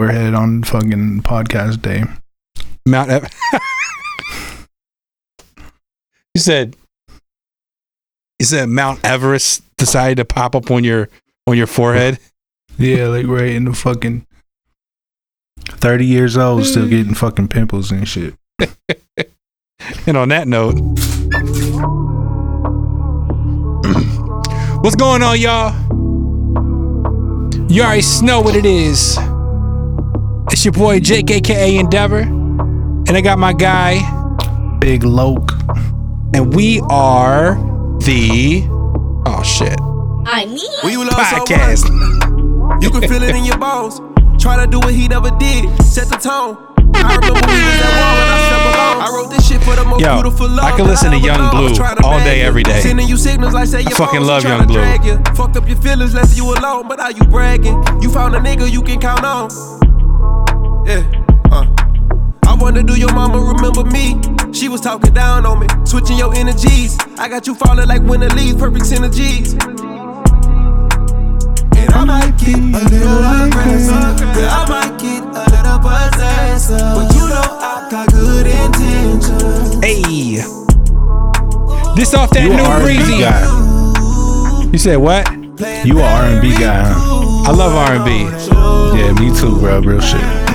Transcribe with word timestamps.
forehead 0.00 0.32
on 0.32 0.62
fucking 0.62 1.20
podcast 1.20 1.82
day. 1.82 2.02
Mount. 2.86 3.10
Ev- 3.10 3.28
you 6.34 6.40
said. 6.40 6.74
You 8.38 8.46
said 8.46 8.70
Mount 8.70 9.04
Everest 9.04 9.62
decided 9.76 10.16
to 10.16 10.24
pop 10.24 10.56
up 10.56 10.70
on 10.70 10.84
your 10.84 11.10
on 11.46 11.58
your 11.58 11.66
forehead. 11.66 12.18
Yeah, 12.78 13.08
like 13.08 13.26
right 13.26 13.50
in 13.50 13.64
the 13.66 13.74
fucking 13.74 14.26
thirty 15.68 16.06
years 16.06 16.38
old, 16.38 16.64
still 16.64 16.86
mm. 16.86 16.90
getting 16.90 17.12
fucking 17.12 17.48
pimples 17.48 17.90
and 17.90 18.08
shit. 18.08 18.32
And 20.06 20.16
on 20.16 20.30
that 20.30 20.48
note, 20.48 20.76
what's 24.82 24.96
going 24.96 25.22
on, 25.22 25.38
y'all? 25.38 25.74
You 27.70 27.82
already 27.82 28.02
know 28.22 28.40
what 28.40 28.56
it 28.56 28.64
is. 28.64 29.18
It's 30.60 30.66
your 30.66 30.72
boy 30.72 31.00
Jake, 31.00 31.30
aka 31.30 31.74
Endeavor, 31.78 32.18
and 32.18 33.12
I 33.12 33.22
got 33.22 33.38
my 33.38 33.54
guy, 33.54 33.96
Big 34.78 35.04
Loke. 35.04 35.52
and 36.34 36.52
we 36.54 36.82
are 36.90 37.54
the 38.00 38.60
oh 39.24 39.42
shit 39.42 39.80
I 40.26 40.44
mean, 40.44 40.70
When 40.82 40.92
you 40.92 41.08
podcast. 41.08 41.78
someone, 41.78 42.82
you 42.82 42.90
can 42.90 43.00
feel 43.08 43.22
it 43.22 43.34
in 43.34 43.46
your 43.46 43.56
bones. 43.56 44.02
Try 44.38 44.62
to 44.62 44.70
do 44.70 44.80
what 44.80 44.92
he 44.92 45.08
never 45.08 45.30
did. 45.38 45.64
Set 45.82 46.08
the 46.08 46.16
tone. 46.16 46.58
I 46.92 47.08
remember 47.08 47.32
we 47.32 47.40
was 47.40 47.80
at 47.80 47.96
war 47.96 48.12
when 48.20 48.28
I 48.28 48.38
stepped 48.44 48.76
alone. 48.76 49.00
I 49.00 49.10
wrote 49.16 49.30
this 49.30 49.48
shit 49.48 49.62
for 49.62 49.74
the 49.76 49.84
most 49.86 50.02
Yo, 50.02 50.20
beautiful 50.20 50.46
love. 50.46 50.66
I 50.74 50.76
can 50.76 50.86
listen 50.86 51.12
to 51.12 51.18
Young 51.18 51.38
known. 51.38 51.54
I 51.56 51.60
was 51.62 51.78
Blue 51.78 51.86
all 52.04 52.18
bag 52.18 52.24
day, 52.26 52.40
you. 52.40 52.44
every 52.44 52.64
day. 52.64 52.80
Sending 52.82 53.08
you 53.08 53.16
signals 53.16 53.54
like 53.54 53.66
say 53.66 53.80
your 53.80 53.92
fucking 53.92 54.20
love 54.20 54.44
Young 54.44 54.60
to 54.60 54.66
Blue. 54.66 54.76
drag 54.76 55.06
you. 55.06 55.16
Fucked 55.34 55.56
up 55.56 55.66
your 55.66 55.80
feelings, 55.80 56.12
left 56.12 56.36
you 56.36 56.52
alone. 56.52 56.86
But 56.86 57.00
are 57.00 57.12
you 57.12 57.24
bragging? 57.32 57.82
You 58.02 58.10
found 58.10 58.36
a 58.36 58.40
nigga 58.40 58.70
you 58.70 58.82
can 58.82 59.00
count 59.00 59.24
on. 59.24 59.48
Yeah. 60.90 61.24
Uh. 61.52 61.66
I 62.46 62.56
wonder, 62.58 62.82
do 62.82 62.98
your 62.98 63.12
mama 63.14 63.38
remember 63.38 63.84
me? 63.84 64.18
She 64.52 64.68
was 64.68 64.80
talking 64.80 65.14
down 65.14 65.46
on 65.46 65.60
me, 65.60 65.68
switching 65.84 66.18
your 66.18 66.34
energies. 66.34 66.98
I 67.16 67.28
got 67.28 67.46
you 67.46 67.54
falling 67.54 67.86
like 67.86 68.02
winter 68.02 68.28
leaves, 68.30 68.56
perfect 68.58 68.86
synergies. 68.86 69.52
And 71.78 71.90
I 71.94 72.04
might 72.04 72.36
get 72.38 72.58
a 72.58 72.82
little 72.90 73.18
aggressive. 73.46 74.20
Yeah, 74.36 74.50
I 74.50 74.66
might 74.68 74.98
get 74.98 75.22
a 75.22 75.44
little 75.54 75.78
possessive. 75.78 76.80
But 76.80 77.14
you 77.14 77.28
know 77.28 77.46
I 77.60 77.86
got 77.88 78.08
good 78.10 78.46
intentions. 78.48 79.84
Hey, 79.84 80.42
this 81.94 82.14
off 82.14 82.30
that 82.30 82.42
You 82.42 82.56
new 82.56 82.62
R&B 82.64 82.84
breezy. 82.84 83.20
guy. 83.20 84.70
You 84.72 84.78
said 84.78 84.96
what? 84.96 85.30
You 85.86 86.00
are 86.00 86.22
R&B 86.34 86.50
guy, 86.58 86.82
huh? 86.84 87.48
I 87.48 87.52
love 87.52 87.74
R&B. 87.76 88.24
Yeah, 88.98 89.12
me 89.12 89.32
too, 89.38 89.56
bro. 89.60 89.80
Real 89.82 90.00
shit. 90.00 90.49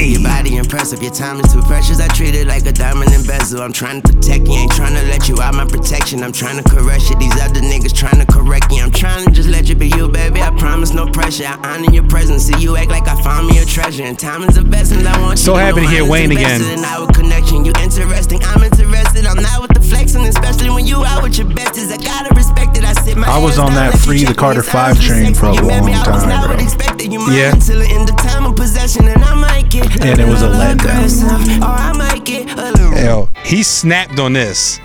Hey. 0.00 0.16
Your 0.16 0.22
body 0.22 0.56
impressive. 0.56 1.02
Your 1.02 1.12
time 1.12 1.40
is 1.40 1.52
too 1.52 1.60
precious. 1.60 2.00
I 2.00 2.08
treat 2.08 2.34
it 2.34 2.46
like 2.46 2.64
a 2.64 2.72
diamond 2.72 3.12
and 3.12 3.26
bezel. 3.26 3.60
I'm 3.60 3.72
trying 3.72 4.00
to 4.00 4.12
protect 4.12 4.48
you. 4.48 4.54
Ain't 4.54 4.72
trying 4.72 4.94
to 4.94 5.04
let 5.12 5.28
you 5.28 5.38
out 5.42 5.54
my 5.54 5.66
protection. 5.66 6.22
I'm 6.24 6.32
trying 6.32 6.56
to 6.56 6.64
caress 6.70 7.10
you. 7.10 7.16
These 7.18 7.38
other 7.40 7.60
niggas 7.60 7.94
trying 7.94 8.18
to 8.24 8.24
correct 8.24 8.72
you. 8.72 8.82
I'm 8.82 8.90
trying 8.90 9.26
to 9.26 9.30
just 9.30 9.50
let 9.50 9.68
you 9.68 9.74
be 9.74 9.88
you, 9.88 10.08
baby. 10.08 10.40
I 10.40 10.56
promise 10.56 10.94
no 10.94 11.06
pressure. 11.06 11.44
I 11.44 11.60
honor 11.68 11.92
your 11.92 12.08
presence. 12.08 12.44
See 12.44 12.58
you 12.58 12.76
act 12.78 12.90
like 12.90 13.06
I 13.08 13.20
found 13.22 13.48
me 13.48 13.58
a 13.58 13.66
treasure. 13.66 14.04
And 14.04 14.18
time 14.18 14.42
is 14.44 14.54
the 14.54 14.64
best, 14.64 14.92
and 14.92 15.06
I 15.06 15.20
want 15.20 15.32
you 15.32 15.44
So 15.44 15.54
happy 15.54 15.82
to 15.82 15.88
hear 15.88 16.08
Wayne 16.08 16.32
again. 16.32 16.62
In 16.62 16.82
our 16.82 17.06
connection, 17.12 17.66
you 17.66 17.72
interesting. 17.82 18.40
I'm 18.44 18.62
interested. 18.62 19.26
I'm 19.26 19.42
not 19.42 19.60
with 19.60 19.74
the 19.74 19.82
flexing, 19.82 20.24
especially 20.24 20.70
when 20.70 20.86
you 20.86 21.04
out 21.04 21.22
with 21.22 21.36
your 21.36 21.48
besties. 21.48 21.92
I 21.92 21.98
gotta 21.98 22.34
respect 22.34 22.78
it. 22.78 22.84
I 22.84 22.94
sit 22.94 23.18
my 23.18 23.28
I 23.28 23.36
was 23.36 23.58
on 23.58 23.74
that 23.74 23.98
free 23.98 24.24
the. 24.24 24.34
Carter 24.34 24.62
Five 24.62 24.98
train 24.98 25.34
for 25.34 25.46
a 25.46 25.54
You 25.54 25.62
met 25.66 25.84
me, 25.84 25.92
long 25.92 26.04
time, 26.04 26.48
bro. 26.48 26.56
expected. 26.56 27.12
You 27.12 27.18
mine 27.18 27.36
Yeah. 27.36 27.52
until 27.52 27.80
the 27.80 27.88
end 27.88 28.08
of 28.08 28.16
time 28.16 28.46
of 28.46 28.56
possession, 28.56 29.06
and 29.06 29.22
I 29.22 29.34
might 29.34 29.68
get 29.68 29.89
And 30.02 30.18
it 30.18 30.26
was 30.26 30.42
a 30.42 30.48
little 30.48 30.62
letdown. 30.62 30.80
aggressive, 30.80 31.62
Or 31.62 31.66
I 31.66 31.92
might 31.96 32.24
get 32.24 32.50
a 32.58 32.72
little. 32.72 32.92
Yo, 32.98 33.28
he 33.44 33.62
snapped 33.62 34.18
on 34.18 34.32
this. 34.32 34.78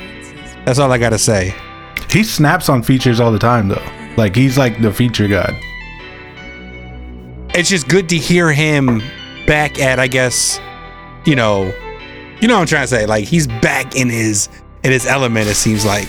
That's 0.65 0.79
all 0.79 0.91
I 0.91 0.97
gotta 0.97 1.17
say. 1.19 1.53
He 2.09 2.23
snaps 2.23 2.69
on 2.69 2.81
features 2.83 3.19
all 3.19 3.31
the 3.31 3.39
time, 3.39 3.67
though. 3.67 3.85
Like 4.17 4.35
he's 4.35 4.57
like 4.57 4.81
the 4.81 4.91
feature 4.91 5.27
god. 5.27 5.53
It's 7.53 7.69
just 7.69 7.87
good 7.87 8.09
to 8.09 8.17
hear 8.17 8.51
him 8.51 9.01
back 9.47 9.79
at, 9.79 9.99
I 9.99 10.07
guess, 10.07 10.59
you 11.25 11.35
know, 11.35 11.73
you 12.41 12.47
know 12.47 12.55
what 12.55 12.61
I'm 12.61 12.67
trying 12.67 12.83
to 12.83 12.87
say. 12.87 13.05
Like 13.05 13.25
he's 13.25 13.47
back 13.47 13.95
in 13.95 14.09
his 14.09 14.49
in 14.83 14.91
his 14.91 15.05
element. 15.05 15.47
It 15.47 15.55
seems 15.55 15.85
like. 15.85 16.07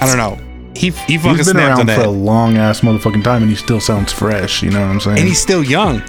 I 0.00 0.06
don't 0.06 0.16
know. 0.16 0.51
He 0.74 0.90
he 0.90 0.90
fucking 1.18 1.36
He's 1.36 1.46
been 1.46 1.54
snapped 1.56 1.80
on 1.80 1.88
around 1.88 1.96
for 1.96 2.02
a 2.02 2.04
that, 2.04 2.10
long 2.10 2.56
ass 2.56 2.80
motherfucking 2.80 3.22
time, 3.24 3.42
and 3.42 3.50
he 3.50 3.56
still 3.56 3.80
sounds 3.80 4.12
fresh. 4.12 4.62
You 4.62 4.70
know 4.70 4.80
what 4.80 4.90
I'm 4.90 5.00
saying? 5.00 5.18
and 5.18 5.28
he's 5.28 5.40
still 5.40 5.62
young. 5.62 6.02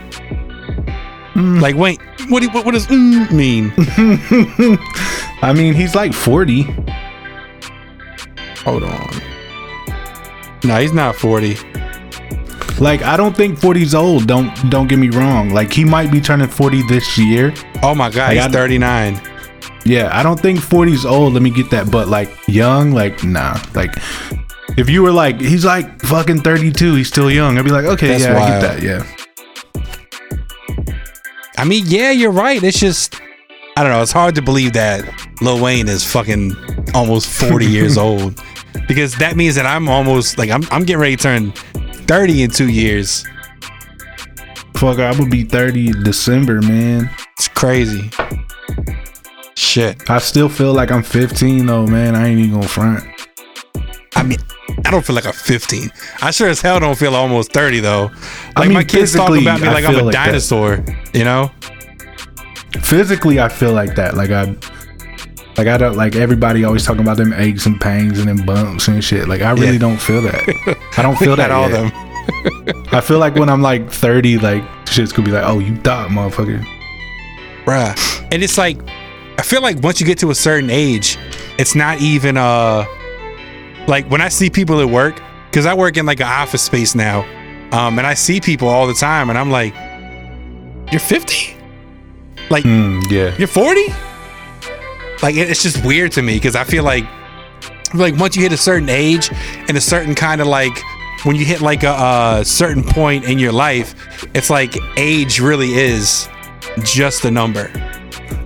Like, 1.35 1.75
wait, 1.75 1.99
what 2.29 2.41
do- 2.43 2.49
what, 2.49 2.63
what 2.63 2.73
does 2.73 2.85
mm 2.87 3.31
mean? 3.31 3.73
I 5.41 5.51
mean, 5.51 5.73
he's 5.73 5.95
like 5.95 6.13
40. 6.13 6.61
Hold 8.63 8.83
on. 8.83 9.09
No, 10.63 10.79
he's 10.79 10.93
not 10.93 11.15
40. 11.15 11.57
Like 12.79 13.01
I 13.03 13.17
don't 13.17 13.35
think 13.35 13.59
40's 13.59 13.93
old. 13.93 14.27
Don't 14.27 14.51
don't 14.69 14.87
get 14.87 14.97
me 14.97 15.09
wrong. 15.09 15.49
Like 15.49 15.71
he 15.73 15.83
might 15.85 16.11
be 16.11 16.21
turning 16.21 16.47
40 16.47 16.83
this 16.87 17.17
year. 17.17 17.53
Oh 17.83 17.93
my 17.93 18.09
god, 18.09 18.31
I 18.31 18.35
he's 18.35 18.43
got- 18.43 18.51
39. 18.53 19.21
Yeah, 19.85 20.09
I 20.17 20.23
don't 20.23 20.39
think 20.39 20.59
40's 20.59 21.05
old. 21.05 21.33
Let 21.33 21.41
me 21.41 21.49
get 21.49 21.69
that. 21.71 21.91
But 21.91 22.07
like 22.07 22.29
young, 22.47 22.91
like 22.91 23.23
nah. 23.23 23.61
Like 23.75 23.93
if 24.77 24.89
you 24.89 25.03
were 25.03 25.11
like 25.11 25.39
he's 25.39 25.65
like 25.65 26.01
fucking 26.01 26.41
32, 26.41 26.95
he's 26.95 27.07
still 27.07 27.29
young. 27.29 27.57
I'd 27.57 27.65
be 27.65 27.71
like, 27.71 27.85
okay, 27.85 28.09
That's 28.09 28.23
yeah, 28.23 28.37
I 28.37 28.49
get 28.49 28.61
that. 28.61 28.81
Yeah. 28.81 29.05
I 31.57 31.65
mean, 31.65 31.83
yeah, 31.87 32.11
you're 32.11 32.31
right. 32.31 32.61
It's 32.61 32.79
just, 32.79 33.15
I 33.77 33.83
don't 33.83 33.91
know. 33.91 34.01
It's 34.01 34.11
hard 34.11 34.35
to 34.35 34.41
believe 34.41 34.73
that 34.73 35.05
Lil 35.41 35.61
Wayne 35.61 35.87
is 35.87 36.03
fucking 36.03 36.55
almost 36.93 37.29
40 37.29 37.65
years 37.67 37.97
old 37.97 38.41
because 38.87 39.15
that 39.15 39.35
means 39.35 39.55
that 39.55 39.65
I'm 39.65 39.87
almost 39.87 40.37
like 40.37 40.49
I'm 40.49 40.63
I'm 40.71 40.83
getting 40.83 41.01
ready 41.01 41.15
to 41.15 41.23
turn 41.23 41.51
30 41.51 42.43
in 42.43 42.51
two 42.51 42.69
years. 42.69 43.25
Fuck, 44.75 44.99
I 44.99 45.17
would 45.17 45.29
be 45.29 45.43
30 45.43 45.89
in 45.89 46.03
December, 46.03 46.61
man. 46.61 47.09
It's 47.37 47.47
crazy. 47.47 48.09
Shit. 49.55 50.09
I 50.09 50.17
still 50.17 50.49
feel 50.49 50.73
like 50.73 50.91
I'm 50.91 51.03
15 51.03 51.65
though, 51.65 51.87
man. 51.87 52.15
I 52.15 52.27
ain't 52.27 52.39
even 52.39 52.55
gonna 52.55 52.67
front. 52.67 53.12
I 54.85 54.91
don't 54.91 55.05
feel 55.05 55.15
like 55.15 55.25
a 55.25 55.33
15. 55.33 55.91
I 56.21 56.31
sure 56.31 56.49
as 56.49 56.61
hell 56.61 56.79
don't 56.79 56.97
feel 56.97 57.15
almost 57.15 57.51
30 57.53 57.79
though. 57.79 58.11
Like 58.57 58.67
mean, 58.67 58.73
my 58.73 58.83
kids 58.83 59.13
talk 59.13 59.29
about 59.29 59.61
me 59.61 59.67
like 59.67 59.85
I'm 59.85 59.95
a 59.95 60.03
like 60.03 60.13
that. 60.13 60.25
dinosaur. 60.25 60.83
You 61.13 61.23
know? 61.23 61.51
Physically, 62.81 63.39
I 63.39 63.49
feel 63.49 63.71
like 63.73 63.95
that. 63.95 64.15
Like 64.15 64.31
I, 64.31 64.55
like 65.57 65.67
I 65.67 65.77
don't 65.77 65.95
like 65.95 66.15
everybody 66.15 66.63
always 66.63 66.85
talking 66.85 67.01
about 67.01 67.17
them 67.17 67.31
aches 67.33 67.65
and 67.65 67.79
pains 67.79 68.19
and 68.19 68.27
them 68.27 68.45
bumps 68.45 68.87
and 68.87 69.03
shit. 69.03 69.27
Like 69.27 69.41
I 69.41 69.51
really 69.51 69.73
Yeah. 69.73 69.79
don't 69.79 70.01
feel 70.01 70.21
that. 70.23 70.77
I 70.97 71.01
don't 71.01 71.15
feel 71.19 71.35
that 71.35 71.49
Got 71.49 71.51
all 71.51 71.69
them. 71.69 71.91
I 72.91 73.01
feel 73.01 73.19
like 73.19 73.35
when 73.35 73.49
I'm 73.49 73.61
like 73.61 73.89
30, 73.91 74.39
like 74.39 74.63
shit's 74.87 75.11
gonna 75.11 75.25
be 75.27 75.31
like, 75.31 75.43
oh, 75.45 75.59
you 75.59 75.75
thought, 75.77 76.09
motherfucker. 76.09 76.63
bruh. 77.65 78.27
And 78.31 78.41
it's 78.43 78.57
like, 78.57 78.77
I 79.37 79.43
feel 79.43 79.61
like 79.61 79.81
once 79.83 79.99
you 79.99 80.05
get 80.07 80.17
to 80.19 80.31
a 80.31 80.35
certain 80.35 80.69
age, 80.69 81.17
it's 81.57 81.75
not 81.75 82.01
even 82.01 82.37
uh, 82.37 82.85
like 83.87 84.09
when 84.09 84.21
I 84.21 84.29
see 84.29 84.49
people 84.49 84.79
at 84.81 84.89
work, 84.89 85.19
because 85.49 85.65
I 85.65 85.73
work 85.73 85.97
in 85.97 86.05
like 86.05 86.19
an 86.19 86.27
office 86.27 86.61
space 86.61 86.95
now, 86.95 87.21
um, 87.71 87.97
and 87.97 88.07
I 88.07 88.13
see 88.13 88.39
people 88.39 88.67
all 88.67 88.87
the 88.87 88.93
time, 88.93 89.29
and 89.29 89.37
I'm 89.37 89.49
like, 89.51 89.73
you're 90.91 90.99
50, 90.99 91.55
like 92.49 92.63
Mm, 92.63 93.09
yeah. 93.09 93.35
you're 93.37 93.47
40, 93.47 93.85
like 95.21 95.35
it- 95.35 95.49
it's 95.49 95.63
just 95.63 95.83
weird 95.85 96.11
to 96.13 96.21
me 96.21 96.35
because 96.35 96.55
I 96.55 96.63
feel 96.63 96.83
like, 96.83 97.05
like 97.93 98.17
once 98.17 98.35
you 98.35 98.41
hit 98.43 98.51
a 98.51 98.57
certain 98.57 98.89
age 98.89 99.29
and 99.67 99.77
a 99.77 99.81
certain 99.81 100.15
kind 100.15 100.41
of 100.41 100.47
like 100.47 100.77
when 101.23 101.35
you 101.35 101.45
hit 101.45 101.61
like 101.61 101.83
a, 101.83 102.37
a 102.41 102.45
certain 102.45 102.83
point 102.83 103.23
in 103.25 103.39
your 103.39 103.51
life, 103.53 103.95
it's 104.33 104.49
like 104.49 104.75
age 104.97 105.39
really 105.39 105.73
is 105.73 106.27
just 106.83 107.23
a 107.25 107.31
number. 107.31 107.71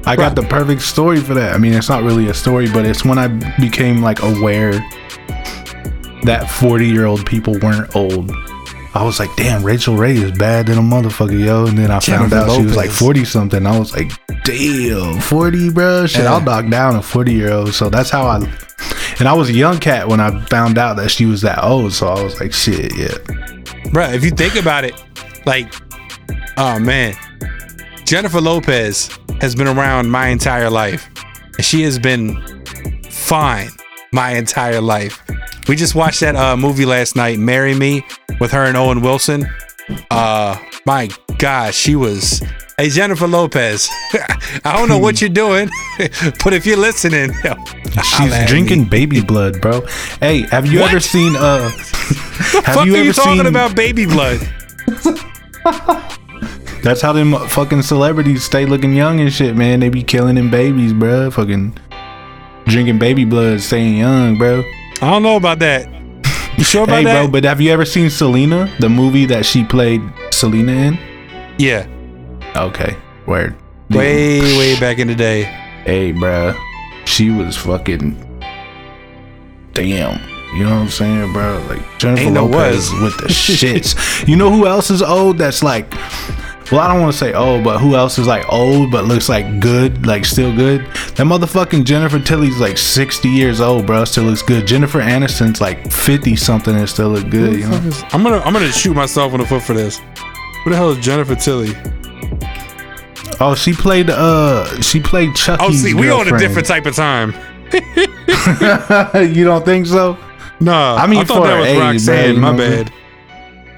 I 0.07 0.15
got 0.15 0.36
the 0.36 0.44
perfect 0.44 0.81
story 0.81 1.19
for 1.19 1.33
that. 1.33 1.54
I 1.54 1.57
mean, 1.57 1.74
it's 1.74 1.89
not 1.89 2.04
really 2.04 2.30
a 2.30 2.33
story, 2.33 2.68
but 2.71 2.86
it's 2.86 3.04
when 3.04 3.18
I 3.18 3.27
became 3.59 4.01
like 4.01 4.21
aware 4.24 4.74
that 6.24 6.50
40 6.50 6.88
year 6.88 7.06
old 7.06 7.25
people 7.25 7.57
weren't 7.59 7.95
old. 7.95 8.31
I 8.94 9.04
was 9.04 9.19
like, 9.19 9.30
damn, 9.36 9.63
Rachael 9.63 9.95
Ray 9.95 10.15
is 10.18 10.31
bad 10.31 10.68
than 10.68 10.77
a 10.77 10.81
motherfucker, 10.81 11.39
yo. 11.39 11.68
And 11.68 11.77
then 11.77 11.92
I 11.92 12.00
found 12.00 12.31
Jennifer 12.31 12.36
out 12.51 12.56
she 12.57 12.63
was 12.63 12.75
like 12.75 12.89
40 12.89 13.25
something. 13.25 13.65
I 13.65 13.77
was 13.77 13.94
like, 13.95 14.12
damn, 14.44 15.19
40, 15.19 15.69
bro. 15.71 16.07
Shit, 16.07 16.24
Yeah. 16.24 16.33
I'll 16.33 16.42
knock 16.42 16.68
down 16.69 16.95
a 16.95 17.01
40 17.01 17.33
year 17.33 17.51
old. 17.51 17.74
So 17.74 17.89
that's 17.89 18.09
how 18.09 18.25
I. 18.27 18.51
And 19.19 19.27
I 19.27 19.33
was 19.33 19.50
a 19.50 19.54
young 19.54 19.80
cat 19.80 20.07
when 20.07 20.19
I 20.19 20.45
found 20.45 20.77
out 20.77 20.98
that 20.98 21.09
she 21.09 21.25
was 21.25 21.42
that 21.42 21.63
old. 21.63 21.92
So 21.92 22.07
I 22.07 22.24
was 22.24 22.39
like, 22.39 22.54
shit, 22.54 22.95
yeah. 22.95 23.07
Bruh, 23.89 24.13
if 24.13 24.24
you 24.24 24.30
think 24.30 24.56
about 24.56 24.83
it, 24.83 24.94
like, 25.44 25.74
oh 26.57 26.77
man, 26.77 27.15
Jennifer 28.06 28.39
Lopez 28.39 29.09
has 29.42 29.56
been 29.56 29.68
around 29.68 30.10
my 30.10 30.28
entire 30.28 30.69
life. 30.69 31.10
And 31.57 31.66
she 31.66 31.81
has 31.84 31.98
been 32.00 32.63
fine 33.10 33.69
my 34.13 34.31
entire 34.36 34.81
life. 34.81 35.22
We 35.68 35.75
just 35.75 35.95
watched 35.95 36.22
that 36.22 36.36
uh, 36.36 36.56
movie 36.56 36.86
last 36.86 37.16
night, 37.16 37.39
"Marry 37.39 37.74
Me," 37.75 38.04
with 38.39 38.51
her 38.51 38.63
and 38.63 38.78
Owen 38.78 39.01
Wilson. 39.01 39.48
Uh, 40.12 40.57
my 40.86 41.10
gosh, 41.38 41.75
she 41.75 41.95
was. 41.95 42.42
Hey 42.78 42.89
Jennifer 42.89 43.25
Lopez, 43.28 43.89
I 44.63 44.78
don't 44.78 44.88
know 44.88 45.00
what 45.00 45.19
you're 45.19 45.31
doing, 45.31 45.68
but 46.44 46.54
if 46.54 46.63
you're 46.68 46.78
listening, 46.78 47.31
She's 48.04 48.45
drinking 48.45 48.83
me. 48.83 48.86
baby 48.90 49.19
blood, 49.19 49.60
bro. 49.62 49.81
Hey, 50.19 50.42
have 50.51 50.68
you 50.68 50.81
What? 50.81 50.92
ever 50.92 51.00
seen 51.00 51.36
uh 51.36 51.72
Fuck 51.72 52.66
have 52.66 52.78
are 52.78 52.86
you 52.86 52.94
you 52.95 53.04
ever 53.10 53.13
talking 53.13 53.38
seen 53.38 53.45
about 53.48 53.75
baby 53.75 54.06
blood? 54.06 54.40
That's 56.84 57.02
how 57.02 57.12
them 57.14 57.34
fucking 57.50 57.82
celebrities 57.82 58.44
stay 58.44 58.66
looking 58.66 58.94
young 58.94 59.20
and 59.20 59.32
shit, 59.32 59.56
man. 59.56 59.80
They 59.80 59.90
be 59.90 60.04
killing 60.04 60.36
them 60.36 60.50
babies, 60.50 60.94
bro. 60.94 61.30
Fucking 61.32 61.78
drinking 62.66 63.00
baby 63.00 63.26
blood, 63.26 63.62
staying 63.62 63.98
young, 63.98 64.38
bro. 64.38 64.64
I 65.02 65.10
don't 65.12 65.24
know 65.24 65.36
about 65.36 65.60
that. 65.60 65.88
You 66.58 66.64
sure 66.64 66.84
about 66.84 66.98
Hey, 67.00 67.04
that? 67.06 67.22
bro, 67.24 67.28
but 67.32 67.44
have 67.44 67.62
you 67.62 67.72
ever 67.72 67.86
seen 67.86 68.10
Selena, 68.10 68.74
the 68.80 68.90
movie 68.90 69.26
that 69.28 69.46
she 69.46 69.64
played 69.64 70.02
Selena 70.32 70.72
in? 70.72 71.00
yeah, 71.58 71.88
Okay, 72.56 72.96
word. 73.28 73.56
way 73.92 74.40
way 74.58 74.80
back 74.80 74.98
in 75.00 75.08
the 75.08 75.16
day. 75.16 75.44
Hey, 75.86 76.12
bro, 76.12 76.54
she 77.06 77.30
was 77.30 77.56
fucking 77.58 78.16
damn. 79.74 80.20
You 80.56 80.64
know 80.64 80.70
what 80.72 80.82
I'm 80.84 80.90
saying, 80.90 81.34
bro? 81.34 81.64
Like 81.70 81.82
Jennifer 82.00 82.24
Ain't 82.24 82.34
no 82.34 82.46
Lopez 82.46 82.90
was. 82.92 83.02
with 83.02 83.18
the 83.18 83.28
shits. 83.28 84.28
You 84.28 84.36
know 84.38 84.50
who 84.50 84.66
else 84.66 84.90
is 84.90 85.02
old? 85.04 85.38
That's 85.38 85.62
like, 85.62 85.94
well, 86.72 86.81
I 86.81 86.92
don't 86.92 87.02
want 87.02 87.14
to 87.14 87.18
say 87.18 87.34
old, 87.34 87.64
but 87.64 87.80
who 87.80 87.96
else 87.96 88.19
is 88.19 88.28
like 88.28 88.52
old 88.52 88.92
but 88.92 89.06
looks 89.06 89.30
like 89.30 89.60
good, 89.60 90.06
like 90.06 90.25
still 90.25 90.54
good? 90.56 90.81
That 91.16 91.25
motherfucking 91.25 91.86
Jennifer 91.86 92.19
Tilly's 92.19 92.60
like 92.60 92.78
60 92.78 93.30
years 93.30 93.62
old, 93.62 93.86
bro. 93.86 94.04
Still 94.06 94.25
looks 94.25 94.42
good. 94.42 94.68
Jennifer 94.68 95.00
Aniston's 95.00 95.62
like 95.62 95.92
50 95.92 96.36
something 96.36 96.75
and 96.75 96.90
still 96.90 97.10
look 97.10 97.30
good. 97.30 97.54
You 97.60 97.69
know? 97.69 97.92
I'm 98.12 98.24
gonna 98.24 98.40
I'm 98.40 98.54
gonna 98.54 98.72
shoot 98.72 98.94
myself 98.94 99.34
in 99.34 99.40
the 99.40 99.48
foot 99.48 99.64
for 99.64 99.74
this. 99.74 100.00
Who 100.64 100.72
the 100.72 100.75
hell 100.75 100.90
is 100.90 100.98
Jennifer 100.98 101.36
Tilly? 101.36 101.74
Oh, 103.40 103.56
she 103.56 103.74
played. 103.74 104.10
Uh, 104.10 104.81
she 104.81 105.00
played 105.00 105.36
Chucky. 105.36 105.64
Oh, 105.64 105.72
see, 105.72 105.94
we 105.94 106.10
on 106.10 106.34
a 106.34 106.38
different 106.38 106.68
type 106.68 106.86
of 106.86 106.96
time. 106.96 107.34
you 107.74 109.44
don't 109.44 109.64
think 109.64 109.86
so? 109.86 110.18
Nah, 110.60 110.96
I 110.96 111.06
mean, 111.06 111.19
I 111.19 111.24
thought 111.24 111.44
that 111.44 111.60
was 111.60 111.68
age, 111.68 111.80
Roxanne. 111.80 112.40
man, 112.40 112.42
my 112.42 112.52
know? 112.52 112.58
bad. 112.58 112.94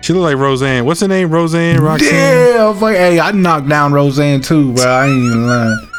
She 0.01 0.13
look 0.13 0.24
like 0.24 0.38
Roseanne. 0.38 0.86
What's 0.86 1.01
her 1.01 1.07
name? 1.07 1.30
Roseanne 1.30 1.81
Roxanne. 1.81 2.13
Yeah, 2.13 2.74
fuck. 2.74 2.92
Hey, 2.94 3.19
I 3.19 3.31
knocked 3.31 3.68
down 3.68 3.94
Roseanne 3.94 4.42
too, 4.42 4.74
bro. 4.74 4.86
I 4.86 5.07
ain't 5.07 5.18
even 5.25 5.48
lying. 5.48 5.90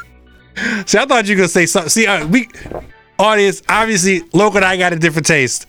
See, 0.87 0.99
I 0.99 1.07
thought 1.07 1.27
you 1.27 1.35
were 1.37 1.41
gonna 1.41 1.49
say 1.49 1.67
something. 1.67 1.91
See, 1.91 2.07
uh, 2.07 2.27
we 2.27 2.49
audience 3.19 3.63
obviously 3.69 4.23
Loco 4.33 4.57
and 4.57 4.65
I 4.65 4.77
got 4.77 4.93
a 4.93 4.97
different 4.97 5.27
taste. 5.27 5.67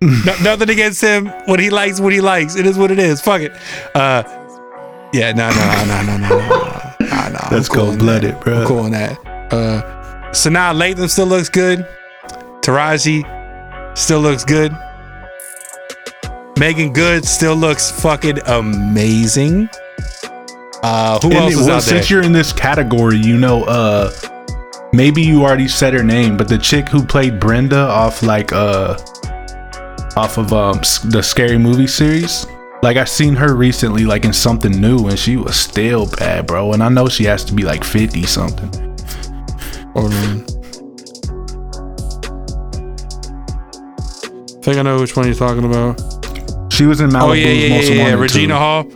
no, 0.00 0.34
nothing 0.42 0.70
against 0.70 1.00
him. 1.00 1.26
What 1.46 1.60
he 1.60 1.70
likes, 1.70 2.00
what 2.00 2.12
he 2.12 2.20
likes. 2.20 2.56
It 2.56 2.66
is 2.66 2.76
what 2.78 2.90
it 2.90 2.98
is. 2.98 3.20
Fuck 3.20 3.42
it. 3.42 3.52
Uh, 3.94 4.22
yeah, 5.12 5.32
no, 5.32 5.48
no, 5.50 5.56
no, 5.56 5.84
no, 5.84 6.02
no, 6.02 6.16
no, 6.16 6.48
no. 6.48 7.06
Nah, 7.06 7.28
nah, 7.28 7.48
That's 7.50 7.68
cold 7.68 7.98
blooded, 7.98 8.38
bro. 8.40 8.60
I'm 8.62 8.66
cool 8.66 8.78
on 8.80 8.90
that. 8.90 9.18
Uh, 9.52 10.32
so 10.32 10.50
now 10.50 10.72
Lathan 10.72 11.08
still 11.08 11.26
looks 11.26 11.48
good. 11.48 11.86
Taraji 12.60 13.24
still 13.96 14.20
looks 14.20 14.44
good. 14.44 14.76
Meagan 16.58 16.92
Good 16.92 17.24
still 17.24 17.56
looks 17.56 17.90
fucking 17.90 18.38
amazing. 18.46 19.68
Uh, 20.82 21.18
who 21.20 21.28
And 21.30 21.36
else 21.38 21.52
it- 21.54 21.58
is 21.60 21.66
well, 21.66 21.76
out 21.76 21.82
there? 21.82 21.96
since 21.96 22.10
you're 22.10 22.22
in 22.22 22.32
this 22.32 22.52
category, 22.52 23.16
you 23.16 23.36
know, 23.38 23.64
uh, 23.64 24.10
maybe 24.92 25.22
you 25.22 25.42
already 25.42 25.66
said 25.68 25.94
her 25.94 26.04
name, 26.04 26.36
but 26.36 26.48
the 26.48 26.58
chick 26.58 26.88
who 26.88 27.04
played 27.04 27.40
Brenda 27.40 27.78
off 27.88 28.22
like 28.22 28.52
uh, 28.52 28.96
off 30.16 30.38
of 30.38 30.52
um 30.52 30.78
the 31.06 31.22
Scary 31.22 31.58
Movie 31.58 31.86
series. 31.86 32.46
Like 32.82 32.98
I 32.98 33.04
seen 33.04 33.34
her 33.36 33.54
recently, 33.56 34.04
like 34.04 34.24
in 34.26 34.32
something 34.34 34.72
new, 34.78 35.08
and 35.08 35.18
she 35.18 35.36
was 35.38 35.56
still 35.56 36.06
bad, 36.18 36.46
bro. 36.46 36.72
And 36.74 36.82
I 36.82 36.88
know 36.90 37.08
she 37.08 37.24
has 37.24 37.42
to 37.46 37.54
be 37.54 37.62
like 37.64 37.82
fifty 37.82 38.24
something. 38.24 38.70
Hold 39.94 40.12
on. 40.12 40.44
I 44.58 44.66
think 44.66 44.76
I 44.78 44.82
know 44.82 45.00
which 45.00 45.16
one 45.16 45.26
you're 45.26 45.34
talking 45.34 45.64
about. 45.64 46.00
She 46.74 46.86
was 46.86 47.00
in 47.00 47.10
Malibu's 47.10 47.22
oh 47.22 47.32
yeah, 47.34 47.48
yeah, 47.50 47.68
Most 47.76 47.88
yeah, 47.88 47.94
yeah. 47.94 48.02
Wanted, 48.02 48.18
Regina. 48.18 48.58
Hall. 48.58 48.90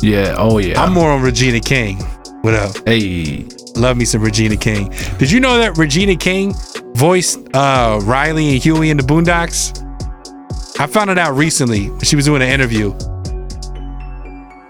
Yeah. 0.00 0.36
Oh 0.38 0.58
yeah. 0.58 0.80
I'm 0.80 0.92
more 0.92 1.10
on 1.10 1.22
Regina 1.22 1.58
King. 1.58 1.98
What 2.42 2.54
up? 2.54 2.76
Hey. 2.86 3.48
Love 3.74 3.96
me 3.96 4.04
some 4.04 4.22
Regina 4.22 4.56
King. 4.56 4.94
Did 5.18 5.32
you 5.32 5.40
know 5.40 5.58
that 5.58 5.76
Regina 5.76 6.14
King 6.14 6.54
voiced 6.94 7.40
uh, 7.52 8.00
Riley 8.04 8.52
and 8.52 8.62
Huey 8.62 8.90
in 8.90 8.96
the 8.96 9.02
Boondocks? 9.02 9.82
I 10.78 10.86
found 10.86 11.10
it 11.10 11.18
out 11.18 11.34
recently 11.34 11.90
she 12.04 12.14
was 12.14 12.26
doing 12.26 12.42
an 12.42 12.48
interview. 12.48 12.94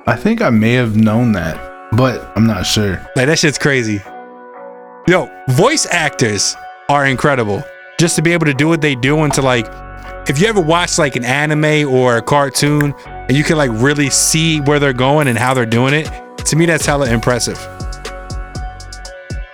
I 0.06 0.16
think 0.16 0.40
I 0.40 0.48
may 0.48 0.72
have 0.72 0.96
known 0.96 1.32
that, 1.32 1.56
but 1.92 2.32
I'm 2.36 2.46
not 2.46 2.64
sure. 2.64 2.94
Like 3.16 3.26
that 3.26 3.38
shit's 3.38 3.58
crazy. 3.58 4.00
Yo, 5.06 5.30
voice 5.50 5.86
actors 5.90 6.56
are 6.88 7.04
incredible. 7.04 7.62
Just 8.00 8.16
to 8.16 8.22
be 8.22 8.32
able 8.32 8.46
to 8.46 8.54
do 8.54 8.66
what 8.66 8.80
they 8.80 8.94
do 8.94 9.18
and 9.20 9.32
to 9.34 9.42
like 9.42 9.66
if 10.28 10.40
you 10.40 10.48
ever 10.48 10.60
watch 10.60 10.98
like 10.98 11.14
an 11.16 11.24
anime 11.24 11.88
or 11.88 12.16
a 12.16 12.22
cartoon 12.22 12.92
and 13.06 13.36
you 13.36 13.44
can 13.44 13.56
like 13.56 13.70
really 13.72 14.10
see 14.10 14.60
where 14.60 14.78
they're 14.78 14.92
going 14.92 15.28
and 15.28 15.38
how 15.38 15.54
they're 15.54 15.64
doing 15.64 15.94
it, 15.94 16.10
to 16.46 16.56
me 16.56 16.66
that's 16.66 16.84
hella 16.84 17.08
impressive. 17.08 17.56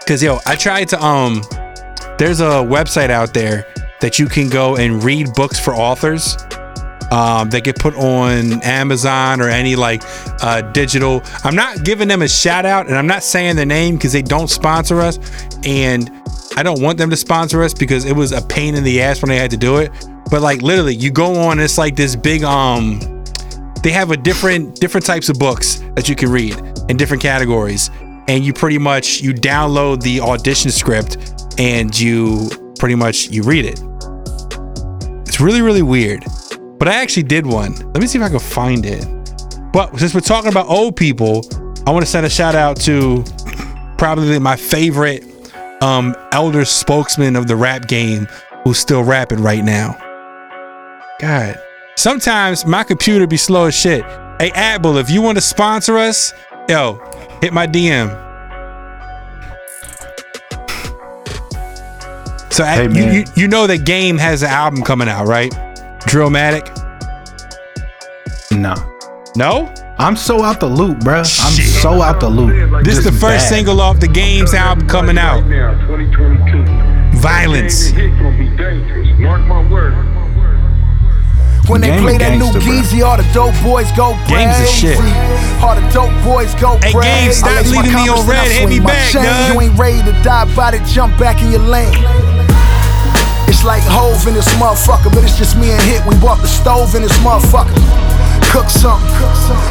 Cause 0.06 0.22
yo, 0.22 0.38
I 0.46 0.56
tried 0.56 0.88
to 0.90 1.04
um 1.04 1.42
there's 2.18 2.40
a 2.40 2.64
website 2.64 3.10
out 3.10 3.34
there 3.34 3.66
that 4.00 4.18
you 4.18 4.26
can 4.26 4.48
go 4.48 4.76
and 4.76 5.02
read 5.04 5.34
books 5.34 5.58
for 5.58 5.74
authors. 5.74 6.36
Um, 7.12 7.50
they 7.50 7.60
get 7.60 7.78
put 7.78 7.94
on 7.94 8.62
Amazon 8.62 9.42
or 9.42 9.50
any 9.50 9.76
like 9.76 10.02
uh, 10.42 10.62
digital. 10.72 11.20
I'm 11.44 11.54
not 11.54 11.84
giving 11.84 12.08
them 12.08 12.22
a 12.22 12.28
shout 12.28 12.64
out, 12.64 12.86
and 12.86 12.96
I'm 12.96 13.06
not 13.06 13.22
saying 13.22 13.56
their 13.56 13.66
name 13.66 13.96
because 13.96 14.12
they 14.12 14.22
don't 14.22 14.48
sponsor 14.48 14.98
us, 14.98 15.18
and 15.66 16.10
I 16.56 16.62
don't 16.62 16.80
want 16.80 16.96
them 16.96 17.10
to 17.10 17.16
sponsor 17.16 17.62
us 17.62 17.74
because 17.74 18.06
it 18.06 18.16
was 18.16 18.32
a 18.32 18.40
pain 18.40 18.74
in 18.74 18.82
the 18.82 19.02
ass 19.02 19.20
when 19.20 19.28
they 19.28 19.36
had 19.36 19.50
to 19.50 19.58
do 19.58 19.76
it. 19.76 19.92
But 20.30 20.40
like 20.40 20.62
literally, 20.62 20.94
you 20.94 21.10
go 21.10 21.34
on, 21.34 21.60
it's 21.60 21.76
like 21.76 21.96
this 21.96 22.16
big 22.16 22.44
um. 22.44 22.98
They 23.82 23.90
have 23.90 24.10
a 24.10 24.16
different 24.16 24.76
different 24.76 25.04
types 25.04 25.28
of 25.28 25.38
books 25.38 25.82
that 25.96 26.08
you 26.08 26.16
can 26.16 26.30
read 26.30 26.56
in 26.88 26.96
different 26.96 27.22
categories, 27.22 27.90
and 28.26 28.42
you 28.42 28.54
pretty 28.54 28.78
much 28.78 29.20
you 29.20 29.34
download 29.34 30.02
the 30.02 30.20
audition 30.20 30.70
script 30.70 31.18
and 31.58 31.98
you 31.98 32.48
pretty 32.78 32.94
much 32.94 33.28
you 33.28 33.42
read 33.42 33.66
it. 33.66 33.82
It's 35.28 35.40
really 35.40 35.60
really 35.60 35.82
weird. 35.82 36.24
But 36.82 36.88
I 36.88 36.94
actually 36.96 37.22
did 37.22 37.46
one. 37.46 37.76
Let 37.76 38.00
me 38.00 38.08
see 38.08 38.18
if 38.18 38.24
I 38.24 38.28
can 38.28 38.40
find 38.40 38.84
it. 38.84 39.06
But 39.72 39.96
since 40.00 40.14
we're 40.14 40.20
talking 40.20 40.50
about 40.50 40.66
old 40.66 40.96
people, 40.96 41.46
I 41.86 41.92
want 41.92 42.04
to 42.04 42.10
send 42.10 42.26
a 42.26 42.28
shout 42.28 42.56
out 42.56 42.76
to 42.80 43.22
probably 43.96 44.36
my 44.40 44.56
favorite 44.56 45.22
um 45.80 46.16
elder 46.32 46.64
spokesman 46.64 47.36
of 47.36 47.46
the 47.46 47.54
rap 47.54 47.86
game 47.86 48.26
who's 48.64 48.78
still 48.78 49.04
rapping 49.04 49.40
right 49.40 49.62
now. 49.62 49.96
God. 51.20 51.56
Sometimes 51.94 52.66
my 52.66 52.82
computer 52.82 53.28
be 53.28 53.36
slow 53.36 53.66
as 53.66 53.76
shit. 53.76 54.02
Hey 54.40 54.50
Apple, 54.52 54.96
if 54.96 55.08
you 55.08 55.22
want 55.22 55.38
to 55.38 55.42
sponsor 55.42 55.96
us, 55.98 56.34
yo, 56.68 57.00
hit 57.40 57.52
my 57.52 57.68
DM. 57.68 58.10
So 62.52 62.64
Hey, 62.64 62.88
you, 62.88 63.20
you 63.20 63.24
you 63.36 63.46
know 63.46 63.68
that 63.68 63.86
game 63.86 64.18
has 64.18 64.42
an 64.42 64.48
album 64.48 64.82
coming 64.82 65.08
out, 65.08 65.28
right? 65.28 65.52
Drillmatic? 66.06 66.81
Nah. 68.62 68.76
No? 69.34 69.74
I'm 69.98 70.14
so 70.14 70.44
out 70.44 70.60
the 70.60 70.66
loop, 70.68 70.98
bruh. 70.98 71.18
I'm 71.18 71.52
Shit. 71.52 71.66
so 71.66 72.00
out 72.00 72.20
the 72.20 72.28
loop. 72.28 72.84
This 72.84 72.96
is 72.96 73.02
the 73.04 73.10
first 73.10 73.42
bad. 73.42 73.48
single 73.48 73.80
off 73.80 73.98
the 73.98 74.06
game's 74.06 74.54
album 74.54 74.86
coming 74.86 75.18
out. 75.18 75.44
Now, 75.46 75.74
Violence. 77.18 77.86
Hit 77.86 78.10
gonna 78.18 78.38
be 78.38 78.48
dangerous. 78.56 79.08
Mark 79.18 79.40
my 79.42 79.68
word. 79.68 79.94
When 81.66 81.80
they 81.80 81.88
Game 81.90 82.02
play 82.02 82.18
that 82.18 82.38
new 82.38 82.50
gangster. 82.54 82.60
Geezy, 82.70 83.02
all 83.02 83.16
the 83.16 83.26
dope 83.34 83.54
boys 83.62 83.90
go 83.98 84.14
Game's 84.30 84.58
the 84.58 84.66
crazy. 84.66 84.94
shit. 84.94 84.98
All 85.62 85.74
the 85.74 85.86
dope 85.90 86.14
boys 86.22 86.54
go 86.62 86.78
Hey, 86.78 86.92
crazy. 86.92 87.10
Game, 87.10 87.32
stop 87.32 87.50
I 87.50 87.62
lace 87.62 87.74
my 87.74 87.82
leaving 87.82 87.98
me 87.98 88.08
on 88.10 88.16
Converse 88.18 88.30
and 88.30 88.38
I 88.38 88.42
red. 88.42 88.50
Hit 88.50 88.68
me 88.68 88.74
swing 88.78 88.82
my 88.82 88.90
back, 88.94 89.10
chain. 89.10 89.22
dog. 89.26 89.54
You 89.54 89.60
ain't 89.62 89.78
ready 89.78 90.02
to 90.06 90.14
die 90.22 90.46
about 90.46 90.74
it, 90.74 90.82
jump 90.86 91.18
back 91.18 91.42
in 91.42 91.50
your 91.50 91.62
lane. 91.66 91.98
It's 93.50 93.62
like 93.66 93.82
Hove 93.86 94.26
in 94.26 94.34
this 94.34 94.48
motherfucker, 94.58 95.10
but 95.14 95.22
it's 95.26 95.38
just 95.38 95.58
me 95.58 95.70
and 95.70 95.82
Hit. 95.82 96.02
We 96.06 96.14
bought 96.22 96.38
the 96.42 96.48
stove 96.50 96.94
in 96.94 97.02
this 97.02 97.14
motherfucker. 97.22 97.74
Cook 98.52 98.68
something, 98.68 99.08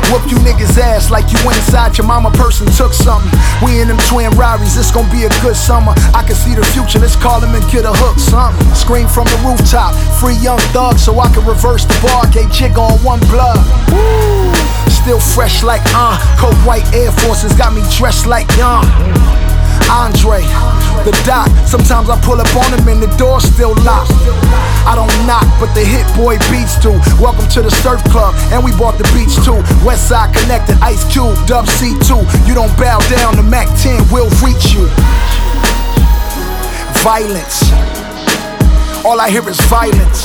whoop 0.09 0.25
you 0.25 0.37
niggas 0.41 0.75
ass 0.81 1.11
like 1.11 1.31
you 1.31 1.37
went 1.45 1.55
inside 1.57 1.99
your 1.99 2.07
mama 2.07 2.31
person 2.31 2.65
took 2.65 2.93
something. 2.93 3.29
We 3.63 3.79
in 3.79 3.87
them 3.87 3.99
twin 4.09 4.31
Rarries, 4.31 4.75
it's 4.75 4.89
gonna 4.89 5.11
be 5.13 5.23
a 5.25 5.29
good 5.45 5.55
summer. 5.55 5.93
I 6.17 6.23
can 6.25 6.33
see 6.33 6.55
the 6.55 6.65
future, 6.73 6.97
let's 6.97 7.15
call 7.15 7.39
him 7.39 7.53
and 7.53 7.63
get 7.69 7.85
a 7.85 7.93
hook 7.93 8.17
something. 8.17 8.65
Scream 8.73 9.07
from 9.07 9.25
the 9.25 9.37
rooftop, 9.45 9.93
free 10.17 10.33
young 10.41 10.57
thug 10.73 10.97
so 10.97 11.19
I 11.19 11.29
can 11.31 11.45
reverse 11.45 11.85
the 11.85 11.93
bar. 12.01 12.25
Gay 12.33 12.49
chick 12.49 12.75
on 12.79 12.97
one 13.05 13.19
blood. 13.29 13.61
Woo. 13.93 14.49
Still 14.89 15.19
fresh 15.19 15.61
like 15.61 15.81
uh, 15.93 16.17
cold 16.41 16.57
white 16.65 16.85
Air 16.91 17.11
Forces 17.11 17.53
got 17.53 17.73
me 17.73 17.83
dressed 17.95 18.25
like 18.25 18.49
young. 18.57 18.81
Andre, 19.91 20.39
the 21.03 21.11
doc. 21.27 21.51
Sometimes 21.67 22.07
I 22.09 22.15
pull 22.23 22.39
up 22.39 22.47
on 22.55 22.71
him 22.71 22.87
and 22.87 23.03
the 23.03 23.11
door's 23.19 23.43
still 23.43 23.75
locked. 23.83 24.15
I 24.87 24.95
don't 24.95 25.11
knock, 25.27 25.43
but 25.59 25.67
the 25.75 25.83
hit 25.83 26.07
boy 26.15 26.39
beats 26.47 26.79
do. 26.79 26.95
Welcome 27.19 27.47
to 27.51 27.61
the 27.61 27.69
surf 27.83 27.99
club, 28.07 28.33
and 28.55 28.63
we 28.63 28.71
bought 28.79 28.95
the 28.97 29.03
beach 29.11 29.35
too. 29.43 29.59
West 29.83 30.07
Side 30.07 30.31
connected, 30.31 30.79
Ice 30.79 31.03
Cube, 31.11 31.35
Dub 31.45 31.67
C2. 31.67 32.23
You 32.47 32.55
don't 32.55 32.71
bow 32.79 33.03
down, 33.11 33.35
the 33.35 33.43
Mac 33.43 33.67
10 33.83 34.07
will 34.15 34.31
reach 34.39 34.71
you. 34.71 34.87
Violence. 37.03 37.59
All 39.03 39.19
I 39.19 39.29
hear 39.29 39.43
is 39.49 39.59
violence. 39.67 40.23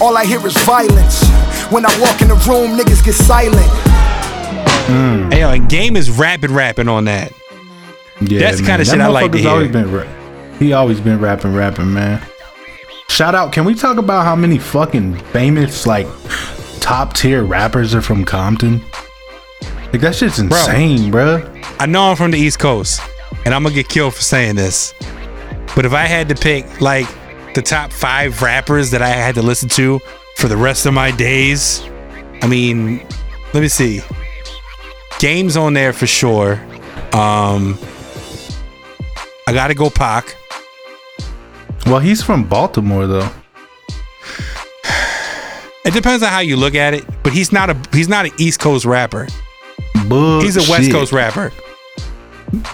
All 0.00 0.16
I 0.16 0.24
hear 0.24 0.40
is 0.46 0.56
violence. 0.64 1.20
When 1.68 1.84
I 1.84 1.92
walk 2.00 2.22
in 2.22 2.28
the 2.28 2.40
room, 2.48 2.72
niggas 2.78 3.04
get 3.04 3.14
silent. 3.14 3.68
Mm. 4.88 5.32
Hey, 5.32 5.40
yo, 5.40 5.50
and 5.50 5.68
Game 5.68 5.96
is 5.96 6.10
rapping, 6.10 6.54
rapping 6.54 6.88
on 6.88 7.04
that. 7.04 7.32
Yeah, 8.20 8.40
That's 8.40 8.58
the 8.58 8.66
kinda 8.66 8.84
That 8.84 8.90
shit 8.90 9.00
I 9.00 9.08
like 9.08 9.32
to 9.32 9.38
motherfucker's 9.38 9.46
always 9.46 9.70
been 9.72 9.90
ra- 9.92 10.58
he 10.58 10.72
always 10.72 11.00
been 11.00 11.20
rapping, 11.20 11.52
rapping, 11.54 11.92
man. 11.92 12.24
Shout 13.08 13.34
out! 13.34 13.52
Can 13.52 13.64
we 13.64 13.74
talk 13.74 13.98
about 13.98 14.24
how 14.24 14.36
many 14.36 14.58
fucking 14.58 15.16
famous 15.32 15.86
like 15.86 16.06
top 16.80 17.14
tier 17.14 17.42
rappers 17.42 17.94
are 17.94 18.02
from 18.02 18.24
Compton? 18.24 18.80
Like 19.92 20.00
that 20.00 20.14
shit's 20.14 20.38
insane, 20.38 21.12
bruh. 21.12 21.64
I 21.78 21.86
know 21.86 22.10
I'm 22.10 22.16
from 22.16 22.30
the 22.30 22.38
East 22.38 22.58
Coast, 22.58 23.00
and 23.44 23.54
I'm 23.54 23.62
gonna 23.62 23.74
get 23.74 23.88
killed 23.88 24.14
for 24.14 24.22
saying 24.22 24.56
this. 24.56 24.94
But 25.74 25.84
if 25.84 25.92
I 25.92 26.06
had 26.06 26.28
to 26.28 26.34
pick 26.34 26.80
like 26.80 27.06
the 27.54 27.62
top 27.62 27.92
five 27.92 28.42
rappers 28.42 28.90
that 28.92 29.02
I 29.02 29.08
had 29.08 29.34
to 29.36 29.42
listen 29.42 29.68
to 29.70 30.00
for 30.36 30.48
the 30.48 30.56
rest 30.56 30.86
of 30.86 30.94
my 30.94 31.10
days, 31.10 31.82
I 32.42 32.46
mean, 32.46 33.06
let 33.52 33.60
me 33.60 33.68
see. 33.68 34.02
Games 35.18 35.56
on 35.56 35.74
there 35.74 35.92
for 35.92 36.06
sure. 36.06 36.60
Um, 37.12 37.78
I 39.46 39.52
gotta 39.52 39.74
go 39.74 39.90
Pac. 39.90 40.36
Well, 41.86 42.00
he's 42.00 42.22
from 42.22 42.48
Baltimore 42.48 43.06
though. 43.06 43.30
It 45.84 45.92
depends 45.92 46.22
on 46.22 46.30
how 46.30 46.38
you 46.38 46.56
look 46.56 46.74
at 46.74 46.94
it, 46.94 47.04
but 47.22 47.32
he's 47.32 47.52
not 47.52 47.68
a 47.68 47.76
he's 47.92 48.08
not 48.08 48.24
an 48.24 48.32
East 48.38 48.58
Coast 48.58 48.86
rapper. 48.86 49.28
Bullshit. 50.08 50.44
He's 50.44 50.68
a 50.68 50.70
West 50.70 50.90
Coast 50.90 51.12
rapper. 51.12 51.52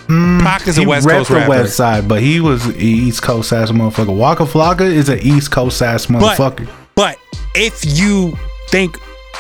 Mm, 0.07 0.43
Pac 0.43 0.69
is 0.69 0.79
a 0.79 0.85
West 0.85 1.09
Coast 1.09 1.31
the 1.31 1.37
rapper. 1.37 1.51
West 1.51 1.77
Side, 1.77 2.07
but 2.07 2.23
he 2.23 2.41
was 2.41 2.69
East 2.77 3.23
Coast 3.23 3.53
ass 3.53 3.73
motherfucker. 3.73 4.17
Waka 4.17 4.45
Flocka 4.45 4.83
is 4.83 5.09
an 5.09 5.19
East 5.21 5.51
Coast 5.51 5.83
ass 5.83 6.07
motherfucker. 6.07 6.69
But 6.95 7.19
if 7.55 7.85
you 7.99 8.37
think, 8.69 8.97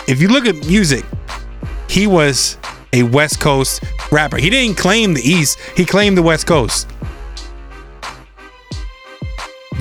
if 0.08 0.20
you 0.20 0.28
look 0.28 0.46
at 0.46 0.56
music, 0.66 1.04
he 1.88 2.06
was 2.08 2.58
a 2.92 3.04
West 3.04 3.38
Coast 3.38 3.84
rapper. 4.10 4.37
He 4.38 4.50
didn't 4.50 4.76
claim 4.78 5.14
the 5.14 5.22
East, 5.22 5.58
he 5.76 5.84
claimed 5.84 6.18
the 6.18 6.22
West 6.22 6.46
Coast. 6.46 6.88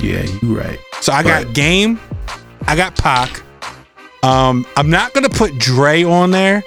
Yeah, 0.02 0.22
you're 0.42 0.56
right. 0.56 0.78
So 1.00 1.12
I 1.12 1.22
got 1.22 1.54
Game, 1.54 2.00
I 2.66 2.76
got 2.76 2.96
Pac. 2.96 3.42
Um, 4.22 4.66
I'm 4.76 4.90
not 4.90 5.14
gonna 5.14 5.30
put 5.30 5.58
Dre 5.58 6.02
on 6.04 6.30
there, 6.30 6.62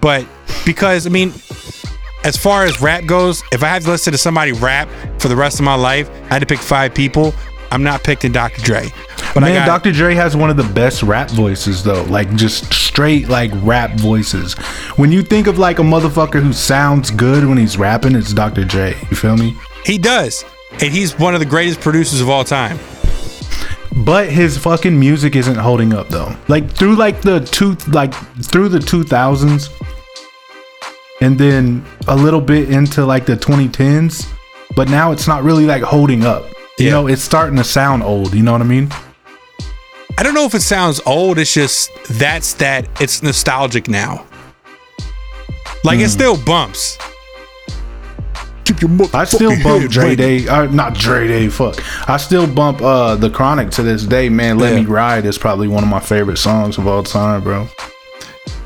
but 0.00 0.26
because 0.64 1.06
I 1.06 1.10
mean, 1.10 1.32
as 2.24 2.36
far 2.36 2.64
as 2.64 2.80
rap 2.80 3.06
goes, 3.06 3.42
if 3.52 3.62
I 3.62 3.68
have 3.68 3.84
to 3.84 3.90
listen 3.90 4.12
to 4.12 4.18
somebody 4.18 4.52
rap 4.52 4.88
for 5.20 5.28
the 5.28 5.36
rest 5.36 5.58
of 5.58 5.64
my 5.64 5.74
life, 5.74 6.10
I 6.24 6.34
had 6.34 6.38
to 6.40 6.46
pick 6.46 6.58
five 6.58 6.94
people. 6.94 7.32
I'm 7.70 7.82
not 7.82 8.04
picking 8.04 8.32
Dr. 8.32 8.62
Dre. 8.62 8.88
But 9.34 9.42
I 9.42 9.48
Man, 9.48 9.66
got 9.66 9.82
Dr. 9.82 9.92
Dre 9.92 10.14
has 10.14 10.36
one 10.36 10.48
of 10.48 10.56
the 10.56 10.62
best 10.74 11.02
rap 11.02 11.28
voices 11.30 11.82
though. 11.82 12.04
Like 12.04 12.32
just 12.36 12.72
straight 12.72 13.28
like 13.28 13.50
rap 13.62 13.98
voices. 13.98 14.54
When 14.96 15.10
you 15.10 15.22
think 15.22 15.48
of 15.48 15.58
like 15.58 15.80
a 15.80 15.82
motherfucker 15.82 16.40
who 16.40 16.52
sounds 16.52 17.10
good 17.10 17.44
when 17.44 17.58
he's 17.58 17.76
rapping, 17.76 18.14
it's 18.14 18.32
Dr. 18.32 18.64
Dre. 18.64 18.96
You 19.10 19.16
feel 19.16 19.36
me? 19.36 19.56
He 19.84 19.98
does. 19.98 20.44
And 20.80 20.92
he's 20.92 21.18
one 21.18 21.34
of 21.34 21.40
the 21.40 21.46
greatest 21.46 21.80
producers 21.80 22.20
of 22.20 22.28
all 22.28 22.44
time. 22.44 22.78
But 24.04 24.28
his 24.28 24.58
fucking 24.58 24.98
music 24.98 25.36
isn't 25.36 25.56
holding 25.56 25.92
up 25.94 26.08
though. 26.08 26.34
Like 26.48 26.70
through 26.70 26.96
like 26.96 27.22
the 27.22 27.40
two 27.40 27.74
like 27.90 28.12
through 28.42 28.68
the 28.68 28.80
2000s 28.80 29.70
and 31.20 31.38
then 31.38 31.84
a 32.08 32.16
little 32.16 32.40
bit 32.40 32.70
into 32.70 33.06
like 33.06 33.24
the 33.24 33.36
2010s, 33.36 34.26
but 34.74 34.88
now 34.88 35.12
it's 35.12 35.28
not 35.28 35.44
really 35.44 35.64
like 35.64 35.82
holding 35.82 36.24
up. 36.24 36.44
You 36.78 36.86
Yeah. 36.86 36.90
know, 36.90 37.06
it's 37.06 37.22
starting 37.22 37.56
to 37.56 37.64
sound 37.64 38.02
old, 38.02 38.34
you 38.34 38.42
know 38.42 38.52
what 38.52 38.60
I 38.60 38.64
mean? 38.64 38.90
I 40.18 40.22
don't 40.22 40.34
know 40.34 40.44
if 40.44 40.54
it 40.54 40.62
sounds 40.62 41.00
old. 41.06 41.38
It's 41.38 41.54
just 41.54 41.90
that's 42.10 42.54
that 42.54 42.88
it's 43.00 43.22
nostalgic 43.22 43.88
now. 43.88 44.26
Like 45.84 45.98
it 45.98 46.04
hmm. 46.04 46.08
still 46.08 46.36
bumps. 46.44 46.98
Keep 48.64 48.80
your 48.80 48.90
Hmm. 48.90 49.16
I 49.16 49.24
still 49.24 49.50
bump 49.62 49.82
head 49.82 49.90
Dre 49.90 50.04
right. 50.08 50.18
Day, 50.18 50.48
uh, 50.48 50.64
not 50.66 50.94
Dre 50.94 51.28
Day. 51.28 51.48
Fuck, 51.48 51.76
I 52.08 52.16
still 52.16 52.46
bump 52.46 52.80
uh 52.82 53.14
the 53.16 53.28
Chronic 53.30 53.70
to 53.72 53.82
this 53.82 54.04
day, 54.04 54.28
man. 54.28 54.58
Let 54.58 54.72
Yeah. 54.74 54.80
Me 54.80 54.86
Ride 54.86 55.26
is 55.26 55.36
probably 55.38 55.68
one 55.68 55.82
of 55.84 55.90
my 55.90 56.00
favorite 56.00 56.38
songs 56.38 56.78
of 56.78 56.86
all 56.86 57.02
time, 57.02 57.42
bro. 57.42 57.68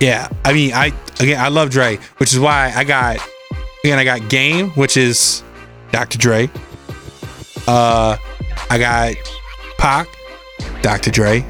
Yeah, 0.01 0.29
I 0.45 0.53
mean, 0.53 0.73
I 0.73 0.93
again, 1.21 1.41
I 1.41 1.49
love 1.49 1.71
Dre, 1.71 1.99
which 2.19 2.33
is 2.33 2.39
why 2.39 2.73
I 2.77 2.85
got 2.85 3.19
again, 3.85 3.99
I 3.99 4.05
got 4.05 4.29
Game, 4.29 4.71
which 4.71 4.97
is 4.97 5.43
Dr. 5.91 6.19
Dre. 6.19 6.49
Uh, 7.67 8.17
I 8.71 8.79
got 8.79 9.15
Pac, 9.79 10.09
Dr. 10.83 11.11
Dre. 11.11 11.45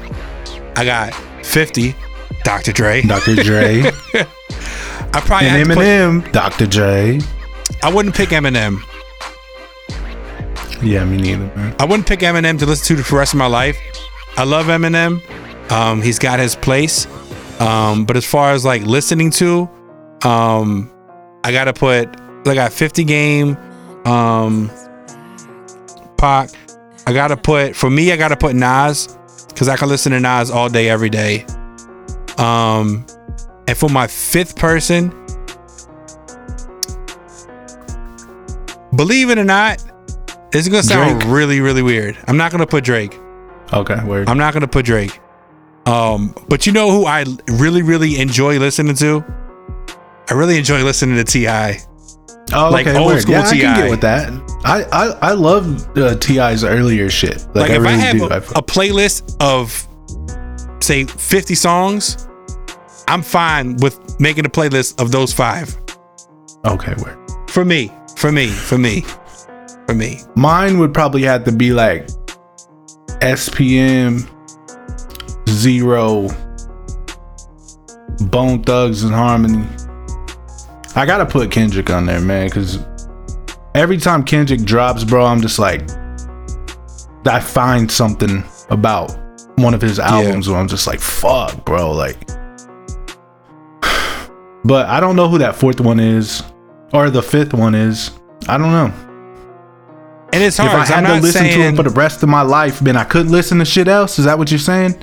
I 0.75 0.85
got 0.85 1.13
50, 1.45 1.95
Dr. 2.43 2.71
Dre. 2.71 3.01
Dr. 3.03 3.35
Dre 3.35 3.83
I 5.13 5.21
probably 5.21 5.47
and 5.47 5.67
had 5.67 5.67
put- 5.67 5.77
Eminem, 5.77 6.31
Dr. 6.31 6.67
J. 6.67 7.19
I 7.83 7.93
wouldn't 7.93 8.15
pick 8.15 8.29
Eminem. 8.29 8.81
Yeah, 10.81 11.03
me 11.05 11.17
neither, 11.17 11.45
man. 11.55 11.75
I 11.79 11.85
wouldn't 11.85 12.07
pick 12.07 12.19
Eminem 12.19 12.57
to 12.59 12.65
listen 12.65 12.97
to 12.97 13.03
for 13.03 13.11
the 13.11 13.17
rest 13.17 13.33
of 13.33 13.37
my 13.39 13.47
life. 13.47 13.77
I 14.37 14.43
love 14.43 14.67
Eminem. 14.67 15.21
Um, 15.71 16.01
he's 16.01 16.19
got 16.19 16.39
his 16.39 16.55
place. 16.55 17.07
Um, 17.59 18.05
but 18.05 18.15
as 18.15 18.25
far 18.25 18.53
as 18.53 18.63
like 18.63 18.83
listening 18.83 19.31
to, 19.31 19.69
um, 20.23 20.91
I 21.43 21.51
gotta 21.51 21.73
put 21.73 22.09
I 22.47 22.55
got 22.55 22.71
50 22.71 23.03
game, 23.03 23.57
um, 24.05 24.71
Pac. 26.17 26.49
I 27.05 27.13
gotta 27.13 27.37
put 27.37 27.75
for 27.75 27.89
me. 27.89 28.11
I 28.11 28.17
gotta 28.17 28.37
put 28.37 28.55
Nas 28.55 29.17
because 29.47 29.67
I 29.67 29.75
can 29.75 29.89
listen 29.89 30.11
to 30.11 30.19
Nas 30.19 30.49
all 30.49 30.69
day, 30.69 30.89
every 30.89 31.09
day. 31.09 31.45
Um, 32.37 33.05
and 33.67 33.77
for 33.77 33.89
my 33.89 34.07
fifth 34.07 34.55
person, 34.55 35.13
believe 38.99 39.29
it 39.29 39.37
or 39.37 39.45
not, 39.45 39.77
this 40.51 40.63
is 40.63 40.67
gonna 40.69 40.83
sound 40.83 41.21
Drake. 41.21 41.31
really, 41.33 41.61
really 41.61 41.81
weird. 41.81 42.17
I'm 42.27 42.35
not 42.35 42.51
gonna 42.51 42.67
put 42.67 42.83
Drake. 42.83 43.17
Okay, 43.71 44.03
word. 44.03 44.27
I'm 44.27 44.37
not 44.37 44.53
gonna 44.53 44.67
put 44.67 44.85
Drake. 44.85 45.19
Um, 45.85 46.35
but 46.49 46.67
you 46.67 46.73
know 46.73 46.91
who 46.91 47.05
I 47.05 47.23
really, 47.51 47.81
really 47.81 48.19
enjoy 48.19 48.59
listening 48.59 48.95
to? 48.97 49.23
I 50.29 50.33
really 50.33 50.57
enjoy 50.57 50.83
listening 50.83 51.15
to 51.15 51.23
Ti. 51.23 51.47
oh, 52.53 52.69
like 52.71 52.87
okay, 52.87 52.97
old 52.97 53.13
word. 53.13 53.21
school 53.21 53.35
yeah, 53.35 53.41
I 53.43 53.57
can 53.57 53.75
get 53.77 53.89
with 53.89 54.01
that. 54.01 54.29
I 54.65 54.83
I, 54.91 55.29
I 55.29 55.31
love 55.31 55.97
uh, 55.97 56.15
T.I.'s 56.15 56.63
earlier 56.65 57.09
shit. 57.09 57.37
Like, 57.55 57.55
Like, 57.55 57.71
I 57.71 57.75
if 57.75 57.81
really 57.81 57.93
I 57.93 57.97
have 57.97 58.17
do. 58.17 58.25
a, 58.25 58.29
I- 58.29 58.59
a 58.59 58.61
playlist 58.61 59.37
of 59.39 59.87
say 60.83 61.05
50 61.05 61.55
songs, 61.55 62.27
I'm 63.07 63.21
fine 63.21 63.77
with 63.77 64.19
making 64.19 64.45
a 64.45 64.49
playlist 64.49 64.99
of 65.01 65.11
those 65.11 65.31
five. 65.33 65.75
okay, 66.65 66.93
word. 67.03 67.17
For 67.49 67.63
me, 67.65 67.91
for 68.19 68.33
me, 68.33 68.47
for 68.47 68.77
me, 68.77 69.05
for 69.87 69.95
me. 69.95 70.19
Mine 70.35 70.77
would 70.79 70.93
probably 70.93 71.21
have 71.23 71.45
to 71.45 71.53
be 71.53 71.71
like 71.71 72.05
SPM, 73.21 74.29
Z-Ro, 75.47 76.27
Bone 78.27 78.61
Thugs 78.61 79.03
and 79.03 79.13
Harmony. 79.13 79.65
I 80.97 81.05
gotta 81.05 81.25
put 81.25 81.49
Kendrick 81.49 81.89
on 81.89 82.05
there, 82.05 82.19
man, 82.19 82.47
because 82.47 82.79
every 83.73 83.95
time 83.95 84.25
Kendrick 84.25 84.63
drops, 84.63 85.05
bro, 85.05 85.25
I'm 85.25 85.39
just 85.39 85.57
like, 85.57 85.89
I 87.25 87.39
find 87.39 87.89
something 87.89 88.43
about 88.69 89.17
one 89.57 89.73
of 89.73 89.81
his 89.81 89.97
albums 89.97 90.49
where 90.49 90.57
I'm 90.57 90.67
just 90.67 90.87
like, 90.87 90.99
fuck, 90.99 91.63
bro, 91.63 91.91
like. 91.91 92.17
But 94.65 94.87
I 94.87 94.99
don't 94.99 95.15
know 95.15 95.29
who 95.29 95.37
that 95.37 95.55
fourth 95.55 95.79
one 95.79 96.01
is, 96.01 96.43
or 96.93 97.09
the 97.09 97.21
fifth 97.23 97.53
one 97.53 97.75
is. 97.75 98.11
I 98.47 98.57
don't 98.57 98.71
know. 98.71 98.91
And 100.31 100.43
it's 100.43 100.59
If 100.59 100.65
hard. 100.65 100.75
I 100.75 100.79
'cause 100.79 100.89
had 100.89 101.05
I'm 101.05 101.17
to 101.17 101.21
listen 101.23 101.43
to 101.43 101.51
saying, 101.51 101.61
him 101.69 101.75
for 101.75 101.83
the 101.83 101.89
rest 101.89 102.21
of 102.23 102.29
my 102.29 102.41
life, 102.41 102.79
then 102.79 102.95
I 102.95 103.03
couldn't 103.03 103.31
listen 103.31 103.57
to 103.59 103.65
shit 103.65 103.87
else. 103.87 104.19
Is 104.19 104.25
that 104.25 104.37
what 104.37 104.51
you're 104.51 104.59
saying? 104.59 104.95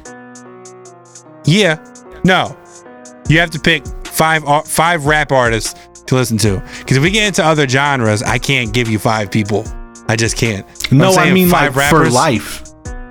Yeah. 1.44 1.78
No. 2.24 2.56
You 3.28 3.40
have 3.40 3.50
to 3.50 3.58
pick 3.58 3.84
five 4.04 4.44
five 4.66 5.06
rap 5.06 5.32
artists 5.32 5.74
to 6.06 6.14
listen 6.14 6.38
to. 6.38 6.62
Because 6.78 6.96
if 6.96 7.02
we 7.02 7.10
get 7.10 7.26
into 7.26 7.44
other 7.44 7.66
genres, 7.68 8.22
I 8.22 8.38
can't 8.38 8.72
give 8.72 8.88
you 8.88 8.98
five 8.98 9.30
people. 9.30 9.64
I 10.08 10.14
just 10.16 10.36
can't. 10.36 10.64
No, 10.92 11.12
I'm 11.12 11.28
I 11.28 11.32
mean 11.32 11.50
like 11.50 11.72
for 11.72 12.08
life. 12.08 12.62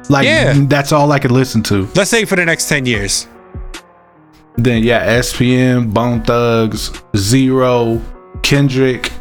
Like 0.10 0.26
Yeah. 0.26 0.54
that's 0.68 0.92
all 0.94 1.12
I 1.12 1.20
could 1.20 1.32
listen 1.32 1.62
to. 1.64 1.88
Let's 1.96 2.10
say 2.10 2.24
for 2.26 2.36
the 2.38 2.46
next 2.46 2.70
10 2.70 2.86
years. 2.86 3.28
Then 4.58 4.84
yeah, 4.84 5.20
SPM, 5.20 5.94
Bone 5.94 6.22
Thugs, 6.24 6.92
Z-Ro, 7.18 8.02
Kendrick, 8.46 9.12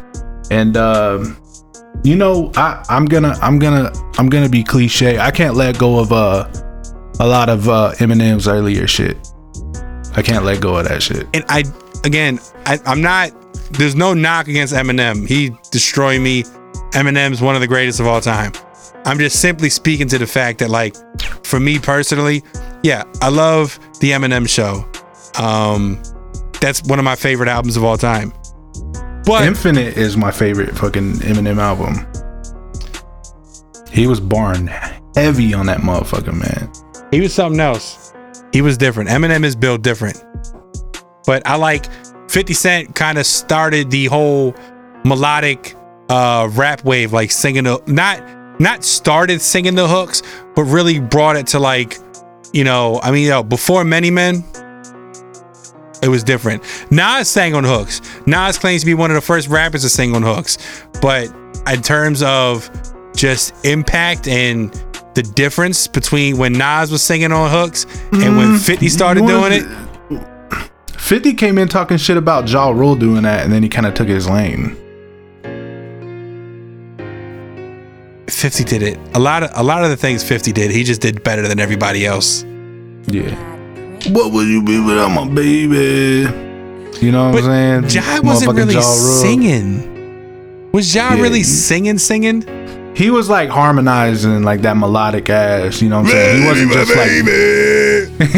And 0.51 0.77
um, 0.77 1.37
you 2.03 2.15
know, 2.15 2.51
I 2.55 2.85
I'm 2.89 3.05
gonna 3.05 3.37
I'm 3.41 3.57
gonna 3.57 3.91
I'm 4.19 4.29
gonna 4.29 4.49
be 4.49 4.63
cliche. 4.63 5.17
I 5.17 5.31
can't 5.31 5.55
let 5.55 5.79
go 5.79 5.99
of 5.99 6.11
uh 6.11 6.47
a 7.19 7.27
lot 7.27 7.49
of 7.49 7.67
uh 7.67 7.93
Eminem's 7.95 8.47
earlier 8.47 8.85
shit. 8.87 9.17
I 10.15 10.21
can't 10.21 10.45
let 10.45 10.61
go 10.61 10.77
of 10.77 10.87
that 10.87 11.01
shit. 11.03 11.27
And 11.33 11.43
I, 11.49 11.63
again, 12.03 12.39
I, 12.65 12.79
I'm 12.85 13.01
not. 13.01 13.31
There's 13.71 13.95
no 13.95 14.13
knock 14.13 14.47
against 14.47 14.73
Eminem. 14.73 15.27
He 15.27 15.51
destroyed 15.71 16.21
me. 16.21 16.43
Eminem's 16.93 17.41
one 17.41 17.55
of 17.55 17.61
the 17.61 17.67
greatest 17.67 17.99
of 17.99 18.07
all 18.07 18.21
time. 18.21 18.53
I'm 19.05 19.17
just 19.17 19.41
simply 19.41 19.69
speaking 19.69 20.07
to 20.09 20.17
the 20.17 20.27
fact 20.27 20.59
that, 20.59 20.69
like, 20.69 20.95
for 21.43 21.59
me 21.59 21.79
personally, 21.79 22.43
yeah, 22.83 23.03
I 23.21 23.29
love 23.29 23.77
the 23.99 24.11
Eminem 24.11 24.47
show. 24.47 24.87
Um, 25.43 26.01
that's 26.61 26.81
one 26.83 26.99
of 26.99 27.05
my 27.05 27.15
favorite 27.15 27.49
albums 27.49 27.75
of 27.75 27.83
all 27.83 27.97
time. 27.97 28.31
But 29.25 29.45
Infinite 29.45 29.97
is 29.97 30.15
my 30.15 30.31
favorite 30.31 30.77
fucking 30.77 31.13
Eminem 31.15 31.57
album. 31.57 32.05
He 33.91 34.07
was 34.07 34.19
born 34.19 34.67
heavy 35.15 35.53
on 35.53 35.65
that 35.67 35.79
motherfucker, 35.79 36.33
man. 36.33 36.71
he 37.11 37.21
was 37.21 37.33
something 37.33 37.59
else. 37.59 38.13
He 38.51 38.61
was 38.61 38.77
different. 38.77 39.09
Eminem 39.09 39.43
is 39.43 39.55
built 39.55 39.81
different. 39.81 40.23
But 41.25 41.45
I 41.47 41.55
like 41.55 41.87
50 42.29 42.53
Cent 42.53 42.95
kind 42.95 43.17
of 43.17 43.25
started 43.25 43.89
the 43.89 44.05
whole 44.05 44.53
melodic 45.03 45.75
uh 46.09 46.47
rap 46.53 46.83
wave, 46.85 47.11
like 47.13 47.31
singing 47.31 47.63
the 47.63 47.81
not 47.87 48.21
not 48.59 48.83
started 48.83 49.41
singing 49.41 49.75
the 49.75 49.87
hooks, 49.87 50.21
but 50.55 50.63
really 50.63 50.99
brought 50.99 51.35
it 51.35 51.47
to 51.47 51.59
like, 51.59 51.97
you 52.53 52.63
know, 52.63 52.99
I 53.01 53.11
mean, 53.11 53.27
yo, 53.27 53.43
before 53.43 53.83
Many 53.83 54.11
Men, 54.11 54.43
it 56.05 56.09
was 56.09 56.23
different. 56.23 56.61
Nas 56.91 57.27
sang 57.27 57.55
on 57.55 57.63
hooks. 57.63 57.99
Nas 58.27 58.59
claims 58.59 58.83
to 58.83 58.85
be 58.85 58.93
one 58.93 59.09
of 59.09 59.15
the 59.15 59.21
first 59.21 59.47
rappers 59.47 59.81
to 59.81 59.89
sing 59.89 60.15
on 60.15 60.21
hooks. 60.21 60.59
But 61.01 61.33
in 61.67 61.81
terms 61.81 62.21
of 62.21 62.69
just 63.15 63.65
impact 63.65 64.27
and 64.27 64.71
the 65.15 65.23
difference 65.23 65.87
between 65.87 66.37
when 66.37 66.53
Nas 66.53 66.91
was 66.91 67.01
singing 67.01 67.31
on 67.31 67.49
hooks 67.49 67.85
and 68.11 68.37
when 68.37 68.49
mm-hmm. 68.49 68.57
50 68.57 68.87
started 68.89 69.25
doing 69.25 69.51
it, 69.51 70.99
50 70.99 71.33
came 71.33 71.57
in 71.57 71.67
talking 71.67 71.97
shit 71.97 72.17
about 72.17 72.47
Ja 72.47 72.69
Rule 72.69 72.95
doing 72.95 73.23
that, 73.23 73.43
and 73.43 73.51
then 73.51 73.63
he 73.63 73.69
kind 73.69 73.87
of 73.87 73.95
took 73.95 74.07
his 74.07 74.29
lane. 74.29 74.75
50 78.27 78.63
did 78.63 78.83
it. 78.83 78.99
A 79.15 79.19
lot 79.19 79.43
of 79.43 79.51
a 79.55 79.63
lot 79.63 79.83
of 79.83 79.89
the 79.89 79.97
things 79.97 80.23
50 80.23 80.51
did, 80.51 80.69
he 80.69 80.83
just 80.83 81.01
did 81.01 81.23
better 81.23 81.47
than 81.47 81.59
everybody 81.59 82.05
else. 82.05 82.43
Yeah. 83.07 83.54
What 84.09 84.31
would 84.33 84.47
you 84.47 84.61
be 84.61 84.79
without 84.79 85.09
my 85.09 85.27
baby? 85.27 86.29
You 87.01 87.11
know 87.11 87.31
what 87.31 87.41
But 87.41 87.49
I'm 87.49 87.89
saying? 87.89 88.05
Ja 88.05 88.21
wasn't 88.21 88.53
really 88.53 88.79
singing. 88.81 90.71
Was 90.71 90.93
Ja 90.93 91.13
Yeah, 91.13 91.21
really 91.21 91.43
singing 91.43 91.97
singing? 91.97 92.43
He 92.95 93.09
was 93.09 93.29
like 93.29 93.49
harmonizing 93.49 94.43
like 94.43 94.61
that 94.61 94.77
melodic 94.77 95.29
ass. 95.29 95.81
You 95.81 95.89
know 95.89 96.01
what 96.01 96.05
I'm 96.07 96.11
saying? 96.11 96.41
He 96.41 96.47
wasn't 96.47 96.71
just 96.71 96.95
like 96.95 97.11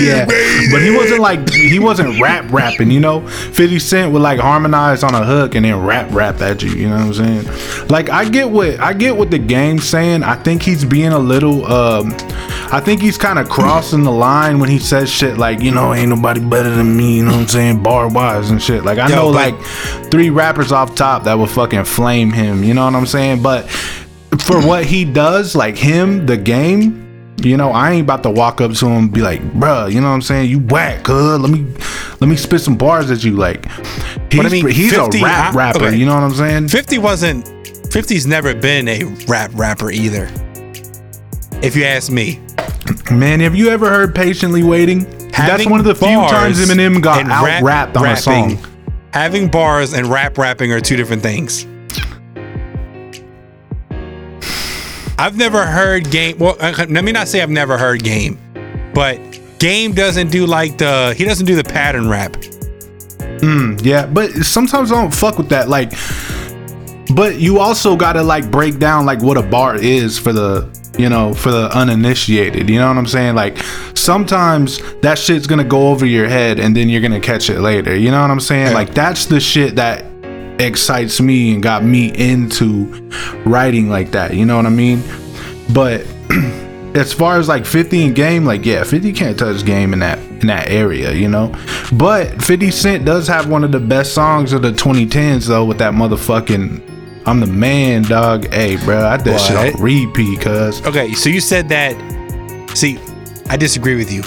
yeah, 0.00 0.24
but 0.70 0.82
he 0.82 0.90
wasn't 0.90 1.20
like 1.20 1.50
he 1.52 1.78
wasn't 1.78 2.20
rap 2.20 2.50
rapping. 2.50 2.90
You 2.90 3.00
know, 3.00 3.26
Fifty 3.28 3.78
Cent 3.78 4.12
would 4.12 4.22
like 4.22 4.40
harmonize 4.40 5.02
on 5.02 5.14
a 5.14 5.24
hook 5.24 5.54
and 5.54 5.64
then 5.64 5.80
rap 5.82 6.10
rap 6.12 6.40
at 6.40 6.62
you. 6.62 6.70
You 6.70 6.88
know 6.88 6.96
what 7.06 7.18
I'm 7.20 7.44
saying? 7.44 7.88
Like 7.88 8.08
I 8.10 8.28
get 8.28 8.50
what 8.50 8.80
I 8.80 8.92
get 8.92 9.16
what 9.16 9.30
the 9.30 9.38
game's 9.38 9.84
saying. 9.88 10.22
I 10.22 10.36
think 10.36 10.62
he's 10.62 10.84
being 10.84 11.12
a 11.12 11.18
little. 11.18 11.66
um 11.66 12.14
I 12.72 12.78
think 12.78 13.00
he's 13.02 13.18
kind 13.18 13.38
of 13.40 13.48
crossing 13.48 14.04
the 14.04 14.12
line 14.12 14.60
when 14.60 14.68
he 14.70 14.78
says 14.78 15.10
shit 15.10 15.36
like, 15.38 15.60
you 15.60 15.72
know, 15.72 15.92
ain't 15.92 16.08
nobody 16.10 16.38
better 16.40 16.70
than 16.70 16.96
me. 16.96 17.16
You 17.16 17.24
know 17.24 17.32
what 17.32 17.40
I'm 17.40 17.48
saying? 17.48 17.82
Bar 17.82 18.08
wise 18.08 18.50
and 18.50 18.62
shit. 18.62 18.84
Like 18.84 18.98
I 18.98 19.08
Yo, 19.08 19.16
know 19.16 19.32
but- 19.32 19.54
like 19.54 20.10
three 20.10 20.30
rappers 20.30 20.70
off 20.72 20.94
top 20.94 21.24
that 21.24 21.34
would 21.38 21.50
fucking 21.50 21.84
flame 21.84 22.30
him. 22.32 22.62
You 22.62 22.74
know 22.74 22.84
what 22.84 22.94
I'm 22.94 23.06
saying? 23.06 23.42
But 23.42 23.68
for 24.38 24.64
what 24.66 24.84
he 24.84 25.04
does, 25.04 25.54
like 25.54 25.76
him, 25.76 26.26
the 26.26 26.36
game, 26.36 27.34
you 27.42 27.56
know, 27.56 27.70
I 27.70 27.92
ain't 27.92 28.02
about 28.02 28.22
to 28.24 28.30
walk 28.30 28.60
up 28.60 28.72
to 28.72 28.86
him 28.86 28.96
and 28.96 29.12
be 29.12 29.22
like, 29.22 29.40
bruh, 29.52 29.92
you 29.92 30.00
know 30.00 30.08
what 30.08 30.14
I'm 30.14 30.22
saying? 30.22 30.50
You 30.50 30.60
whack, 30.60 31.04
cuz. 31.04 31.38
Let 31.38 31.50
me 31.50 31.66
let 32.20 32.28
me 32.28 32.36
spit 32.36 32.60
some 32.60 32.76
bars 32.76 33.10
at 33.10 33.24
you. 33.24 33.32
Like 33.32 33.66
he's, 34.30 34.44
I 34.44 34.48
mean, 34.48 34.68
he's 34.68 34.94
50 34.94 35.20
a 35.20 35.24
rap 35.24 35.54
rapper, 35.54 35.86
okay. 35.86 35.96
you 35.96 36.06
know 36.06 36.14
what 36.14 36.24
I'm 36.24 36.34
saying? 36.34 36.68
50 36.68 36.98
wasn't 36.98 37.46
50's 37.90 38.26
never 38.26 38.54
been 38.54 38.88
a 38.88 39.04
rap 39.26 39.50
rapper 39.54 39.90
either. 39.90 40.28
If 41.62 41.76
you 41.76 41.84
ask 41.84 42.10
me. 42.10 42.40
Man, 43.10 43.40
have 43.40 43.54
you 43.54 43.68
ever 43.68 43.88
heard 43.88 44.14
Patiently 44.14 44.62
Waiting? 44.62 45.04
That's 45.30 45.66
one 45.66 45.80
of 45.80 45.86
the 45.86 45.94
few 45.94 46.06
times 46.06 46.58
Eminem 46.58 47.02
got 47.02 47.24
out 47.26 47.44
rap 47.44 47.62
rapped 47.62 47.96
on 47.96 48.06
a 48.06 48.16
song. 48.16 48.58
Having 49.12 49.48
bars 49.48 49.92
and 49.92 50.06
rap 50.06 50.38
rapping 50.38 50.72
are 50.72 50.80
two 50.80 50.96
different 50.96 51.22
things. 51.22 51.66
I've 55.20 55.36
never 55.36 55.66
heard 55.66 56.10
game. 56.10 56.38
Well, 56.38 56.56
uh, 56.60 56.72
let 56.88 57.04
me 57.04 57.12
not 57.12 57.28
say 57.28 57.42
I've 57.42 57.50
never 57.50 57.76
heard 57.76 58.02
game, 58.02 58.38
but 58.94 59.18
game 59.58 59.92
doesn't 59.92 60.30
do 60.30 60.46
like 60.46 60.78
the 60.78 61.14
he 61.14 61.26
doesn't 61.26 61.44
do 61.44 61.56
the 61.56 61.62
pattern 61.62 62.08
rap. 62.08 62.34
Yeah, 63.82 64.06
but 64.06 64.30
sometimes 64.30 64.90
I 64.90 64.94
don't 64.94 65.14
fuck 65.14 65.36
with 65.36 65.50
that. 65.50 65.68
Like, 65.68 65.92
but 67.14 67.36
you 67.36 67.58
also 67.58 67.96
gotta 67.96 68.22
like 68.22 68.50
break 68.50 68.78
down 68.78 69.04
like 69.04 69.20
what 69.20 69.36
a 69.36 69.42
bar 69.42 69.76
is 69.76 70.18
for 70.18 70.32
the 70.32 70.68
you 70.98 71.10
know 71.10 71.34
for 71.34 71.50
the 71.50 71.68
uninitiated. 71.76 72.70
You 72.70 72.78
know 72.78 72.88
what 72.88 72.96
I'm 72.96 73.06
saying? 73.06 73.34
Like 73.34 73.58
sometimes 73.94 74.80
that 75.02 75.18
shit's 75.18 75.46
gonna 75.46 75.64
go 75.64 75.88
over 75.88 76.06
your 76.06 76.28
head 76.28 76.58
and 76.58 76.74
then 76.74 76.88
you're 76.88 77.02
gonna 77.02 77.20
catch 77.20 77.50
it 77.50 77.60
later. 77.60 77.94
You 77.94 78.10
know 78.10 78.22
what 78.22 78.30
I'm 78.30 78.40
saying? 78.40 78.72
Like 78.72 78.94
that's 78.94 79.26
the 79.26 79.38
shit 79.38 79.76
that 79.76 80.09
excites 80.60 81.20
me 81.20 81.54
and 81.54 81.62
got 81.62 81.84
me 81.84 82.12
into 82.16 82.86
writing 83.44 83.88
like 83.88 84.10
that. 84.12 84.34
You 84.34 84.44
know 84.44 84.56
what 84.56 84.66
I 84.66 84.70
mean? 84.70 85.02
But 85.72 86.06
as 86.94 87.12
far 87.12 87.38
as 87.38 87.48
like 87.48 87.64
50 87.64 88.06
in 88.06 88.14
game, 88.14 88.44
like 88.44 88.64
yeah, 88.64 88.84
50 88.84 89.12
can't 89.12 89.38
touch 89.38 89.64
game 89.64 89.92
in 89.92 90.00
that 90.00 90.18
in 90.18 90.46
that 90.48 90.68
area, 90.68 91.12
you 91.12 91.28
know. 91.28 91.54
But 91.92 92.42
50 92.42 92.70
Cent 92.70 93.04
does 93.04 93.28
have 93.28 93.48
one 93.48 93.64
of 93.64 93.72
the 93.72 93.80
best 93.80 94.14
songs 94.14 94.52
of 94.52 94.62
the 94.62 94.72
2010s 94.72 95.46
though, 95.46 95.64
with 95.64 95.78
that 95.78 95.94
motherfucking 95.94 97.26
"I'm 97.26 97.40
the 97.40 97.46
man, 97.46 98.02
dog." 98.02 98.52
Hey, 98.52 98.76
bro, 98.84 99.06
I 99.06 99.16
did 99.16 99.26
that 99.26 99.40
shit 99.40 99.56
on 99.76 99.82
repeat, 99.82 100.40
cuz. 100.40 100.84
Okay, 100.86 101.12
so 101.12 101.28
you 101.28 101.40
said 101.40 101.68
that. 101.68 101.94
See, 102.76 102.98
I 103.48 103.56
disagree 103.56 103.96
with 103.96 104.12
you. 104.12 104.22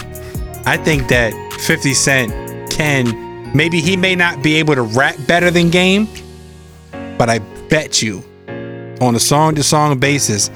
I 0.66 0.78
think 0.78 1.08
that 1.10 1.34
50 1.60 1.94
Cent 1.94 2.72
can 2.72 3.54
maybe 3.54 3.80
he 3.80 3.96
may 3.96 4.16
not 4.16 4.42
be 4.44 4.56
able 4.56 4.76
to 4.76 4.82
rap 4.82 5.16
better 5.28 5.52
than 5.52 5.70
Game, 5.70 6.08
but 7.18 7.30
I 7.30 7.40
bet 7.70 8.02
you 8.02 8.24
on 9.02 9.16
a 9.16 9.20
song 9.20 9.56
to 9.56 9.64
song 9.64 9.98
basis, 10.00 10.50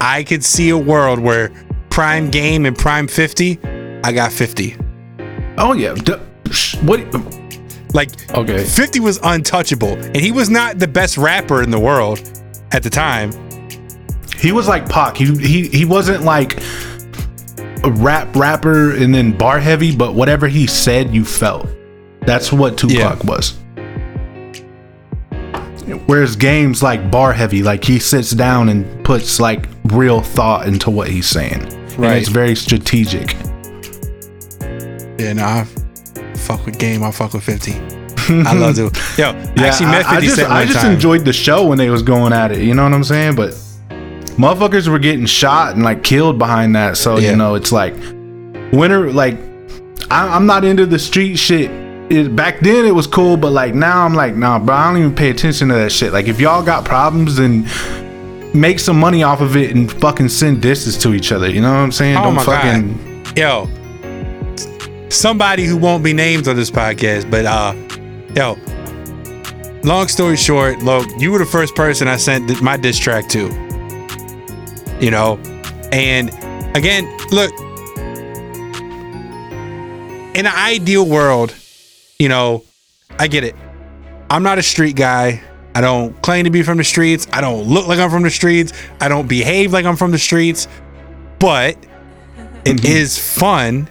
I 0.00 0.22
could 0.24 0.44
see 0.44 0.70
a 0.70 0.78
world 0.78 1.18
where 1.18 1.50
Prime 1.90 2.30
Game 2.30 2.66
and 2.66 2.76
Prime 2.76 3.08
50, 3.08 3.58
I 4.04 4.12
got 4.12 4.32
50. 4.32 4.76
Oh 5.58 5.72
yeah, 5.74 5.94
d- 5.94 6.14
what? 6.82 7.00
Like 7.92 8.10
Okay. 8.34 8.64
50 8.64 9.00
was 9.00 9.18
untouchable, 9.22 9.94
and 9.94 10.16
he 10.16 10.30
was 10.32 10.48
not 10.48 10.78
the 10.78 10.86
best 10.88 11.18
rapper 11.18 11.62
in 11.62 11.70
the 11.70 11.80
world 11.80 12.20
at 12.72 12.82
the 12.84 12.90
time. 12.90 13.32
He 14.38 14.52
was 14.52 14.68
like 14.68 14.88
Pac. 14.88 15.16
He 15.16 15.36
he 15.36 15.66
he 15.68 15.84
wasn't 15.84 16.22
like 16.22 16.58
a 17.84 17.90
rap 17.90 18.34
rapper 18.36 18.94
and 18.94 19.12
then 19.14 19.36
bar 19.36 19.58
heavy, 19.58 19.94
but 19.94 20.14
whatever 20.14 20.46
he 20.46 20.66
said, 20.66 21.12
you 21.12 21.24
felt. 21.24 21.68
That's 22.22 22.52
what 22.52 22.78
Tupac 22.78 22.96
Yeah. 23.22 23.28
was. 23.28 23.58
Whereas 26.06 26.36
games 26.36 26.82
like 26.82 27.10
bar 27.10 27.32
heavy, 27.32 27.62
like 27.62 27.84
he 27.84 27.98
sits 27.98 28.30
down 28.30 28.68
and 28.68 29.04
puts 29.04 29.40
like 29.40 29.66
real 29.84 30.20
thought 30.20 30.66
into 30.66 30.90
what 30.90 31.08
he's 31.08 31.26
saying. 31.28 31.62
And 31.62 31.98
Right. 31.98 32.16
it's 32.18 32.28
very 32.28 32.54
strategic. 32.56 33.34
Yeah, 35.18 35.34
nah, 35.34 35.64
I 35.64 36.34
fuck 36.36 36.64
with 36.64 36.78
Game, 36.78 37.02
I 37.02 37.10
fuck 37.10 37.34
with 37.34 37.42
50. 37.44 37.72
I 38.46 38.54
love 38.54 38.76
to. 38.76 38.82
Yo, 39.18 39.32
Yeah, 39.32 39.52
actually 39.58 39.86
met 39.86 40.06
I, 40.06 40.14
50 40.14 40.14
I 40.14 40.20
just, 40.20 40.40
I 40.40 40.64
just 40.64 40.78
time. 40.80 40.92
enjoyed 40.92 41.24
the 41.24 41.32
show 41.32 41.66
when 41.66 41.78
they 41.78 41.90
was 41.90 42.02
going 42.02 42.32
at 42.32 42.52
it. 42.52 42.62
You 42.62 42.74
know 42.74 42.84
what 42.84 42.92
I'm 42.94 43.04
saying? 43.04 43.34
But 43.34 43.50
motherfuckers 44.38 44.88
were 44.88 44.98
getting 44.98 45.26
shot 45.26 45.74
and 45.74 45.82
like 45.82 46.02
killed 46.02 46.38
behind 46.38 46.74
that. 46.76 46.96
So 46.96 47.18
Yeah. 47.18 47.30
you 47.30 47.36
know, 47.36 47.54
it's 47.54 47.72
like 47.72 47.94
winter. 48.72 49.12
Like 49.12 49.36
I, 50.10 50.34
I'm 50.34 50.46
not 50.46 50.64
into 50.64 50.86
the 50.86 50.98
street 50.98 51.36
shit. 51.36 51.70
It, 52.10 52.34
back 52.34 52.58
then 52.58 52.84
it 52.84 52.94
was 52.94 53.06
cool, 53.06 53.36
but 53.36 53.52
like 53.52 53.72
now 53.74 54.04
I'm 54.04 54.14
like, 54.14 54.34
nah, 54.34 54.58
bro. 54.58 54.74
I 54.74 54.92
don't 54.92 55.00
even 55.00 55.14
pay 55.14 55.30
attention 55.30 55.68
to 55.68 55.74
that 55.74 55.92
shit. 55.92 56.12
Like 56.12 56.26
if 56.26 56.40
y'all 56.40 56.62
got 56.62 56.84
problems, 56.84 57.36
then 57.36 57.68
make 58.52 58.80
some 58.80 58.98
money 58.98 59.22
off 59.22 59.40
of 59.40 59.56
it 59.56 59.74
and 59.74 59.90
fucking 59.90 60.28
send 60.28 60.60
disses 60.60 60.98
to 60.98 61.14
each 61.14 61.30
other. 61.30 61.48
You 61.48 61.60
know 61.60 61.70
what 61.70 61.78
I'm 61.78 61.92
saying? 61.92 62.16
Oh 62.16 62.24
don't 62.24 62.34
my 62.34 62.44
fucking. 62.44 63.22
God. 63.22 63.38
Yo, 63.38 65.08
somebody 65.08 65.64
who 65.64 65.76
won't 65.76 66.02
be 66.02 66.12
named 66.12 66.48
on 66.48 66.56
this 66.56 66.70
podcast, 66.70 67.30
but 67.30 67.46
uh, 67.46 67.74
yo, 68.34 68.56
long 69.84 70.08
story 70.08 70.36
short, 70.36 70.82
look, 70.82 71.06
you 71.18 71.30
were 71.30 71.38
the 71.38 71.46
first 71.46 71.76
person 71.76 72.08
I 72.08 72.16
sent 72.16 72.60
my 72.60 72.76
diss 72.76 72.98
track 72.98 73.28
to. 73.28 73.46
You 75.00 75.12
know, 75.12 75.38
and 75.92 76.30
again, 76.76 77.04
look, 77.30 77.52
in 80.34 80.46
an 80.46 80.54
ideal 80.56 81.06
world, 81.06 81.54
you 82.20 82.28
know, 82.28 82.62
I 83.18 83.26
get 83.26 83.42
it. 83.42 83.56
I'm 84.28 84.44
not 84.44 84.58
a 84.58 84.62
street 84.62 84.94
guy. 84.94 85.42
I 85.74 85.80
don't 85.80 86.20
claim 86.22 86.44
to 86.44 86.50
be 86.50 86.62
from 86.62 86.76
the 86.76 86.84
streets. 86.84 87.26
I 87.32 87.40
don't 87.40 87.66
look 87.66 87.88
like 87.88 87.98
I'm 87.98 88.10
from 88.10 88.22
the 88.22 88.30
streets. 88.30 88.72
I 89.00 89.08
don't 89.08 89.26
behave 89.26 89.72
like 89.72 89.86
I'm 89.86 89.96
from 89.96 90.10
the 90.10 90.18
streets. 90.18 90.68
But 91.38 91.78
it 92.66 92.84
is 92.84 93.18
fun 93.18 93.88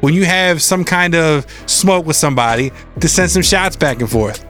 when 0.00 0.14
you 0.14 0.24
have 0.24 0.62
some 0.62 0.84
kind 0.84 1.14
of 1.14 1.46
smoke 1.66 2.06
with 2.06 2.16
somebody 2.16 2.72
to 3.00 3.08
send 3.08 3.30
some 3.30 3.42
shots 3.42 3.76
back 3.76 4.00
and 4.00 4.10
forth. 4.10 4.44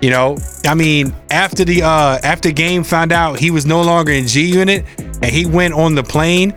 You 0.00 0.08
know, 0.08 0.38
I 0.64 0.74
mean, 0.74 1.14
after 1.30 1.62
the 1.62 1.82
uh 1.82 2.18
after 2.22 2.50
game 2.52 2.84
found 2.84 3.12
out 3.12 3.38
he 3.38 3.50
was 3.50 3.66
no 3.66 3.82
longer 3.82 4.12
in 4.12 4.26
G 4.26 4.46
Unit 4.46 4.86
and 4.98 5.26
he 5.26 5.44
went 5.44 5.74
on 5.74 5.94
the 5.94 6.02
plane, 6.02 6.56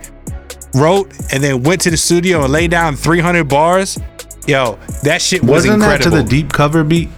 wrote, 0.74 1.12
and 1.30 1.44
then 1.44 1.62
went 1.62 1.82
to 1.82 1.90
the 1.90 1.98
studio 1.98 2.44
and 2.44 2.52
laid 2.52 2.70
down 2.70 2.96
300 2.96 3.44
bars. 3.44 3.98
Yo, 4.46 4.78
that 5.02 5.22
shit 5.22 5.42
was 5.42 5.66
Wasn't 5.66 5.80
that 5.80 6.02
to 6.02 6.10
the 6.10 6.22
deep 6.22 6.52
cover 6.52 6.84
beat? 6.84 7.08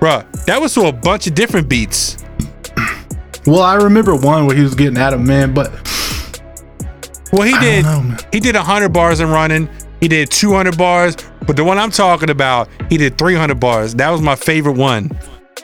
Bruh, 0.00 0.24
that 0.46 0.60
was 0.60 0.74
to 0.74 0.82
a 0.86 0.92
bunch 0.92 1.26
of 1.26 1.34
different 1.34 1.68
beats. 1.68 2.16
Well, 3.46 3.62
I 3.62 3.74
remember 3.76 4.14
one 4.14 4.46
where 4.46 4.54
he 4.56 4.62
was 4.62 4.74
getting 4.74 4.98
at 4.98 5.12
him, 5.12 5.26
man, 5.26 5.54
but 5.54 5.70
Well, 7.32 7.42
he 7.42 7.54
I 7.54 7.60
did. 7.60 7.84
know, 7.84 8.16
he 8.32 8.40
did 8.40 8.54
100 8.54 8.90
bars 8.90 9.20
and 9.20 9.30
running. 9.30 9.68
He 10.00 10.08
did 10.08 10.30
200 10.30 10.76
bars, 10.76 11.16
but 11.46 11.56
the 11.56 11.64
one 11.64 11.78
I'm 11.78 11.90
talking 11.90 12.30
about, 12.30 12.68
he 12.88 12.96
did 12.96 13.18
300 13.18 13.58
bars. 13.60 13.94
That 13.94 14.10
was 14.10 14.20
my 14.20 14.36
favorite 14.36 14.76
one. 14.76 15.10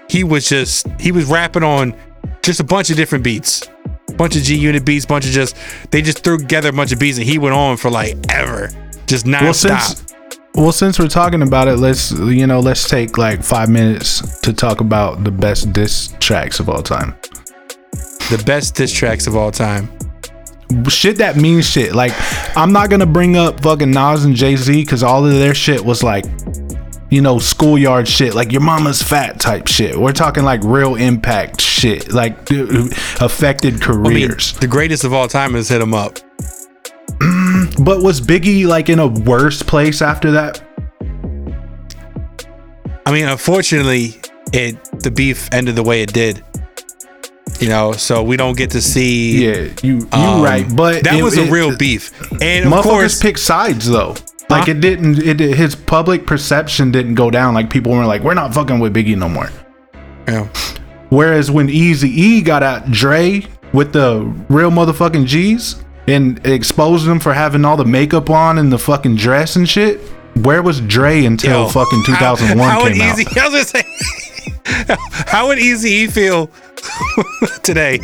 He 0.08 0.24
was 0.24 0.48
just 0.48 0.86
he 1.00 1.12
was 1.12 1.24
rapping 1.26 1.62
on 1.62 1.94
just 2.42 2.60
a 2.60 2.64
bunch 2.64 2.90
of 2.90 2.96
different 2.96 3.24
beats, 3.24 3.68
bunch 4.16 4.36
of 4.36 4.42
G 4.42 4.56
Unit 4.56 4.84
beats, 4.84 5.04
bunch 5.06 5.26
of 5.26 5.32
just 5.32 5.56
they 5.90 6.00
just 6.02 6.22
threw 6.22 6.38
together 6.38 6.68
a 6.68 6.72
bunch 6.72 6.92
of 6.92 6.98
beats, 6.98 7.18
and 7.18 7.26
he 7.26 7.38
went 7.38 7.54
on 7.54 7.76
for 7.76 7.90
like 7.90 8.16
ever, 8.30 8.70
just 9.06 9.26
well, 9.26 9.42
nonstop. 9.42 9.80
since 9.80 10.35
well, 10.56 10.72
since 10.72 10.98
we're 10.98 11.08
talking 11.08 11.42
about 11.42 11.68
it, 11.68 11.76
let's 11.76 12.12
you 12.12 12.46
know, 12.46 12.60
let's 12.60 12.88
take 12.88 13.18
like 13.18 13.42
five 13.42 13.68
minutes 13.68 14.40
to 14.40 14.52
talk 14.52 14.80
about 14.80 15.22
the 15.24 15.30
best 15.30 15.72
diss 15.72 16.14
tracks 16.20 16.60
of 16.60 16.68
all 16.68 16.82
time. 16.82 17.14
the 18.30 18.42
best 18.44 18.74
diss 18.74 18.92
tracks 18.92 19.26
of 19.26 19.36
all 19.36 19.50
time. 19.50 19.88
Shit 20.88 21.18
that 21.18 21.36
means 21.36 21.68
shit. 21.70 21.94
Like, 21.94 22.12
I'm 22.56 22.72
not 22.72 22.90
gonna 22.90 23.06
bring 23.06 23.36
up 23.36 23.60
fucking 23.60 23.90
Nas 23.90 24.24
and 24.24 24.34
Jay 24.34 24.56
Z 24.56 24.82
because 24.82 25.02
all 25.02 25.24
of 25.24 25.32
their 25.32 25.54
shit 25.54 25.84
was 25.84 26.02
like, 26.02 26.24
you 27.10 27.20
know, 27.20 27.38
schoolyard 27.38 28.08
shit, 28.08 28.34
like 28.34 28.50
your 28.50 28.62
mama's 28.62 29.00
fat 29.02 29.38
type 29.38 29.68
shit. 29.68 29.96
We're 29.96 30.12
talking 30.12 30.42
like 30.42 30.60
real 30.64 30.96
impact 30.96 31.60
shit, 31.60 32.12
like 32.12 32.50
uh, 32.50 32.88
affected 33.20 33.74
I 33.74 33.76
mean, 33.76 34.04
careers. 34.04 34.54
the 34.54 34.66
greatest 34.66 35.04
of 35.04 35.12
all 35.12 35.28
time 35.28 35.54
is 35.54 35.68
hit 35.68 35.80
him 35.80 35.94
up. 35.94 36.18
but 37.84 38.02
was 38.02 38.20
Biggie 38.20 38.66
like 38.66 38.88
in 38.88 38.98
a 38.98 39.06
worse 39.06 39.62
place 39.62 40.02
after 40.02 40.30
that? 40.32 40.62
I 43.04 43.12
mean, 43.12 43.26
unfortunately, 43.28 44.16
it 44.52 44.76
the 45.00 45.10
beef 45.10 45.48
ended 45.52 45.76
the 45.76 45.82
way 45.82 46.02
it 46.02 46.12
did. 46.12 46.42
You 47.60 47.68
know, 47.68 47.92
so 47.92 48.22
we 48.22 48.36
don't 48.36 48.56
get 48.56 48.70
to 48.72 48.82
see. 48.82 49.46
Yeah, 49.46 49.72
you 49.82 49.98
you 49.98 50.08
um, 50.12 50.42
right, 50.42 50.66
but 50.76 51.04
that 51.04 51.18
it- 51.18 51.22
was 51.22 51.38
a 51.38 51.44
it- 51.44 51.50
real 51.50 51.74
beef, 51.76 52.12
and 52.42 52.66
of 52.66 52.72
Motherfuckers 52.72 52.82
course, 52.82 53.22
pick 53.22 53.38
sides 53.38 53.88
though. 53.88 54.14
Like 54.48 54.64
Huh? 54.66 54.72
it 54.72 54.80
didn't. 54.80 55.18
It 55.22 55.40
his 55.40 55.74
public 55.74 56.26
perception 56.26 56.90
didn't 56.92 57.14
go 57.14 57.30
down. 57.30 57.54
Like 57.54 57.70
people 57.70 57.92
weren't 57.92 58.08
like, 58.08 58.22
we're 58.22 58.34
not 58.34 58.52
fucking 58.52 58.78
with 58.78 58.94
Biggie 58.94 59.16
no 59.16 59.28
more. 59.28 59.50
Yeah. 60.28 60.48
Whereas 61.08 61.50
when 61.50 61.70
Easy 61.70 62.08
E 62.10 62.42
got 62.42 62.62
at 62.62 62.90
Dre 62.90 63.44
with 63.72 63.92
the 63.92 64.20
real 64.48 64.70
motherfucking 64.70 65.24
G's 65.26 65.76
and 66.08 66.44
exposed 66.46 67.06
him 67.06 67.18
for 67.20 67.32
having 67.34 67.64
all 67.64 67.76
the 67.76 67.84
makeup 67.84 68.30
on 68.30 68.58
and 68.58 68.72
the 68.72 68.78
fucking 68.78 69.16
dress 69.16 69.56
and 69.56 69.68
shit, 69.68 70.00
where 70.42 70.62
was 70.62 70.80
Dre 70.82 71.24
until 71.24 71.62
Yo, 71.64 71.68
fucking 71.68 72.02
2001 72.06 72.68
how 72.68 72.82
would 72.82 72.92
came 72.92 73.02
out? 73.02 73.18
Easy, 73.18 73.26
I 73.40 73.48
was 73.48 73.72
gonna 73.72 73.84
say, 73.84 74.96
how 75.26 75.48
would 75.48 75.58
Easy 75.58 75.88
E 75.90 76.06
feel 76.06 76.50
today? 77.62 77.98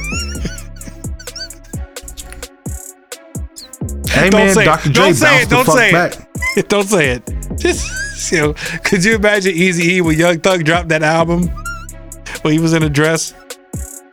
Hey 4.08 4.28
Don't 4.30 4.44
man, 4.46 4.54
say 4.54 4.62
it. 4.62 4.64
Dr. 4.66 4.90
Dre 4.90 4.94
Don't 4.94 5.20
bounced 5.20 5.20
say 5.20 5.42
it. 5.42 5.48
the 5.48 5.54
Don't 5.56 5.64
fuck 5.64 5.76
say 5.76 5.88
it. 5.88 5.92
back. 5.92 6.68
Don't 6.68 6.88
say 6.88 7.10
it. 7.12 7.30
Just 7.58 8.32
you 8.32 8.38
know, 8.38 8.54
could 8.84 9.04
you 9.04 9.14
imagine 9.14 9.52
Easy 9.54 9.94
E 9.94 10.00
when 10.00 10.18
Young 10.18 10.38
Thug 10.40 10.64
dropped 10.64 10.88
that 10.90 11.02
album 11.02 11.48
when 12.42 12.52
he 12.52 12.58
was 12.60 12.72
in 12.74 12.82
a 12.82 12.88
dress? 12.90 13.34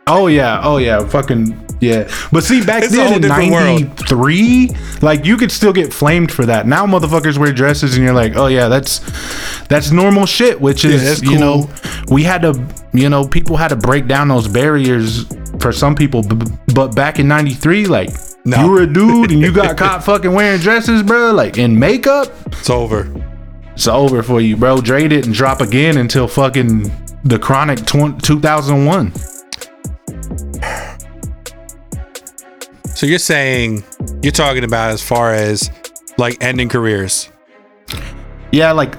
Oh 0.06 0.26
yeah, 0.26 0.60
oh 0.64 0.78
yeah, 0.78 1.06
fucking 1.06 1.52
yeah. 1.80 2.10
But 2.30 2.44
see, 2.44 2.64
back 2.64 2.84
It's 2.84 2.94
then 2.94 3.14
in 3.14 3.22
different 3.22 3.52
world. 3.52 3.80
'93, 4.10 4.70
like 5.02 5.24
you 5.24 5.36
could 5.36 5.50
still 5.50 5.72
get 5.72 5.92
flamed 5.92 6.30
for 6.30 6.46
that. 6.46 6.66
Now 6.66 6.86
motherfuckers 6.86 7.38
wear 7.38 7.52
dresses, 7.52 7.96
and 7.96 8.04
you're 8.04 8.14
like, 8.14 8.36
oh 8.36 8.46
yeah, 8.46 8.68
that's 8.68 9.00
that's 9.66 9.90
normal 9.90 10.26
shit. 10.26 10.60
Which 10.60 10.84
is, 10.84 11.02
that's 11.02 11.22
you 11.22 11.38
know, 11.38 11.68
we 12.08 12.22
had 12.22 12.42
to, 12.42 12.62
you 12.92 13.08
know, 13.08 13.26
people 13.26 13.56
had 13.56 13.68
to 13.68 13.76
break 13.76 14.06
down 14.06 14.28
those 14.28 14.46
barriers 14.48 15.24
for 15.60 15.72
some 15.72 15.94
people. 15.94 16.22
But 16.74 16.94
back 16.94 17.18
in 17.18 17.28
'93, 17.28 17.86
like. 17.86 18.10
No. 18.42 18.64
You 18.64 18.70
were 18.70 18.82
a 18.84 18.86
dude 18.90 19.32
and 19.32 19.40
you 19.42 19.52
got 19.52 19.76
caught 19.76 20.02
fucking 20.02 20.32
wearing 20.32 20.60
dresses, 20.62 21.02
bro, 21.02 21.32
like 21.32 21.58
in 21.58 21.78
makeup. 21.78 22.28
It's 22.46 22.70
over. 22.70 23.12
It's 23.74 23.86
over 23.86 24.22
for 24.22 24.40
you, 24.40 24.56
bro. 24.56 24.80
Dre 24.80 25.08
didn't 25.08 25.32
drop 25.32 25.60
again 25.60 25.98
until 25.98 26.26
fucking 26.26 26.90
the 27.22 27.38
Chronic 27.38 27.80
tw- 27.84 28.18
2001. 28.22 29.12
So 33.00 33.06
you're 33.06 33.18
saying 33.18 33.82
you're 34.20 34.30
talking 34.30 34.62
about 34.62 34.90
as 34.90 35.02
far 35.02 35.32
as 35.32 35.70
like 36.18 36.36
ending 36.44 36.68
careers. 36.68 37.30
Yeah, 38.52 38.72
like 38.72 38.94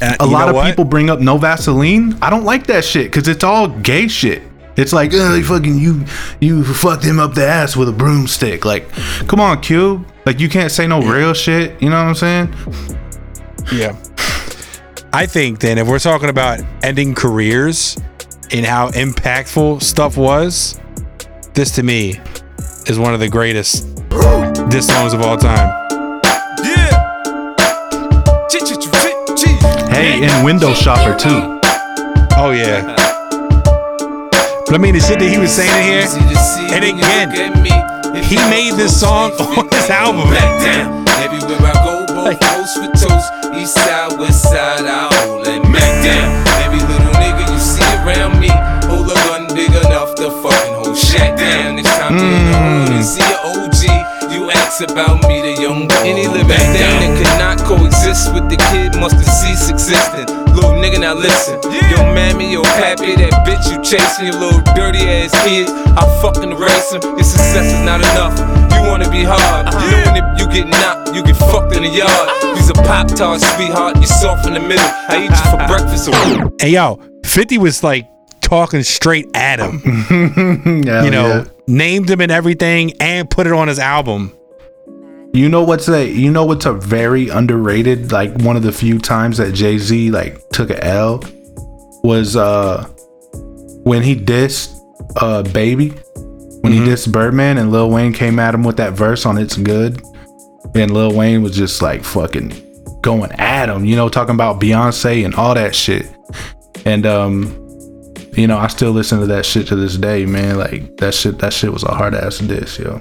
And 0.00 0.16
a 0.20 0.24
lot 0.24 0.48
of 0.48 0.54
what? 0.54 0.64
people 0.64 0.86
bring 0.86 1.10
up 1.10 1.20
no 1.20 1.36
Vaseline. 1.36 2.16
I 2.22 2.30
don't 2.30 2.44
like 2.44 2.66
that 2.68 2.82
shit 2.82 3.12
because 3.12 3.28
it's 3.28 3.44
all 3.44 3.68
gay 3.68 4.08
shit. 4.08 4.42
It's 4.78 4.94
like, 4.94 5.10
oh, 5.12 5.34
you 5.34 5.44
fucking 5.44 5.78
you, 5.78 6.06
you 6.40 6.64
fucked 6.64 7.04
him 7.04 7.18
up 7.18 7.34
the 7.34 7.46
ass 7.46 7.76
with 7.76 7.90
a 7.90 7.92
broomstick. 7.92 8.64
Like, 8.64 8.90
come 9.28 9.38
on, 9.38 9.60
Cube. 9.60 10.06
Like, 10.24 10.40
you 10.40 10.48
can't 10.48 10.72
say 10.72 10.86
no 10.86 11.02
real 11.02 11.34
shit. 11.34 11.72
You 11.82 11.90
know 11.90 12.02
what 12.02 12.08
I'm 12.08 12.14
saying? 12.14 12.54
Yeah. 13.70 14.02
I 15.12 15.26
think 15.26 15.60
then 15.60 15.76
if 15.76 15.86
we're 15.86 15.98
talking 15.98 16.30
about 16.30 16.62
ending 16.82 17.14
careers 17.14 17.98
and 18.50 18.64
how 18.64 18.88
impactful 18.92 19.82
stuff 19.82 20.16
was, 20.16 20.80
this 21.52 21.74
to 21.74 21.82
me 21.82 22.18
is 22.86 22.98
one 22.98 23.14
of 23.14 23.20
the 23.20 23.28
greatest 23.28 23.86
diss 24.70 24.86
songs 24.86 25.12
of 25.12 25.22
all 25.22 25.36
time. 25.36 25.68
Hey, 29.90 30.24
and 30.24 30.44
Window 30.44 30.72
Shopper 30.72 31.18
too. 31.18 31.60
Oh 32.36 32.52
yeah. 32.56 32.96
But 34.64 34.74
I 34.74 34.78
mean 34.78 34.94
the 34.94 35.00
shit 35.00 35.18
that 35.18 35.28
he 35.28 35.38
was 35.38 35.52
saying 35.52 35.68
in 35.68 35.84
here, 35.84 36.06
and 36.72 36.84
again, 36.84 38.24
he 38.24 38.36
made 38.48 38.74
this 38.74 38.98
song 38.98 39.32
on 39.58 39.68
his 39.68 39.90
album. 39.90 40.30
Back 40.30 40.62
down. 40.64 41.04
Everywhere 41.20 41.58
I 41.60 41.74
go, 41.84 42.06
both 42.06 42.40
coast 42.40 42.78
for 42.78 42.90
toast. 42.96 43.28
East 43.58 43.74
side, 43.74 44.18
west 44.18 44.42
side, 44.42 44.86
I 44.86 45.10
hold 45.12 45.46
it 45.46 45.62
back 45.74 45.94
down. 46.06 46.46
Every 46.64 46.80
little 46.80 47.12
nigga 47.18 47.44
you 47.50 47.58
see 47.58 47.84
around 48.00 48.40
me, 48.40 48.48
hold 48.88 49.10
a 49.10 49.14
gun 49.26 49.52
big 49.54 49.68
enough 49.68 50.14
to 50.16 50.30
fucking 50.30 50.74
hold 50.74 50.96
shit 50.96 51.36
down. 51.36 51.89
You 52.10 52.26
in 52.26 52.98
the 52.98 53.02
see 53.02 53.22
an 53.22 53.38
OG, 53.46 54.32
you 54.34 54.50
ask 54.50 54.82
about 54.82 55.22
me, 55.28 55.40
the 55.42 55.62
young 55.62 55.86
boy. 55.86 56.02
Any 56.02 56.26
living 56.26 56.58
thing 56.74 56.82
that 56.98 57.12
could 57.14 57.38
not 57.38 57.56
coexist 57.62 58.34
with 58.34 58.50
the 58.50 58.56
kid 58.70 58.98
must 58.98 59.14
have 59.14 59.30
ceased 59.30 59.70
existing. 59.70 60.26
Little 60.54 60.74
nigga, 60.74 60.98
now 60.98 61.14
listen. 61.14 61.62
Yo, 61.70 62.02
mammy, 62.10 62.50
yo, 62.52 62.62
pappy, 62.62 63.14
that 63.14 63.46
bitch 63.46 63.70
you 63.70 63.78
chasing, 63.82 64.26
your 64.26 64.36
little 64.42 64.60
dirty 64.74 65.06
ass 65.06 65.30
kid. 65.46 65.70
I 65.94 66.02
fucking 66.20 66.54
race 66.58 66.90
him. 66.92 67.02
Your 67.14 67.22
success 67.22 67.70
is 67.78 67.82
not 67.86 68.00
enough. 68.02 68.34
You 68.74 68.88
wanna 68.90 69.08
be 69.10 69.22
hard. 69.22 69.66
Uh-huh. 69.70 69.78
Knowing 69.78 70.18
if 70.18 70.26
you 70.40 70.46
get 70.50 70.66
knocked, 70.66 71.14
you 71.14 71.22
get 71.22 71.36
fucked 71.36 71.76
in 71.76 71.82
the 71.84 71.88
yard. 71.88 72.10
Uh-huh. 72.10 72.54
You's 72.58 72.70
a 72.70 72.74
pop 72.82 73.06
tart, 73.14 73.40
sweetheart. 73.40 73.96
You're 73.96 74.06
soft 74.10 74.46
in 74.46 74.54
the 74.54 74.60
middle. 74.60 74.82
I 75.06 75.22
eat 75.22 75.30
you 75.30 75.46
for 75.46 75.62
breakfast. 75.70 76.06
So 76.06 76.12
Hey 76.58 76.74
yo, 76.74 76.98
50 77.24 77.58
was 77.58 77.84
like 77.84 78.10
talking 78.50 78.82
straight 78.82 79.28
at 79.34 79.60
him. 79.60 79.80
You 81.00 81.10
know, 81.10 81.28
yeah. 81.28 81.44
named 81.66 82.10
him 82.10 82.20
and 82.20 82.32
everything 82.32 82.92
and 83.00 83.30
put 83.30 83.46
it 83.46 83.52
on 83.52 83.68
his 83.68 83.78
album. 83.78 84.32
You 85.32 85.48
know 85.48 85.62
what's 85.62 85.88
a 85.88 86.04
you 86.06 86.30
know 86.30 86.44
what's 86.44 86.66
a 86.66 86.72
very 86.72 87.28
underrated 87.28 88.10
like 88.10 88.36
one 88.42 88.56
of 88.56 88.62
the 88.62 88.72
few 88.72 88.98
times 88.98 89.38
that 89.38 89.52
Jay 89.52 89.78
Z 89.78 90.10
like 90.10 90.48
took 90.50 90.70
a 90.70 90.84
L 90.84 91.22
was 92.02 92.34
uh 92.34 92.84
when 93.84 94.02
he 94.02 94.16
dissed 94.16 94.76
uh 95.16 95.42
Baby 95.44 95.90
when 96.62 96.72
he 96.72 96.80
dissed 96.80 97.12
Birdman 97.12 97.58
and 97.58 97.70
Lil 97.70 97.90
Wayne 97.90 98.12
came 98.12 98.40
at 98.40 98.54
him 98.54 98.64
with 98.64 98.76
that 98.78 98.94
verse 98.94 99.24
on 99.24 99.38
It's 99.38 99.56
Good 99.56 100.02
and 100.74 100.92
Lil 100.92 101.14
Wayne 101.14 101.42
was 101.42 101.54
just 101.54 101.80
like 101.80 102.02
fucking 102.02 103.00
going 103.00 103.30
at 103.32 103.68
him 103.68 103.84
you 103.84 103.94
know 103.94 104.08
talking 104.08 104.34
about 104.34 104.60
Beyonce 104.60 105.24
and 105.24 105.34
all 105.36 105.54
that 105.54 105.76
shit 105.76 106.12
and 106.84 107.06
um 107.06 107.59
you 108.32 108.46
know 108.46 108.58
I 108.58 108.68
still 108.68 108.92
listen 108.92 109.20
to 109.20 109.26
that 109.26 109.44
shit 109.44 109.66
to 109.68 109.76
this 109.76 109.96
day 109.96 110.24
man 110.26 110.56
like 110.58 110.96
that 110.98 111.14
shit 111.14 111.38
that 111.38 111.52
shit 111.52 111.72
was 111.72 111.82
a 111.82 111.92
hard 111.94 112.14
ass 112.14 112.38
diss 112.38 112.78
yo 112.78 113.00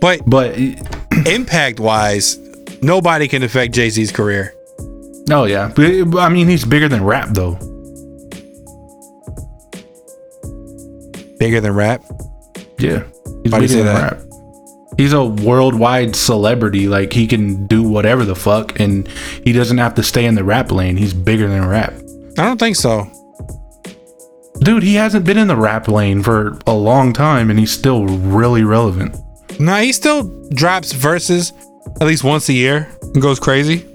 But 0.00 0.22
but 0.26 0.56
impact 1.26 1.80
wise, 1.80 2.38
nobody 2.82 3.28
can 3.28 3.42
affect 3.42 3.74
Jay 3.74 3.88
Z's 3.90 4.10
career. 4.12 4.54
Oh 5.30 5.44
yeah, 5.44 5.72
but, 5.74 6.18
I 6.18 6.28
mean 6.28 6.48
he's 6.48 6.64
bigger 6.64 6.88
than 6.88 7.04
rap 7.04 7.28
though. 7.30 7.54
Bigger 11.38 11.60
than 11.60 11.72
rap. 11.72 12.02
Yeah, 12.78 13.04
he's 13.42 13.52
Why 13.52 13.60
bigger 13.60 13.68
say 13.68 13.82
than 13.82 13.94
that? 13.94 14.12
rap. 14.12 14.20
He's 14.96 15.12
a 15.12 15.24
worldwide 15.24 16.14
celebrity. 16.14 16.88
Like 16.88 17.12
he 17.12 17.26
can 17.26 17.66
do 17.66 17.82
whatever 17.82 18.24
the 18.24 18.36
fuck, 18.36 18.78
and 18.80 19.08
he 19.44 19.52
doesn't 19.52 19.78
have 19.78 19.94
to 19.96 20.02
stay 20.02 20.24
in 20.24 20.34
the 20.34 20.44
rap 20.44 20.70
lane. 20.70 20.96
He's 20.96 21.12
bigger 21.12 21.48
than 21.48 21.66
rap. 21.66 21.92
I 22.38 22.42
don't 22.44 22.58
think 22.58 22.76
so. 22.76 23.10
Dude, 24.64 24.82
he 24.82 24.94
hasn't 24.94 25.26
been 25.26 25.36
in 25.36 25.46
the 25.46 25.56
rap 25.56 25.88
lane 25.88 26.22
for 26.22 26.58
a 26.66 26.72
long 26.72 27.12
time, 27.12 27.50
and 27.50 27.58
he's 27.58 27.70
still 27.70 28.06
really 28.06 28.64
relevant. 28.64 29.14
No, 29.60 29.76
he 29.76 29.92
still 29.92 30.24
drops 30.48 30.92
verses 30.92 31.52
at 32.00 32.06
least 32.06 32.24
once 32.24 32.48
a 32.48 32.54
year 32.54 32.88
and 33.02 33.20
goes 33.20 33.38
crazy. 33.38 33.86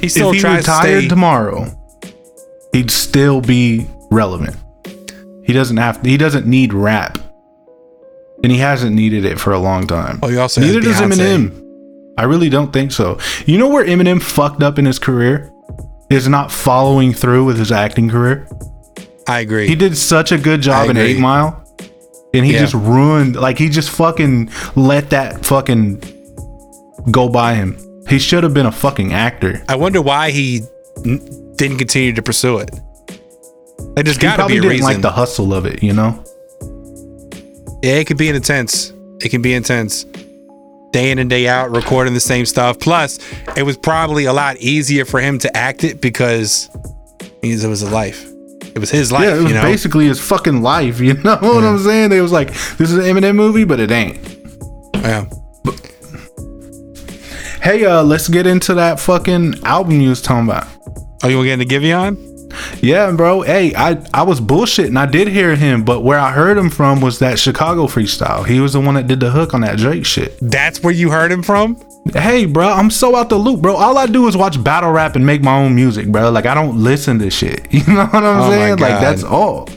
He 0.00 0.08
still 0.08 0.28
if 0.28 0.36
he 0.36 0.40
tries 0.40 0.64
to 0.64 0.70
retired 0.70 1.00
stay. 1.00 1.08
tomorrow, 1.08 1.66
he'd 2.72 2.92
still 2.92 3.40
be 3.40 3.88
relevant. 4.12 4.56
He 5.42 5.52
doesn't 5.52 5.76
have. 5.76 6.00
He 6.02 6.16
doesn't 6.16 6.46
need 6.46 6.72
rap, 6.72 7.18
and 8.44 8.52
he 8.52 8.58
hasn't 8.58 8.94
needed 8.94 9.24
it 9.24 9.40
for 9.40 9.52
a 9.52 9.58
long 9.58 9.88
time. 9.88 10.20
Oh, 10.22 10.28
he 10.28 10.38
also 10.38 10.60
Neither 10.60 10.80
does 10.80 11.00
Beyonce. 11.00 11.18
Eminem. 11.18 12.14
I 12.16 12.22
really 12.22 12.48
don't 12.48 12.72
think 12.72 12.92
so. 12.92 13.18
You 13.46 13.58
know 13.58 13.68
where 13.68 13.84
Eminem 13.84 14.22
fucked 14.22 14.62
up 14.62 14.78
in 14.78 14.84
his 14.84 15.00
career 15.00 15.50
is 16.10 16.28
not 16.28 16.50
following 16.52 17.12
through 17.14 17.44
with 17.44 17.58
his 17.58 17.70
acting 17.72 18.08
career. 18.10 18.46
I 19.28 19.40
agree. 19.40 19.68
He 19.68 19.74
did 19.76 19.96
such 19.96 20.32
a 20.32 20.38
good 20.38 20.60
job 20.60 20.90
in. 20.90 20.96
Eight 20.96 21.18
Mile, 21.18 21.62
and 22.34 22.44
he 22.44 22.52
Yeah. 22.54 22.60
just 22.60 22.74
ruined. 22.74 23.36
Like 23.36 23.58
he 23.58 23.68
just 23.68 23.90
fucking 23.90 24.50
let 24.74 25.10
that 25.10 25.46
fucking 25.46 26.02
go 27.10 27.28
by 27.28 27.54
him. 27.54 27.76
He 28.08 28.18
should 28.18 28.42
have 28.42 28.52
been 28.54 28.66
a 28.66 28.72
fucking 28.72 29.12
actor. 29.12 29.62
I 29.68 29.76
wonder 29.76 30.02
why 30.02 30.30
he 30.32 30.62
n- 31.06 31.20
didn't 31.56 31.78
continue 31.78 32.12
to 32.12 32.22
pursue 32.22 32.58
it. 32.58 32.70
Like, 33.96 34.04
just 34.04 34.20
got 34.20 34.36
to 34.36 34.46
be 34.46 34.54
a 34.54 34.60
didn't 34.60 34.70
reason. 34.70 34.84
like 34.86 35.00
the 35.02 35.10
hustle 35.12 35.54
of 35.54 35.64
it, 35.66 35.82
you 35.82 35.92
know. 35.92 36.22
yeah, 37.82 37.94
it 37.94 38.06
could 38.06 38.16
be 38.18 38.28
intense. 38.28 38.92
It 39.22 39.28
can 39.30 39.42
be 39.42 39.54
intense. 39.54 40.06
Day 40.92 41.10
in 41.12 41.18
and 41.18 41.30
day 41.30 41.46
out, 41.46 41.70
recording 41.70 42.14
the 42.14 42.20
same 42.20 42.44
stuff. 42.46 42.78
Plus, 42.80 43.18
it 43.56 43.62
was 43.62 43.76
probably 43.76 44.24
a 44.24 44.32
lot 44.32 44.56
easier 44.56 45.04
for 45.04 45.20
him 45.20 45.38
to 45.38 45.56
act 45.56 45.84
it 45.84 46.00
because 46.00 46.68
it 47.42 47.64
was 47.68 47.82
a 47.82 47.90
life. 47.90 48.26
It 48.74 48.78
was 48.78 48.90
his 48.90 49.10
life, 49.10 49.24
yeah, 49.24 49.34
it 49.36 49.42
was 49.42 49.48
you 49.52 49.54
know. 49.54 49.62
basically 49.62 50.06
his 50.06 50.20
fucking 50.20 50.62
life. 50.62 51.00
You 51.10 51.14
know 51.14 51.36
what 51.36 51.64
I'm 51.64 51.78
saying? 51.78 52.10
They 52.10 52.20
was 52.20 52.32
like, 52.32 52.48
this 52.48 52.90
is 52.90 52.94
an 52.94 53.02
Eminem 53.04 53.34
movie, 53.36 53.64
but 53.64 53.80
it 53.80 53.90
ain't. 53.90 54.18
yeah. 54.94 55.26
Hey, 57.62 57.84
uh, 57.84 58.02
let's 58.02 58.28
get 58.28 58.46
into 58.46 58.74
that 58.74 58.98
fucking 58.98 59.62
album 59.64 60.00
you 60.00 60.08
was 60.08 60.22
talking 60.22 60.48
about. 60.48 60.66
Oh, 61.22 61.28
you 61.28 61.36
want 61.36 61.48
to 61.48 61.56
get 61.56 61.60
into 61.60 61.74
Giveon? 61.74 62.29
Yeah, 62.80 63.12
bro. 63.12 63.42
Hey, 63.42 63.74
I 63.74 64.02
I 64.14 64.22
was 64.22 64.40
bullshitting. 64.40 64.96
I 64.96 65.06
did 65.06 65.28
hear 65.28 65.54
him, 65.56 65.84
but 65.84 66.00
where 66.00 66.18
I 66.18 66.32
heard 66.32 66.56
him 66.56 66.70
from 66.70 67.00
was 67.00 67.18
that 67.18 67.38
Chicago 67.38 67.86
freestyle. 67.86 68.46
He 68.46 68.60
was 68.60 68.72
the 68.72 68.80
one 68.80 68.94
that 68.94 69.06
did 69.06 69.20
the 69.20 69.30
hook 69.30 69.54
on 69.54 69.60
that 69.62 69.78
Drake 69.78 70.06
shit. 70.06 70.38
That's 70.40 70.82
where 70.82 70.92
you 70.92 71.10
heard 71.10 71.30
him 71.30 71.42
from? 71.42 71.80
Hey, 72.14 72.46
bro, 72.46 72.68
I'm 72.68 72.90
so 72.90 73.14
out 73.14 73.28
the 73.28 73.36
loop, 73.36 73.60
bro. 73.60 73.76
All 73.76 73.98
I 73.98 74.06
do 74.06 74.26
is 74.26 74.36
watch 74.36 74.62
battle 74.64 74.90
rap 74.90 75.16
and 75.16 75.26
make 75.26 75.42
my 75.42 75.56
own 75.56 75.74
music, 75.74 76.08
bro. 76.08 76.30
Like 76.30 76.46
I 76.46 76.54
don't 76.54 76.82
listen 76.82 77.18
to 77.18 77.30
shit. 77.30 77.66
You 77.72 77.84
know 77.86 78.06
what 78.06 78.24
I'm 78.24 78.40
Oh 78.42 78.50
saying? 78.50 78.78
Like 78.78 79.00
that's 79.00 79.22
all. 79.22 79.68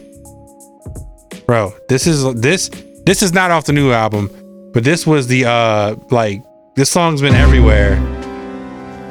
Bro, 1.45 1.73
this 1.89 2.07
is 2.07 2.33
this 2.35 2.69
this 3.05 3.21
is 3.21 3.33
not 3.33 3.51
off 3.51 3.65
the 3.65 3.73
new 3.73 3.91
album, 3.91 4.29
but 4.73 4.83
this 4.83 5.05
was 5.05 5.27
the 5.27 5.45
uh 5.45 5.95
like 6.09 6.41
this 6.75 6.89
song's 6.89 7.21
been 7.21 7.35
everywhere. 7.35 7.95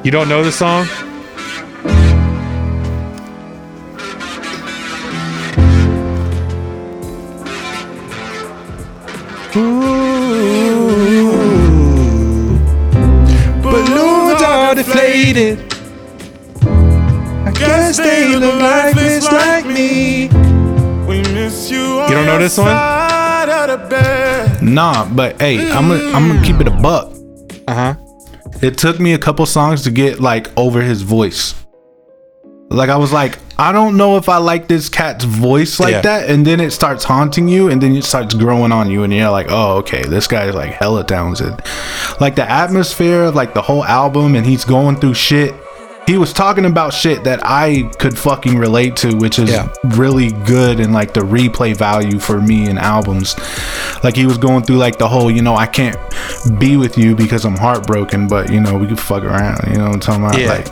You 0.03 0.11
don't 0.11 0.29
know 0.29 0.43
the 0.43 0.51
song? 0.51 0.87
Balloons 13.63 14.43
are 14.43 14.75
deflated. 14.75 15.59
I 16.63 17.53
guess 17.55 17.99
they 17.99 18.35
look 18.35 18.55
lifeless 18.59 19.31
like 19.31 19.67
me. 19.67 20.29
We 21.07 21.21
miss 21.35 21.71
you. 21.71 22.01
You 22.01 22.09
don't 22.09 22.25
know 22.25 22.39
this 22.39 22.57
one? 22.57 22.69
Nah, 24.63 25.07
but 25.15 25.39
hey, 25.39 25.71
I'm 25.71 25.89
gonna 25.89 26.03
I'm 26.13 26.29
gonna 26.29 26.43
keep 26.43 26.59
it 26.61 26.69
a 26.69 26.71
buck. 26.71 27.13
Uh 27.69 27.75
huh. 27.75 27.95
It 28.63 28.79
took 28.79 28.99
me 29.01 29.13
a 29.13 29.19
couple 29.19 29.45
songs 29.45 29.83
to 29.83 29.91
get 29.91 30.19
like 30.19 30.49
over 30.57 30.81
his 30.81 31.03
voice. 31.03 31.62
Like 32.73 32.91
I 32.91 32.97
was 32.97 33.13
like, 33.13 33.39
I 33.59 33.71
don't 33.71 33.97
know 33.97 34.17
if 34.17 34.29
I 34.29 34.39
like 34.39 34.67
this 34.67 34.89
cat's 34.89 35.25
voice 35.25 35.79
like 35.79 35.93
Yeah. 35.93 36.01
that, 36.01 36.31
and 36.31 36.45
then 36.47 36.59
it 36.59 36.73
starts 36.73 37.05
haunting 37.05 37.47
you, 37.49 37.69
and 37.69 37.81
then 37.83 37.95
it 37.95 38.03
starts 38.05 38.35
growing 38.35 38.73
on 38.73 38.91
you, 38.91 39.03
and 39.05 39.13
you're 39.13 39.31
like, 39.31 39.47
oh, 39.51 39.77
okay, 39.79 40.03
this 40.03 40.27
guy's 40.27 40.55
like 40.55 40.71
hella 40.73 41.05
talented. 41.05 41.55
Like 42.21 42.35
the 42.35 42.51
atmosphere 42.51 43.25
of 43.25 43.35
like 43.35 43.55
the 43.55 43.63
whole 43.63 43.85
album, 43.85 44.35
and 44.35 44.47
he's 44.47 44.65
going 44.65 44.97
through 44.97 45.15
shit. 45.15 45.55
He 46.13 46.19
was 46.19 46.35
talking 46.35 46.67
about 46.67 46.93
shit 46.93 47.25
that 47.25 47.41
I 47.43 47.91
could 47.99 48.19
fucking 48.19 48.59
relate 48.59 48.97
to, 48.97 49.17
which 49.17 49.39
is 49.39 49.49
Yeah. 49.51 49.69
really 49.97 50.31
good 50.31 50.79
and 50.79 50.93
like 50.93 51.15
the 51.15 51.21
replay 51.23 51.75
value 51.75 52.19
for 52.19 52.39
me 52.39 52.69
in 52.69 52.77
albums. 52.77 53.35
Like 54.05 54.15
he 54.15 54.27
was 54.27 54.37
going 54.37 54.65
through 54.65 54.77
like 54.77 54.99
the 54.99 55.09
whole, 55.09 55.31
you 55.31 55.41
know, 55.41 55.57
I 55.57 55.65
can't 55.65 55.97
be 56.59 56.77
with 56.77 56.99
you 56.99 57.15
because 57.17 57.47
I'm 57.47 57.57
heartbroken, 57.57 58.29
but 58.29 58.53
you 58.53 58.61
know, 58.61 58.77
we 58.77 58.87
can 58.89 58.97
fuck 58.97 59.23
around. 59.25 59.61
You 59.69 59.79
know 59.79 59.85
what 59.87 59.95
I'm 59.95 60.01
talking 60.01 60.23
about? 60.27 60.39
Yeah. 60.39 60.49
Like 60.49 60.67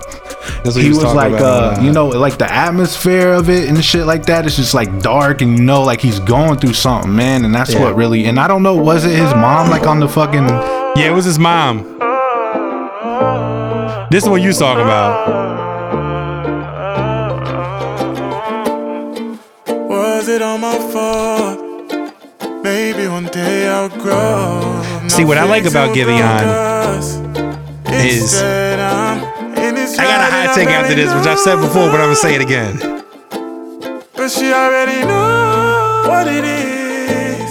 That's 0.63 0.75
what 0.77 0.85
he 0.85 0.91
was 0.91 0.99
talking 0.99 1.17
like 1.17 1.33
about, 1.33 1.79
uh 1.79 1.83
you 1.83 1.91
know 1.93 2.09
like 2.09 2.37
the 2.37 2.53
atmosphere 2.53 3.33
of 3.33 3.49
it 3.49 3.67
and 3.71 3.83
shit 3.83 4.05
like 4.05 4.27
that 4.27 4.45
it's 4.45 4.57
just 4.57 4.75
like 4.75 5.01
dark 5.01 5.41
and 5.41 5.57
you 5.59 5.65
know 5.65 5.83
like 5.83 6.03
he's 6.03 6.19
going 6.21 6.59
through 6.59 6.75
something 6.75 7.15
man 7.17 7.45
and 7.47 7.55
that's 7.55 7.73
Yeah. 7.73 7.81
what 7.83 7.97
really 7.97 8.27
and 8.27 8.39
i 8.39 8.47
don't 8.47 8.63
know 8.63 8.75
was 8.75 9.05
it 9.07 9.11
his 9.17 9.33
mom 9.35 9.71
like 9.71 9.87
on 9.87 10.01
the 10.01 10.09
fucking 10.09 10.49
Yeah, 10.99 11.11
it 11.11 11.15
was 11.15 11.25
his 11.25 11.39
mom. 11.39 11.87
This 14.11 14.25
is 14.25 14.29
what 14.29 14.43
you 14.43 14.53
talking 14.53 14.83
about. 14.83 15.15
Was 19.89 20.27
it 20.29 20.43
all 20.43 20.59
my 20.59 20.77
fault? 20.93 21.61
Maybe 22.65 23.07
one 23.07 23.27
day 23.27 23.69
I'll 23.69 23.89
grow. 23.89 24.83
See, 25.07 25.25
what 25.25 25.39
I 25.39 25.45
like 25.45 25.65
about 25.65 25.95
Giveon 25.95 26.43
is- 28.05 28.43
I 28.43 30.05
got 30.05 30.21
a 30.21 30.31
hot 30.35 30.55
take 30.57 30.69
after 30.69 30.95
this, 30.97 31.15
which 31.15 31.27
I've 31.29 31.39
said 31.39 31.57
before, 31.61 31.89
but 31.91 32.01
I'm 32.01 32.11
gonna 32.11 32.17
say 32.17 32.35
it 32.35 32.41
again. 32.41 32.81
But 34.17 34.31
she 34.33 34.53
already 34.53 35.07
know 35.07 36.03
what 36.09 36.27
it 36.27 36.45
is. 36.45 37.49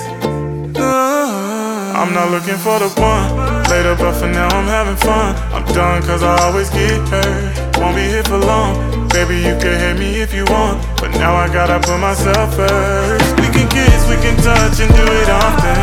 Uh, 0.78 1.94
I'm 2.00 2.14
not 2.14 2.32
looking 2.32 2.58
for 2.58 2.80
the 2.80 2.90
one 3.00 3.49
later, 3.80 3.96
but 3.96 4.14
for 4.20 4.28
now 4.28 4.48
I'm 4.50 4.66
having 4.66 4.98
fun. 4.98 5.36
I'm 5.54 5.66
done 5.74 6.02
cause 6.04 6.22
I 6.24 6.38
always 6.44 6.70
get 6.70 7.00
hurt. 7.08 7.78
Won't 7.78 7.96
be 7.96 8.04
here 8.04 8.24
for 8.24 8.38
long. 8.38 9.08
Baby, 9.10 9.38
you 9.38 9.56
can 9.62 9.76
hate 9.80 9.98
me 9.98 10.22
if 10.22 10.34
you 10.34 10.46
want. 10.46 10.84
But 11.00 11.12
now 11.12 11.36
I 11.36 11.48
gotta 11.48 11.80
put 11.80 12.00
myself 12.00 12.56
first. 12.56 13.40
We 13.40 13.48
can 13.56 13.68
kiss, 13.70 14.08
we 14.10 14.18
can 14.18 14.36
touch 14.44 14.80
and 14.84 14.92
do 15.00 15.06
it 15.22 15.30
often. 15.30 15.78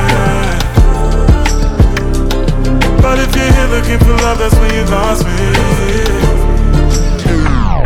But 3.00 3.18
if 3.18 3.34
you're 3.36 3.52
here 3.56 3.68
looking 3.76 3.98
for 4.04 4.16
love, 4.24 4.38
that's 4.38 4.54
when 4.56 4.72
you 4.74 4.84
lost 4.96 5.24
me. 5.26 5.46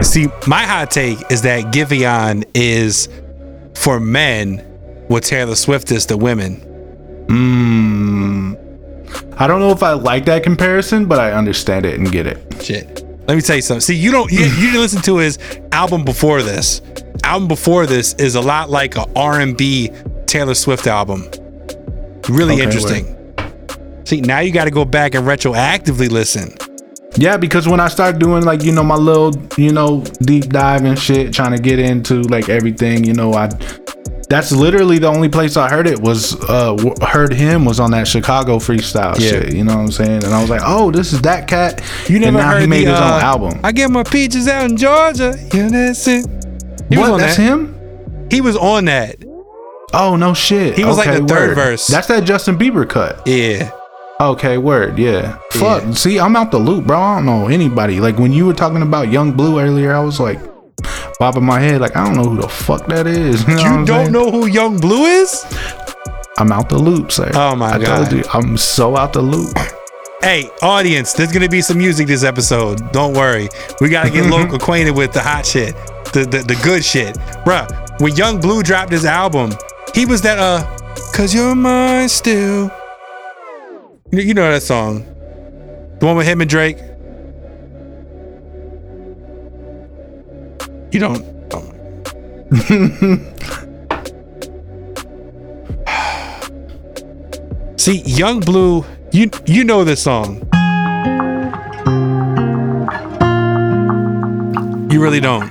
See, 0.02 0.28
my 0.46 0.62
hot 0.62 0.90
take 0.90 1.18
is 1.30 1.42
that 1.42 1.72
Giveon 1.72 2.44
is 2.54 3.08
for 3.74 4.00
men 4.00 4.58
what 5.08 5.22
Taylor 5.24 5.54
Swift 5.54 5.92
is 5.92 6.06
to 6.06 6.16
women. 6.16 6.56
mm, 7.28 8.59
i 9.38 9.46
don't 9.46 9.60
know 9.60 9.70
if 9.70 9.82
i 9.82 9.92
like 9.92 10.24
that 10.24 10.42
comparison 10.42 11.06
but 11.06 11.18
i 11.18 11.32
understand 11.32 11.84
it 11.86 11.98
and 11.98 12.10
get 12.12 12.26
it 12.26 12.38
Shit. 12.62 13.04
Let 13.26 13.36
me 13.36 13.42
tell 13.42 13.56
you 13.56 13.62
something. 13.62 13.80
See, 13.80 13.94
you 13.94 14.10
don't 14.10 14.30
you, 14.32 14.40
you 14.40 14.66
didn't 14.66 14.80
listen 14.80 15.02
to 15.02 15.18
his 15.18 15.38
album 15.70 16.04
before 16.04 16.42
this. 16.42 16.82
Album 17.22 17.46
before 17.46 17.86
this 17.86 18.12
is 18.14 18.34
a 18.34 18.40
lot 18.40 18.70
like 18.70 18.96
a 18.96 19.06
R&B 19.14 19.90
Taylor 20.26 20.54
Swift 20.54 20.88
album. 20.88 21.30
Really 22.28 22.54
Okay, 22.54 22.64
interesting. 22.64 23.16
See, 24.04 24.20
now 24.20 24.40
you 24.40 24.50
got 24.52 24.64
to 24.64 24.70
go 24.72 24.84
back 24.84 25.14
and 25.14 25.24
retroactively 25.26 26.10
listen. 26.10 26.52
yeah 27.16 27.36
because 27.36 27.66
when 27.68 27.80
i 27.80 27.88
start 27.88 28.18
doing 28.18 28.44
like 28.44 28.62
you 28.62 28.72
know 28.72 28.84
my 28.84 28.94
little 28.94 29.32
you 29.56 29.72
know 29.72 30.02
deep 30.22 30.48
dive 30.48 30.84
and 30.84 30.96
shit 30.98 31.32
trying 31.32 31.50
to 31.50 31.58
get 31.60 31.78
into 31.80 32.22
like 32.34 32.48
everything 32.48 33.02
you 33.04 33.12
know 33.12 33.32
i 33.34 33.48
that's 34.30 34.52
literally 34.52 34.98
the 34.98 35.08
only 35.08 35.28
place 35.28 35.56
I 35.58 35.68
heard 35.68 35.86
it 35.86 36.00
was 36.00 36.34
uh 36.48 36.74
w- 36.76 36.94
heard 37.02 37.32
him 37.34 37.64
was 37.66 37.78
on 37.80 37.90
that 37.90 38.06
Chicago 38.08 38.56
freestyle 38.58 39.18
Yeah. 39.18 39.28
shit. 39.30 39.54
You 39.54 39.64
know 39.64 39.74
what 39.76 39.82
I'm 39.82 39.92
saying? 39.92 40.24
And 40.24 40.32
I 40.32 40.40
was 40.40 40.48
like, 40.48 40.62
oh, 40.64 40.90
this 40.90 41.12
is 41.12 41.20
that 41.22 41.46
cat. 41.48 41.82
You 42.08 42.16
And 42.16 42.24
never 42.26 42.38
now 42.38 42.50
heard 42.52 42.60
he 42.62 42.66
made 42.68 42.86
the, 42.86 42.92
his 42.92 43.00
uh, 43.00 43.14
own 43.16 43.20
album. 43.20 43.60
I 43.64 43.72
get 43.72 43.90
my 43.90 44.04
peaches 44.04 44.48
out 44.48 44.70
in 44.70 44.76
Georgia. 44.76 45.34
Yeah, 45.52 45.68
that's 45.68 46.06
it. 46.08 46.26
He 46.88 46.96
was 46.96 47.08
what? 47.08 47.10
on 47.14 47.18
That's 47.20 47.36
that. 47.36 47.42
him? 47.42 47.76
He 48.30 48.40
was 48.40 48.56
on 48.56 48.86
that. 48.86 49.16
Oh 49.92 50.14
no 50.16 50.32
shit. 50.34 50.76
He 50.78 50.84
was 50.84 50.96
like 50.96 51.08
the 51.10 51.26
third 51.26 51.48
word. 51.50 51.54
verse. 51.56 51.86
That's 51.88 52.06
that 52.06 52.22
Justin 52.24 52.56
Bieber 52.56 52.88
cut. 52.88 53.26
Yeah. 53.26 53.72
Okay, 54.20 54.58
word, 54.58 54.98
yeah. 54.98 55.38
Fuck. 55.52 55.82
Yeah. 55.82 55.90
See, 55.92 56.20
I'm 56.20 56.36
out 56.36 56.50
the 56.50 56.58
loop, 56.58 56.86
bro. 56.86 57.00
I 57.00 57.16
don't 57.16 57.26
know 57.26 57.48
anybody. 57.48 58.00
Like 58.00 58.18
when 58.18 58.32
you 58.32 58.44
were 58.46 58.52
talking 58.54 58.82
about 58.82 59.10
Yung 59.10 59.32
Bleu 59.32 59.58
earlier, 59.58 59.94
I 59.94 60.00
was 60.00 60.20
like, 60.20 60.38
bobbing 61.18 61.44
my 61.44 61.60
head 61.60 61.80
like 61.80 61.96
I 61.96 62.04
don't 62.04 62.16
know 62.16 62.30
who 62.30 62.40
the 62.40 62.48
fuck 62.48 62.86
that 62.86 63.06
is. 63.06 63.44
You, 63.48 63.54
know 63.56 63.60
You 63.80 63.84
don't 63.86 63.86
saying? 63.86 64.12
know 64.12 64.30
who 64.30 64.46
Yung 64.46 64.78
Bleu 64.78 65.04
is? 65.04 65.44
I'm 66.38 66.52
out 66.52 66.68
the 66.68 66.78
loop, 66.78 67.12
sir. 67.12 67.30
Oh 67.34 67.54
my 67.54 67.72
I 67.72 67.78
God. 67.78 68.08
told 68.08 68.12
you, 68.12 68.24
I'm 68.32 68.56
so 68.56 68.96
out 68.96 69.12
the 69.12 69.22
loop. 69.22 69.56
Hey, 70.22 70.50
audience, 70.60 71.14
there's 71.14 71.32
gonna 71.32 71.48
be 71.48 71.62
some 71.62 71.78
music 71.78 72.06
this 72.06 72.24
episode. 72.24 72.92
Don't 72.92 73.14
worry. 73.14 73.48
We 73.80 73.88
gotta 73.88 74.10
get 74.10 74.26
local 74.30 74.56
acquainted 74.56 74.94
with 74.94 75.14
the 75.14 75.22
hot 75.22 75.46
shit, 75.46 75.74
the, 76.12 76.28
the 76.30 76.44
the 76.46 76.60
good 76.62 76.84
shit. 76.84 77.16
Bruh, 77.46 77.66
when 78.02 78.14
Yung 78.16 78.38
Bleu 78.38 78.62
dropped 78.62 78.92
his 78.92 79.06
album, 79.06 79.50
he 79.94 80.04
was 80.04 80.20
that 80.20 80.38
uh 80.38 80.60
Cause 81.14 81.32
you're 81.34 81.54
mine 81.54 82.10
still. 82.10 82.70
You 84.12 84.20
you 84.20 84.34
know 84.34 84.50
that 84.52 84.62
song. 84.62 85.04
The 86.00 86.04
one 86.06 86.16
with 86.18 86.26
him 86.26 86.42
and 86.42 86.50
Drake. 86.50 86.76
You 90.92 91.00
don't 91.00 91.24
oh 91.54 91.62
my- 91.62 93.20
See, 97.76 98.02
Yung 98.04 98.40
Bleu, 98.40 98.84
you 99.12 99.30
you 99.46 99.64
know 99.64 99.84
this 99.84 100.02
song. 100.02 100.42
You 104.90 105.00
really 105.00 105.20
don't. 105.20 105.50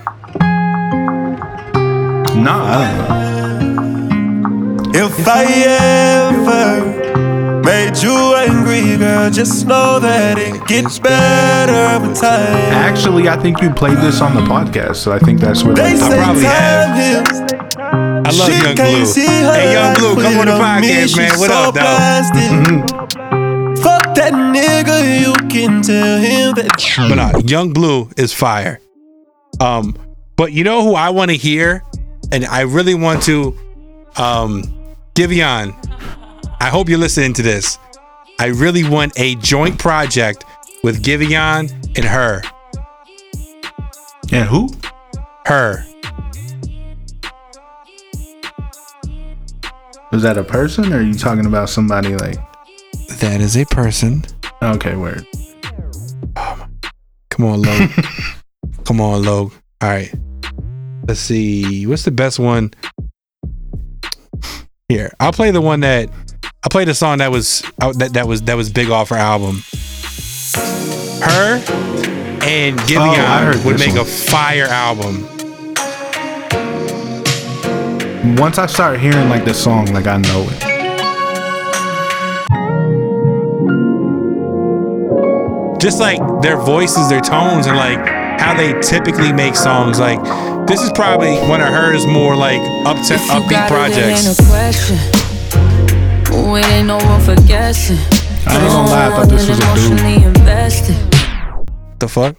Nah, 2.38 2.62
I 2.70 2.76
don't 2.78 2.98
know. 4.94 5.00
If 5.00 5.28
I 5.28 5.46
ever 5.66 7.09
made 7.70 7.98
you 8.02 8.16
angry, 8.36 8.98
girl, 8.98 9.30
just 9.30 9.68
know 9.68 10.00
that 10.00 10.38
it 10.40 10.66
gets 10.68 10.98
better 11.00 12.00
with 12.08 12.20
time. 12.20 12.74
Actually, 12.74 13.30
I 13.30 13.38
think 13.38 13.62
you 13.62 13.70
played 13.70 13.98
this 13.98 14.22
on 14.22 14.34
the 14.34 14.42
podcast, 14.42 14.96
so 14.98 15.12
I 15.12 15.20
think 15.20 15.40
that's 15.40 15.64
where 15.64 15.76
They 15.76 15.94
that 15.94 16.12
say 16.12 16.18
probably 16.18 16.42
time 16.44 16.50
have. 16.50 16.98
heals. 16.98 17.40
I 17.78 18.32
love 18.32 18.50
She 18.50 18.54
Young 18.64 18.76
can't 18.76 18.96
Blue. 18.98 19.06
see 19.06 19.26
her 19.26 19.54
Hey, 19.54 19.74
Yung 19.74 19.94
Bleu, 19.96 20.16
come 20.24 20.38
on 20.40 20.46
the 20.48 20.54
eyes 20.54 20.82
with 20.82 20.82
podcast, 20.82 20.82
me, 20.82 20.88
man. 21.22 21.30
she's 21.30 21.40
What 21.40 21.50
so 21.50 21.56
up, 21.70 21.76
dog? 21.76 21.84
blasted. 21.84 22.90
Fuck 23.84 24.06
that 24.16 24.34
nigga, 24.34 24.98
you 25.22 25.34
can 25.50 25.82
tell 25.82 26.18
him 26.20 26.54
that. 26.56 26.70
But 27.10 27.16
nah, 27.16 27.32
Yung 27.46 27.74
Bleu 27.74 28.10
is 28.18 28.34
fire. 28.34 28.80
Um, 29.60 29.96
but 30.36 30.52
you 30.54 30.64
know 30.64 30.84
who 30.84 30.96
I 30.96 31.10
want 31.10 31.32
to 31.32 31.38
hear, 31.38 31.84
and 32.32 32.46
I 32.46 32.62
really 32.62 32.94
want 32.96 33.24
to, 33.24 33.56
um, 34.18 34.64
Giveon. 35.16 35.74
I 36.62 36.68
hope 36.68 36.90
you're 36.90 36.98
listening 36.98 37.32
to 37.34 37.42
this. 37.42 37.80
I 38.38 38.48
really 38.48 38.84
want 38.84 39.18
a 39.18 39.36
joint 39.36 39.80
project 39.80 40.44
with 40.84 41.02
Giveon 41.02 41.72
and 41.96 42.06
her. 42.06 42.42
And 44.34 44.48
who? 44.48 44.70
Her. 45.46 45.86
Was 50.12 50.22
that 50.24 50.38
a 50.38 50.44
person, 50.44 50.92
or 50.92 50.98
are 50.98 51.02
you 51.02 51.14
talking 51.14 51.46
about 51.46 51.70
somebody 51.70 52.16
like? 52.16 52.38
That 53.20 53.40
is 53.40 53.56
a 53.56 53.66
person. 53.66 54.26
Okay, 54.62 54.96
word. 54.96 55.26
Oh 56.36 56.68
Come 57.30 57.46
on, 57.46 57.62
Logue. 57.62 57.92
Come 58.86 59.00
on, 59.00 59.24
Logue. 59.24 59.54
All 59.82 59.90
right. 59.90 60.14
Let's 61.08 61.22
see. 61.22 61.88
What's 61.88 62.04
the 62.04 62.12
best 62.12 62.38
one? 62.38 62.72
Here, 64.90 65.14
I'll 65.20 65.32
play 65.32 65.52
the 65.52 65.62
one 65.62 65.80
that 65.82 66.10
I'll 66.62 66.70
a 66.90 66.94
song 66.94 67.20
that 67.20 67.32
was 67.32 67.64
out 67.82 67.98
that, 68.00 68.14
that 68.14 68.28
was 68.28 68.42
that 68.44 68.58
was 68.58 68.70
big 68.70 68.90
off 68.90 69.10
her 69.10 69.16
album. 69.16 69.64
Her 71.22 71.56
and 72.44 72.78
Oh, 72.80 72.84
Giveon 72.84 73.54
heard 73.54 73.66
would 73.66 73.80
make 73.80 73.92
one. 73.92 74.00
a 74.00 74.06
fire 74.06 74.66
album. 74.66 75.24
Once 78.36 78.58
I 78.58 78.66
start 78.66 79.00
hearing 79.00 79.30
like 79.30 79.46
this 79.46 79.64
song, 79.64 79.86
like 79.94 80.06
I 80.08 80.18
know 80.18 80.48
it. 80.52 80.60
Just 85.80 86.02
like 86.02 86.20
their 86.42 86.58
voices, 86.58 87.08
their 87.08 87.22
tones, 87.22 87.68
and 87.68 87.78
like 87.78 88.00
how 88.40 88.54
they 88.54 88.74
typically 88.82 89.32
make 89.32 89.56
songs. 89.56 89.98
Like 89.98 90.22
this 90.68 90.82
is 90.82 90.92
probably 90.92 91.38
one 91.48 91.62
of 91.62 91.70
hers 91.70 92.06
more 92.06 92.36
like 92.36 92.60
up 92.86 92.98
to 93.08 93.14
If 93.14 93.22
you 93.28 93.32
upbeat 93.32 93.50
got 93.50 93.70
it, 96.56 96.66
it 96.66 96.72
ain't 96.72 96.90
a 96.90 96.98
question. 96.98 97.00
We 97.00 97.00
ain't 97.00 97.00
no 97.00 97.00
room 97.00 97.22
for 97.22 97.36
guessing. 97.48 97.98
I 98.48 98.56
ain't 98.56 98.72
gonna 98.72 98.90
lie, 98.90 99.08
I 99.08 99.10
thought 99.10 99.30
this 99.30 99.50
was 99.50 99.60
a 99.60 99.96
dude. 99.96 100.24
Invested. 100.38 100.96
The 102.00 102.08
fuck? 102.08 102.36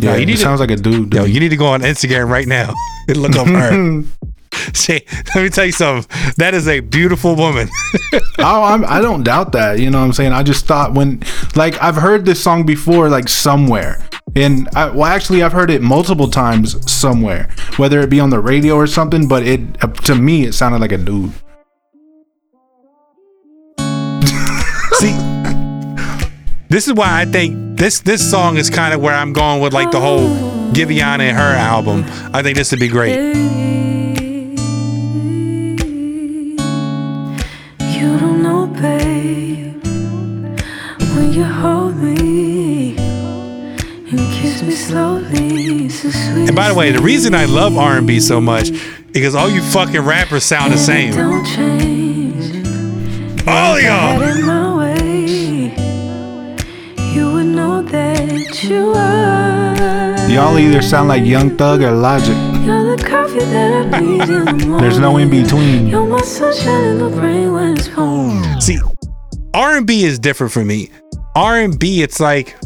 Yeah, 0.00 0.16
you 0.16 0.22
it 0.22 0.26
to- 0.26 0.36
sounds 0.36 0.60
like 0.60 0.70
a 0.70 0.76
dude. 0.76 1.12
Yo, 1.12 1.24
dude. 1.24 1.34
you 1.34 1.40
need 1.40 1.48
to 1.48 1.56
go 1.56 1.66
on 1.66 1.80
Instagram 1.80 2.28
right 2.28 2.46
now 2.46 2.72
and 3.08 3.16
look 3.16 3.36
up 3.36 3.46
her. 3.48 4.02
See, 4.74 5.00
let 5.34 5.42
me 5.42 5.48
tell 5.48 5.64
you 5.64 5.72
something. 5.72 6.08
That 6.36 6.54
is 6.54 6.68
a 6.68 6.80
beautiful 6.80 7.36
woman. 7.36 7.68
oh, 8.38 8.62
I'm, 8.64 8.84
I 8.84 9.00
don't 9.00 9.22
doubt 9.22 9.52
that. 9.52 9.78
You 9.78 9.90
know 9.90 9.98
what 9.98 10.06
I'm 10.06 10.12
saying? 10.12 10.32
I 10.32 10.42
just 10.42 10.66
thought 10.66 10.94
when, 10.94 11.22
like, 11.54 11.80
I've 11.82 11.96
heard 11.96 12.24
this 12.24 12.42
song 12.42 12.66
before, 12.66 13.08
like 13.08 13.28
somewhere, 13.28 14.02
and 14.36 14.68
I, 14.74 14.90
well, 14.90 15.04
actually, 15.06 15.42
I've 15.42 15.52
heard 15.52 15.70
it 15.70 15.80
multiple 15.80 16.28
times 16.28 16.90
somewhere, 16.90 17.48
whether 17.76 18.00
it 18.00 18.10
be 18.10 18.20
on 18.20 18.30
the 18.30 18.40
radio 18.40 18.74
or 18.74 18.86
something. 18.86 19.26
But 19.26 19.44
it, 19.46 19.60
uh, 19.82 19.88
to 19.88 20.14
me, 20.14 20.44
it 20.44 20.52
sounded 20.52 20.80
like 20.80 20.92
a 20.92 20.98
dude. 20.98 21.32
This 26.68 26.86
is 26.86 26.92
why 26.94 27.20
I 27.22 27.24
think 27.24 27.78
this 27.78 28.00
this 28.00 28.28
song 28.30 28.56
is 28.56 28.68
kind 28.70 28.92
of 28.92 29.00
where 29.00 29.14
I'm 29.14 29.32
going 29.32 29.62
with 29.62 29.72
like 29.72 29.90
the 29.90 30.00
whole 30.00 30.28
Giveon 30.72 31.20
and 31.20 31.36
her 31.36 31.54
album. 31.54 32.04
I 32.34 32.42
think 32.42 32.56
this 32.56 32.70
would 32.70 32.80
be 32.80 32.88
great. 32.88 33.16
You 37.96 38.18
don't 38.18 38.42
know, 38.42 38.66
babe, 38.66 39.82
when 41.16 41.32
you 41.32 41.44
hold 41.44 41.96
me 41.96 42.96
and 42.98 44.18
kiss 44.34 44.62
me 44.62 44.72
slowly. 44.72 45.86
It's 45.86 46.02
the 46.02 46.44
And 46.48 46.54
by 46.54 46.68
the 46.68 46.74
way, 46.74 46.92
the 46.92 47.00
reason 47.02 47.34
I 47.34 47.46
love 47.46 47.78
R&B 47.78 48.20
so 48.20 48.40
much 48.40 48.68
is 48.68 48.86
because 49.12 49.34
all 49.34 49.48
you 49.48 49.62
fucking 49.62 50.02
rappers 50.02 50.44
sound 50.44 50.72
the 50.74 50.78
same. 50.78 51.14
All 53.48 53.80
y'all. 53.80 54.67
Y'all 58.64 60.58
either 60.58 60.82
sound 60.82 61.08
like 61.08 61.24
Young 61.24 61.56
Thug 61.56 61.80
or 61.80 61.92
Logic. 61.92 62.34
You're 62.64 62.96
the 62.96 63.04
coffee 63.08 63.38
that 63.38 63.94
I 63.94 64.00
need 64.00 64.22
in 64.22 64.44
the. 64.58 64.78
There's 64.80 64.98
no 64.98 65.16
in 65.18 65.30
between. 65.30 65.86
You're 65.86 66.04
my 66.04 66.20
sunshine 66.22 66.84
in 66.84 66.98
the 66.98 67.08
rain 67.08 67.52
when 67.52 67.78
it's 67.78 67.88
pouring. 67.88 68.60
See, 68.60 68.78
R&B 69.54 70.02
is 70.04 70.18
different 70.18 70.52
for 70.52 70.64
me. 70.64 70.90
R&B, 71.36 72.02
it's 72.02 72.18
like 72.18 72.56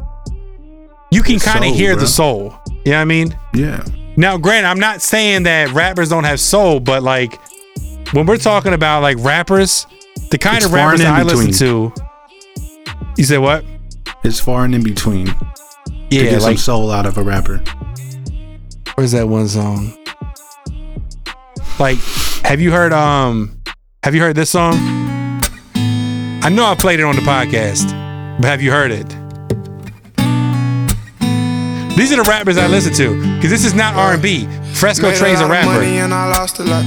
you 1.10 1.22
can 1.22 1.38
kind 1.38 1.62
of 1.62 1.74
hear 1.74 1.92
bro. 1.92 2.00
the 2.00 2.06
soul. 2.08 2.54
You 2.86 2.92
know 2.92 2.96
what 2.96 3.02
I 3.02 3.04
mean? 3.04 3.36
Yeah. 3.52 3.84
Now, 4.16 4.38
granted, 4.38 4.68
I'm 4.68 4.80
not 4.80 5.02
saying 5.02 5.42
that 5.42 5.72
rappers 5.72 6.08
don't 6.08 6.24
have 6.24 6.40
soul, 6.40 6.80
but 6.80 7.02
like 7.02 7.38
when 8.14 8.24
we're 8.24 8.38
talking 8.38 8.72
about 8.72 9.02
like 9.02 9.18
rappers, 9.18 9.86
the 10.30 10.38
kind 10.38 10.56
It's 10.56 10.66
of 10.66 10.72
rappers 10.72 11.00
that 11.00 11.14
I 11.14 11.20
in 11.20 11.26
listen 11.26 11.52
to, 11.52 11.92
you 13.18 13.24
say 13.24 13.36
what? 13.36 13.66
It's 14.24 14.40
far 14.40 14.64
and 14.64 14.74
in 14.74 14.82
between. 14.82 15.34
To 16.18 16.24
Yeah, 16.24 16.30
get 16.32 16.42
like 16.42 16.58
some 16.58 16.64
soul 16.64 16.90
out 16.90 17.06
of 17.06 17.18
a 17.18 17.22
rapper. 17.22 17.62
where's 18.94 19.12
that 19.12 19.28
one 19.28 19.48
song? 19.48 19.92
Like, 21.78 21.98
have 22.44 22.60
you 22.60 22.70
heard 22.70 22.92
um 22.92 23.56
have 24.02 24.14
you 24.14 24.20
heard 24.20 24.36
this 24.36 24.50
song? 24.50 24.74
I 26.44 26.48
know 26.50 26.64
I 26.64 26.74
played 26.74 26.98
it 27.00 27.04
on 27.04 27.14
the 27.16 27.22
podcast, 27.22 27.86
but 28.40 28.46
have 28.48 28.60
you 28.62 28.70
heard 28.72 28.90
it? 28.90 29.06
These 31.96 32.10
are 32.12 32.16
the 32.16 32.26
rappers 32.28 32.56
I 32.58 32.66
listen 32.66 32.92
to 32.94 33.14
because 33.36 33.50
this 33.50 33.64
is 33.64 33.74
not 33.74 33.94
R&B. 33.94 34.46
Fresco 34.74 35.08
Made 35.10 35.16
Trey's 35.18 35.38
a 35.40 35.42
lot 35.42 35.44
of 35.44 35.50
rapper. 35.50 35.80
Money 35.80 35.98
and 35.98 36.12
I 36.12 36.28
lost 36.30 36.58
a 36.58 36.64
lot. 36.64 36.84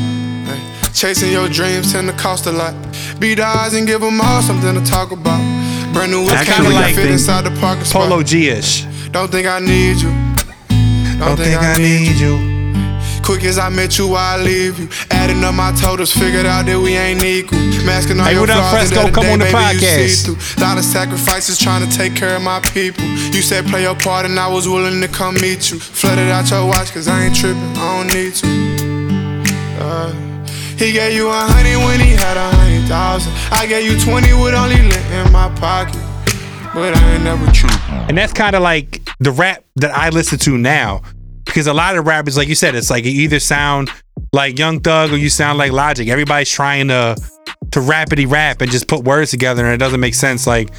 Chasing 0.93 1.31
your 1.31 1.47
dreams 1.49 1.91
tend 1.91 2.07
to 2.09 2.15
cost 2.15 2.45
a 2.47 2.51
lot. 2.51 2.73
Beat 3.19 3.35
the 3.35 3.43
odds 3.45 3.73
and 3.75 3.85
give 3.85 4.01
them 4.01 4.19
all 4.21 4.41
something 4.41 4.73
to 4.73 4.81
talk 4.89 5.11
about. 5.11 5.39
Brand 5.93 6.11
new 6.11 6.21
whip 6.25 6.37
kinda 6.45 6.69
I 6.69 6.73
like 6.73 6.95
fit 6.95 7.11
inside 7.11 7.43
the 7.45 7.51
parking. 7.59 7.85
Polo 7.85 8.23
G-ish. 8.23 8.85
Don't 9.15 9.31
think 9.31 9.47
I 9.47 9.59
need 9.59 9.95
you. 10.03 10.11
Don't, 11.23 11.37
think, 11.37 11.55
I 11.55 11.77
need 11.77 12.19
you. 12.19 12.35
Quick 13.23 13.45
as 13.45 13.57
I 13.57 13.69
met 13.69 13.97
you, 13.97 14.13
I 14.13 14.35
leave 14.35 14.77
you. 14.77 14.89
Adding 15.09 15.41
up 15.41 15.55
my 15.55 15.71
totals, 15.71 16.11
figured 16.11 16.45
out 16.45 16.65
that 16.65 16.77
we 16.77 16.97
ain't 16.97 17.23
equal. 17.23 17.57
Masking 17.87 18.19
all 18.19 18.25
Hey, 18.25 18.33
your 18.33 18.45
flaws, 18.45 18.91
Fresco? 18.91 19.09
Come 19.15 19.31
on 19.31 19.39
the 19.39 19.45
baby, 19.45 19.79
you 19.79 20.35
podcast. 20.35 20.59
Lot 20.59 20.77
of 20.77 20.83
sacrifices 20.83 21.57
trying 21.57 21.89
to 21.89 21.97
take 21.97 22.13
care 22.13 22.35
of 22.35 22.41
my 22.41 22.59
people. 22.59 23.05
You 23.31 23.41
said 23.41 23.65
play 23.67 23.83
your 23.83 23.95
part, 23.95 24.25
and 24.25 24.37
I 24.37 24.49
was 24.49 24.67
willing 24.67 24.99
to 24.99 25.07
come 25.07 25.35
meet 25.35 25.71
you. 25.71 25.79
Flooded 25.79 26.27
out 26.27 26.51
your 26.51 26.67
watch, 26.67 26.91
cause 26.91 27.07
I 27.07 27.23
ain't 27.23 27.35
tripping, 27.37 27.63
I 27.77 28.03
don't 28.03 28.13
need 28.13 28.33
to. 28.43 28.47
Uh, 29.79 30.11
he 30.75 30.91
gave 30.91 31.15
you 31.15 31.29
a 31.29 31.39
hundred 31.39 31.79
when 31.87 32.01
he 32.01 32.19
had 32.19 32.35
a 32.35 32.51
hundred 32.51 32.85
thousand. 32.89 33.31
I 33.49 33.65
gave 33.65 33.89
you 33.89 33.97
twenty 33.97 34.33
with 34.33 34.53
only 34.53 34.75
lint 34.75 35.07
in 35.07 35.31
my 35.31 35.47
pocket. 35.55 36.03
But 36.75 36.93
I 36.95 37.13
ain't 37.13 37.23
never 37.23 37.49
true. 37.51 37.69
And 37.89 38.17
that's 38.17 38.33
kind 38.33 38.53
of 38.55 38.61
like 38.61 39.01
the 39.19 39.31
rap 39.31 39.63
that 39.77 39.91
I 39.91 40.09
listen 40.09 40.37
to 40.39 40.57
now. 40.57 41.01
because 41.45 41.67
a 41.67 41.73
lot 41.73 41.95
of 41.95 42.05
rappers, 42.05 42.35
like 42.35 42.49
you 42.49 42.55
said, 42.55 42.75
it's 42.75 42.89
like 42.89 43.05
you 43.05 43.11
either 43.11 43.39
sound 43.39 43.89
like 44.33 44.59
Young 44.59 44.81
Thug 44.81 45.13
or 45.13 45.17
you 45.17 45.29
sound 45.29 45.57
like 45.57 45.71
Logic. 45.71 46.07
Everybody's 46.09 46.49
trying 46.49 46.89
to 46.89 47.15
to 47.71 47.79
rapidy 47.79 48.29
rap 48.29 48.61
and 48.61 48.69
just 48.69 48.87
put 48.87 49.03
words 49.05 49.31
together, 49.31 49.63
and 49.63 49.73
it 49.73 49.77
doesn't 49.77 49.99
make 49.99 50.15
sense. 50.15 50.45
Like, 50.45 50.69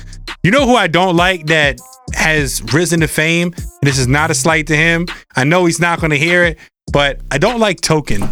you 0.43 0.51
know 0.51 0.67
who 0.67 0.75
I 0.75 0.87
don't 0.87 1.17
like 1.17 1.47
that 1.47 1.81
has 2.15 2.63
risen 2.75 3.01
to 3.01 3.09
fame. 3.09 3.55
This 3.83 3.99
is 3.99 4.07
not 4.07 4.31
a 4.31 4.35
slight 4.35 4.67
to 4.67 4.77
him. 4.77 5.07
I 5.35 5.45
know 5.45 5.65
he's 5.65 5.81
not 5.81 6.01
going 6.01 6.11
to 6.11 6.19
hear 6.19 6.45
it, 6.45 6.59
but 6.93 7.21
I 7.31 7.39
don't 7.39 7.59
like 7.61 7.81
Token. 7.81 8.29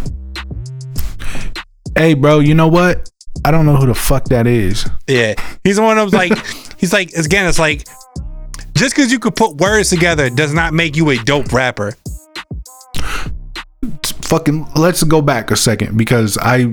Hey, 1.97 2.15
bro, 2.15 2.41
you 2.41 2.55
know 2.55 2.69
what? 2.69 3.11
I 3.45 3.51
don't 3.51 3.67
know 3.67 3.77
who 3.77 3.87
the 3.87 3.95
fuck 3.95 4.27
that 4.27 4.47
is. 4.47 4.89
Yeah, 5.07 5.35
he's 5.65 5.79
one 5.79 5.99
of 5.99 6.11
those 6.11 6.15
like 6.15 6.33
he's 6.85 6.93
like 6.93 7.12
again. 7.14 7.47
It's 7.47 7.59
like 7.59 7.87
just 8.76 8.95
because 8.95 9.11
you 9.11 9.18
could 9.18 9.35
put 9.35 9.57
words 9.57 9.89
together 9.89 10.28
does 10.28 10.53
not 10.53 10.74
make 10.74 10.97
you 10.97 11.09
a 11.11 11.16
dope 11.16 11.53
rapper. 11.53 11.97
Fucking, 14.22 14.66
let's 14.76 15.03
go 15.03 15.22
back 15.22 15.51
a 15.51 15.57
second 15.57 15.97
because 15.97 16.37
I 16.41 16.70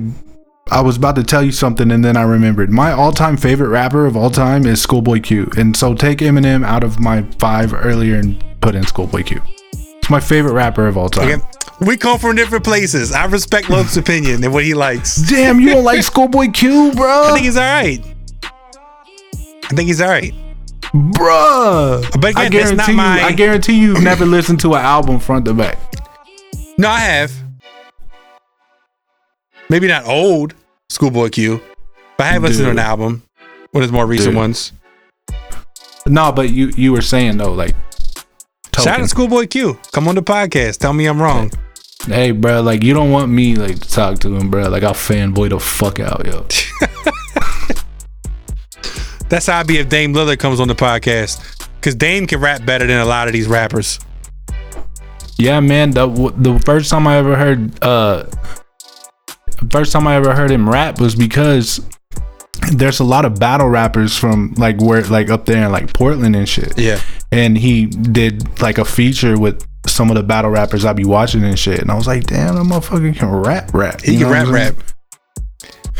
I 0.69 0.81
was 0.81 0.97
about 0.97 1.15
to 1.15 1.23
tell 1.23 1.43
you 1.43 1.51
something 1.51 1.91
and 1.91 2.03
then 2.03 2.17
I 2.17 2.23
remembered. 2.23 2.71
My 2.71 2.91
all-time 2.91 3.37
favorite 3.37 3.69
rapper 3.69 4.05
of 4.05 4.17
all 4.17 4.29
time 4.29 4.65
is 4.65 4.81
Schoolboy 4.81 5.21
Q. 5.21 5.49
And 5.57 5.75
so 5.75 5.93
take 5.93 6.19
Eminem 6.19 6.65
out 6.65 6.83
of 6.83 6.99
my 6.99 7.23
five 7.39 7.73
earlier 7.73 8.15
and 8.15 8.43
put 8.61 8.75
in 8.75 8.83
Schoolboy 8.85 9.23
Q. 9.23 9.41
It's 9.73 10.09
my 10.09 10.19
favorite 10.19 10.53
rapper 10.53 10.87
of 10.87 10.97
all 10.97 11.09
time. 11.09 11.29
Okay. 11.29 11.45
We 11.81 11.97
come 11.97 12.19
from 12.19 12.35
different 12.35 12.63
places. 12.63 13.11
I 13.11 13.25
respect 13.25 13.69
Love's 13.69 13.97
opinion 13.97 14.43
and 14.43 14.53
what 14.53 14.63
he 14.63 14.73
likes. 14.73 15.15
Damn, 15.15 15.59
you 15.59 15.71
don't 15.71 15.83
like 15.83 16.03
Schoolboy 16.03 16.51
Q, 16.51 16.91
bro? 16.93 17.23
I 17.25 17.31
think 17.33 17.45
he's 17.45 17.57
all 17.57 17.63
right. 17.63 18.03
I 19.71 19.73
think 19.73 19.87
he's 19.87 20.01
all 20.01 20.09
right. 20.09 20.33
Bruh. 20.93 22.01
But 22.19 22.31
again, 22.31 22.37
I 22.37 22.49
guarantee 22.49 22.75
not 22.75 22.87
you, 22.89 22.93
my- 22.95 23.21
I 23.23 23.31
guarantee 23.31 23.79
you've 23.79 24.03
never 24.03 24.25
listened 24.25 24.59
to 24.61 24.73
an 24.73 24.81
album 24.81 25.19
front 25.19 25.45
to 25.45 25.53
back. 25.53 25.77
No, 26.77 26.89
I 26.89 26.99
have. 26.99 27.31
Maybe 29.69 29.87
not 29.87 30.05
old 30.05 30.53
Schoolboy 30.89 31.29
Q, 31.29 31.61
but 32.17 32.25
I 32.25 32.31
have 32.31 32.41
listened 32.43 32.65
to 32.65 32.71
an 32.71 32.79
album. 32.79 33.23
One 33.71 33.81
of 33.81 33.87
his 33.89 33.93
more 33.93 34.05
recent 34.05 34.31
Dude. 34.31 34.35
ones. 34.35 34.73
No, 36.05 36.33
but 36.33 36.49
you 36.49 36.73
you 36.75 36.91
were 36.91 37.01
saying 37.01 37.37
though, 37.37 37.53
like 37.53 37.73
Shout 38.75 38.87
out 38.87 38.97
to 38.97 39.07
Schoolboy 39.07 39.47
Q. 39.47 39.79
Come 39.93 40.09
on 40.09 40.15
the 40.15 40.21
podcast. 40.21 40.79
Tell 40.79 40.91
me 40.91 41.05
I'm 41.05 41.21
wrong. 41.21 41.51
Hey, 42.05 42.31
bro, 42.31 42.61
like 42.61 42.83
you 42.83 42.93
don't 42.93 43.11
want 43.11 43.31
me 43.31 43.55
like 43.55 43.79
to 43.79 43.89
talk 43.89 44.19
to 44.19 44.35
him, 44.35 44.49
bro. 44.49 44.67
Like 44.67 44.83
I'll 44.83 44.93
fanboy 44.93 45.51
the 45.51 45.59
fuck 45.61 46.01
out, 46.01 46.25
yo. 46.25 46.45
That's 49.31 49.45
how 49.45 49.61
I 49.61 49.63
be 49.63 49.77
if 49.77 49.87
Dame 49.87 50.13
Lillard 50.13 50.39
comes 50.39 50.59
on 50.59 50.67
the 50.67 50.75
podcast. 50.75 51.65
Cause 51.81 51.95
Dame 51.95 52.27
can 52.27 52.41
rap 52.41 52.65
better 52.65 52.85
than 52.85 52.99
a 52.99 53.05
lot 53.05 53.27
of 53.27 53.33
these 53.33 53.47
rappers. 53.47 53.97
Yeah, 55.37 55.61
man. 55.61 55.91
The 55.91 56.05
the 56.35 56.59
first 56.59 56.89
time 56.89 57.07
I 57.07 57.15
ever 57.15 57.37
heard 57.37 57.81
uh 57.81 58.25
first 59.71 59.93
time 59.93 60.05
I 60.05 60.15
ever 60.15 60.35
heard 60.35 60.51
him 60.51 60.69
rap 60.69 60.99
was 60.99 61.15
because 61.15 61.79
there's 62.73 62.99
a 62.99 63.05
lot 63.05 63.23
of 63.23 63.39
battle 63.39 63.69
rappers 63.69 64.17
from 64.17 64.53
like 64.57 64.81
where 64.81 65.01
like 65.03 65.29
up 65.29 65.45
there 65.45 65.65
in 65.65 65.71
like 65.71 65.93
Portland 65.93 66.35
and 66.35 66.47
shit. 66.47 66.77
Yeah. 66.77 66.99
And 67.31 67.57
he 67.57 67.85
did 67.85 68.59
like 68.59 68.79
a 68.79 68.85
feature 68.85 69.39
with 69.39 69.65
some 69.87 70.09
of 70.09 70.17
the 70.17 70.23
battle 70.23 70.51
rappers 70.51 70.83
I 70.83 70.91
be 70.91 71.05
watching 71.05 71.45
and 71.45 71.57
shit. 71.57 71.79
And 71.79 71.89
I 71.89 71.95
was 71.95 72.05
like, 72.05 72.25
damn, 72.25 72.55
that 72.55 72.63
motherfucker 72.63 73.15
can 73.15 73.29
rap 73.29 73.73
rap. 73.73 74.01
He 74.01 74.11
You 74.11 74.25
can 74.25 74.29
rap 74.29 74.47
rap. 74.49 74.75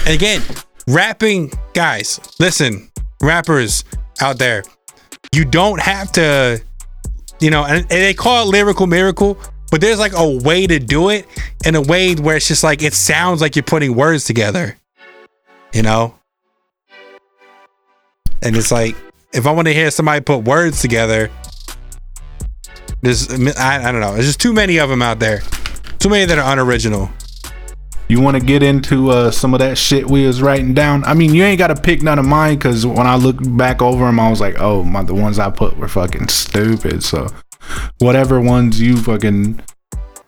And 0.06 0.16
again, 0.16 0.42
rapping, 0.86 1.54
guys, 1.74 2.20
listen, 2.38 2.92
rappers 3.22 3.84
out 4.20 4.38
there, 4.38 4.64
you 5.34 5.46
don't 5.46 5.80
have 5.80 6.12
to, 6.14 6.62
you 7.40 7.50
know, 7.50 7.64
and, 7.66 7.80
and 7.82 7.90
they 7.90 8.14
call 8.14 8.48
it 8.48 8.52
lyrical 8.52 8.88
miracle, 8.88 9.38
but 9.72 9.82
there's 9.82 10.00
like 10.00 10.14
a 10.16 10.40
way 10.44 10.68
to 10.68 10.80
do 10.80 11.10
it 11.10 11.26
in 11.66 11.76
a 11.76 11.82
way 11.82 12.16
where 12.16 12.36
it's 12.36 12.48
just 12.48 12.64
like 12.64 12.84
it 12.84 12.94
sounds 12.94 13.42
like 13.42 13.56
you're 13.56 13.64
putting 13.64 13.96
words 13.96 14.26
together, 14.26 14.78
you 15.74 15.82
know? 15.82 16.16
And 18.42 18.56
it's 18.56 18.72
like, 18.72 18.96
if 19.34 19.48
I 19.48 19.52
want 19.52 19.68
to 19.68 19.74
hear 19.74 19.92
somebody 19.92 20.22
put 20.22 20.44
words 20.44 20.82
together, 20.82 21.30
there's, 23.02 23.32
I, 23.58 23.88
I 23.88 23.92
don't 23.92 24.02
know, 24.02 24.14
there's 24.14 24.26
just 24.26 24.42
too 24.42 24.54
many 24.54 24.78
of 24.78 24.90
them 24.90 25.02
out 25.02 25.20
there. 25.20 25.42
Too 26.00 26.10
many 26.10 26.26
that 26.26 26.38
are 26.38 26.52
unoriginal. 26.52 27.10
You 28.08 28.20
want 28.20 28.38
to 28.38 28.46
get 28.46 28.62
into 28.62 29.10
uh, 29.10 29.32
some 29.32 29.54
of 29.54 29.60
that 29.60 29.78
shit 29.78 30.10
we 30.10 30.28
was 30.28 30.42
writing 30.42 30.74
down? 30.74 31.04
I 31.06 31.14
mean, 31.14 31.34
you 31.34 31.44
ain't 31.44 31.60
got 31.60 31.68
to 31.68 31.82
pick 31.82 32.02
none 32.02 32.20
of 32.20 32.26
mine 32.26 32.56
because 32.56 32.86
when 32.86 33.08
I 33.08 33.16
look 33.16 33.38
back 33.58 33.82
over 33.82 34.06
them, 34.06 34.20
I 34.20 34.30
was 34.30 34.42
like, 34.42 34.56
oh, 34.60 34.84
my, 34.84 35.04
the 35.04 35.16
ones 35.16 35.40
I 35.40 35.50
put 35.50 35.78
were 35.78 35.88
fucking 35.88 36.28
stupid. 36.28 37.04
So 37.04 37.28
whatever 38.00 38.42
ones 38.42 38.82
you 38.82 38.98
fucking, 38.98 39.62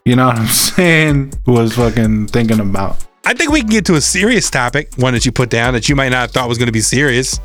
you 0.06 0.16
know 0.16 0.28
what 0.28 0.38
I'm 0.38 0.48
saying, 0.48 1.34
was 1.46 1.76
fucking 1.76 2.28
thinking 2.28 2.60
about. 2.60 3.06
I 3.26 3.34
think 3.34 3.52
we 3.52 3.62
can 3.62 3.70
get 3.70 3.86
to 3.86 3.96
a 3.96 4.02
serious 4.02 4.50
topic, 4.50 4.94
one 4.98 5.14
that 5.14 5.26
you 5.26 5.32
put 5.32 5.50
down 5.50 5.74
that 5.74 5.88
you 5.88 5.96
might 5.96 6.10
not 6.10 6.22
have 6.22 6.32
thought 6.32 6.50
was 6.50 6.58
going 6.58 6.68
to 6.68 6.74
be 6.74 6.82
serious. 6.82 7.40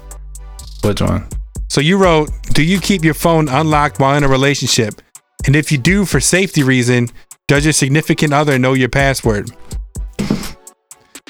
Which 0.82 1.00
one? 1.00 1.28
So 1.68 1.80
you 1.80 1.98
wrote, 1.98 2.30
"Do 2.52 2.64
you 2.64 2.80
keep 2.80 3.04
your 3.04 3.14
phone 3.14 3.48
unlocked 3.48 4.00
while 4.00 4.16
in 4.16 4.24
a 4.24 4.28
relationship? 4.28 5.00
And 5.46 5.54
if 5.54 5.70
you 5.70 5.78
do, 5.78 6.04
for 6.04 6.18
safety 6.18 6.62
reason, 6.62 7.08
does 7.46 7.64
your 7.64 7.72
significant 7.72 8.32
other 8.32 8.58
know 8.58 8.72
your 8.72 8.88
password?" 8.88 9.52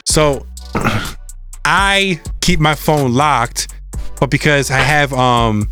So 0.05 0.47
I 1.65 2.21
keep 2.41 2.61
my 2.61 2.75
phone 2.75 3.13
locked, 3.13 3.75
but 4.19 4.31
because 4.31 4.71
I 4.71 4.79
have 4.79 5.13
um, 5.13 5.71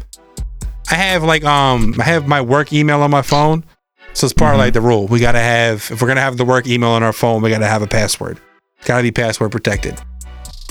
I 0.91 0.95
have 0.95 1.23
like 1.23 1.45
um, 1.45 1.95
I 1.99 2.05
have 2.05 2.29
my 2.29 2.41
work 2.41 2.73
email 2.73 3.03
on 3.03 3.11
my 3.11 3.23
phone, 3.23 3.65
so 4.13 4.27
it's 4.27 4.35
part 4.35 4.55
of 4.55 4.59
like 4.59 4.75
the 4.75 4.81
rule. 4.81 5.07
We 5.07 5.21
gotta 5.21 5.41
have 5.41 5.89
if 5.91 6.01
we're 6.01 6.09
gonna 6.09 6.21
have 6.21 6.37
the 6.37 6.45
work 6.45 6.67
email 6.67 6.91
on 6.91 7.03
our 7.03 7.13
phone, 7.13 7.43
we 7.43 7.51
gotta 7.51 7.67
have 7.67 7.83
a 7.83 7.87
password. 7.87 8.41
It's 8.79 8.87
gotta 8.87 9.03
be 9.03 9.11
password 9.11 9.53
protected. 9.53 10.01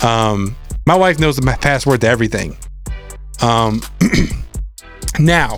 Um, 0.04 0.56
my 0.86 0.96
wife 0.96 1.20
knows 1.20 1.41
my 1.41 1.56
password 1.56 2.02
to 2.02 2.08
everything. 2.08 2.56
Um, 3.41 3.82
now, 5.20 5.58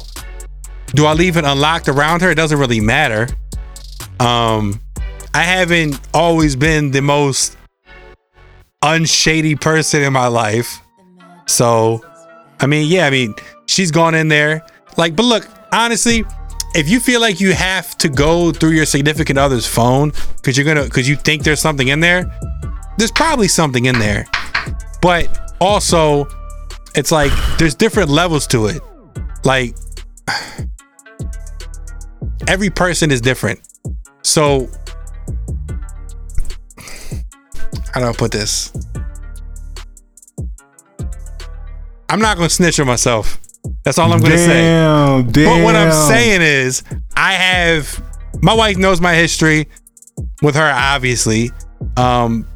do 0.87 1.05
I 1.05 1.13
leave 1.13 1.37
it 1.37 1.43
unlocked 1.43 1.89
around 1.89 2.21
her? 2.21 2.31
It 2.31 2.35
doesn't 2.35 2.57
really 2.57 2.79
matter. 2.79 3.27
Um, 4.19 4.79
I 5.33 5.43
haven't 5.43 5.99
always 6.13 6.55
been 6.55 6.91
the 6.91 7.01
most 7.01 7.57
unshady 8.81 9.55
person 9.55 10.03
in 10.03 10.13
my 10.13 10.27
life. 10.27 10.79
So, 11.45 12.05
I 12.59 12.67
mean, 12.67 12.87
yeah, 12.89 13.05
I 13.05 13.09
mean, 13.09 13.35
she's 13.65 13.91
gone 13.91 14.15
in 14.15 14.27
there. 14.27 14.65
Like, 14.97 15.15
but 15.15 15.23
look, 15.23 15.47
honestly, 15.71 16.25
if 16.75 16.89
you 16.89 16.99
feel 16.99 17.21
like 17.21 17.39
you 17.39 17.53
have 17.53 17.97
to 17.99 18.09
go 18.09 18.51
through 18.51 18.71
your 18.71 18.85
significant 18.85 19.39
other's 19.39 19.65
phone 19.65 20.11
because 20.35 20.57
you're 20.57 20.65
gonna 20.65 20.83
because 20.83 21.07
you 21.07 21.15
think 21.15 21.43
there's 21.43 21.59
something 21.59 21.87
in 21.87 21.99
there, 21.99 22.31
there's 22.97 23.11
probably 23.11 23.47
something 23.47 23.85
in 23.85 23.97
there. 23.99 24.25
But 25.01 25.55
also, 25.59 26.27
it's 26.95 27.11
like 27.11 27.31
there's 27.57 27.75
different 27.75 28.09
levels 28.09 28.47
to 28.47 28.67
it. 28.67 28.81
Like 29.43 29.75
every 32.47 32.69
person 32.69 33.11
is 33.11 33.21
different. 33.21 33.59
So 34.23 34.69
how 37.97 38.03
do 38.03 38.09
I 38.09 38.13
put 38.13 38.31
this? 38.31 38.71
I'm 42.09 42.19
not 42.19 42.37
gonna 42.37 42.49
snitch 42.49 42.79
on 42.79 42.85
myself. 42.85 43.39
That's 43.83 43.97
all 43.97 44.13
I'm 44.13 44.19
gonna 44.19 44.37
say. 44.37 44.61
Damn, 44.61 45.25
But 45.25 45.63
what 45.63 45.75
I'm 45.75 45.91
saying 46.07 46.43
is, 46.43 46.83
I 47.15 47.33
have 47.33 48.03
my 48.43 48.53
wife 48.53 48.77
knows 48.77 49.01
my 49.01 49.15
history 49.15 49.67
with 50.43 50.53
her, 50.53 50.71
obviously. 50.71 51.49
Um, 51.97 52.47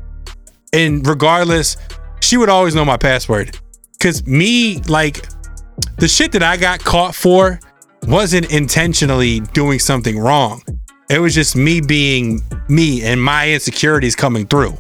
and 0.74 1.06
regardless, 1.08 1.76
she 2.22 2.38
would 2.38 2.50
always 2.50 2.76
know 2.76 2.86
my 2.86 2.98
password. 2.98 3.60
Cause 4.00 4.26
me, 4.28 4.80
like, 4.82 5.26
the 5.98 6.08
shit 6.08 6.32
that 6.34 6.44
I 6.44 6.56
got 6.56 6.84
caught 6.84 7.16
for 7.16 7.60
wasn't 8.04 8.52
intentionally 8.52 9.40
doing 9.40 9.80
something 9.80 10.20
wrong. 10.20 10.62
It 11.10 11.20
was 11.20 11.34
just 11.34 11.56
me 11.56 11.82
being 11.82 12.42
me 12.70 13.02
and 13.04 13.22
my 13.22 13.52
insecurities 13.52 14.16
coming 14.16 14.46
through. 14.46 14.78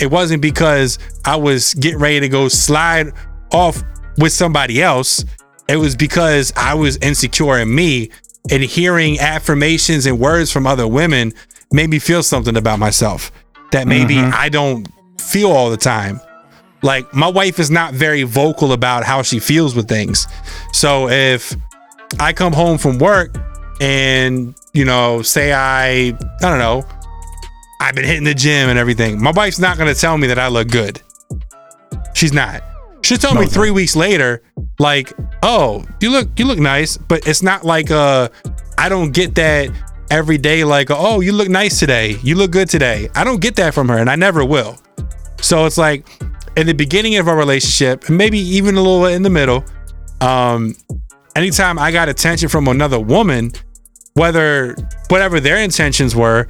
It 0.00 0.10
wasn't 0.10 0.42
because 0.42 0.98
I 1.24 1.36
was 1.36 1.74
getting 1.74 1.98
ready 1.98 2.20
to 2.20 2.28
go 2.28 2.48
slide 2.48 3.12
off 3.52 3.82
with 4.18 4.32
somebody 4.32 4.82
else. 4.82 5.24
It 5.68 5.76
was 5.76 5.94
because 5.96 6.52
I 6.56 6.74
was 6.74 6.96
insecure 6.98 7.58
in 7.58 7.74
me 7.74 8.10
and 8.50 8.62
hearing 8.62 9.20
affirmations 9.20 10.06
and 10.06 10.18
words 10.18 10.50
from 10.50 10.66
other 10.66 10.88
women 10.88 11.32
made 11.72 11.88
me 11.88 11.98
feel 11.98 12.22
something 12.22 12.56
about 12.56 12.78
myself 12.78 13.30
that 13.70 13.86
maybe 13.86 14.16
mm-hmm. 14.16 14.34
I 14.34 14.48
don't 14.48 14.86
feel 15.20 15.50
all 15.50 15.70
the 15.70 15.76
time. 15.76 16.20
Like 16.82 17.14
my 17.14 17.28
wife 17.28 17.58
is 17.58 17.70
not 17.70 17.94
very 17.94 18.24
vocal 18.24 18.72
about 18.72 19.04
how 19.04 19.22
she 19.22 19.38
feels 19.38 19.74
with 19.74 19.88
things. 19.88 20.26
So 20.72 21.08
if 21.08 21.54
I 22.18 22.32
come 22.32 22.52
home 22.52 22.76
from 22.76 22.98
work 22.98 23.36
and, 23.80 24.54
you 24.74 24.84
know, 24.84 25.22
say 25.22 25.52
I, 25.52 26.08
I 26.08 26.12
don't 26.40 26.58
know, 26.58 26.84
I've 27.82 27.96
been 27.96 28.04
hitting 28.04 28.22
the 28.22 28.34
gym 28.34 28.68
and 28.68 28.78
everything, 28.78 29.20
my 29.20 29.32
wife's 29.32 29.58
not 29.58 29.76
to 29.76 29.94
tell 29.94 30.16
me 30.16 30.28
that 30.28 30.38
I 30.38 30.46
look 30.46 30.68
good. 30.68 31.02
She's 32.14 32.32
not. 32.32 32.62
She'll 33.02 33.18
tell 33.18 33.34
me 33.34 33.46
three 33.46 33.72
weeks 33.72 33.96
later, 33.96 34.42
like, 34.78 35.12
oh, 35.42 35.84
you 36.00 36.10
look, 36.10 36.28
you 36.38 36.44
look 36.44 36.60
nice, 36.60 36.96
but 36.96 37.26
it's 37.26 37.42
not 37.42 37.64
like, 37.64 37.90
uh, 37.90 38.28
I 38.78 38.88
don't 38.88 39.12
get 39.12 39.34
that 39.34 39.70
every 40.12 40.38
day 40.38 40.62
like, 40.62 40.90
"Oh, 40.90 41.20
you 41.20 41.32
look 41.32 41.48
nice 41.48 41.78
today. 41.78 42.18
You 42.22 42.36
look 42.36 42.52
good 42.52 42.68
today." 42.68 43.08
I 43.14 43.24
don't 43.24 43.40
get 43.40 43.56
that 43.56 43.74
from 43.74 43.88
her 43.88 43.98
and 43.98 44.08
I 44.08 44.16
never 44.16 44.44
will. 44.44 44.78
So 45.40 45.66
it's 45.66 45.78
like 45.78 46.06
in 46.56 46.66
the 46.66 46.74
beginning 46.74 47.16
of 47.16 47.28
our 47.28 47.36
relationship, 47.36 48.08
and 48.08 48.16
maybe 48.16 48.38
even 48.38 48.76
a 48.76 48.82
little 48.82 49.06
in 49.06 49.22
the 49.22 49.30
middle, 49.30 49.64
um 50.20 50.74
anytime 51.34 51.78
I 51.78 51.90
got 51.90 52.08
attention 52.08 52.48
from 52.48 52.68
another 52.68 53.00
woman, 53.00 53.52
whether 54.14 54.76
whatever 55.08 55.40
their 55.40 55.58
intentions 55.58 56.14
were, 56.14 56.46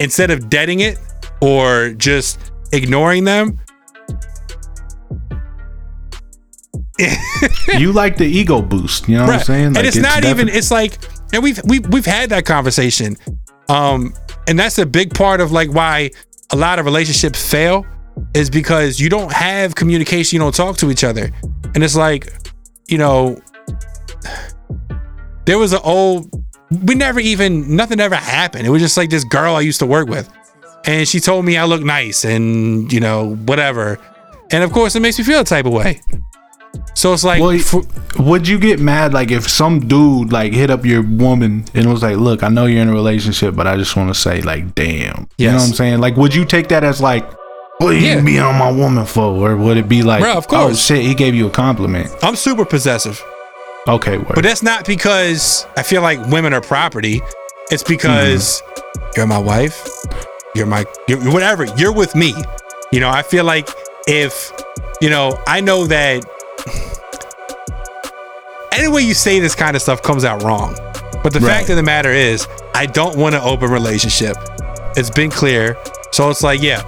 instead 0.00 0.30
of 0.30 0.48
deading 0.48 0.80
it 0.80 0.98
or 1.40 1.90
just 1.90 2.50
ignoring 2.72 3.24
them, 3.24 3.58
you 7.78 7.92
like 7.92 8.16
the 8.16 8.26
ego 8.26 8.60
boost, 8.60 9.08
you 9.08 9.16
know 9.16 9.22
what 9.22 9.30
I'm 9.30 9.36
Right. 9.38 9.46
saying? 9.46 9.66
and 9.66 9.76
Like, 9.76 9.84
it's, 9.86 9.96
not 9.96 10.24
even. 10.24 10.48
It's 10.48 10.70
like, 10.70 10.98
and 11.32 11.42
we've 11.42 11.60
we've 11.64 11.86
we've 11.88 12.04
had 12.04 12.30
that 12.30 12.44
conversation, 12.44 13.16
um, 13.68 14.12
and 14.46 14.58
that's 14.58 14.78
a 14.78 14.86
big 14.86 15.14
part 15.14 15.40
of 15.40 15.52
like 15.52 15.72
why 15.72 16.10
a 16.50 16.56
lot 16.56 16.78
of 16.78 16.84
relationships 16.84 17.40
fail 17.48 17.86
is 18.34 18.50
because 18.50 19.00
you 19.00 19.08
don't 19.08 19.32
have 19.32 19.74
communication, 19.74 20.36
you 20.36 20.40
don't 20.40 20.54
talk 20.54 20.76
to 20.78 20.90
each 20.90 21.04
other, 21.04 21.30
and 21.74 21.82
it's 21.82 21.96
like, 21.96 22.30
you 22.88 22.98
know, 22.98 23.40
there 25.46 25.58
was 25.58 25.72
an 25.72 25.80
old. 25.84 26.28
We 26.70 26.94
never 26.94 27.18
even 27.20 27.74
nothing 27.76 28.00
ever 28.00 28.14
happened. 28.14 28.66
It 28.66 28.70
was 28.70 28.80
just 28.82 28.96
like 28.96 29.10
this 29.10 29.24
girl 29.24 29.54
I 29.56 29.60
used 29.60 29.80
to 29.80 29.86
work 29.86 30.08
with, 30.08 30.28
and 30.84 31.06
she 31.08 31.18
told 31.20 31.44
me 31.44 31.56
I 31.56 31.64
look 31.64 31.82
nice 31.82 32.24
and 32.24 32.92
you 32.92 33.00
know 33.00 33.34
whatever, 33.46 33.98
and 34.52 34.62
of 34.62 34.72
course 34.72 34.94
it 34.94 35.00
makes 35.00 35.18
me 35.18 35.24
feel 35.24 35.40
a 35.40 35.44
type 35.44 35.66
of 35.66 35.72
way. 35.72 36.00
So 36.94 37.12
it's 37.12 37.24
like, 37.24 37.40
Well, 37.40 37.58
would 38.20 38.46
you 38.46 38.56
get 38.58 38.78
mad 38.78 39.12
like 39.12 39.32
if 39.32 39.48
some 39.48 39.80
dude 39.88 40.30
like 40.32 40.52
hit 40.52 40.70
up 40.70 40.84
your 40.84 41.02
woman 41.02 41.64
and 41.74 41.90
was 41.92 42.02
like, 42.02 42.16
"Look, 42.16 42.44
I 42.44 42.48
know 42.48 42.66
you're 42.66 42.82
in 42.82 42.88
a 42.88 42.92
relationship, 42.92 43.56
but 43.56 43.66
I 43.66 43.76
just 43.76 43.96
want 43.96 44.14
to 44.14 44.20
say, 44.20 44.40
like, 44.42 44.74
damn." 44.76 45.26
You 45.38 45.48
know 45.48 45.56
what 45.56 45.62
I'm 45.64 45.72
saying? 45.74 45.98
Like, 46.00 46.16
would 46.16 46.32
you 46.34 46.44
take 46.44 46.68
that 46.68 46.84
as 46.84 47.00
like, 47.00 47.28
"What 47.78 47.94
are 47.94 47.98
you 47.98 48.06
Yeah. 48.06 48.20
being 48.20 48.40
on 48.40 48.54
my 48.56 48.70
woman 48.70 49.04
for?" 49.06 49.24
Or 49.24 49.56
would 49.56 49.78
it 49.78 49.88
be 49.88 50.02
like, 50.02 50.22
Bruh, 50.22 50.36
of 50.36 50.46
"Oh 50.50 50.66
course. 50.66 50.78
shit, 50.84 51.02
he 51.02 51.14
gave 51.14 51.34
you 51.34 51.48
a 51.48 51.50
compliment." 51.50 52.08
I'm 52.22 52.36
super 52.36 52.64
possessive. 52.64 53.20
Okay, 53.88 54.18
word. 54.18 54.32
But 54.34 54.42
that's 54.42 54.62
not 54.62 54.86
because 54.86 55.66
I 55.76 55.82
feel 55.82 56.02
like 56.02 56.24
women 56.26 56.52
are 56.52 56.60
property. 56.60 57.20
It's 57.70 57.82
because 57.82 58.60
mm-hmm. 58.60 59.10
you're 59.16 59.26
my 59.26 59.38
wife. 59.38 59.86
You're 60.54 60.66
my 60.66 60.84
you're, 61.08 61.18
whatever. 61.32 61.64
You're 61.76 61.94
with 61.94 62.14
me. 62.14 62.34
You 62.92 63.00
know, 63.00 63.08
I 63.08 63.22
feel 63.22 63.44
like 63.44 63.68
if 64.06 64.52
you 65.00 65.08
know, 65.08 65.40
I 65.46 65.60
know 65.60 65.86
that 65.86 66.24
any 68.72 68.88
way 68.88 69.02
you 69.02 69.14
say 69.14 69.40
this 69.40 69.54
kind 69.54 69.76
of 69.76 69.82
stuff 69.82 70.02
comes 70.02 70.24
out 70.24 70.42
wrong. 70.42 70.74
But 71.22 71.34
the 71.34 71.40
fact 71.40 71.68
of 71.68 71.76
the 71.76 71.82
matter 71.82 72.10
is, 72.10 72.48
I 72.74 72.86
don't 72.86 73.16
want 73.16 73.34
an 73.34 73.42
open 73.42 73.70
relationship. 73.70 74.36
It's 74.96 75.10
been 75.10 75.30
clear. 75.30 75.76
So 76.12 76.30
it's 76.30 76.42
like, 76.42 76.62
yeah, 76.62 76.82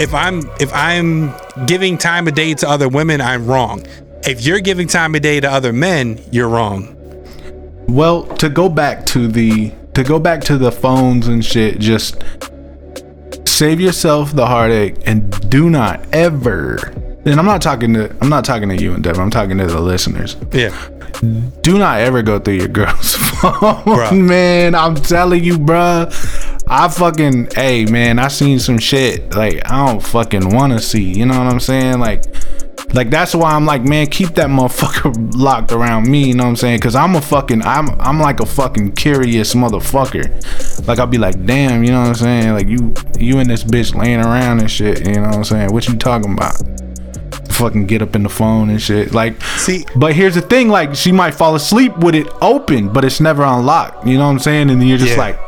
if 0.00 0.14
I'm 0.14 0.42
if 0.60 0.72
I'm 0.72 1.34
giving 1.66 1.98
time 1.98 2.26
of 2.26 2.34
day 2.34 2.54
to 2.54 2.68
other 2.68 2.88
women, 2.88 3.20
I'm 3.20 3.46
wrong. 3.46 3.86
If 4.26 4.44
you're 4.44 4.60
giving 4.60 4.88
time 4.88 5.14
of 5.14 5.22
day 5.22 5.38
to 5.38 5.48
other 5.48 5.72
men, 5.72 6.20
you're 6.32 6.48
wrong. 6.48 6.96
Well, 7.88 8.24
to 8.38 8.48
go 8.48 8.68
back 8.68 9.06
to 9.06 9.28
the 9.28 9.72
to 9.94 10.02
go 10.02 10.18
back 10.18 10.40
to 10.42 10.58
the 10.58 10.72
phones 10.72 11.28
and 11.28 11.44
shit, 11.44 11.78
just 11.78 12.22
save 13.46 13.80
yourself 13.80 14.32
the 14.34 14.46
heartache 14.46 14.96
and 15.06 15.48
do 15.48 15.70
not 15.70 16.04
ever. 16.12 16.76
And 17.24 17.38
I'm 17.38 17.46
not 17.46 17.62
talking 17.62 17.94
to 17.94 18.14
I'm 18.20 18.28
not 18.28 18.44
talking 18.44 18.68
to 18.68 18.76
you 18.76 18.94
and 18.94 19.04
Devin. 19.04 19.22
I'm 19.22 19.30
talking 19.30 19.58
to 19.58 19.66
the 19.66 19.80
listeners. 19.80 20.36
Yeah. 20.52 20.76
Do 21.62 21.78
not 21.78 22.00
ever 22.00 22.22
go 22.22 22.40
through 22.40 22.54
your 22.54 22.68
girl's 22.68 23.14
phone, 23.40 24.26
man. 24.26 24.74
I'm 24.74 24.96
telling 24.96 25.42
you, 25.42 25.56
bruh. 25.56 26.12
I 26.68 26.88
fucking, 26.88 27.50
hey, 27.54 27.84
man. 27.86 28.18
I 28.18 28.26
seen 28.26 28.58
some 28.58 28.78
shit 28.78 29.34
like 29.36 29.62
I 29.70 29.86
don't 29.86 30.02
fucking 30.02 30.52
want 30.54 30.72
to 30.72 30.80
see. 30.80 31.04
You 31.04 31.26
know 31.26 31.38
what 31.38 31.46
I'm 31.46 31.60
saying? 31.60 32.00
Like, 32.00 32.24
like 32.96 33.10
that's 33.10 33.34
why 33.34 33.52
I'm 33.52 33.66
like, 33.66 33.82
man, 33.84 34.06
keep 34.06 34.30
that 34.30 34.48
motherfucker 34.48 35.34
locked 35.36 35.70
around 35.72 36.08
me. 36.08 36.28
You 36.28 36.34
know 36.34 36.44
what 36.44 36.50
I'm 36.50 36.56
saying? 36.56 36.80
Cause 36.80 36.94
I'm 36.96 37.14
a 37.14 37.20
fucking, 37.20 37.62
I'm, 37.62 37.88
I'm 38.00 38.18
like 38.18 38.40
a 38.40 38.46
fucking 38.46 38.92
curious 38.92 39.54
motherfucker. 39.54 40.86
Like 40.88 40.98
I'll 40.98 41.06
be 41.06 41.18
like, 41.18 41.44
damn, 41.44 41.84
you 41.84 41.90
know 41.90 42.00
what 42.00 42.08
I'm 42.08 42.14
saying? 42.14 42.52
Like 42.54 42.68
you, 42.68 42.94
you 43.18 43.38
and 43.38 43.48
this 43.48 43.62
bitch 43.62 43.94
laying 43.94 44.20
around 44.20 44.60
and 44.60 44.70
shit. 44.70 45.06
You 45.06 45.14
know 45.14 45.22
what 45.28 45.34
I'm 45.36 45.44
saying? 45.44 45.72
What 45.72 45.86
you 45.86 45.96
talking 45.96 46.32
about? 46.32 46.54
Fucking 47.50 47.86
get 47.86 48.02
up 48.02 48.14
in 48.14 48.22
the 48.22 48.28
phone 48.28 48.68
and 48.70 48.80
shit. 48.82 49.14
Like, 49.14 49.40
see, 49.42 49.86
but 49.96 50.12
here's 50.14 50.34
the 50.34 50.42
thing: 50.42 50.68
like, 50.68 50.94
she 50.94 51.10
might 51.10 51.30
fall 51.34 51.54
asleep 51.54 51.96
with 51.98 52.14
it 52.14 52.26
open, 52.42 52.92
but 52.92 53.02
it's 53.04 53.18
never 53.20 53.44
unlocked. 53.44 54.06
You 54.06 54.18
know 54.18 54.26
what 54.26 54.32
I'm 54.32 54.38
saying? 54.38 54.68
And 54.70 54.78
then 54.80 54.88
you're 54.88 54.98
just 54.98 55.12
Yeah. 55.12 55.18
like, 55.18 55.40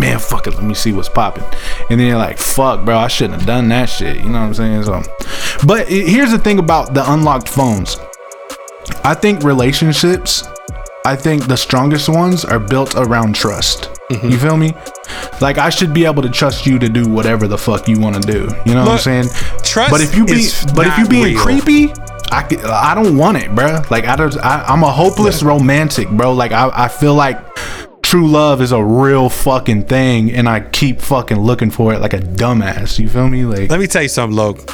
man, 0.00 0.18
fuck 0.18 0.46
it, 0.46 0.54
let 0.54 0.62
me 0.64 0.74
see 0.74 0.92
what's 0.92 1.08
popping. 1.08 1.44
And 1.90 1.98
then 1.98 2.06
you're 2.06 2.18
like, 2.18 2.38
fuck, 2.38 2.84
bro, 2.84 2.96
I 2.98 3.08
shouldn't 3.08 3.38
have 3.40 3.46
done 3.46 3.68
that 3.68 3.86
shit. 3.86 4.16
You 4.18 4.24
know 4.30 4.40
what 4.40 4.46
I'm 4.46 4.54
saying? 4.54 4.82
So, 4.84 5.02
but 5.66 5.86
i- 5.88 5.90
here's 5.90 6.30
the 6.30 6.38
thing 6.38 6.58
about 6.58 6.94
the 6.94 7.10
unlocked 7.12 7.48
phones. 7.48 7.98
I 9.04 9.14
think 9.14 9.42
relationships, 9.42 10.44
I 11.04 11.16
think 11.16 11.46
the 11.46 11.56
strongest 11.56 12.08
ones 12.08 12.44
are 12.44 12.58
built 12.58 12.94
around 12.96 13.34
trust. 13.34 13.90
Mm-hmm. 14.10 14.28
You 14.30 14.38
feel 14.38 14.56
me? 14.56 14.72
Like 15.40 15.58
I 15.58 15.68
should 15.68 15.92
be 15.92 16.04
able 16.06 16.22
to 16.22 16.30
trust 16.30 16.64
you 16.64 16.78
to 16.78 16.88
do 16.88 17.06
whatever 17.08 17.46
the 17.48 17.58
fuck 17.58 17.88
you 17.88 17.98
want 18.00 18.22
to 18.22 18.32
do. 18.32 18.48
You 18.64 18.74
know 18.74 18.84
what 18.84 18.92
I'm 18.92 18.98
saying? 18.98 19.24
trust 19.62 19.90
But 19.90 20.00
if 20.00 20.14
you 20.16 20.24
be, 20.24 20.48
but 20.74 20.86
if 20.86 20.96
you 20.98 21.06
being 21.08 21.24
real. 21.24 21.38
creepy, 21.38 21.92
I, 22.30 22.46
I 22.70 22.94
don't 22.94 23.16
want 23.16 23.36
it, 23.38 23.54
bro. 23.54 23.82
Like 23.90 24.06
I 24.06 24.16
don't. 24.16 24.34
I, 24.38 24.64
I'm 24.66 24.82
a 24.82 24.90
hopeless 24.90 25.42
romantic, 25.42 26.08
bro. 26.10 26.32
Like 26.32 26.52
I, 26.52 26.70
I 26.72 26.88
feel 26.88 27.14
like 27.14 27.38
true 28.08 28.26
love 28.26 28.62
is 28.62 28.72
a 28.72 28.82
real 28.82 29.28
fucking 29.28 29.84
thing, 29.84 30.32
and 30.32 30.48
I 30.48 30.60
keep 30.60 30.98
fucking 31.00 31.38
looking 31.38 31.70
for 31.70 31.92
it 31.92 32.00
like 32.00 32.14
a 32.14 32.20
dumbass. 32.20 32.98
You 32.98 33.06
feel 33.06 33.28
me? 33.28 33.44
Like 33.44 33.68
Let 33.68 33.78
me 33.78 33.86
tell 33.86 34.02
you 34.02 34.08
something, 34.08 34.34
Logan. 34.34 34.64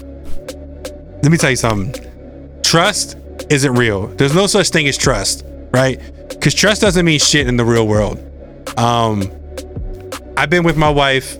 Let 1.20 1.32
me 1.32 1.36
tell 1.36 1.50
you 1.50 1.56
something. 1.56 2.62
Trust 2.62 3.16
isn't 3.50 3.74
real. 3.74 4.06
There's 4.06 4.34
no 4.34 4.46
such 4.46 4.68
thing 4.68 4.86
as 4.86 4.96
trust, 4.96 5.44
right? 5.72 6.00
Because 6.28 6.54
trust 6.54 6.80
doesn't 6.80 7.04
mean 7.04 7.18
shit 7.18 7.48
in 7.48 7.56
the 7.56 7.64
real 7.64 7.88
world. 7.88 8.18
Um, 8.78 9.30
I've 10.36 10.50
been 10.50 10.62
with 10.62 10.76
my 10.76 10.90
wife. 10.90 11.36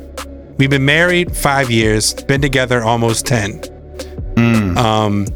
We've 0.59 0.71
been 0.71 0.85
married 0.85 1.37
five 1.37 1.71
years. 1.71 2.13
Been 2.15 2.41
together 2.41 2.83
almost 2.83 3.25
ten. 3.25 3.63
Um, 4.77 5.27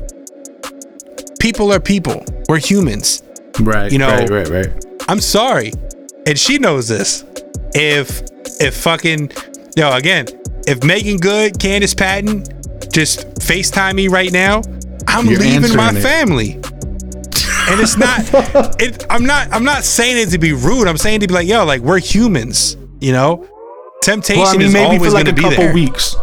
people 1.39 1.73
are 1.73 1.79
people. 1.81 2.25
We're 2.49 2.59
humans. 2.59 3.23
right, 3.61 3.93
you 3.93 3.99
know, 3.99 4.09
right, 4.09 4.29
right, 4.29 4.49
right. 4.49 4.85
I'm 5.09 5.21
sorry, 5.21 5.73
and 6.29 6.39
she 6.39 6.59
knows 6.59 6.87
this. 6.87 7.25
If 7.75 8.23
if 8.61 8.77
fucking 8.77 9.33
yo 9.77 9.93
again, 9.93 10.27
if 10.67 10.85
Meagan 10.85 11.17
Good, 11.17 11.55
Candice 11.55 11.97
Patton, 11.97 12.45
just 12.93 13.27
Facetime 13.41 13.95
me 13.95 14.09
right 14.09 14.33
now, 14.33 14.63
I'm 15.07 15.27
You're 15.27 15.41
leaving 15.41 15.75
my 15.77 15.91
it. 15.91 16.01
family. 16.03 16.55
And 17.71 17.81
it's 17.81 17.97
not. 17.97 18.21
It, 18.81 19.05
I'm 19.11 19.25
not. 19.25 19.53
I'm 19.53 19.65
not 19.65 19.85
saying 19.85 20.17
it 20.19 20.31
to 20.31 20.39
be 20.39 20.53
rude. 20.53 20.87
I'm 20.89 20.97
saying 20.97 21.21
to 21.21 21.27
be 21.27 21.35
like, 21.35 21.47
yo, 21.49 21.65
like 21.65 21.81
we're 21.83 21.99
humans. 21.99 22.77
You 23.01 23.13
know, 23.13 23.47
temptation 24.03 24.43
Well, 24.43 24.55
I 24.55 24.59
mean, 24.59 24.67
is 24.69 24.73
maybe 24.73 24.97
always 24.97 25.13
for 25.13 25.19
like 25.19 25.29
a 25.29 25.33
couple 25.33 25.51
there. 25.51 25.75
weeks. 25.75 26.15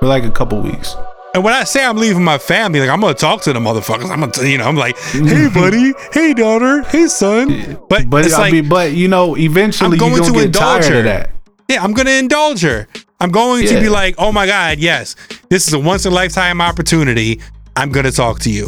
For 0.00 0.06
like 0.06 0.24
a 0.24 0.30
couple 0.30 0.60
weeks. 0.60 0.94
And 1.32 1.44
when 1.44 1.54
I 1.54 1.62
say 1.62 1.84
I'm 1.84 1.96
leaving 1.96 2.24
my 2.24 2.38
family, 2.38 2.80
like 2.80 2.88
I'm 2.88 3.00
gonna 3.00 3.14
talk 3.14 3.42
to 3.42 3.52
the 3.52 3.60
motherfuckers. 3.60 4.10
I'm 4.10 4.20
gonna, 4.20 4.32
t- 4.32 4.50
you 4.50 4.58
know, 4.58 4.64
I'm 4.64 4.74
like, 4.76 4.98
hey 4.98 5.48
buddy, 5.54 5.92
hey 6.12 6.34
daughter, 6.34 6.82
hey 6.82 7.06
son. 7.06 7.78
But, 7.88 8.10
But 8.10 8.24
it's 8.26 8.34
I 8.34 8.38
like, 8.40 8.52
mean, 8.52 8.68
but 8.68 8.92
you 8.92 9.06
know, 9.06 9.36
eventually 9.36 9.92
I'm 9.92 9.98
going 9.98 10.24
to 10.24 10.38
indulge 10.40 10.86
her. 10.86 11.30
Yeah, 11.68 11.84
I'm 11.84 11.92
gonna 11.92 12.10
indulge 12.10 12.62
her. 12.62 12.88
I'm 13.20 13.30
going 13.30 13.66
to 13.68 13.80
be 13.80 13.88
like, 13.88 14.16
oh 14.18 14.32
my 14.32 14.46
god, 14.46 14.78
yes, 14.78 15.14
this 15.48 15.68
is 15.68 15.72
a 15.74 15.78
once 15.78 16.04
in 16.04 16.12
a 16.12 16.14
lifetime 16.14 16.60
opportunity. 16.60 17.40
I'm 17.76 17.90
gonna 17.92 18.10
talk 18.10 18.40
to 18.40 18.50
you. 18.50 18.66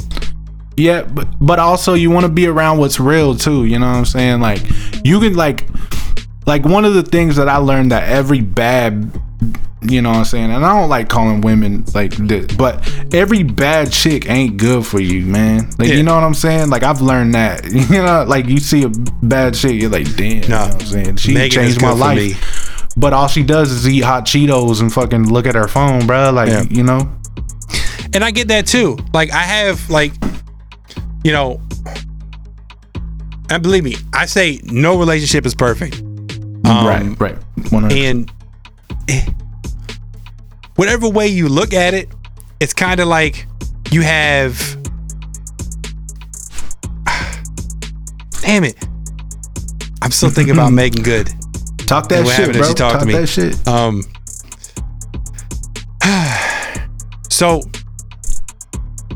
Yeah, 0.77 1.03
but 1.03 1.27
but 1.41 1.59
also 1.59 1.95
you 1.95 2.11
want 2.11 2.27
to 2.27 2.33
be 2.33 2.47
around 2.47 2.79
what's 2.79 3.01
real 3.01 3.35
too. 3.35 3.65
You 3.65 3.81
know 3.81 3.87
what 3.87 3.97
I'm 3.97 4.05
saying? 4.05 4.41
Like 4.41 4.61
you 5.05 5.19
can 5.19 5.35
like 5.35 5.67
like 6.47 6.65
one 6.65 6.85
of 6.85 6.95
the 6.95 7.03
things 7.03 7.35
that 7.37 7.49
I 7.49 7.57
learned 7.57 7.91
that 7.91 8.09
every 8.09 8.41
bad 8.41 9.21
you 9.82 10.01
know 10.01 10.11
what 10.11 10.18
I'm 10.18 10.24
saying, 10.24 10.51
and 10.53 10.64
I 10.64 10.78
don't 10.78 10.88
like 10.88 11.09
calling 11.09 11.40
women 11.40 11.84
like 11.95 12.12
this, 12.12 12.47
but 12.57 12.88
every 13.12 13.43
bad 13.43 13.90
chick 13.90 14.28
ain't 14.30 14.57
good 14.57 14.86
for 14.86 15.01
you, 15.01 15.24
man. 15.26 15.70
Like 15.78 15.88
Yeah. 15.88 15.95
you 15.95 16.03
know 16.05 16.14
what 16.14 16.22
I'm 16.24 16.34
saying? 16.34 16.70
Like 16.70 16.82
I've 16.84 17.01
learned 17.01 17.34
that. 17.34 17.64
You 17.72 17.99
know, 18.03 18.24
like 18.26 18.47
you 18.47 18.59
see 18.59 18.84
a 18.84 18.88
bad 19.22 19.55
chick, 19.55 19.80
you're 19.80 19.90
like, 19.90 20.14
damn. 20.16 20.43
You 20.43 20.49
know 20.49 20.61
what 20.66 20.74
I'm 20.74 20.86
saying? 20.86 21.16
She 21.16 21.34
Megan 21.34 21.51
changed 21.51 21.82
my 21.82 21.90
life. 21.93 22.88
But 22.97 23.12
all 23.12 23.26
she 23.26 23.43
does 23.43 23.70
is 23.72 23.88
eat 23.88 24.01
hot 24.05 24.24
Cheetos 24.26 24.80
and 24.80 24.93
fucking 24.93 25.32
look 25.32 25.47
at 25.47 25.55
her 25.55 25.66
phone, 25.68 26.07
bro. 26.07 26.30
Like 26.30 26.49
Yeah. 26.49 26.62
you 26.70 26.82
know. 26.84 27.11
And 28.14 28.22
I 28.22 28.30
get 28.30 28.49
that 28.49 28.66
too. 28.66 28.99
Like 29.12 29.32
I 29.32 29.43
have 29.43 29.88
like, 29.90 30.12
you 31.24 31.32
know, 31.32 31.61
and 33.51 33.62
believe 33.62 33.84
me, 33.84 33.97
I 34.12 34.26
say 34.26 34.61
no 34.64 34.99
relationship 34.99 35.45
is 35.45 35.55
perfect. 35.55 36.01
Um, 36.64 36.86
right, 36.86 37.20
right. 37.20 37.36
100%. 37.59 37.93
And 37.93 38.32
eh, 39.13 39.31
whatever 40.77 41.09
way 41.09 41.29
you 41.29 41.49
look 41.49 41.73
at 41.73 41.95
it, 41.95 42.09
it's 42.61 42.75
kind 42.75 43.01
of 43.01 43.09
like 43.09 43.47
you 43.91 44.03
have. 44.03 44.59
Damn 48.43 48.65
it! 48.65 48.77
I'm 50.03 50.11
still 50.11 50.31
thinking 50.31 50.55
about 50.55 50.73
Meagan 50.75 51.03
Good. 51.03 51.29
Talk 51.87 52.09
that 52.09 52.27
shit, 52.27 52.53
bro. 52.57 52.69
she 52.69 52.75
Talk 52.75 53.01
to 53.01 53.07
me. 53.07 53.13
that 53.15 53.29
shit. 53.29 53.69
Um. 53.69 54.03
so, 57.31 57.63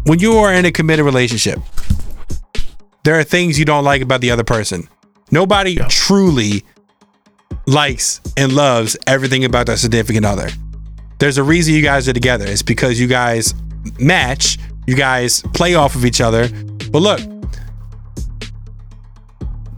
when 0.04 0.18
you 0.18 0.34
are 0.34 0.52
in 0.52 0.64
a 0.64 0.72
committed 0.72 1.04
relationship, 1.04 1.58
there 3.04 3.18
are 3.18 3.24
things 3.24 3.58
you 3.58 3.64
don't 3.64 3.84
like 3.84 4.02
about 4.02 4.20
the 4.20 4.30
other 4.30 4.44
person. 4.44 4.88
Nobody 5.30 5.76
truly 5.88 6.64
likes 7.66 8.20
and 8.36 8.52
loves 8.52 8.96
everything 9.06 9.44
about 9.44 9.66
their 9.66 9.76
significant 9.76 10.24
other. 10.24 10.48
There's 11.18 11.38
a 11.38 11.42
reason 11.42 11.74
you 11.74 11.82
guys 11.82 12.08
are 12.08 12.12
together. 12.12 12.46
It's 12.46 12.62
because 12.62 13.00
you 13.00 13.06
guys 13.06 13.54
match, 13.98 14.58
you 14.86 14.94
guys 14.94 15.42
play 15.54 15.74
off 15.74 15.94
of 15.94 16.04
each 16.04 16.20
other. 16.20 16.48
But 16.90 17.00
look, 17.00 17.20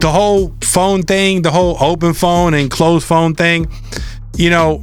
the 0.00 0.10
whole 0.10 0.54
phone 0.62 1.02
thing, 1.02 1.42
the 1.42 1.50
whole 1.50 1.76
open 1.80 2.14
phone 2.14 2.54
and 2.54 2.70
closed 2.70 3.06
phone 3.06 3.34
thing, 3.34 3.70
you 4.36 4.50
know, 4.50 4.82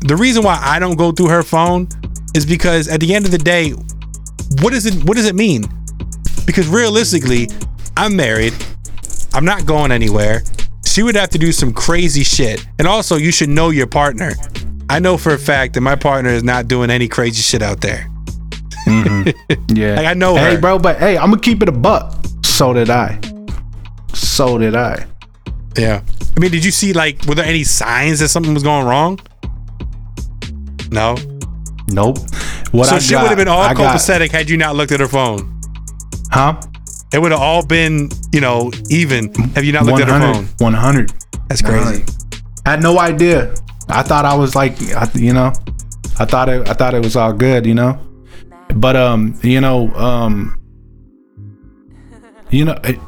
the 0.00 0.16
reason 0.16 0.42
why 0.42 0.60
I 0.62 0.78
don't 0.78 0.96
go 0.96 1.12
through 1.12 1.28
her 1.28 1.42
phone 1.42 1.88
is 2.34 2.46
because 2.46 2.88
at 2.88 3.00
the 3.00 3.14
end 3.14 3.24
of 3.24 3.30
the 3.30 3.38
day, 3.38 3.70
what 4.62 4.70
does 4.70 4.86
it 4.86 5.04
what 5.04 5.16
does 5.16 5.26
it 5.26 5.34
mean? 5.34 5.64
Because 6.46 6.68
realistically, 6.68 7.48
I'm 7.96 8.16
married. 8.16 8.54
I'm 9.34 9.44
not 9.44 9.66
going 9.66 9.92
anywhere. 9.92 10.42
She 10.98 11.04
would 11.04 11.14
have 11.14 11.30
to 11.30 11.38
do 11.38 11.52
some 11.52 11.72
crazy 11.72 12.24
shit. 12.24 12.66
And 12.80 12.88
also, 12.88 13.14
you 13.14 13.30
should 13.30 13.50
know 13.50 13.70
your 13.70 13.86
partner. 13.86 14.32
I 14.90 14.98
know 14.98 15.16
for 15.16 15.32
a 15.32 15.38
fact 15.38 15.74
that 15.74 15.80
my 15.80 15.94
partner 15.94 16.30
is 16.30 16.42
not 16.42 16.66
doing 16.66 16.90
any 16.90 17.06
crazy 17.06 17.40
shit 17.40 17.62
out 17.62 17.80
there. 17.80 18.10
Mm-hmm. 18.84 19.30
Yeah. 19.76 19.94
Like, 19.94 20.06
I 20.06 20.14
know 20.14 20.34
Hey, 20.34 20.56
her. 20.56 20.60
bro, 20.60 20.76
but 20.80 20.98
hey, 20.98 21.16
I'm 21.16 21.30
gonna 21.30 21.40
keep 21.40 21.62
it 21.62 21.68
a 21.68 21.72
buck. 21.72 22.16
So 22.44 22.72
did 22.72 22.90
I. 22.90 23.20
So 24.12 24.58
did 24.58 24.74
I. 24.74 25.06
Yeah. 25.76 26.02
I 26.36 26.40
mean, 26.40 26.50
did 26.50 26.64
you 26.64 26.72
see 26.72 26.92
like 26.92 27.24
were 27.26 27.36
there 27.36 27.44
any 27.46 27.62
signs 27.62 28.18
that 28.18 28.26
something 28.30 28.52
was 28.52 28.64
going 28.64 28.84
wrong? 28.84 29.20
No. 30.90 31.14
Nope. 31.92 32.18
What 32.72 32.86
so 32.88 32.96
I 32.96 32.98
got- 33.08 33.22
would 33.22 33.28
have 33.28 33.38
been 33.38 33.46
all 33.46 33.60
I 33.62 33.72
got- 33.72 33.94
copacetic 33.94 34.32
had 34.32 34.50
you 34.50 34.56
not 34.56 34.74
looked 34.74 34.90
at 34.90 34.98
her 34.98 35.06
phone. 35.06 35.60
Huh? 36.32 36.60
It 37.12 37.20
would 37.20 37.32
have 37.32 37.40
all 37.40 37.64
been, 37.64 38.10
you 38.32 38.40
know, 38.40 38.70
even. 38.90 39.32
Have 39.54 39.64
you 39.64 39.72
not 39.72 39.86
looked 39.86 40.00
at 40.00 40.08
her 40.08 40.34
phone? 40.34 40.46
100. 40.58 41.12
That's 41.48 41.62
crazy. 41.62 42.04
I 42.66 42.70
had 42.72 42.82
no 42.82 42.98
idea. 42.98 43.54
I 43.88 44.02
thought 44.02 44.26
I 44.26 44.34
was 44.34 44.54
like, 44.54 44.78
you 45.14 45.32
know, 45.32 45.52
I 46.18 46.24
thought 46.26 46.48
it, 46.50 46.68
I 46.68 46.74
thought 46.74 46.92
it 46.94 47.02
was 47.02 47.16
all 47.16 47.32
good, 47.32 47.64
you 47.64 47.74
know. 47.74 47.98
But 48.74 48.96
um, 48.96 49.38
you 49.42 49.62
know, 49.62 49.88
um, 49.94 50.60
you 52.50 52.66
know, 52.66 52.78
it, 52.84 52.98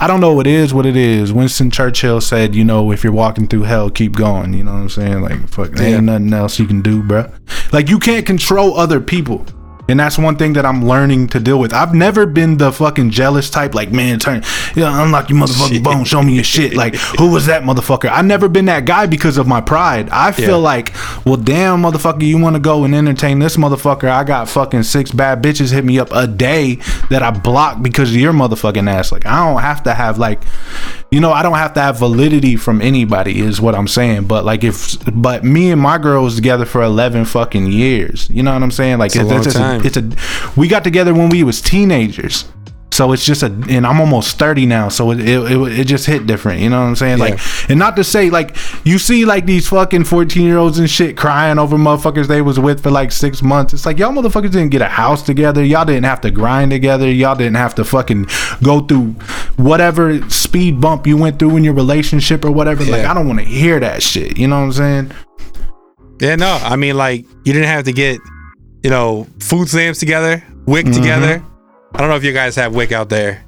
I 0.00 0.06
don't 0.06 0.20
know 0.20 0.32
what 0.32 0.46
is 0.46 0.72
what 0.72 0.86
it 0.86 0.96
is. 0.96 1.32
Winston 1.32 1.72
Churchill 1.72 2.20
said, 2.20 2.54
you 2.54 2.62
know, 2.64 2.92
if 2.92 3.02
you're 3.02 3.12
walking 3.12 3.48
through 3.48 3.62
hell, 3.62 3.90
keep 3.90 4.14
going. 4.14 4.54
You 4.54 4.62
know 4.62 4.72
what 4.74 4.78
I'm 4.78 4.88
saying? 4.88 5.22
Like, 5.22 5.48
fuck, 5.48 5.72
there 5.72 5.88
Yeah. 5.88 5.96
ain't 5.96 6.04
nothing 6.04 6.32
else 6.32 6.60
you 6.60 6.66
can 6.66 6.82
do, 6.82 7.02
bro. 7.02 7.28
Like, 7.72 7.88
you 7.88 7.98
can't 7.98 8.24
control 8.24 8.78
other 8.78 9.00
people. 9.00 9.44
And 9.88 9.98
that's 9.98 10.18
one 10.18 10.36
thing 10.36 10.52
that 10.52 10.66
I'm 10.66 10.84
learning 10.84 11.28
to 11.28 11.40
deal 11.40 11.58
with. 11.58 11.72
I've 11.72 11.94
never 11.94 12.26
been 12.26 12.58
the 12.58 12.70
fucking 12.72 13.10
jealous 13.10 13.48
type, 13.48 13.74
like, 13.74 13.90
man, 13.90 14.18
turn, 14.18 14.42
yeah, 14.76 15.02
unlock 15.02 15.30
your 15.30 15.38
motherfucking 15.38 15.82
bone, 15.82 16.04
show 16.04 16.22
me 16.22 16.34
your 16.34 16.44
shit. 16.44 16.74
Like, 16.74 16.94
who 17.18 17.30
was 17.32 17.46
that 17.46 17.62
motherfucker? 17.62 18.10
I've 18.10 18.26
never 18.26 18.48
been 18.48 18.66
that 18.66 18.84
guy 18.84 19.06
because 19.06 19.38
of 19.38 19.46
my 19.46 19.62
pride. 19.62 20.10
I 20.10 20.32
feel 20.32 20.50
Yeah. 20.50 20.54
like, 20.56 20.92
well, 21.24 21.36
damn, 21.36 21.82
motherfucker, 21.82 22.22
you 22.22 22.36
want 22.38 22.56
to 22.56 22.60
go 22.60 22.84
and 22.84 22.94
entertain 22.94 23.38
this 23.38 23.56
motherfucker? 23.56 24.10
I 24.10 24.24
got 24.24 24.48
fucking 24.48 24.82
six 24.82 25.10
bad 25.10 25.42
bitches 25.42 25.72
hit 25.72 25.84
me 25.86 25.98
up 25.98 26.08
a 26.12 26.26
day 26.26 26.78
that 27.08 27.22
I 27.22 27.30
blocked 27.30 27.82
because 27.82 28.10
of 28.10 28.16
your 28.16 28.34
motherfucking 28.34 28.90
ass. 28.90 29.10
Like, 29.10 29.24
I 29.24 29.46
don't 29.46 29.62
have 29.62 29.82
to 29.84 29.94
have 29.94 30.18
like, 30.18 30.42
you 31.10 31.20
know, 31.20 31.32
I 31.32 31.42
don't 31.42 31.56
have 31.56 31.72
to 31.74 31.80
have 31.80 31.98
validity 31.98 32.56
from 32.56 32.82
anybody, 32.82 33.40
is 33.40 33.58
what 33.60 33.74
I'm 33.74 33.88
saying. 33.88 34.24
But 34.24 34.44
like, 34.44 34.64
if, 34.64 34.96
but 35.14 35.44
me 35.44 35.70
and 35.70 35.80
my 35.80 35.96
girl 35.96 36.24
was 36.24 36.34
together 36.34 36.66
for 36.66 36.82
11 36.82 37.24
fucking 37.24 37.72
years. 37.72 38.28
You 38.28 38.42
know 38.42 38.52
what 38.52 38.62
I'm 38.62 38.70
saying? 38.70 38.98
Like, 38.98 39.12
It's 39.16 39.16
a 39.16 39.24
long 39.24 39.38
it's, 39.38 39.54
time. 39.78 39.86
it's 39.86 39.96
a, 39.96 40.60
we 40.60 40.68
got 40.68 40.84
together 40.84 41.14
when 41.14 41.28
we 41.28 41.42
was 41.42 41.60
teenagers. 41.60 42.44
So 42.98 43.12
it's 43.12 43.24
just 43.24 43.44
a, 43.44 43.46
and 43.46 43.86
I'm 43.86 44.00
almost 44.00 44.40
30 44.40 44.66
now. 44.66 44.88
So 44.88 45.12
it, 45.12 45.20
it, 45.20 45.52
it, 45.52 45.78
it 45.80 45.84
just 45.86 46.04
hit 46.04 46.26
different. 46.26 46.60
You 46.60 46.70
know 46.70 46.80
what 46.80 46.88
I'm 46.88 46.96
saying? 46.96 47.18
Like, 47.18 47.38
and 47.70 47.78
not 47.78 47.94
to 47.94 48.02
say 48.02 48.28
like, 48.28 48.56
you 48.84 48.98
see 48.98 49.24
like 49.24 49.46
these 49.46 49.68
fucking 49.68 50.02
14 50.02 50.42
year 50.42 50.56
olds 50.56 50.80
and 50.80 50.90
shit 50.90 51.16
crying 51.16 51.60
over 51.60 51.76
motherfuckers 51.76 52.26
they 52.26 52.42
was 52.42 52.58
with 52.58 52.82
for 52.82 52.90
like 52.90 53.12
six 53.12 53.40
months. 53.40 53.72
It's 53.72 53.86
like, 53.86 53.98
y'all 53.98 54.10
motherfuckers 54.10 54.50
didn't 54.50 54.70
get 54.70 54.82
a 54.82 54.88
house 54.88 55.22
together. 55.22 55.62
Y'all 55.62 55.84
didn't 55.84 56.06
have 56.06 56.20
to 56.22 56.32
grind 56.32 56.72
together. 56.72 57.08
Y'all 57.08 57.36
didn't 57.36 57.56
have 57.56 57.74
to 57.76 57.84
fucking 57.84 58.26
go 58.64 58.80
through 58.80 59.12
whatever 59.58 60.28
speed 60.28 60.80
bump 60.80 61.06
you 61.06 61.16
went 61.16 61.38
through 61.38 61.56
in 61.56 61.62
your 61.62 61.74
relationship 61.74 62.44
or 62.44 62.50
whatever. 62.50 62.84
Like, 62.84 63.04
I 63.04 63.14
don't 63.14 63.28
want 63.28 63.38
to 63.38 63.44
hear 63.44 63.78
that 63.78 64.02
shit. 64.02 64.38
You 64.38 64.48
know 64.48 64.58
what 64.58 64.66
I'm 64.66 64.72
saying? 64.72 65.12
Yeah, 66.20 66.34
no. 66.34 66.58
I 66.62 66.74
mean, 66.74 66.96
like, 66.96 67.24
you 67.44 67.52
didn't 67.52 67.68
have 67.68 67.84
to 67.84 67.92
get, 67.92 68.18
you 68.82 68.90
know, 68.90 69.26
food 69.40 69.68
stamps 69.68 69.98
together, 69.98 70.42
WIC 70.66 70.86
Mhm. 70.86 70.94
together. 70.94 71.42
I 71.94 71.98
don't 71.98 72.08
know 72.08 72.16
if 72.16 72.24
you 72.24 72.32
guys 72.32 72.54
have 72.56 72.74
WIC 72.74 72.92
out 72.92 73.08
there. 73.08 73.42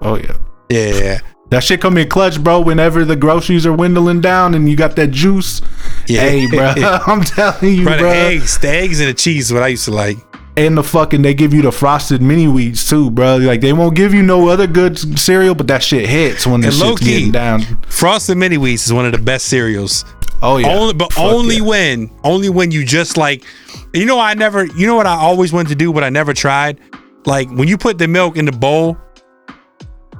Oh, 0.00 0.16
yeah. 0.16 0.32
Yeah, 0.70 0.86
yeah. 0.94 1.18
That 1.50 1.62
shit 1.62 1.80
come 1.80 1.98
in 1.98 2.08
clutch, 2.08 2.42
bro. 2.42 2.60
Whenever 2.60 3.04
the 3.04 3.16
groceries 3.16 3.66
are 3.66 3.76
dwindling 3.76 4.20
down 4.20 4.54
and 4.54 4.68
you 4.68 4.76
got 4.76 4.96
that 4.96 5.10
juice, 5.10 5.60
Yeah. 6.06 6.20
hey, 6.22 6.46
bro, 6.50 6.72
I'm 7.06 7.22
telling 7.22 7.74
you, 7.76 7.84
Bro, 7.84 7.98
bro. 7.98 8.10
the 8.10 8.16
eggs, 8.16 8.58
the 8.58 8.68
eggs 8.70 9.00
and 9.00 9.08
the 9.08 9.14
cheese 9.14 9.46
is 9.46 9.52
what 9.52 9.62
I 9.62 9.68
used 9.68 9.84
to 9.84 9.90
like. 9.90 10.16
And 10.56 10.78
the 10.78 10.84
fucking, 10.84 11.22
they 11.22 11.34
give 11.34 11.52
you 11.52 11.62
the 11.62 11.72
frosted 11.72 12.22
mini 12.22 12.46
wheats 12.46 12.88
too, 12.88 13.10
bro. 13.10 13.36
Like 13.38 13.60
they 13.60 13.72
won't 13.72 13.96
give 13.96 14.14
you 14.14 14.22
no 14.22 14.48
other 14.48 14.68
good 14.68 14.96
cereal, 15.18 15.54
but 15.56 15.66
that 15.66 15.82
shit 15.82 16.08
hits 16.08 16.46
when 16.46 16.60
the 16.60 16.70
shit's 16.70 17.00
key, 17.00 17.06
getting 17.06 17.32
down. 17.32 17.62
Frosted 17.88 18.36
Mini 18.38 18.56
Wheats 18.56 18.86
is 18.86 18.92
one 18.92 19.04
of 19.04 19.10
the 19.10 19.18
best 19.18 19.46
cereals. 19.46 20.04
Oh 20.42 20.58
yeah, 20.58 20.68
Only, 20.74 20.94
but 20.94 21.12
Fuck 21.12 21.24
only 21.24 21.56
yeah. 21.56 21.62
when, 21.62 22.10
only 22.22 22.48
when 22.50 22.70
you 22.70 22.84
just 22.84 23.16
like, 23.16 23.44
you 23.94 24.04
know, 24.04 24.18
I 24.18 24.34
never, 24.34 24.66
you 24.66 24.86
know 24.86 24.94
what 24.94 25.06
I 25.06 25.14
always 25.16 25.52
wanted 25.52 25.70
to 25.70 25.74
do, 25.74 25.92
but 25.92 26.04
I 26.04 26.10
never 26.10 26.34
tried. 26.34 26.78
Like 27.24 27.48
when 27.50 27.68
you 27.68 27.78
put 27.78 27.98
the 27.98 28.08
milk 28.08 28.36
in 28.36 28.44
the 28.44 28.52
bowl, 28.52 28.98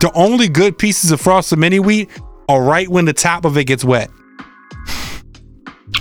the 0.01 0.11
only 0.15 0.49
good 0.49 0.79
pieces 0.79 1.11
of 1.11 1.21
frosted 1.21 1.59
mini 1.59 1.79
wheat 1.79 2.09
are 2.49 2.63
right 2.63 2.89
when 2.89 3.05
the 3.05 3.13
top 3.13 3.45
of 3.45 3.57
it 3.59 3.65
gets 3.65 3.85
wet. 3.85 4.11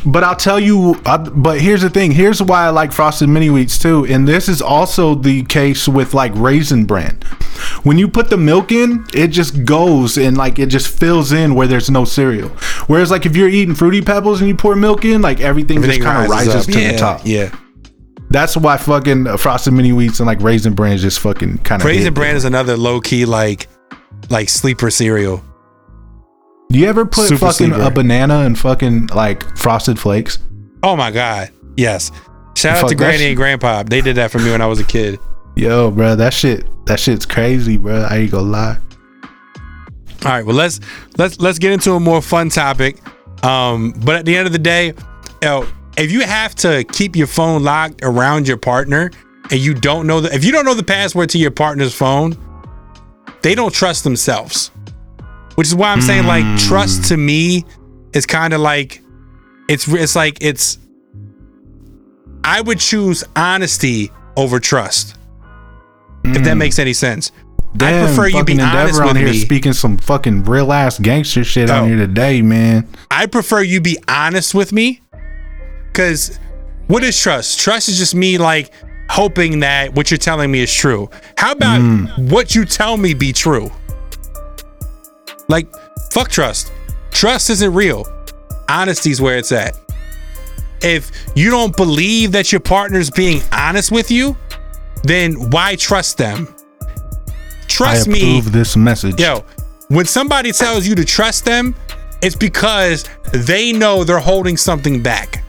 But 0.06 0.24
I'll 0.24 0.36
tell 0.36 0.60
you, 0.60 1.00
I, 1.06 1.18
but 1.18 1.62
here's 1.62 1.82
the 1.82 1.90
thing. 1.90 2.12
Here's 2.12 2.42
why 2.42 2.66
I 2.66 2.70
like 2.70 2.92
frosted 2.92 3.30
mini 3.30 3.48
wheats 3.48 3.78
too, 3.82 4.06
and 4.06 4.28
this 4.28 4.50
is 4.50 4.62
also 4.62 5.16
the 5.16 5.44
case 5.44 5.88
with 5.88 6.14
like 6.14 6.34
raisin 6.36 6.86
bran. 6.86 7.20
When 7.84 7.98
you 7.98 8.08
put 8.10 8.30
the 8.30 8.36
milk 8.38 8.72
in, 8.74 9.06
it 9.14 9.28
just 9.30 9.64
goes 9.64 10.18
and 10.18 10.36
like 10.36 10.60
it 10.60 10.68
just 10.68 10.88
fills 11.00 11.32
in 11.32 11.56
where 11.56 11.68
there's 11.68 11.90
no 11.90 12.04
cereal. 12.04 12.50
Whereas 12.88 13.12
like 13.12 13.26
if 13.26 13.36
you're 13.38 13.48
eating 13.48 13.76
fruity 13.76 14.02
pebbles 14.02 14.42
and 14.42 14.50
you 14.50 14.56
pour 14.56 14.76
milk 14.76 15.06
in, 15.06 15.22
like 15.22 15.40
everything, 15.40 15.78
Everything 15.78 16.02
just 16.02 16.06
kind 16.06 16.26
of 16.26 16.30
rises 16.30 16.56
rises 16.56 16.74
to 16.76 16.82
Yeah, 16.82 16.92
the 16.92 16.98
top. 16.98 17.22
yeah. 17.24 17.56
That's 18.30 18.58
why 18.58 18.78
fucking 18.78 19.28
uh, 19.28 19.38
frosted 19.38 19.74
mini 19.74 19.92
wheats 19.92 20.20
and 20.20 20.28
like 20.28 20.42
raisin 20.42 20.74
bran 20.74 20.98
just 20.98 21.20
fucking 21.22 21.60
kind 21.60 21.82
of. 21.82 21.86
Raisin 21.88 22.14
Bran 22.14 22.36
is 22.36 22.46
another 22.46 22.76
low 22.76 23.00
key 23.00 23.26
like, 23.26 23.68
like 24.30 24.50
sleeper 24.50 24.90
cereal. 24.90 25.44
Do 26.74 26.80
you 26.80 26.88
ever 26.88 27.06
put 27.06 27.28
Super 27.28 27.52
fucking 27.52 27.68
sleeper. 27.68 27.82
a 27.84 27.92
banana 27.92 28.40
and 28.40 28.58
fucking 28.58 29.08
like 29.08 29.44
frosted 29.56 30.00
flakes? 30.00 30.40
Oh 30.82 30.96
my 30.96 31.12
god, 31.12 31.52
yes. 31.78 32.12
Shout 32.58 32.84
out 32.84 32.90
to 32.90 32.96
Granny 32.96 33.28
and 33.28 33.38
Grandpa. 33.38 33.84
They 33.84 34.02
did 34.02 34.16
that 34.16 34.32
for 34.32 34.40
me 34.40 34.50
when 34.50 34.60
I 34.60 34.66
was 34.66 34.80
a 34.80 34.84
kid. 34.84 35.20
Yo, 35.56 35.92
bro, 35.92 36.16
that 36.16 36.34
shit, 36.34 36.66
that 36.88 37.00
shit's 37.00 37.28
crazy, 37.28 37.78
bro. 37.78 38.02
I 38.10 38.18
ain't 38.18 38.32
gonna 38.32 38.50
lie. 38.50 38.80
All 40.26 40.32
right, 40.32 40.44
well 40.44 40.56
let's 40.56 40.80
let's 41.20 41.40
let's 41.40 41.60
get 41.60 41.74
into 41.74 41.92
a 41.92 42.00
more 42.00 42.24
fun 42.24 42.50
topic. 42.50 42.98
Um, 43.46 43.94
but 44.04 44.16
at 44.16 44.26
the 44.26 44.36
end 44.36 44.48
of 44.48 44.52
the 44.52 44.58
day, 44.58 44.88
you 44.88 44.94
know, 45.44 45.68
if 45.96 46.12
you 46.12 46.22
have 46.22 46.56
to 46.56 46.84
keep 46.86 47.16
your 47.16 47.28
phone 47.28 47.62
locked 47.62 48.00
around 48.02 48.48
your 48.48 48.58
partner 48.58 49.12
and 49.52 49.60
you 49.60 49.76
don't 49.76 50.08
know 50.08 50.22
the 50.22 50.34
if 50.34 50.44
you 50.44 50.52
don't 50.52 50.66
know 50.66 50.74
the 50.74 50.82
password 50.82 51.30
to 51.30 51.38
your 51.38 51.52
partner's 51.52 51.94
phone, 51.94 52.36
they 53.44 53.54
don't 53.54 53.76
trust 53.76 54.04
themselves. 54.04 54.72
Which 55.56 55.68
is 55.68 55.76
why 55.76 55.92
I'm 55.92 56.02
saying 56.02 56.26
like 56.26 56.46
trust 56.60 57.06
to 57.10 57.18
me 57.18 57.64
is 58.14 58.26
kind 58.26 58.54
of 58.54 58.62
like 58.62 59.02
it's 59.70 59.88
it's 59.88 60.16
like 60.16 60.38
it's 60.42 60.78
I 62.44 62.62
would 62.62 62.80
choose 62.80 63.24
honesty 63.36 64.12
over 64.36 64.60
trust. 64.60 65.16
If 66.26 66.44
that 66.44 66.56
makes 66.56 66.80
any 66.80 66.94
sense. 66.94 67.32
I 67.82 68.04
prefer 68.06 68.28
you 68.28 68.44
be 68.44 68.54
fucking 68.56 68.60
honest 68.62 69.00
Endeavor 69.00 69.02
with 69.02 69.10
on 69.10 69.16
here 69.16 69.28
me. 69.30 69.38
speaking 69.40 69.74
some 69.74 69.98
fucking 69.98 70.44
real 70.44 70.72
ass 70.72 71.00
gangster 71.00 71.44
shit 71.44 71.70
on 71.72 71.84
Oh. 71.84 71.88
here 71.88 71.98
today, 71.98 72.42
man. 72.42 72.88
I 73.10 73.26
prefer 73.26 73.62
you 73.62 73.82
be 73.82 73.98
honest 74.08 74.54
with 74.54 74.72
me. 74.72 75.02
Cause 75.94 76.40
what 76.88 77.04
is 77.04 77.20
trust? 77.20 77.60
Trust 77.60 77.90
is 77.90 77.98
just 77.98 78.14
me 78.16 78.38
like 78.38 78.72
hoping 79.10 79.60
that 79.62 79.94
what 79.96 80.12
you're 80.12 80.18
telling 80.20 80.52
me 80.52 80.60
is 80.62 80.74
true. 80.74 81.10
How 81.38 81.52
about 81.54 81.82
Mm. 81.82 82.30
what 82.30 82.54
you 82.56 82.64
tell 82.66 82.96
me 82.98 83.14
be 83.14 83.34
true? 83.34 83.72
Like, 85.54 85.68
fuck 86.12 86.30
trust. 86.30 86.72
Trust 87.12 87.52
isn't 87.52 87.74
real. 87.76 88.08
Honesty's 88.68 89.22
where 89.22 89.38
it's 89.38 89.52
at. 89.52 89.78
If 90.82 91.12
you 91.36 91.52
don't 91.52 91.78
believe 91.78 92.32
that 92.32 92.52
your 92.52 92.60
partner's 92.60 93.12
being 93.12 93.42
honest 93.52 93.92
with 93.92 94.10
you, 94.10 94.36
then 95.04 95.52
why 95.52 95.76
trust 95.76 96.18
them? 96.18 96.54
Trust 97.68 98.10
I 98.10 98.12
me. 98.12 98.42
this 98.42 98.76
message. 98.76 99.20
Yo, 99.20 99.44
when 99.90 100.08
somebody 100.08 100.52
tells 100.52 100.88
you 100.88 100.96
to 100.96 101.06
trust 101.06 101.46
them 101.46 101.76
It's 102.24 102.36
because 102.36 103.04
they 103.34 103.74
know 103.74 104.04
they're 104.06 104.18
holding 104.18 104.56
something 104.56 105.04
back. 105.04 105.44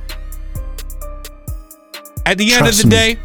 At 2.26 2.36
the 2.36 2.52
end 2.52 2.64
Trust 2.64 2.84
of 2.84 2.90
the 2.90 2.96
me. 2.96 3.14
day, 3.14 3.18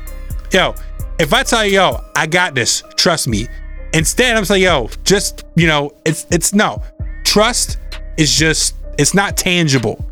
yo, 0.54 0.76
if 1.20 1.34
I 1.34 1.42
tell 1.44 1.66
you, 1.66 1.74
yo, 1.74 2.04
I 2.16 2.28
got 2.28 2.54
this, 2.54 2.84
trust 2.96 3.28
me. 3.28 3.48
Instead, 3.94 4.38
I'm 4.38 4.46
saying, 4.46 4.64
yo, 4.64 4.90
just, 5.04 5.46
you 5.56 5.68
know, 5.68 5.92
it's 6.06 6.28
it's 6.32 6.54
no. 6.54 6.82
Trust 7.24 7.78
is 8.18 8.36
just 8.36 8.76
it's 8.98 9.14
not 9.14 9.38
tangible. 9.38 10.04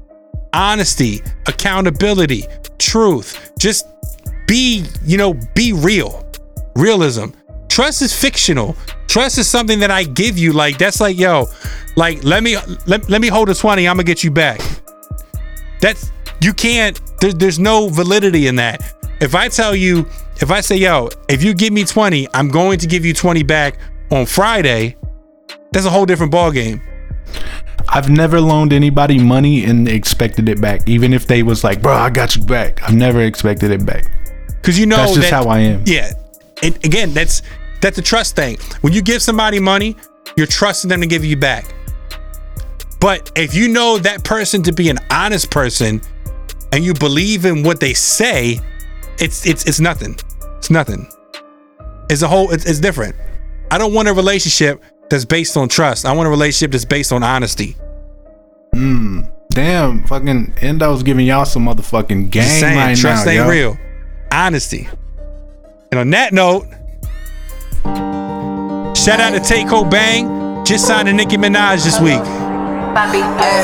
Honesty, 0.54 1.22
accountability, 1.46 2.46
truth. 2.80 3.52
Just 3.60 3.86
be, 4.48 4.86
you 5.06 5.18
know, 5.18 5.34
be 5.54 5.74
real. 5.74 6.26
Realism. 6.76 7.26
Trust 7.70 8.02
is 8.02 8.14
fictional. 8.14 8.76
Trust 9.08 9.38
is 9.38 9.48
something 9.48 9.80
that 9.80 9.92
I 9.92 10.04
give 10.04 10.38
you. 10.38 10.54
Like 10.54 10.78
that's 10.78 11.00
like, 11.00 11.18
yo, 11.18 11.48
like 11.96 12.24
let 12.24 12.44
me 12.44 12.58
let, 12.88 13.10
let 13.10 13.22
me 13.22 13.28
hold 13.28 13.50
a 13.50 13.54
20, 13.54 13.88
I'm 13.88 13.98
gonna 13.98 14.04
get 14.04 14.24
you 14.24 14.32
back. 14.32 14.62
That's 15.82 16.12
you 16.42 16.54
can't 16.54 17.00
there, 17.20 17.34
there's 17.34 17.60
no 17.60 17.90
validity 17.90 18.48
in 18.48 18.56
that. 18.56 18.94
If 19.20 19.36
I 19.36 19.48
tell 19.48 19.76
you, 19.76 20.08
if 20.42 20.52
I 20.52 20.62
say, 20.62 20.76
yo, 20.78 21.10
if 21.30 21.44
you 21.44 21.54
give 21.54 21.74
me 21.74 21.84
20, 21.84 22.28
I'm 22.34 22.50
going 22.50 22.80
to 22.80 22.88
give 22.88 23.06
you 23.06 23.14
20 23.14 23.44
back 23.44 23.80
on 24.12 24.26
Friday, 24.26 24.96
that's 25.72 25.86
a 25.86 25.90
whole 25.90 26.06
different 26.06 26.32
ball 26.32 26.52
game. 26.52 26.82
I've 27.90 28.10
never 28.10 28.42
loaned 28.42 28.74
anybody 28.74 29.18
money 29.18 29.64
and 29.66 29.88
expected 29.88 30.50
it 30.50 30.60
back, 30.62 30.88
even 30.88 31.14
if 31.14 31.26
they 31.28 31.42
was 31.44 31.64
like, 31.64 31.82
"Bro, 31.82 31.94
I 31.94 32.10
got 32.10 32.36
you 32.36 32.44
back." 32.44 32.82
I've 32.84 32.96
never 32.96 33.22
expected 33.22 33.72
it 33.72 33.86
back. 33.86 34.06
Cause 34.62 34.78
you 34.78 34.86
know 34.86 34.98
That's 34.98 35.14
just 35.16 35.30
that- 35.30 35.44
how 35.44 35.50
I 35.50 35.60
am. 35.60 35.84
Yeah. 35.86 36.12
And 36.64 36.76
again, 36.84 37.14
that's 37.14 37.42
that's 37.82 37.98
a 37.98 38.02
trust 38.02 38.36
thing. 38.36 38.58
When 38.82 38.92
you 38.92 39.02
give 39.02 39.22
somebody 39.22 39.60
money, 39.60 39.96
you're 40.36 40.48
trusting 40.48 40.90
them 40.90 41.00
to 41.02 41.08
give 41.08 41.24
you 41.24 41.38
back. 41.38 41.74
But 43.00 43.32
if 43.36 43.54
you 43.54 43.70
know 43.70 43.98
that 44.00 44.24
person 44.24 44.64
to 44.64 44.74
be 44.74 44.90
an 44.90 45.00
honest 45.12 45.52
person 45.52 46.02
and 46.74 46.84
you 46.84 46.94
believe 46.94 47.46
in 47.46 47.64
what 47.64 47.80
they 47.80 47.94
say, 47.94 48.60
it's 49.20 49.46
it's 49.46 49.66
it's 49.66 49.80
nothing. 49.80 50.18
It's 50.58 50.70
nothing. 50.70 51.08
It's 52.10 52.22
a 52.22 52.28
whole 52.28 52.52
it's, 52.52 52.66
it's 52.66 52.80
different. 52.80 53.16
I 53.72 53.78
don't 53.78 53.94
want 53.94 54.08
a 54.08 54.14
relationship 54.14 54.82
that's 55.10 55.26
based 55.26 55.58
on 55.58 55.70
trust. 55.70 56.06
I 56.06 56.14
want 56.14 56.28
a 56.28 56.30
relationship 56.30 56.72
that's 56.72 56.86
based 56.86 57.12
on 57.12 57.24
honesty. 57.24 57.76
Mm, 58.74 59.32
damn, 59.50 60.04
fucking 60.04 60.54
Endo's 60.62 61.04
giving 61.04 61.26
y'all 61.26 61.46
some 61.46 61.66
motherfucking 61.66 62.30
game 62.30 62.44
Just 62.44 62.60
saying, 62.60 62.78
right 62.78 62.98
trust 62.98 63.26
now, 63.26 63.32
ain't 63.32 63.46
yo. 63.46 63.50
real. 63.50 63.78
Honesty. 64.32 64.88
And 65.92 66.00
on 66.00 66.10
that 66.12 66.34
note, 66.34 66.66
shout 68.96 69.20
out 69.20 69.32
to 69.32 69.40
Tate 69.40 69.68
Kobang. 69.68 70.66
Just 70.66 70.86
signed 70.86 71.08
to 71.08 71.14
Nicki 71.14 71.38
Minaj 71.38 71.84
this 71.84 72.00
week. 72.00 72.22
Ay, 72.98 73.62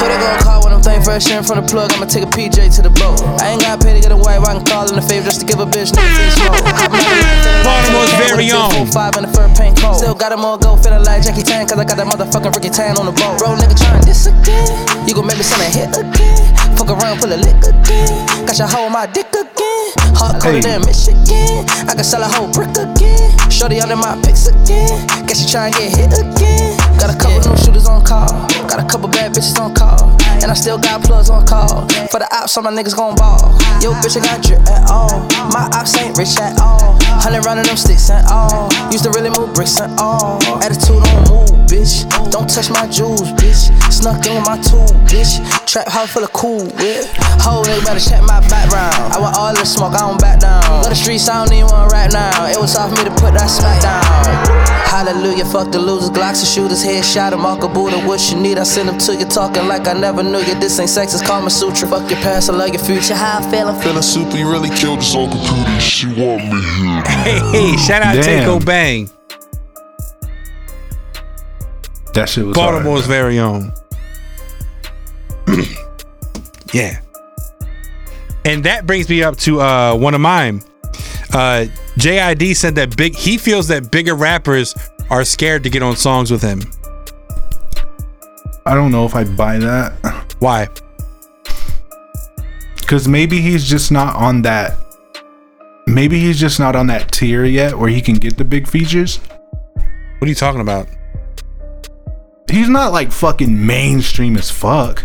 who 0.00 0.08
they 0.08 0.16
gon' 0.16 0.40
call 0.40 0.64
when 0.64 0.72
I'm 0.72 0.80
thinking 0.80 1.04
fresh 1.04 1.28
in 1.28 1.44
from 1.44 1.60
the 1.60 1.66
plug? 1.68 1.92
I'ma 1.92 2.08
take 2.08 2.24
a 2.24 2.32
PJ 2.32 2.72
to 2.76 2.80
the 2.80 2.88
boat. 2.88 3.20
I 3.36 3.52
ain't 3.52 3.60
got 3.60 3.84
pay 3.84 3.92
to 3.92 4.00
get 4.00 4.12
a 4.12 4.16
wife, 4.16 4.40
I 4.48 4.56
can 4.56 4.64
call 4.64 4.88
in 4.88 4.96
the 4.96 5.04
favor 5.04 5.28
just 5.28 5.44
to 5.44 5.46
give 5.46 5.60
a 5.60 5.68
bitch 5.68 5.92
no 5.92 6.00
free. 6.00 6.32
Baltimore's 7.68 8.16
very 8.16 8.48
own. 8.48 8.88
Five 8.88 9.20
in 9.20 9.28
the 9.28 9.32
fur 9.36 9.44
paint 9.52 9.76
coat. 9.76 10.00
Still 10.00 10.14
got 10.16 10.32
'em 10.32 10.40
all 10.40 10.56
go, 10.56 10.80
feeling 10.80 11.04
like 11.04 11.20
Jackie 11.20 11.44
Chan, 11.44 11.68
cause 11.68 11.76
I 11.76 11.84
got 11.84 12.00
that 12.00 12.08
motherfucking 12.08 12.56
Ricky 12.56 12.70
Tan 12.72 12.96
on 12.96 13.04
the 13.04 13.12
boat. 13.12 13.36
Bro, 13.36 13.60
nigga 13.60 13.76
trying 13.76 14.00
this 14.08 14.24
again. 14.24 14.64
You 15.06 15.12
gon' 15.12 15.26
make 15.28 15.36
me 15.36 15.44
send 15.44 15.60
a 15.60 15.68
hit 15.68 15.92
again. 15.92 16.40
Fuck 16.80 16.88
around, 16.96 17.20
pull 17.20 17.28
a 17.28 17.36
lick 17.36 17.60
again. 17.60 18.08
Got 18.48 18.56
your 18.56 18.68
hoe 18.72 18.88
on 18.88 18.92
my 18.92 19.04
dick 19.04 19.28
again. 19.36 19.71
Hard 20.16 20.40
coded 20.42 20.64
Hey. 20.64 20.76
in 20.76 20.80
Michigan. 20.86 21.66
I 21.88 21.94
can 21.94 22.04
sell 22.04 22.22
a 22.22 22.28
whole 22.28 22.48
brick 22.52 22.70
again. 22.76 23.30
Shorty 23.50 23.80
under 23.80 23.96
my 23.96 24.16
pics 24.24 24.46
again. 24.46 25.06
Guess 25.26 25.42
you 25.42 25.48
trying 25.48 25.72
get 25.72 25.92
hit 25.96 26.12
again. 26.18 26.76
Got 26.98 27.14
a 27.14 27.18
couple 27.18 27.40
new 27.50 27.56
shooters 27.58 27.88
on 27.88 28.04
call. 28.04 28.28
Got 28.68 28.80
a 28.80 28.86
couple 28.88 29.08
bad 29.08 29.32
bitches 29.32 29.58
on 29.60 29.74
call. 29.74 30.10
And 30.42 30.50
I 30.50 30.54
still 30.54 30.78
got 30.78 31.02
plugs 31.02 31.30
on 31.30 31.46
call. 31.46 31.86
For 32.10 32.18
the 32.18 32.28
ops, 32.32 32.56
all 32.56 32.62
my 32.62 32.70
niggas 32.72 32.96
gon' 32.96 33.14
ball. 33.16 33.52
Yo, 33.82 33.92
bitch, 34.00 34.16
I 34.16 34.24
got 34.24 34.42
drip 34.42 34.60
at 34.68 34.88
all. 34.90 35.20
My 35.52 35.68
ops 35.74 35.96
ain't 35.98 36.16
rich 36.18 36.38
at 36.40 36.58
all. 36.60 36.96
Hundred 37.20 37.44
round 37.44 37.60
of 37.60 37.66
them 37.66 37.76
sticks 37.76 38.10
and 38.10 38.26
all. 38.28 38.68
Used 38.90 39.04
to 39.04 39.10
really 39.10 39.30
move 39.30 39.52
bricks 39.54 39.78
and 39.80 39.98
all. 40.00 40.42
Attitude 40.62 41.02
on 41.06 41.18
move, 41.28 41.61
bitch. 41.72 42.04
Don't 42.30 42.48
touch 42.48 42.68
my 42.68 42.86
jewels, 42.86 43.32
bitch. 43.40 43.72
Snuck 43.88 44.26
in 44.28 44.36
with 44.36 44.44
my 44.44 44.60
tool, 44.60 44.84
bitch. 45.08 45.40
Trap 45.66 45.88
house 45.88 46.12
full 46.12 46.24
of 46.24 46.32
cool, 46.32 46.68
whip. 46.76 47.08
Whole 47.40 47.64
nigga 47.64 47.84
better 47.84 48.00
check 48.00 48.20
my 48.28 48.40
background. 48.52 48.94
I 49.12 49.18
want 49.18 49.36
all 49.36 49.54
the 49.54 49.64
smoke, 49.64 49.94
I 49.94 50.04
don't 50.04 50.20
back 50.20 50.40
down. 50.40 50.60
Love 50.84 50.92
the 50.92 50.94
streets, 50.94 51.28
I 51.28 51.40
don't 51.40 51.50
need 51.50 51.64
one 51.64 51.88
right 51.88 52.12
now. 52.12 52.46
It 52.46 52.60
was 52.60 52.76
off 52.76 52.90
me 52.92 53.02
to 53.04 53.14
put 53.16 53.32
that 53.32 53.48
smack 53.48 53.80
down. 53.80 54.04
Hallelujah, 54.92 55.46
fuck 55.46 55.72
the 55.72 55.78
losers, 55.78 56.10
Glocks 56.10 56.44
and 56.44 56.48
shooters, 56.52 56.84
headshot 56.84 57.32
him, 57.32 57.46
Uncle 57.46 57.68
Buddha, 57.70 57.96
what 58.06 58.20
you 58.30 58.36
need, 58.36 58.58
I 58.58 58.62
send 58.62 58.90
them 58.90 58.98
to 58.98 59.16
you, 59.16 59.24
talking 59.24 59.66
like 59.66 59.88
I 59.88 59.94
never 59.94 60.22
knew 60.22 60.40
you. 60.40 60.54
This 60.60 60.78
ain't 60.78 60.90
sex, 60.90 61.14
it's 61.14 61.26
Kama 61.26 61.48
Sutra. 61.48 61.88
Fuck 61.88 62.10
your 62.10 62.20
past, 62.20 62.50
I 62.50 62.52
love 62.52 62.68
your 62.68 62.84
future. 62.84 63.14
How 63.14 63.38
I 63.38 63.50
feel, 63.50 63.68
I'm 63.68 63.80
feeling 63.80 64.02
super, 64.02 64.36
you 64.36 64.50
really 64.50 64.68
killed 64.68 65.00
this 65.00 65.14
Uncle 65.14 65.40
Tootie. 65.40 65.80
She 65.80 66.06
want 66.08 66.44
me 66.44 66.60
here. 66.76 67.02
Hey, 67.24 67.40
hey, 67.52 67.76
shout 67.78 68.02
out 68.02 68.14
Damn. 68.14 68.24
Tate 68.24 68.46
Kobang. 68.46 69.21
That 72.14 72.28
shit 72.28 72.44
was 72.44 72.56
Baltimore's 72.56 73.06
very 73.06 73.38
own. 73.38 73.72
yeah. 76.72 77.00
And 78.44 78.64
that 78.64 78.86
brings 78.86 79.08
me 79.08 79.22
up 79.22 79.36
to 79.38 79.60
uh, 79.60 79.96
one 79.96 80.14
of 80.14 80.20
mine. 80.20 80.62
Uh, 81.32 81.66
JID 81.96 82.54
said 82.56 82.74
that 82.74 82.96
big 82.96 83.14
he 83.14 83.38
feels 83.38 83.68
that 83.68 83.90
bigger 83.90 84.14
rappers 84.14 84.74
are 85.10 85.24
scared 85.24 85.62
to 85.62 85.70
get 85.70 85.82
on 85.82 85.96
songs 85.96 86.30
with 86.30 86.42
him. 86.42 86.60
I 88.66 88.74
don't 88.74 88.92
know 88.92 89.04
if 89.04 89.14
I 89.14 89.24
buy 89.24 89.58
that. 89.58 90.34
Why? 90.38 90.68
Because 92.76 93.08
maybe 93.08 93.40
he's 93.40 93.68
just 93.68 93.90
not 93.90 94.16
on 94.16 94.42
that. 94.42 94.76
Maybe 95.86 96.20
he's 96.20 96.38
just 96.38 96.60
not 96.60 96.76
on 96.76 96.86
that 96.88 97.10
tier 97.10 97.44
yet 97.44 97.78
where 97.78 97.88
he 97.88 98.00
can 98.00 98.16
get 98.16 98.36
the 98.36 98.44
big 98.44 98.68
features. 98.68 99.18
What 100.18 100.26
are 100.26 100.28
you 100.28 100.34
talking 100.34 100.60
about? 100.60 100.86
He's 102.50 102.68
not 102.68 102.92
like 102.92 103.10
fucking 103.12 103.66
mainstream 103.66 104.36
as 104.36 104.50
fuck. 104.50 105.04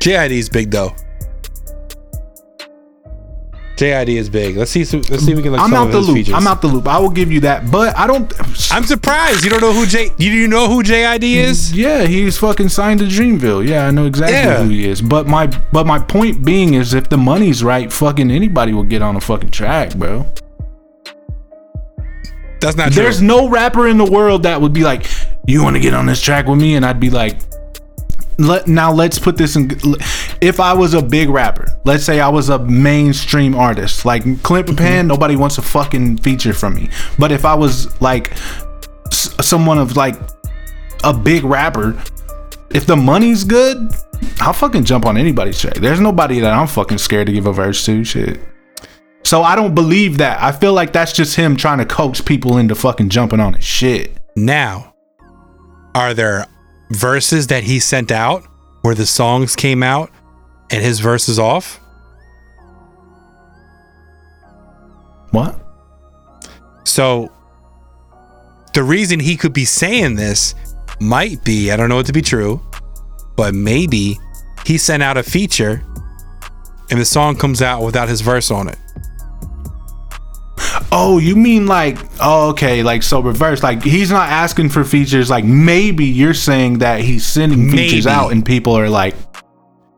JID 0.00 0.30
is 0.30 0.48
big 0.48 0.70
though. 0.70 0.94
JID 3.76 4.08
is 4.10 4.28
big. 4.28 4.56
Let's 4.58 4.70
see. 4.70 4.80
Let's 4.84 5.24
see 5.24 5.30
if 5.32 5.36
we 5.38 5.42
can 5.42 5.52
look 5.52 5.60
I'm 5.60 5.72
out 5.72 5.90
the 5.90 6.00
loop. 6.00 6.14
features. 6.16 6.34
I'm 6.34 6.46
out 6.46 6.60
the 6.60 6.66
loop. 6.68 6.86
I 6.86 6.98
will 6.98 7.08
give 7.10 7.32
you 7.32 7.40
that, 7.40 7.70
but 7.70 7.96
I 7.96 8.06
don't. 8.06 8.30
I'm 8.72 8.84
surprised 8.84 9.42
you 9.42 9.48
don't 9.50 9.62
know 9.62 9.72
who 9.72 9.86
J. 9.86 10.10
You, 10.18 10.30
you 10.30 10.48
know 10.48 10.68
who 10.68 10.82
JID 10.82 11.22
is? 11.22 11.72
Yeah, 11.72 12.04
he's 12.04 12.36
fucking 12.36 12.68
signed 12.68 13.00
to 13.00 13.06
Dreamville. 13.06 13.66
Yeah, 13.66 13.86
I 13.86 13.90
know 13.90 14.04
exactly 14.06 14.36
Yeah. 14.36 14.62
who 14.62 14.68
he 14.68 14.86
is. 14.86 15.00
But 15.00 15.26
my 15.28 15.46
but 15.72 15.86
my 15.86 15.98
point 15.98 16.44
being 16.44 16.74
is, 16.74 16.92
if 16.92 17.08
the 17.08 17.16
money's 17.16 17.64
right, 17.64 17.90
fucking 17.90 18.30
anybody 18.30 18.74
will 18.74 18.84
get 18.84 19.00
on 19.00 19.16
a 19.16 19.20
fucking 19.20 19.50
track, 19.50 19.94
bro. 19.96 20.26
That's 22.60 22.76
not 22.76 22.92
true. 22.92 23.02
There's 23.02 23.22
no 23.22 23.48
rapper 23.48 23.88
in 23.88 23.96
the 23.98 24.04
world 24.10 24.42
that 24.44 24.60
would 24.60 24.72
be 24.72 24.82
like, 24.84 25.06
"You 25.46 25.62
want 25.62 25.76
to 25.76 25.80
get 25.80 25.94
on 25.94 26.06
this 26.06 26.20
track 26.20 26.46
with 26.46 26.60
me?" 26.60 26.74
And 26.74 26.84
I'd 26.84 27.00
be 27.00 27.10
like, 27.10 27.38
"Let 28.38 28.68
now 28.68 28.92
let's 28.92 29.18
put 29.18 29.36
this 29.36 29.56
in." 29.56 29.70
If 30.40 30.60
I 30.60 30.72
was 30.72 30.94
a 30.94 31.02
big 31.02 31.28
rapper, 31.30 31.66
let's 31.84 32.04
say 32.04 32.20
I 32.20 32.28
was 32.28 32.48
a 32.48 32.58
mainstream 32.58 33.54
artist 33.54 34.04
like 34.04 34.22
Clint 34.42 34.66
Mm-hmm. 34.68 34.76
Pan, 34.76 35.06
nobody 35.06 35.36
wants 35.36 35.58
a 35.58 35.62
fucking 35.62 36.18
feature 36.18 36.52
from 36.52 36.74
me. 36.74 36.88
But 37.18 37.32
if 37.32 37.44
I 37.44 37.54
was 37.54 38.00
like 38.00 38.32
s- 39.10 39.34
someone 39.40 39.78
of 39.78 39.96
like 39.96 40.16
a 41.04 41.12
big 41.12 41.44
rapper, 41.44 41.94
if 42.70 42.86
the 42.86 42.96
money's 42.96 43.44
good, 43.44 43.90
I'll 44.40 44.52
fucking 44.52 44.84
jump 44.84 45.06
on 45.06 45.16
anybody's 45.16 45.58
track. 45.60 45.74
There's 45.74 46.00
nobody 46.00 46.40
that 46.40 46.52
I'm 46.52 46.66
fucking 46.66 46.98
scared 46.98 47.26
to 47.26 47.32
give 47.32 47.46
a 47.46 47.52
verse 47.52 47.84
to. 47.86 48.04
Shit. 48.04 48.40
So 49.30 49.44
I 49.44 49.54
don't 49.54 49.76
believe 49.76 50.18
that. 50.18 50.42
I 50.42 50.50
feel 50.50 50.72
like 50.72 50.92
that's 50.92 51.12
just 51.12 51.36
him 51.36 51.54
trying 51.54 51.78
to 51.78 51.86
coax 51.86 52.20
people 52.20 52.58
into 52.58 52.74
fucking 52.74 53.10
jumping 53.10 53.38
on 53.38 53.54
his 53.54 53.64
shit. 53.64 54.18
Now, 54.34 54.92
are 55.94 56.14
there 56.14 56.48
verses 56.90 57.46
that 57.46 57.62
he 57.62 57.78
sent 57.78 58.10
out 58.10 58.42
where 58.82 58.96
the 58.96 59.06
songs 59.06 59.54
came 59.54 59.84
out 59.84 60.10
and 60.72 60.82
his 60.82 60.98
verse 60.98 61.28
is 61.28 61.38
off? 61.38 61.78
What? 65.30 65.64
So, 66.82 67.30
the 68.74 68.82
reason 68.82 69.20
he 69.20 69.36
could 69.36 69.52
be 69.52 69.64
saying 69.64 70.16
this 70.16 70.56
might 70.98 71.44
be 71.44 71.70
I 71.70 71.76
don't 71.76 71.88
know 71.88 72.00
it 72.00 72.06
to 72.06 72.12
be 72.12 72.20
true, 72.20 72.60
but 73.36 73.54
maybe 73.54 74.18
he 74.66 74.76
sent 74.76 75.04
out 75.04 75.16
a 75.16 75.22
feature 75.22 75.84
and 76.90 76.98
the 76.98 77.04
song 77.04 77.36
comes 77.36 77.62
out 77.62 77.84
without 77.84 78.08
his 78.08 78.22
verse 78.22 78.50
on 78.50 78.68
it. 78.68 78.79
Oh, 80.92 81.18
you 81.18 81.36
mean 81.36 81.66
like 81.66 81.98
oh 82.20 82.50
okay, 82.50 82.82
like 82.82 83.02
so 83.02 83.20
reverse. 83.20 83.62
Like 83.62 83.82
he's 83.82 84.10
not 84.10 84.28
asking 84.28 84.70
for 84.70 84.82
features. 84.84 85.30
Like 85.30 85.44
maybe 85.44 86.04
you're 86.04 86.34
saying 86.34 86.78
that 86.78 87.00
he's 87.00 87.24
sending 87.24 87.70
features 87.70 88.06
Maybe. 88.06 88.14
out 88.14 88.32
and 88.32 88.44
people 88.44 88.72
are 88.76 88.88
like, 88.88 89.14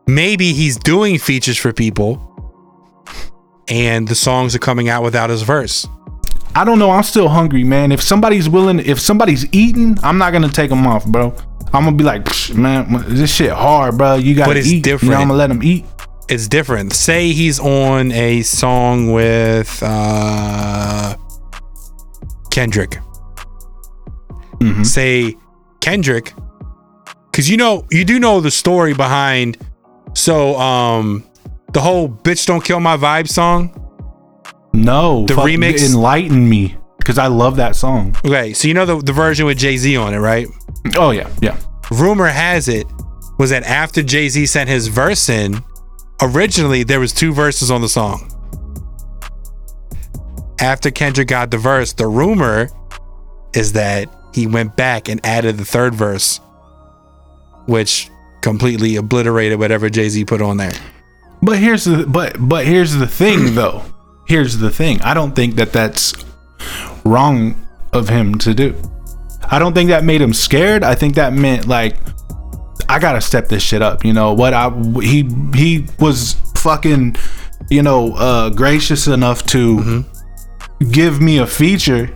Maybe 0.05 0.53
he's 0.53 0.77
doing 0.77 1.17
features 1.17 1.57
for 1.57 1.71
people 1.73 2.29
and 3.67 4.07
the 4.07 4.15
songs 4.15 4.53
are 4.53 4.59
coming 4.59 4.89
out 4.89 5.01
without 5.03 5.29
his 5.29 5.41
verse. 5.41 5.87
I 6.55 6.63
don't 6.65 6.77
know. 6.77 6.91
I'm 6.91 7.03
still 7.03 7.29
hungry, 7.29 7.63
man. 7.63 7.91
If 7.91 8.01
somebody's 8.01 8.47
willing, 8.47 8.79
if 8.79 8.99
somebody's 8.99 9.51
eating, 9.53 9.97
I'm 10.03 10.17
not 10.17 10.33
gonna 10.33 10.49
take 10.49 10.69
them 10.69 10.85
off, 10.85 11.05
bro. 11.05 11.33
I'm 11.73 11.85
gonna 11.85 11.95
be 11.95 12.03
like, 12.03 12.25
"Psh, 12.25 12.53
man, 12.55 13.03
this 13.07 13.33
shit 13.33 13.49
hard, 13.51 13.97
bro. 13.97 14.15
You 14.15 14.35
gotta 14.35 14.51
But 14.51 14.57
it's 14.57 14.67
eat. 14.67 14.71
You 14.71 14.77
know, 14.77 14.83
different. 14.83 15.13
I'm 15.15 15.27
gonna 15.29 15.33
let 15.39 15.47
them 15.47 15.63
eat. 15.63 15.85
It's 16.29 16.47
different. 16.47 16.93
Say 16.93 17.31
he's 17.33 17.59
on 17.59 18.11
a 18.11 18.41
song 18.43 19.11
with 19.11 19.81
uh 19.83 21.15
Kendrick. 22.49 22.99
Mhm. 24.59 24.85
Say 24.85 25.35
Kendrick, 25.81 26.33
because 27.31 27.49
you 27.49 27.57
know 27.57 27.85
you 27.91 28.05
do 28.05 28.19
know 28.19 28.39
the 28.39 28.51
story 28.51 28.93
behind. 28.93 29.57
So 30.13 30.55
um, 30.59 31.23
the 31.73 31.81
whole 31.81 32.07
"Bitch 32.07 32.45
Don't 32.45 32.63
Kill 32.63 32.79
My 32.79 32.95
Vibe" 32.97 33.27
song. 33.27 33.71
No, 34.75 35.25
The 35.27 35.35
remix? 35.35 35.83
enlighten 35.85 36.47
me 36.49 36.75
because 36.97 37.17
I 37.17 37.27
love 37.27 37.57
that 37.57 37.75
song. 37.75 38.15
Okay, 38.25 38.53
so 38.53 38.67
you 38.67 38.73
know 38.73 38.85
the 38.85 38.97
the 39.01 39.13
version 39.13 39.45
with 39.45 39.57
Jay 39.57 39.75
Z 39.77 39.97
on 39.97 40.13
it, 40.13 40.19
right? 40.19 40.47
Oh 40.95 41.11
yeah, 41.11 41.29
yeah. 41.41 41.57
rumor 41.91 42.27
has 42.27 42.67
it 42.69 42.85
was 43.39 43.49
that 43.49 43.63
after 43.63 44.01
Jay 44.03 44.29
Z 44.29 44.45
sent 44.45 44.69
his 44.69 44.87
verse 44.87 45.27
in, 45.29 45.61
originally 46.23 46.83
there 46.83 46.99
was 46.99 47.13
two 47.13 47.33
verses 47.33 47.69
on 47.69 47.81
the 47.81 47.89
song. 47.89 48.29
After 50.59 50.89
Kendrick 50.89 51.27
got 51.27 51.51
the 51.51 51.57
verse, 51.57 51.93
the 51.93 52.07
rumor 52.07 52.69
is 53.53 53.73
that 53.73 54.09
he 54.33 54.47
went 54.47 54.75
back 54.75 55.09
and 55.09 55.23
added 55.25 55.57
the 55.57 55.65
third 55.65 55.93
verse, 55.93 56.39
which 57.65 58.09
completely 58.41 58.95
obliterated 58.95 59.59
whatever 59.59 59.89
Jay 59.89 60.09
Z 60.09 60.25
put 60.25 60.41
on 60.41 60.57
there. 60.57 60.71
But 61.41 61.59
here's 61.59 61.83
the 61.83 62.05
but 62.07 62.37
but 62.39 62.65
here's 62.65 62.93
the 62.93 63.07
thing 63.07 63.55
though. 63.55 63.83
Here's 64.25 64.57
the 64.57 64.69
thing. 64.71 65.01
I 65.01 65.13
don't 65.13 65.35
think 65.35 65.55
that 65.55 65.73
that's 65.73 66.13
wrong 67.03 67.67
of 67.91 68.07
him 68.07 68.35
to 68.39 68.53
do. 68.53 68.75
I 69.51 69.59
don't 69.59 69.73
think 69.73 69.89
that 69.89 70.05
made 70.05 70.21
him 70.21 70.33
scared. 70.33 70.83
I 70.83 70.95
think 70.95 71.15
that 71.15 71.33
meant 71.33 71.67
like 71.67 71.97
I 72.93 72.99
gotta 72.99 73.21
step 73.21 73.47
this 73.49 73.63
shit 73.63 73.81
up. 73.81 74.05
You 74.05 74.13
know 74.13 74.33
what? 74.33 74.53
I 74.53 74.69
he 75.01 75.27
he 75.55 75.85
was 75.99 76.33
fucking 76.57 77.15
you 77.69 77.81
know 77.81 78.13
uh 78.15 78.49
gracious 78.49 79.07
enough 79.07 79.43
to 79.47 80.05
give 80.91 81.21
me 81.21 81.37
a 81.39 81.47
feature. 81.47 82.09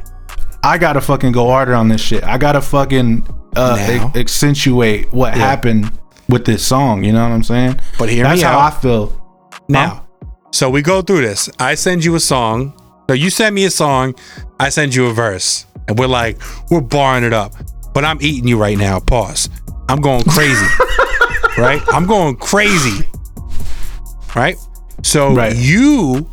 I 0.64 0.78
gotta 0.78 1.02
fucking 1.02 1.32
go 1.32 1.48
harder 1.48 1.74
on 1.76 1.88
this 1.88 2.02
shit. 2.02 2.24
I 2.24 2.38
gotta 2.38 2.62
fucking 2.62 3.26
uh 3.56 3.78
ac- 3.80 4.20
accentuate 4.20 5.12
what 5.14 5.34
Yeah. 5.36 5.40
happened 5.40 5.92
with 6.30 6.46
this 6.46 6.66
song. 6.66 7.04
You 7.04 7.14
know 7.14 7.24
what 7.24 7.32
I'm 7.34 7.44
saying? 7.44 7.80
But 7.98 8.10
hear 8.10 8.24
That's 8.24 8.42
me 8.42 8.44
how 8.48 8.60
out. 8.60 8.74
I 8.74 8.80
feel. 8.80 9.50
Now, 9.70 10.08
so 10.52 10.70
we 10.70 10.82
go 10.82 11.02
through 11.02 11.22
this. 11.22 11.50
I 11.60 11.76
send 11.76 12.04
you 12.06 12.16
a 12.16 12.20
song. 12.20 12.74
So 13.10 13.14
you 13.14 13.30
send 13.30 13.56
me 13.56 13.66
a 13.66 13.70
song. 13.72 14.16
I 14.60 14.70
send 14.70 14.94
you 14.94 15.08
a 15.08 15.14
verse. 15.14 15.66
And 15.88 15.98
we're 15.98 16.08
like, 16.08 16.38
we're 16.70 16.82
barring 16.82 17.24
it 17.24 17.32
up. 17.34 17.54
But 17.94 18.04
I'm 18.04 18.18
eating 18.22 18.48
you 18.48 18.58
right 18.60 18.78
now. 18.78 19.00
Pause. 19.00 19.50
I'm 19.90 20.02
going 20.02 20.24
crazy. 20.24 20.66
right? 21.58 21.82
I'm 21.94 22.06
going 22.06 22.36
crazy. 22.36 23.08
Right? 24.36 24.58
So 25.04 25.34
Right. 25.34 25.56
you 25.56 26.30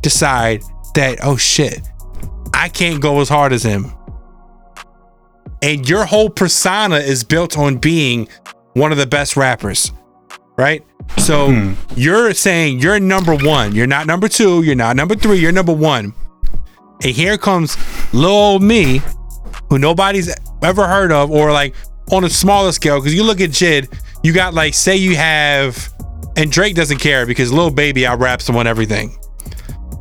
decide 0.00 0.62
that, 0.94 1.18
oh 1.22 1.36
shit, 1.36 1.80
I 2.54 2.68
can't 2.68 3.00
go 3.00 3.20
as 3.20 3.28
hard 3.28 3.52
as 3.52 3.62
him. 3.62 3.92
And 5.62 5.88
your 5.88 6.04
whole 6.04 6.30
persona 6.30 6.96
is 6.96 7.24
built 7.24 7.58
on 7.58 7.76
being 7.76 8.28
one 8.74 8.92
of 8.92 8.98
the 8.98 9.06
best 9.06 9.36
rappers. 9.36 9.92
Right? 10.56 10.82
So 11.18 11.50
hmm. 11.50 11.72
you're 11.96 12.32
saying 12.34 12.80
you're 12.80 12.98
number 12.98 13.34
one. 13.36 13.74
You're 13.74 13.86
not 13.86 14.06
number 14.06 14.28
two. 14.28 14.62
You're 14.62 14.74
not 14.74 14.96
number 14.96 15.14
three. 15.14 15.38
You're 15.38 15.52
number 15.52 15.72
one. 15.72 16.14
And 17.02 17.12
here 17.12 17.36
comes 17.36 17.76
little 18.14 18.36
old 18.36 18.62
me, 18.62 19.02
who 19.68 19.78
nobody's 19.78 20.34
ever 20.62 20.86
heard 20.86 21.12
of, 21.12 21.30
or 21.30 21.52
like 21.52 21.74
on 22.12 22.24
a 22.24 22.30
smaller 22.30 22.72
scale. 22.72 22.98
Because 22.98 23.14
you 23.14 23.22
look 23.22 23.40
at 23.40 23.50
Jid, 23.50 23.92
you 24.22 24.32
got 24.32 24.54
like, 24.54 24.74
say 24.74 24.96
you 24.96 25.16
have, 25.16 25.92
and 26.36 26.50
Drake 26.50 26.74
doesn't 26.74 26.98
care 26.98 27.26
because 27.26 27.52
Lil 27.52 27.70
Baby 27.70 28.06
out 28.06 28.18
raps 28.18 28.48
him 28.48 28.56
on 28.56 28.66
everything. 28.66 29.16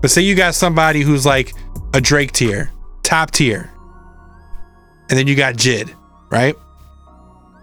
But 0.02 0.12
say 0.12 0.22
you 0.22 0.36
got 0.36 0.56
somebody 0.56 1.02
who's 1.02 1.26
like 1.26 1.54
a 1.94 2.02
Drake 2.02 2.32
tier, 2.32 2.72
top 3.04 3.32
tier, 3.32 3.72
and 5.10 5.18
then 5.18 5.28
you 5.28 5.36
got 5.36 5.56
Jid, 5.56 5.94
right? 6.30 6.56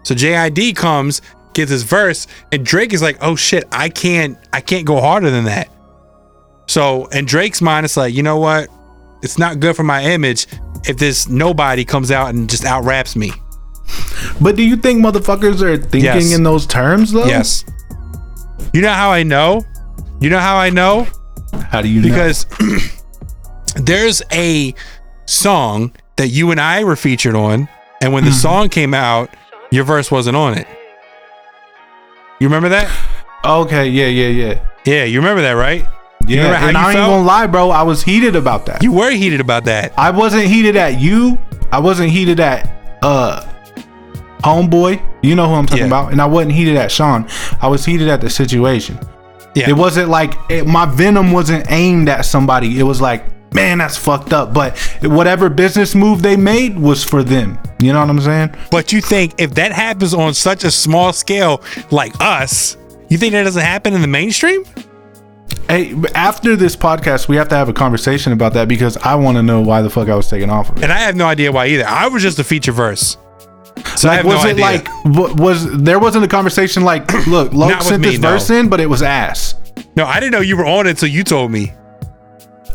So 0.03 0.15
JID 0.15 0.75
comes, 0.75 1.21
gets 1.53 1.71
his 1.71 1.83
verse, 1.83 2.27
and 2.51 2.65
Drake 2.65 2.93
is 2.93 3.01
like, 3.01 3.17
"Oh 3.21 3.35
shit, 3.35 3.65
I 3.71 3.87
can't, 3.89 4.37
I 4.51 4.59
can't 4.59 4.85
go 4.85 4.99
harder 4.99 5.29
than 5.29 5.45
that." 5.45 5.69
So, 6.67 7.05
in 7.07 7.25
Drake's 7.25 7.61
mind, 7.61 7.85
it's 7.85 7.97
like, 7.97 8.13
you 8.13 8.23
know 8.23 8.37
what? 8.37 8.69
It's 9.21 9.37
not 9.37 9.59
good 9.59 9.75
for 9.75 9.83
my 9.83 10.03
image 10.03 10.47
if 10.85 10.97
this 10.97 11.27
nobody 11.27 11.85
comes 11.85 12.11
out 12.11 12.29
and 12.29 12.49
just 12.49 12.65
out 12.65 12.83
raps 12.83 13.15
me. 13.15 13.31
But 14.41 14.55
do 14.55 14.63
you 14.63 14.75
think 14.77 15.03
motherfuckers 15.05 15.61
are 15.61 15.77
thinking 15.77 16.03
Yes. 16.03 16.33
in 16.33 16.43
those 16.43 16.65
terms 16.65 17.11
though? 17.11 17.25
Yes. 17.25 17.65
You 18.73 18.81
know 18.81 18.91
how 18.93 19.11
I 19.11 19.23
know? 19.23 19.63
You 20.19 20.29
know 20.29 20.39
how 20.39 20.57
I 20.57 20.69
know? 20.69 21.07
How 21.69 21.81
do 21.81 21.87
you 21.89 22.01
know? 22.01 22.07
Because 22.07 22.45
there's 23.75 24.21
a 24.31 24.73
song 25.25 25.91
that 26.15 26.27
you 26.29 26.51
and 26.51 26.59
I 26.59 26.83
were 26.83 26.95
featured 26.95 27.35
on, 27.35 27.67
and 28.01 28.13
when 28.13 28.23
the 28.23 28.29
Mm-hmm. 28.31 28.39
song 28.39 28.69
came 28.69 28.93
out, 28.93 29.29
your 29.71 29.83
verse 29.83 30.09
wasn't 30.11 30.35
on 30.37 30.57
it. 30.57 30.67
You 32.39 32.47
remember 32.47 32.69
that? 32.69 32.89
Okay, 33.45 33.87
yeah, 33.89 34.07
yeah, 34.07 34.27
yeah. 34.27 34.67
Yeah, 34.85 35.03
you 35.05 35.19
remember 35.19 35.41
that, 35.43 35.53
right? 35.53 35.85
Yeah, 36.27 36.67
and 36.67 36.77
I 36.77 36.89
ain't 36.91 36.93
felt? 36.97 37.09
gonna 37.09 37.25
lie, 37.25 37.47
bro. 37.47 37.69
I 37.69 37.83
was 37.83 38.01
heated 38.03 38.35
about 38.35 38.65
that. 38.67 38.81
You 38.83 38.91
were 38.93 39.11
heated 39.11 39.41
about 39.41 39.65
that. 39.65 39.93
I 39.97 40.09
wasn't 40.11 40.45
heated 40.45 40.75
at 40.77 40.99
you. 40.99 41.37
I 41.71 41.79
wasn't 41.79 42.11
heated 42.11 42.39
at 42.39 42.69
uh 43.01 43.45
homeboy. 44.43 45.01
You 45.23 45.35
know 45.35 45.47
who 45.47 45.53
I'm 45.55 45.65
talking 45.65 45.83
Yeah. 45.83 45.87
about. 45.87 46.11
And 46.11 46.21
I 46.21 46.25
wasn't 46.25 46.53
heated 46.53 46.75
at 46.77 46.91
Sean. 46.91 47.27
I 47.61 47.67
was 47.67 47.85
heated 47.85 48.07
at 48.09 48.21
the 48.21 48.29
situation. 48.29 48.99
Yeah. 49.55 49.69
It 49.69 49.73
wasn't 49.77 50.09
like 50.09 50.33
it, 50.49 50.65
my 50.67 50.85
venom 50.85 51.31
wasn't 51.31 51.65
aimed 51.71 52.09
at 52.09 52.25
somebody. 52.25 52.79
It 52.79 52.83
was 52.83 52.99
like, 53.01 53.23
man, 53.53 53.77
that's 53.77 53.95
fucked 53.97 54.33
up. 54.33 54.53
But 54.53 54.77
whatever 55.03 55.47
business 55.49 55.93
move 55.95 56.21
they 56.23 56.35
made 56.35 56.77
was 56.77 57.03
for 57.03 57.23
them. 57.23 57.59
You 57.79 57.93
know 57.93 57.99
what 57.99 58.09
I'm 58.09 58.19
saying? 58.21 58.55
But 58.71 58.91
you 58.91 58.99
think 59.01 59.35
if 59.37 59.53
that 59.55 59.71
happens 59.71 60.13
on 60.13 60.33
such 60.33 60.63
a 60.63 60.71
small 60.71 61.13
scale 61.13 61.61
like 61.91 62.13
us, 62.19 62.77
you 63.09 63.17
think 63.17 63.33
that 63.33 63.43
doesn't 63.43 63.61
happen 63.61 63.93
in 63.93 64.01
the 64.01 64.07
mainstream? 64.07 64.63
Hey, 65.69 65.93
after 66.15 66.55
this 66.55 66.75
podcast, 66.75 67.27
we 67.27 67.35
have 67.35 67.47
to 67.49 67.55
have 67.55 67.69
a 67.69 67.73
conversation 67.73 68.33
about 68.33 68.53
that 68.53 68.67
because 68.67 68.97
I 68.97 69.15
want 69.15 69.37
to 69.37 69.43
know 69.43 69.61
why 69.61 69.81
the 69.81 69.89
fuck 69.89 70.09
I 70.09 70.15
was 70.15 70.29
taken 70.29 70.49
off 70.49 70.69
of 70.69 70.77
it. 70.77 70.83
And 70.83 70.91
I 70.91 70.97
have 70.99 71.15
no 71.15 71.25
idea 71.25 71.51
why 71.51 71.67
either. 71.67 71.85
I 71.87 72.07
was 72.07 72.21
just 72.23 72.39
a 72.39 72.43
feature 72.43 72.71
verse. 72.71 73.17
So 74.03 74.09
like, 74.09 74.23
was 74.23 74.43
no 74.43 74.49
it 74.49 74.53
idea. 74.53 74.61
like 74.63 74.87
wa- 75.05 75.33
was 75.43 75.77
there 75.81 75.99
wasn't 75.99 76.25
a 76.25 76.27
conversation 76.27 76.83
like, 76.83 77.11
look, 77.27 77.53
Loke 77.53 77.81
sent 77.81 78.01
me, 78.01 78.09
this 78.11 78.19
no. 78.19 78.29
verse 78.29 78.49
in, 78.49 78.69
but 78.69 78.79
it 78.79 78.87
was 78.87 79.01
ass. 79.01 79.55
no, 79.95 80.05
I 80.05 80.19
didn't 80.19 80.31
know 80.33 80.41
you 80.41 80.57
were 80.57 80.65
on 80.65 80.85
it 80.87 80.91
until 80.91 81.09
you 81.09 81.23
told 81.23 81.51
me. 81.51 81.73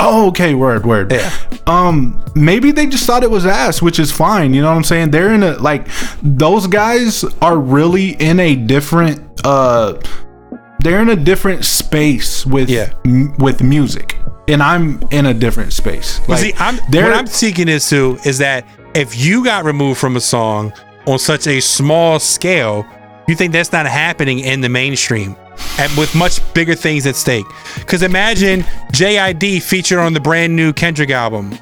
Oh, 0.00 0.28
okay, 0.28 0.54
word, 0.54 0.86
word. 0.86 1.10
Yeah. 1.12 1.32
Um, 1.66 2.24
maybe 2.36 2.70
they 2.70 2.86
just 2.86 3.04
thought 3.04 3.24
it 3.24 3.30
was 3.30 3.44
ass, 3.46 3.82
which 3.82 3.98
is 3.98 4.12
fine. 4.12 4.54
You 4.54 4.62
know 4.62 4.68
what 4.70 4.76
I'm 4.76 4.84
saying? 4.84 5.10
They're 5.10 5.34
in 5.34 5.42
a 5.42 5.54
like 5.58 5.88
those 6.22 6.66
guys 6.68 7.24
are 7.42 7.58
really 7.58 8.10
in 8.10 8.38
a 8.40 8.54
different 8.54 9.20
uh 9.44 9.94
they're 10.80 11.00
in 11.00 11.08
a 11.08 11.16
different 11.16 11.64
space 11.64 12.46
with 12.46 12.70
Yeah. 12.70 12.92
m- 13.04 13.34
with 13.38 13.62
music. 13.62 14.16
And 14.46 14.62
I'm 14.62 15.02
in 15.10 15.26
a 15.26 15.34
different 15.34 15.72
space. 15.74 16.20
But 16.26 16.38
see, 16.38 16.54
I'm, 16.58 16.76
what 16.76 17.12
I'm 17.12 17.26
seeking 17.26 17.68
is 17.68 17.86
to 17.90 18.18
is 18.24 18.38
that 18.38 18.64
if 18.94 19.18
you 19.18 19.44
got 19.44 19.64
removed 19.64 19.98
from 20.00 20.16
a 20.16 20.20
song 20.20 20.72
on 21.06 21.18
such 21.18 21.46
a 21.46 21.60
small 21.60 22.18
scale, 22.18 22.86
you 23.26 23.34
think 23.34 23.52
that's 23.52 23.72
not 23.72 23.86
happening 23.86 24.40
in 24.40 24.60
the 24.60 24.68
mainstream 24.68 25.36
and 25.78 25.96
with 25.96 26.14
much 26.14 26.40
bigger 26.54 26.74
things 26.74 27.06
at 27.06 27.16
stake. 27.16 27.46
Because 27.76 28.02
imagine 28.02 28.62
JID 28.92 29.62
featured 29.62 29.98
on 29.98 30.12
the 30.12 30.20
brand 30.20 30.54
new 30.54 30.72
Kendrick 30.72 31.10
album. 31.10 31.56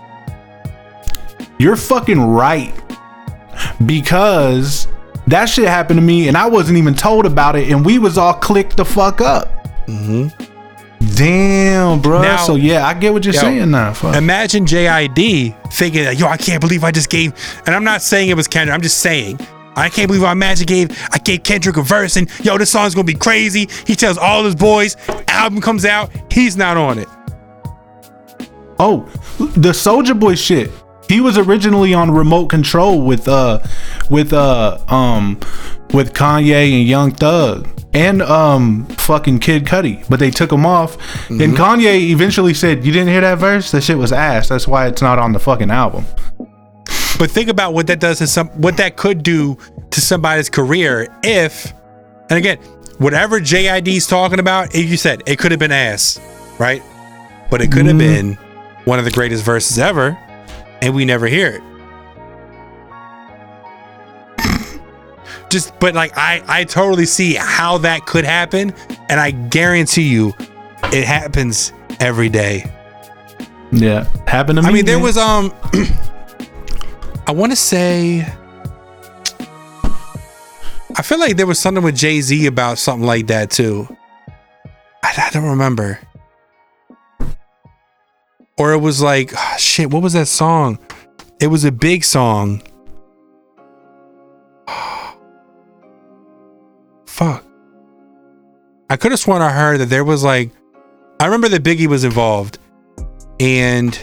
You're 1.59 1.77
fucking 1.77 2.21
right. 2.21 2.75
Because 3.85 4.89
that 5.27 5.47
shit 5.47 5.67
happened 5.67 5.99
to 5.99 6.05
me 6.05 6.29
and 6.29 6.37
I 6.37 6.47
wasn't 6.47 6.79
even 6.79 6.95
told 6.95 7.27
about 7.27 7.57
it 7.57 7.71
and 7.71 7.85
we 7.85 7.99
was 7.99 8.19
all 8.19 8.35
clicked 8.35 8.77
the 8.77 8.85
fuck 8.85 9.21
up. 9.21 9.49
Mm-hmm. 9.87 10.46
Damn, 11.15 12.01
bro. 12.01 12.23
Now- 12.23 12.37
so 12.39 12.57
yeah, 12.57 12.87
I 12.87 12.95
get 12.95 13.13
what 13.13 13.25
you're 13.25 13.35
Yo, 13.35 13.41
saying 13.41 13.71
now. 13.71 13.93
Fuck. 13.93 14.17
Imagine 14.17 14.65
JID 14.67 15.55
thinking, 15.73 16.05
that, 16.05 16.19
yo, 16.19 16.27
I 16.27 16.37
can't 16.37 16.61
believe 16.61 16.85
I 16.85 16.91
just 16.91 17.11
gave, 17.11 17.33
and 17.67 17.75
I'm 17.75 17.85
not 17.85 18.03
saying 18.03 18.29
it 18.29 18.37
was 18.37 18.49
Kendrick, 18.49 18.75
I'm 18.75 18.83
just 18.83 18.99
saying, 18.99 19.39
I 19.77 19.89
can't 19.91 20.09
believe 20.09 20.25
I 20.25 20.35
Magic 20.35 20.67
gave, 20.67 20.91
I 21.13 21.19
gave 21.19 21.43
Kendrick 21.43 21.77
a 21.77 21.83
verse, 21.83 22.17
and 22.17 22.29
yo, 22.45 22.57
this 22.59 22.71
song's 22.71 22.95
gonna 22.95 23.05
be 23.05 23.15
crazy. 23.15 23.69
He 23.87 23.95
tells 23.95 24.17
all 24.17 24.43
his 24.45 24.55
boys, 24.55 24.97
album 25.29 25.61
comes 25.61 25.85
out, 25.85 26.11
he's 26.31 26.57
not 26.57 26.77
on 26.77 26.99
it. 26.99 27.09
Oh, 28.79 29.09
the 29.39 29.73
Soldier 29.73 30.15
Boy 30.15 30.35
shit. 30.35 30.71
He 31.09 31.21
was 31.21 31.39
originally 31.39 31.95
on 31.95 32.11
remote 32.11 32.47
control 32.49 33.03
with 33.03 33.29
uh 33.29 33.61
with 34.11 34.33
uh 34.33 34.79
um 34.89 35.39
with 35.93 36.13
Kanye 36.15 36.79
and 36.81 36.89
Young 36.89 37.13
Thug 37.13 37.69
and 37.95 38.23
um 38.23 38.87
fucking 38.87 39.39
Kid 39.39 39.65
Cudi, 39.65 40.07
but 40.09 40.19
they 40.19 40.31
took 40.31 40.53
him 40.53 40.67
off. 40.67 40.99
Mm-hmm. 40.99 41.41
And 41.41 41.55
Kanye 41.55 42.11
eventually 42.11 42.55
said, 42.55 42.85
"You 42.85 42.93
didn't 42.93 43.09
hear 43.09 43.21
that 43.21 43.39
verse? 43.39 43.71
That 43.71 43.83
shit 43.83 43.99
was 43.99 44.13
ass. 44.13 44.49
That's 44.49 44.67
why 44.67 44.89
it's 44.89 45.03
not 45.03 45.19
on 45.19 45.33
the 45.33 45.39
fucking 45.39 45.71
album." 45.71 46.05
But 47.19 47.31
think 47.31 47.49
about 47.49 47.73
what 47.73 47.87
that 47.87 47.99
does 47.99 48.19
to 48.19 48.27
some, 48.27 48.49
what 48.49 48.77
that 48.77 48.97
could 48.97 49.23
do 49.23 49.57
to 49.91 50.01
somebody's 50.01 50.51
career 50.51 51.09
if, 51.23 51.73
and 52.29 52.39
again, 52.39 52.59
whatever 52.99 53.41
JID's 53.41 54.07
talking 54.07 54.39
about, 54.39 54.75
you 54.75 54.97
said, 54.99 55.23
it 55.27 55.39
could 55.39 55.51
have 55.51 55.59
been 55.59 55.73
ass, 55.73 56.21
right? 56.59 56.83
But 57.51 57.63
it 57.63 57.73
could 57.73 57.87
have 57.87 57.97
been 57.97 58.35
one 58.85 58.99
of 58.99 59.05
the 59.07 59.11
greatest 59.11 59.45
verses 59.45 59.79
ever, 59.79 60.19
and 60.83 60.95
we 60.95 61.05
never 61.05 61.27
hear 61.27 61.49
it. 61.49 61.63
Just, 65.51 65.79
but 65.81 65.95
like, 65.95 66.17
I, 66.17 66.43
I 66.47 66.65
totally 66.65 67.07
see 67.07 67.35
how 67.35 67.79
that 67.79 68.07
could 68.07 68.25
happen, 68.25 68.75
and 69.09 69.21
I 69.21 69.31
guarantee 69.31 70.09
you, 70.09 70.35
it 70.85 71.05
happens 71.05 71.73
every 72.01 72.29
day. 72.29 72.71
Yeah, 73.73 74.05
happened 74.27 74.57
to 74.59 74.63
me. 74.63 74.69
I 74.69 74.73
mean, 74.73 74.85
there 74.85 74.97
man. 74.97 75.05
was 75.05 75.19
um, 75.19 75.53
I 77.27 77.33
want 77.33 77.53
to 77.53 77.57
say, 77.57 78.21
I 80.97 81.03
feel 81.03 81.19
like 81.19 81.37
there 81.37 81.47
was 81.47 81.59
something 81.59 81.83
with 81.83 81.97
Jay 81.97 82.21
Z 82.21 82.47
about 82.47 82.79
something 82.79 83.07
like 83.07 83.27
that 83.27 83.51
too. 83.51 83.89
I, 85.03 85.13
I 85.27 85.31
don't 85.31 85.51
remember, 85.51 85.99
or 88.59 88.73
it 88.73 88.79
was 88.79 89.03
like 89.03 89.33
ah, 89.35 89.57
shit. 89.59 89.91
What 89.91 90.03
was 90.03 90.15
that 90.15 90.29
song? 90.29 90.79
It 91.41 91.49
was 91.49 91.65
a 91.65 91.73
big 91.73 92.05
song. 92.05 92.63
Fuck. 97.07 97.45
I 98.89 98.97
could 98.97 99.11
have 99.11 99.21
sworn 99.21 99.43
I 99.43 99.51
heard 99.51 99.81
that 99.81 99.87
there 99.87 100.05
was 100.05 100.23
like, 100.23 100.53
I 101.19 101.27
remember 101.27 101.49
that 101.49 101.65
Biggie 101.65 101.89
was 101.89 102.05
involved, 102.05 102.59
and 103.41 103.99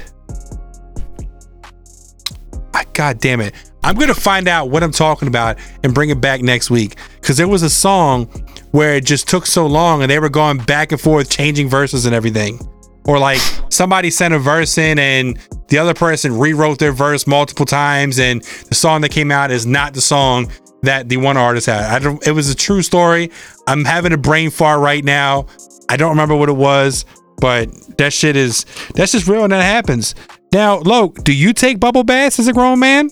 I, 2.74 2.84
God 2.93 3.20
damn 3.20 3.39
it, 3.39 3.54
I'm 3.84 3.95
gonna 3.95 4.14
find 4.14 4.47
out 4.47 4.70
what 4.70 4.84
I'm 4.84 4.91
talking 4.91 5.28
about 5.28 5.58
and 5.84 5.93
bring 5.93 6.10
it 6.10 6.20
back 6.20 6.41
next 6.41 6.70
week 6.70 6.97
because 7.22 7.38
there 7.38 7.47
was 7.47 7.64
a 7.64 7.70
song 7.70 8.26
where 8.72 8.95
it 8.95 9.06
just 9.06 9.28
took 9.28 9.45
so 9.45 9.66
long 9.68 10.01
and 10.01 10.12
they 10.12 10.20
were 10.20 10.30
going 10.30 10.58
back 10.58 10.91
and 10.91 10.99
forth, 10.99 11.30
changing 11.30 11.70
verses 11.70 12.06
and 12.06 12.14
everything, 12.14 12.60
or 13.06 13.20
like 13.20 13.39
somebody 13.70 14.10
sent 14.10 14.34
a 14.34 14.39
verse 14.39 14.78
in 14.78 14.99
and 14.99 15.39
the 15.68 15.78
other 15.78 15.93
person 15.93 16.38
rewrote 16.38 16.80
their 16.80 16.91
verse 16.91 17.26
multiple 17.28 17.66
times, 17.66 18.20
and 18.20 18.41
the 18.43 18.76
song 18.76 19.01
that 19.01 19.10
came 19.10 19.32
out 19.32 19.51
is 19.51 19.66
not 19.66 19.93
the 19.93 20.01
song 20.01 20.51
that 20.84 21.10
the 21.10 21.18
one 21.18 21.38
artist 21.38 21.68
had. 21.68 21.84
I 21.84 21.99
don't. 21.99 22.26
It 22.26 22.32
was 22.32 22.49
a 22.49 22.56
true 22.56 22.82
story. 22.82 23.32
I'm 23.68 23.86
having 23.86 24.14
a 24.14 24.18
brain 24.18 24.49
fart 24.49 24.80
right 24.80 25.04
now. 25.04 25.47
I 25.89 25.97
don't 25.97 26.10
remember 26.10 26.36
what 26.36 26.49
it 26.49 26.56
was, 26.56 27.06
but 27.38 27.70
that 27.97 28.14
shit 28.14 28.36
is 28.36 28.66
that's 28.95 29.12
just 29.14 29.28
real 29.28 29.43
and 29.43 29.54
that 29.54 29.64
happens. 29.64 30.16
Now, 30.51 30.80
Loke, 30.80 31.24
do 31.24 31.34
you 31.34 31.51
take 31.54 31.80
bubble 31.80 32.04
baths 32.04 32.38
as 32.38 32.47
a 32.47 32.54
grown 32.54 32.80
man? 32.80 33.10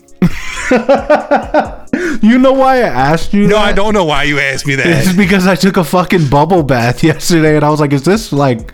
You 2.22 2.38
know 2.38 2.54
why 2.54 2.78
I 2.78 2.88
asked 2.88 3.34
you? 3.34 3.48
No, 3.48 3.56
that? 3.56 3.66
I 3.70 3.74
don't 3.74 3.94
know 3.94 4.06
why 4.06 4.24
you 4.24 4.40
asked 4.40 4.68
me 4.68 4.76
that. 4.76 4.86
It's 4.86 5.14
because 5.14 5.48
I 5.48 5.56
took 5.56 5.78
a 5.78 5.84
fucking 5.84 6.30
bubble 6.30 6.62
bath 6.62 7.04
yesterday, 7.04 7.56
and 7.56 7.66
I 7.66 7.70
was 7.70 7.80
like, 7.80 7.94
"Is 7.94 8.04
this 8.04 8.32
like, 8.32 8.72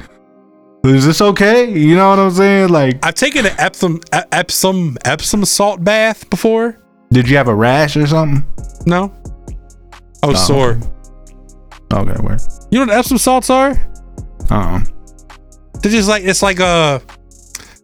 is 0.96 1.06
this 1.06 1.22
okay?" 1.22 1.70
You 1.72 1.96
know 1.96 2.10
what 2.10 2.20
I'm 2.20 2.32
saying? 2.32 2.70
Like, 2.70 3.04
I've 3.06 3.16
taken 3.16 3.46
an 3.46 3.54
Epsom 3.58 4.00
Epsom 4.32 4.98
Epsom 5.06 5.46
salt 5.46 5.84
bath 5.84 6.30
before. 6.30 6.78
did 7.12 7.28
you 7.30 7.38
have 7.38 7.48
a 7.48 7.56
rash 7.56 7.96
or 7.98 8.06
something? 8.08 8.46
No, 8.86 9.12
was 10.24 10.40
Oh. 10.42 10.46
sore. 10.48 10.80
Okay, 11.94 12.20
where? 12.22 12.38
You 12.72 12.80
know 12.80 12.86
what 12.88 12.98
Epsom 12.98 13.18
salts 13.18 13.50
are? 13.50 13.72
Uh, 14.50 14.82
They're 15.82 15.92
just 15.92 16.10
like 16.10 16.24
it's 16.24 16.42
like 16.44 16.60
a 16.60 17.02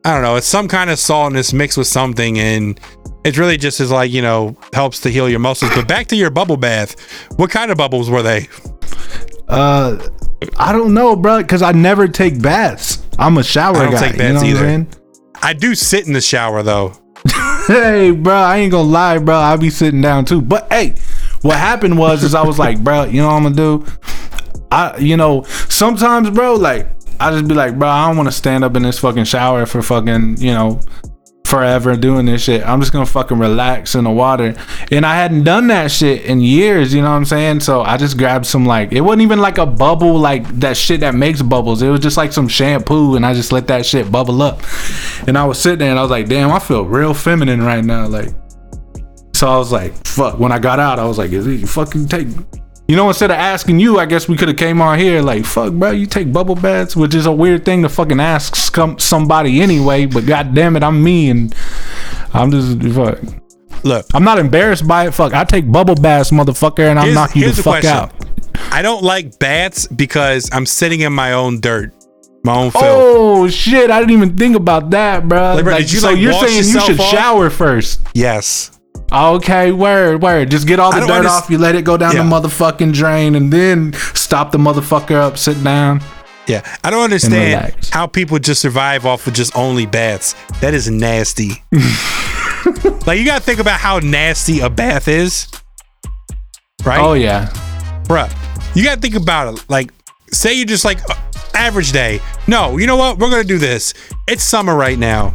I 0.05 0.13
don't 0.13 0.21
know, 0.23 0.35
it's 0.35 0.47
some 0.47 0.67
kind 0.67 0.89
of 0.89 0.99
salt 0.99 1.27
and 1.27 1.37
it's 1.39 1.53
mixed 1.53 1.77
with 1.77 1.87
something 1.87 2.37
and 2.37 2.77
it 3.23 3.37
really 3.37 3.55
just 3.57 3.79
is 3.79 3.89
like, 3.89 4.11
you 4.11 4.21
know, 4.21 4.57
helps 4.73 4.99
to 5.01 5.09
heal 5.09 5.29
your 5.29 5.39
muscles. 5.39 5.71
But 5.73 5.87
back 5.87 6.07
to 6.07 6.15
your 6.17 6.29
bubble 6.29 6.57
bath. 6.57 6.99
What 7.37 7.49
kind 7.49 7.71
of 7.71 7.77
bubbles 7.77 8.09
were 8.09 8.21
they? 8.21 8.49
uh, 9.47 9.95
I 10.57 10.71
don't 10.71 10.93
know, 10.93 11.15
bro, 11.15 11.41
because 11.41 11.61
I 11.61 11.71
never 11.71 12.07
take 12.07 12.41
baths. 12.41 13.05
I'm 13.17 13.37
a 13.37 13.43
shower 13.43 13.77
I 13.77 13.83
don't 13.83 13.93
guy. 13.93 14.09
take 14.09 14.17
baths 14.17 14.43
you 14.43 14.53
know 14.53 14.59
either. 14.59 14.65
What 14.65 14.73
I'm 14.73 14.89
I 15.41 15.53
do 15.53 15.75
sit 15.75 16.07
in 16.07 16.13
the 16.13 16.21
shower 16.21 16.63
though. 16.63 16.93
hey, 17.67 18.11
bro, 18.11 18.33
I 18.33 18.57
ain't 18.57 18.71
gonna 18.71 18.89
lie, 18.89 19.17
bro. 19.17 19.35
I 19.35 19.55
be 19.57 19.69
sitting 19.69 20.01
down 20.01 20.25
too. 20.25 20.41
But 20.41 20.71
hey, 20.71 20.95
what 21.41 21.57
happened 21.57 21.97
was 21.97 22.23
is 22.23 22.33
I 22.33 22.43
was 22.43 22.59
like, 22.59 22.83
bro, 22.83 23.05
you 23.05 23.21
know 23.21 23.27
what 23.27 23.33
I'm 23.33 23.43
gonna 23.43 23.55
do? 23.55 23.85
I, 24.71 24.97
you 24.97 25.17
know, 25.17 25.43
sometimes, 25.69 26.29
bro, 26.31 26.55
like 26.55 26.87
I 27.19 27.31
just 27.31 27.47
be 27.47 27.53
like, 27.53 27.77
bro, 27.77 27.87
I 27.87 28.07
don't 28.07 28.17
want 28.17 28.27
to 28.27 28.33
stand 28.33 28.63
up 28.63 28.75
in 28.75 28.83
this 28.83 28.99
fucking 28.99 29.25
shower 29.25 29.65
for 29.65 29.81
fucking, 29.81 30.37
you 30.37 30.51
know, 30.51 30.81
forever 31.53 31.95
doing 31.95 32.25
this 32.25 32.45
shit. 32.45 32.67
I'm 32.67 32.79
just 32.79 32.91
gonna 32.91 33.05
fucking 33.05 33.37
relax 33.37 33.93
in 33.93 34.05
the 34.05 34.09
water. 34.09 34.55
And 34.91 35.05
I 35.05 35.13
hadn't 35.13 35.43
done 35.43 35.67
that 35.67 35.91
shit 35.91 36.23
in 36.23 36.41
years, 36.41 36.95
you 36.95 37.01
know 37.03 37.11
what 37.11 37.17
I'm 37.17 37.25
saying? 37.25 37.59
So 37.59 37.83
I 37.83 37.95
just 37.97 38.17
grabbed 38.17 38.47
some 38.47 38.65
like 38.65 38.91
it 38.91 39.01
wasn't 39.01 39.21
even 39.21 39.37
like 39.37 39.59
a 39.59 39.65
bubble 39.67 40.17
like 40.17 40.47
that 40.61 40.75
shit 40.75 41.01
that 41.01 41.13
makes 41.13 41.43
bubbles. 41.43 41.83
It 41.83 41.89
was 41.89 41.99
just 41.99 42.17
like 42.17 42.33
some 42.33 42.47
shampoo 42.47 43.15
and 43.15 43.23
I 43.23 43.35
just 43.35 43.51
let 43.51 43.67
that 43.67 43.85
shit 43.85 44.11
bubble 44.11 44.41
up. 44.41 44.61
And 45.27 45.37
I 45.37 45.45
was 45.45 45.61
sitting 45.61 45.77
there 45.77 45.91
and 45.91 45.99
I 45.99 46.01
was 46.01 46.09
like, 46.09 46.27
damn, 46.27 46.51
I 46.51 46.57
feel 46.57 46.85
real 46.85 47.13
feminine 47.13 47.61
right 47.61 47.85
now. 47.85 48.07
Like 48.07 48.29
so 49.35 49.47
I 49.47 49.57
was 49.57 49.71
like, 49.71 49.93
fuck. 50.07 50.39
When 50.39 50.51
I 50.51 50.57
got 50.57 50.79
out, 50.79 50.97
I 50.97 51.05
was 51.05 51.19
like, 51.19 51.31
is 51.33 51.45
it 51.45 51.67
fucking 51.67 52.07
take 52.07 52.29
you 52.87 52.95
know, 52.97 53.07
instead 53.07 53.31
of 53.31 53.37
asking 53.37 53.79
you, 53.79 53.97
I 53.97 54.05
guess 54.05 54.27
we 54.27 54.35
could 54.35 54.49
have 54.49 54.57
came 54.57 54.81
on 54.81 54.99
here 54.99 55.21
like, 55.21 55.45
fuck, 55.45 55.73
bro, 55.73 55.91
you 55.91 56.05
take 56.05 56.33
bubble 56.33 56.55
baths, 56.55 56.95
which 56.95 57.15
is 57.15 57.25
a 57.25 57.31
weird 57.31 57.63
thing 57.63 57.81
to 57.83 57.89
fucking 57.89 58.19
ask 58.19 58.55
some, 58.55 58.99
somebody 58.99 59.61
anyway. 59.61 60.05
But 60.05 60.25
god 60.25 60.53
damn 60.53 60.75
it, 60.75 60.83
I'm 60.83 61.01
me, 61.01 61.29
and 61.29 61.55
I'm 62.33 62.51
just 62.51 62.81
fuck. 62.93 63.19
Look, 63.83 64.05
I'm 64.13 64.23
not 64.23 64.37
embarrassed 64.39 64.87
by 64.87 65.07
it. 65.07 65.11
Fuck, 65.13 65.33
I 65.33 65.43
take 65.43 65.71
bubble 65.71 65.95
baths, 65.95 66.31
motherfucker, 66.31 66.89
and 66.89 66.99
I'll 66.99 67.13
knock 67.13 67.35
you 67.35 67.49
the 67.49 67.51
the 67.51 67.63
fuck 67.63 67.81
question. 67.81 67.89
out. 67.89 68.13
I 68.71 68.81
don't 68.81 69.03
like 69.03 69.39
baths 69.39 69.87
because 69.87 70.49
I'm 70.53 70.65
sitting 70.65 71.01
in 71.01 71.13
my 71.13 71.33
own 71.33 71.59
dirt, 71.59 71.93
my 72.43 72.55
own 72.55 72.71
filth. 72.71 72.83
Oh 72.85 73.47
shit, 73.47 73.91
I 73.91 73.99
didn't 73.99 74.11
even 74.11 74.37
think 74.37 74.55
about 74.55 74.89
that, 74.91 75.27
bro. 75.27 75.55
Like, 75.55 75.63
bro, 75.63 75.77
did 75.77 75.91
you, 75.91 75.99
so 75.99 76.11
like, 76.11 76.19
you're 76.19 76.33
saying 76.33 76.65
you 76.65 76.79
should 76.81 76.99
off? 76.99 77.11
shower 77.11 77.49
first? 77.49 78.01
Yes. 78.13 78.79
Okay, 79.13 79.71
word, 79.71 80.21
word. 80.23 80.49
Just 80.49 80.65
get 80.67 80.79
all 80.79 80.91
the 80.91 81.05
dirt 81.05 81.25
off. 81.27 81.49
You 81.49 81.57
let 81.59 81.75
it 81.75 81.83
go 81.85 81.97
down 81.97 82.15
Yeah. 82.15 82.23
the 82.23 82.29
motherfucking 82.29 82.93
drain, 82.93 83.35
and 83.35 83.53
then 83.53 83.93
stop 84.15 84.51
the 84.51 84.57
motherfucker 84.57 85.15
up, 85.15 85.37
sit 85.37 85.63
down. 85.63 86.01
Yeah, 86.47 86.61
I 86.83 86.89
don't 86.89 87.03
understand 87.03 87.75
how 87.91 88.07
people 88.07 88.37
just 88.39 88.59
survive 88.61 89.05
off 89.05 89.27
of 89.27 89.33
just 89.33 89.55
only 89.55 89.85
baths. 89.85 90.35
That 90.61 90.73
is 90.73 90.89
nasty. 90.89 91.51
like 93.05 93.19
you 93.19 93.25
gotta 93.25 93.39
think 93.41 93.59
about 93.59 93.79
how 93.79 93.99
nasty 93.99 94.59
a 94.59 94.69
bath 94.69 95.07
is, 95.07 95.47
right? 96.83 96.99
Oh 96.99 97.13
yeah. 97.13 97.49
bruh. 98.05 98.29
You 98.75 98.83
gotta 98.83 98.99
think 98.99 99.15
about 99.15 99.53
it. 99.53 99.65
Like, 99.69 99.91
say 100.31 100.53
you're 100.55 100.65
just 100.65 100.83
like 100.85 100.97
uh, 101.09 101.13
average 101.53 101.91
day. 101.91 102.19
No, 102.47 102.77
you 102.77 102.87
know 102.87 102.97
what? 102.97 103.19
We're 103.19 103.29
gonna 103.29 103.43
do 103.43 103.59
this. 103.59 103.93
It's 104.27 104.43
summer 104.43 104.75
right 104.75 104.97
now. 104.97 105.33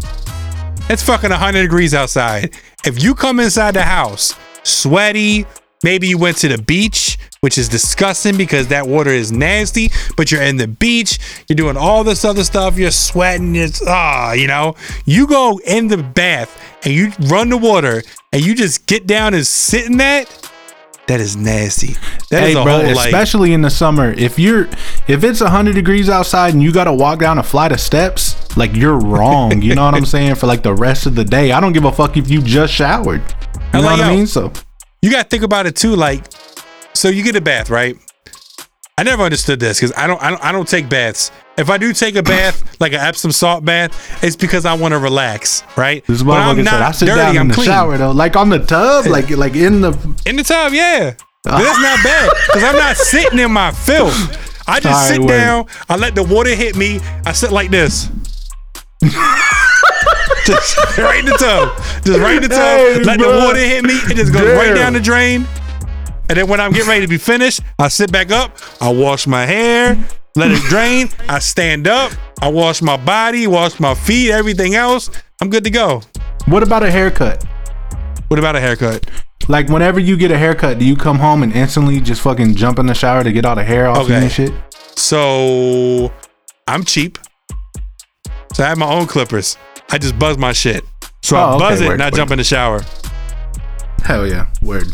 It's 0.90 1.02
fucking 1.02 1.30
100 1.30 1.62
degrees 1.62 1.94
outside. 1.94 2.56
If 2.84 3.02
you 3.02 3.14
come 3.14 3.40
inside 3.40 3.74
the 3.74 3.82
house 3.82 4.36
sweaty, 4.62 5.46
maybe 5.82 6.06
you 6.06 6.16
went 6.16 6.36
to 6.38 6.48
the 6.48 6.62
beach, 6.62 7.18
which 7.40 7.58
is 7.58 7.68
disgusting 7.68 8.36
because 8.36 8.68
that 8.68 8.86
water 8.86 9.10
is 9.10 9.32
nasty, 9.32 9.90
but 10.16 10.30
you're 10.30 10.42
in 10.42 10.58
the 10.58 10.68
beach, 10.68 11.18
you're 11.48 11.56
doing 11.56 11.76
all 11.76 12.04
this 12.04 12.24
other 12.24 12.44
stuff, 12.44 12.78
you're 12.78 12.92
sweating, 12.92 13.56
it's 13.56 13.82
ah, 13.86 14.32
you 14.32 14.46
know. 14.46 14.76
You 15.04 15.26
go 15.26 15.60
in 15.66 15.88
the 15.88 15.98
bath 15.98 16.56
and 16.84 16.94
you 16.94 17.12
run 17.28 17.48
the 17.48 17.56
water 17.56 18.02
and 18.32 18.46
you 18.46 18.54
just 18.54 18.86
get 18.86 19.08
down 19.08 19.34
and 19.34 19.44
sit 19.44 19.86
in 19.86 19.96
that. 19.96 20.50
That 21.08 21.20
is 21.20 21.36
nasty. 21.36 21.94
That 22.30 22.44
is 22.44 22.52
hey, 22.54 22.60
a 22.60 22.62
bro, 22.62 22.84
whole 22.84 22.94
like 22.94 23.06
especially 23.06 23.54
in 23.54 23.62
the 23.62 23.70
summer. 23.70 24.12
If 24.12 24.38
you're 24.38 24.68
if 25.08 25.24
it's 25.24 25.40
100 25.40 25.74
degrees 25.74 26.10
outside 26.10 26.52
and 26.52 26.62
you 26.62 26.70
got 26.70 26.84
to 26.84 26.92
walk 26.92 27.18
down 27.18 27.38
a 27.38 27.42
flight 27.42 27.72
of 27.72 27.80
steps, 27.80 28.36
like 28.58 28.76
you're 28.76 28.98
wrong. 28.98 29.62
you 29.62 29.74
know 29.74 29.86
what 29.86 29.94
I'm 29.94 30.04
saying? 30.16 30.34
For 30.34 30.46
like 30.46 30.62
the 30.62 30.74
rest 30.74 31.06
of 31.06 31.14
the 31.14 31.24
day, 31.24 31.52
I 31.52 31.60
don't 31.60 31.72
give 31.72 31.86
a 31.86 31.92
fuck 31.92 32.18
if 32.18 32.30
you 32.30 32.42
just 32.42 32.74
showered. 32.74 33.20
You 33.20 33.60
I'm 33.72 33.82
know 33.82 33.88
like, 33.88 33.98
what 33.98 34.06
I 34.06 34.16
mean? 34.16 34.26
So 34.26 34.52
you 35.00 35.10
got 35.10 35.22
to 35.22 35.28
think 35.28 35.44
about 35.44 35.64
it 35.64 35.76
too. 35.76 35.96
Like, 35.96 36.24
so 36.92 37.08
you 37.08 37.24
get 37.24 37.36
a 37.36 37.40
bath, 37.40 37.70
right? 37.70 37.96
I 38.98 39.02
never 39.02 39.22
understood 39.22 39.60
this 39.60 39.80
because 39.80 39.96
I 39.96 40.06
don't, 40.06 40.20
I 40.22 40.30
don't, 40.30 40.44
I 40.44 40.52
don't 40.52 40.68
take 40.68 40.90
baths. 40.90 41.30
If 41.58 41.70
I 41.70 41.76
do 41.76 41.92
take 41.92 42.14
a 42.14 42.22
bath, 42.22 42.80
like 42.80 42.92
an 42.92 43.00
Epsom 43.00 43.32
salt 43.32 43.64
bath, 43.64 44.22
it's 44.22 44.36
because 44.36 44.64
I 44.64 44.74
want 44.74 44.92
to 44.92 44.98
relax, 44.98 45.64
right? 45.76 46.06
this 46.06 46.22
When 46.22 46.36
I'm 46.36 46.56
motherfucker 46.56 46.64
said, 46.70 46.82
I 46.82 46.90
sit 46.92 47.06
down 47.06 47.34
in 47.34 47.40
I'm 47.40 47.48
the 47.48 47.54
clean. 47.54 47.66
shower 47.66 47.98
though, 47.98 48.12
like 48.12 48.36
on 48.36 48.48
the 48.48 48.60
tub, 48.60 49.06
like 49.06 49.28
like 49.30 49.56
in 49.56 49.80
the. 49.80 49.92
In 50.24 50.36
the 50.36 50.44
tub, 50.44 50.72
yeah. 50.72 51.14
But 51.42 51.62
that's 51.62 51.80
not 51.80 52.04
bad 52.04 52.30
because 52.46 52.62
I'm 52.62 52.76
not 52.76 52.96
sitting 52.96 53.38
in 53.40 53.50
my 53.50 53.72
filth. 53.72 54.14
I 54.68 54.80
just 54.80 54.92
right, 54.92 55.08
sit 55.08 55.20
word. 55.20 55.28
down. 55.28 55.66
I 55.88 55.96
let 55.96 56.14
the 56.14 56.22
water 56.22 56.54
hit 56.54 56.76
me. 56.76 57.00
I 57.24 57.32
sit 57.32 57.50
like 57.50 57.70
this. 57.70 58.08
just 60.44 60.76
right 60.98 61.20
in 61.20 61.26
the 61.26 61.36
tub. 61.38 61.76
Just 62.04 62.20
right 62.20 62.36
in 62.36 62.42
the 62.42 62.48
tub. 62.48 62.58
Hey, 62.58 63.02
let 63.02 63.18
bruh. 63.18 63.22
the 63.22 63.46
water 63.46 63.58
hit 63.58 63.84
me. 63.84 63.94
It 63.94 64.16
just 64.16 64.32
goes 64.32 64.56
right 64.56 64.74
down 64.74 64.92
the 64.92 65.00
drain. 65.00 65.46
And 66.28 66.36
then 66.36 66.46
when 66.48 66.60
I'm 66.60 66.72
getting 66.72 66.88
ready 66.88 67.00
to 67.00 67.08
be 67.08 67.16
finished, 67.16 67.62
I 67.78 67.88
sit 67.88 68.12
back 68.12 68.30
up. 68.30 68.58
I 68.80 68.90
wash 68.92 69.26
my 69.26 69.46
hair. 69.46 69.96
Let 70.38 70.52
it 70.52 70.60
drain. 70.68 71.08
I 71.28 71.40
stand 71.40 71.88
up. 71.88 72.12
I 72.40 72.48
wash 72.48 72.80
my 72.80 72.96
body. 72.96 73.46
Wash 73.48 73.80
my 73.80 73.94
feet. 73.94 74.30
Everything 74.30 74.76
else. 74.76 75.10
I'm 75.40 75.50
good 75.50 75.64
to 75.64 75.70
go. 75.70 76.02
What 76.46 76.62
about 76.62 76.84
a 76.84 76.90
haircut? 76.90 77.42
What 78.28 78.38
about 78.38 78.54
a 78.54 78.60
haircut? 78.60 79.10
Like 79.48 79.68
whenever 79.68 79.98
you 79.98 80.16
get 80.16 80.30
a 80.30 80.38
haircut, 80.38 80.78
do 80.78 80.84
you 80.84 80.94
come 80.94 81.18
home 81.18 81.42
and 81.42 81.52
instantly 81.52 82.00
just 82.00 82.20
fucking 82.22 82.54
jump 82.54 82.78
in 82.78 82.86
the 82.86 82.94
shower 82.94 83.24
to 83.24 83.32
get 83.32 83.44
all 83.44 83.56
the 83.56 83.64
hair 83.64 83.88
off 83.88 84.08
you 84.08 84.14
and 84.14 84.30
shit? 84.30 84.52
So 84.96 86.12
I'm 86.68 86.84
cheap. 86.84 87.18
So 88.52 88.62
I 88.64 88.68
have 88.68 88.78
my 88.78 88.88
own 88.90 89.06
clippers. 89.06 89.56
I 89.90 89.98
just 89.98 90.18
buzz 90.18 90.38
my 90.38 90.52
shit. 90.52 90.84
So 91.22 91.36
I 91.36 91.42
Oh, 91.42 91.54
okay, 91.56 91.58
buzz 91.58 91.80
it 91.80 91.86
word, 91.86 91.92
and 91.94 92.02
I 92.02 92.06
word. 92.06 92.14
jump 92.14 92.30
in 92.30 92.38
the 92.38 92.44
shower. 92.44 92.80
Hell 94.08 94.26
yeah, 94.26 94.46
word. 94.62 94.86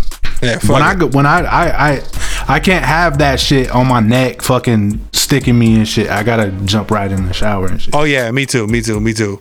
Yeah, 0.42 0.58
when 0.66 0.82
I 0.82 0.96
go, 0.96 1.06
when 1.06 1.24
I, 1.24 1.44
I 1.44 1.90
I 1.90 2.02
I 2.48 2.58
can't 2.58 2.84
have 2.84 3.18
that 3.18 3.38
shit 3.38 3.70
on 3.70 3.86
my 3.86 4.00
neck, 4.00 4.42
fucking 4.42 5.08
sticking 5.12 5.56
me 5.56 5.76
and 5.76 5.86
shit. 5.86 6.10
I 6.10 6.24
gotta 6.24 6.50
jump 6.64 6.90
right 6.90 7.12
in 7.12 7.24
the 7.28 7.32
shower 7.32 7.68
and 7.68 7.80
shit. 7.80 7.94
Oh 7.94 8.02
yeah, 8.02 8.28
me 8.32 8.44
too, 8.44 8.66
me 8.66 8.82
too, 8.82 8.98
me 8.98 9.12
too. 9.12 9.40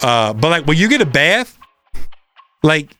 Uh, 0.00 0.32
but 0.32 0.50
like 0.50 0.66
when 0.68 0.76
you 0.78 0.88
get 0.88 1.00
a 1.00 1.06
bath, 1.06 1.58
like, 2.62 2.94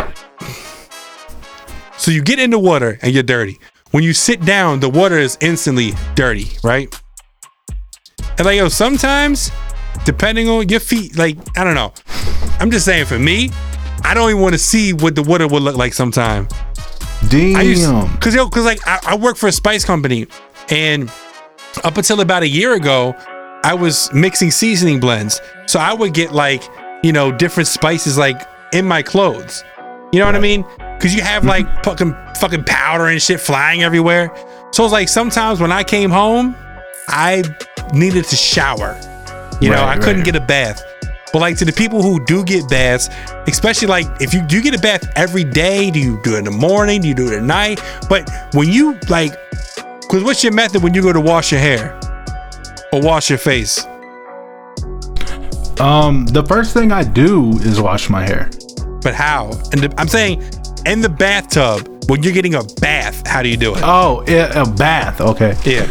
so 1.97 2.11
you 2.11 2.23
get 2.25 2.41
in 2.41 2.51
the 2.51 2.59
water 2.59 2.99
and 3.01 3.13
you're 3.13 3.23
dirty. 3.23 3.61
When 3.93 4.03
you 4.03 4.15
sit 4.15 4.45
down, 4.45 4.81
the 4.81 4.91
water 4.91 5.17
is 5.17 5.39
instantly 5.41 5.93
dirty, 6.17 6.59
right? 6.65 6.93
And 8.37 8.47
like 8.47 8.57
yo, 8.57 8.69
sometimes, 8.69 9.53
depending 10.05 10.49
on 10.49 10.71
your 10.71 10.81
feet, 10.81 11.17
like 11.17 11.39
I 11.57 11.63
don't 11.63 11.77
know. 11.77 11.93
I'm 12.59 12.73
just 12.73 12.85
saying 12.85 13.07
for 13.07 13.21
me, 13.21 13.53
I 14.05 14.15
don't 14.15 14.31
even 14.31 14.43
want 14.43 14.55
to 14.55 14.59
see 14.59 14.93
what 14.93 15.15
the 15.15 15.23
water 15.23 15.47
would 15.47 15.63
look 15.63 15.77
like 15.77 15.95
sometime. 15.95 16.49
Damn. 17.29 17.57
I 17.57 17.63
used, 17.63 17.85
cause 18.21 18.35
yo, 18.35 18.49
cause 18.49 18.65
like 18.65 18.87
I, 18.87 19.01
I 19.09 19.17
work 19.17 19.37
for 19.37 19.49
a 19.49 19.53
spice 19.53 19.85
company, 19.85 20.27
and 20.71 21.11
up 21.85 21.97
until 21.97 22.21
about 22.21 22.43
a 22.43 22.49
year 22.49 22.75
ago, 22.75 23.15
I 23.65 23.75
was 23.75 24.13
mixing 24.13 24.51
seasoning 24.51 25.01
blends. 25.01 25.41
So 25.67 25.81
I 25.81 25.93
would 25.93 26.15
get 26.15 26.33
like 26.33 26.63
you 27.03 27.13
know 27.13 27.33
different 27.33 27.67
spices 27.67 28.17
like 28.17 28.41
in 28.73 28.87
my 28.87 29.03
clothes. 29.03 29.65
You 30.13 30.21
know 30.21 30.27
what 30.27 30.37
I 30.37 30.41
mean? 30.41 30.63
Cause 31.01 31.15
you 31.15 31.23
have 31.23 31.43
mm-hmm. 31.43 31.67
like 31.67 31.85
fucking 31.85 32.17
fucking 32.41 32.65
powder 32.65 33.07
and 33.07 33.21
shit 33.21 33.41
flying 33.41 33.83
everywhere. 33.83 34.35
So 34.73 34.85
it's 34.85 34.93
like 34.93 35.09
sometimes 35.09 35.61
when 35.61 35.73
I 35.73 35.83
came 35.85 36.11
home, 36.11 36.57
I 37.09 37.43
needed 37.93 38.25
to 38.27 38.37
shower. 38.37 38.99
You 39.61 39.71
know, 39.71 39.77
Right, 39.77 39.97
I 39.97 39.99
couldn't 39.99 40.19
right. 40.19 40.25
get 40.25 40.37
a 40.37 40.41
bath. 40.41 40.83
But 41.33 41.41
like 41.41 41.57
to 41.59 41.65
the 41.65 41.73
people 41.73 42.03
who 42.03 42.25
do 42.25 42.45
get 42.45 42.69
baths, 42.69 43.09
especially 43.47 43.89
like 43.89 44.07
if 44.21 44.33
you 44.33 44.43
do 44.47 44.57
you 44.57 44.63
get 44.63 44.75
a 44.75 44.79
bath 44.79 45.07
every 45.17 45.45
day, 45.45 45.91
do 45.91 45.99
you 46.01 46.21
do 46.23 46.37
it 46.37 46.39
in 46.39 46.45
the 46.45 46.51
morning? 46.51 47.03
Do 47.03 47.09
you 47.09 47.15
do 47.15 47.27
it 47.27 47.35
at 47.35 47.43
night? 47.43 47.83
But 48.09 48.31
when 48.55 48.69
you 48.69 48.99
like, 49.09 49.33
cause 50.09 50.25
what's 50.25 50.43
your 50.43 50.53
method 50.53 50.83
when 50.83 50.95
you 50.95 51.03
go 51.03 51.13
to 51.13 51.21
wash 51.21 51.53
your 51.53 51.61
hair 51.61 51.99
or 52.93 53.01
wash 53.03 53.29
your 53.29 53.39
face? 53.39 53.85
Um, 55.81 56.27
the 56.27 56.45
first 56.49 56.73
thing 56.73 56.91
I 56.93 57.05
do 57.05 57.51
is 57.59 57.81
wash 57.81 58.09
my 58.09 58.27
hair. 58.27 58.51
But 59.03 59.15
how? 59.15 59.51
And 59.73 59.83
the, 59.83 59.95
I'm 59.97 60.09
saying 60.09 60.43
in 60.87 61.01
the 61.01 61.09
bathtub 61.09 62.05
when 62.09 62.23
you're 62.23 62.33
getting 62.33 62.55
a 62.55 62.63
bath, 62.81 63.27
how 63.27 63.43
do 63.43 63.49
you 63.49 63.57
do 63.57 63.75
it? 63.75 63.83
Oh, 63.85 64.25
yeah, 64.27 64.61
a 64.61 64.67
bath. 64.67 65.21
Okay. 65.21 65.55
Yeah. 65.65 65.83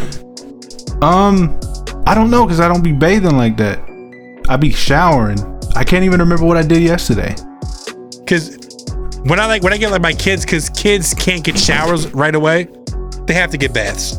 Um, 1.00 1.58
I 2.06 2.14
don't 2.14 2.30
know 2.30 2.44
because 2.44 2.60
I 2.60 2.68
don't 2.68 2.82
be 2.82 2.92
bathing 2.92 3.36
like 3.36 3.56
that. 3.58 3.87
I 4.48 4.56
be 4.56 4.72
showering. 4.72 5.38
I 5.76 5.84
can't 5.84 6.04
even 6.04 6.20
remember 6.20 6.44
what 6.44 6.56
I 6.56 6.62
did 6.62 6.82
yesterday. 6.82 7.34
Cause 8.26 8.56
when 9.24 9.38
I 9.40 9.46
like 9.46 9.62
when 9.62 9.72
I 9.72 9.76
get 9.78 9.90
like 9.90 10.02
my 10.02 10.12
kids, 10.12 10.44
cause 10.44 10.70
kids 10.70 11.14
can't 11.14 11.44
get 11.44 11.58
showers 11.58 12.06
right 12.14 12.34
away, 12.34 12.68
they 13.26 13.34
have 13.34 13.50
to 13.50 13.58
get 13.58 13.72
baths. 13.74 14.18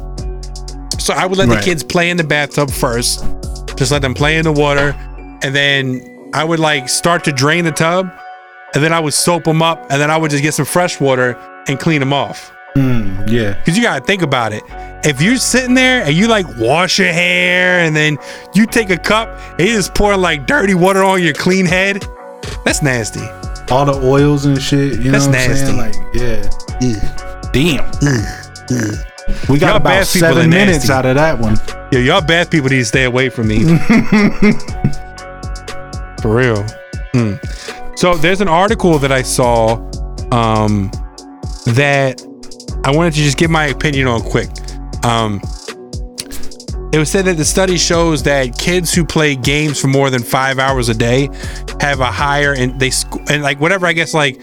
So 0.99 1.13
I 1.13 1.25
would 1.25 1.38
let 1.38 1.47
Right. 1.47 1.57
the 1.59 1.63
kids 1.65 1.84
play 1.84 2.09
in 2.09 2.17
the 2.17 2.23
bathtub 2.23 2.69
first, 2.69 3.23
just 3.75 3.91
let 3.91 4.01
them 4.01 4.13
play 4.13 4.38
in 4.38 4.43
the 4.43 4.51
water, 4.51 4.95
and 5.41 5.55
then 5.55 6.30
I 6.34 6.43
would 6.43 6.59
like 6.59 6.89
start 6.89 7.23
to 7.23 7.32
drain 7.32 7.65
the 7.65 7.71
tub, 7.71 8.11
and 8.75 8.84
then 8.84 8.93
I 8.93 8.99
would 8.99 9.13
soap 9.13 9.45
them 9.45 9.61
up, 9.63 9.88
and 9.89 9.99
then 10.01 10.11
I 10.11 10.17
would 10.17 10.30
just 10.32 10.43
get 10.43 10.53
some 10.53 10.65
fresh 10.65 10.99
water 10.99 11.36
and 11.67 11.80
clean 11.80 11.99
them 11.99 12.13
off. 12.13 12.51
Mm, 12.75 13.30
yeah. 13.32 13.55
Cause 13.63 13.75
you 13.77 13.82
gotta 13.84 14.03
think 14.05 14.21
about 14.21 14.53
it. 14.53 14.61
If 15.04 15.22
you're 15.22 15.38
sitting 15.38 15.76
there 15.76 16.04
and 16.04 16.14
you 16.14 16.28
like 16.28 16.45
wash 16.58 17.00
your 17.00 17.12
hair 17.12 17.80
and 17.80 17.95
then 17.95 18.18
you 18.54 18.66
take 18.66 18.89
a 18.89 18.97
cup 18.97 19.30
and 19.58 19.62
you 19.68 19.76
just 19.76 19.95
pour 19.95 20.18
like 20.18 20.45
dirty 20.45 20.74
water 20.74 21.04
on 21.04 21.24
your 21.24 21.34
clean 21.34 21.66
head, 21.66 22.04
that's 22.66 22.82
nasty. 22.82 23.22
All 23.72 23.86
the 23.86 24.00
oils 24.04 24.45
and 24.45 24.62
shit. 24.62 25.00
You 25.00 25.12
That's 25.12 25.28
know 25.28 25.32
what 25.32 25.50
I'm 25.50 25.56
saying? 25.56 25.78
Like, 25.78 25.95
yeah. 26.14 26.50
Damn. 27.54 27.86
We 29.47 29.60
got 29.60 29.68
Y'all 29.68 29.78
about 29.78 29.84
bad 29.84 30.08
people 30.08 30.28
are 30.28 30.34
seven 30.34 30.50
minutes 30.50 30.89
out 30.89 31.06
of 31.06 31.16
that 31.16 31.38
one. 31.39 31.56
Yeah, 31.91 32.00
y'all 32.00 32.22
bad 32.22 32.50
people 32.50 32.70
need 32.70 32.80
to 32.80 32.86
stay 32.86 33.04
away 33.04 33.30
from 33.30 33.47
me. 33.47 33.60
For 36.22 36.36
real. 36.36 36.66
Hmm. 37.14 37.36
So 37.95 38.16
there's 38.16 38.41
an 38.41 38.47
article 38.47 38.97
that 39.00 39.12
I 39.12 39.22
saw 39.22 39.76
um, 40.32 40.89
that 41.66 42.24
I 42.84 42.91
wanted 42.91 43.14
to 43.14 43.20
just 43.20 43.38
give 43.38 43.52
my 43.52 43.68
opinion 43.68 44.08
on 44.08 44.22
quick. 44.22 44.50
Um, 45.04 45.41
it 46.91 46.97
was 46.97 47.12
said 47.12 47.26
that 47.26 47.38
the 47.38 47.45
study 47.45 47.78
shows 47.78 48.24
that 48.24 48.58
kids 48.58 48.93
who 48.93 49.06
play 49.06 49.36
games 49.36 49.80
for 49.80 49.88
more 49.88 50.10
than 50.10 50.24
five 50.24 50.58
hours 50.58 50.89
a 50.89 50.95
day 50.95 51.30
have 51.80 52.00
a 52.00 52.12
higher 52.12 52.54
and 52.54 52.80
they 52.80 52.91
and 53.30 53.43
like 53.43 53.60
whatever 53.60 53.86
I 53.86 53.93
guess 53.93 54.14
like 54.14 54.41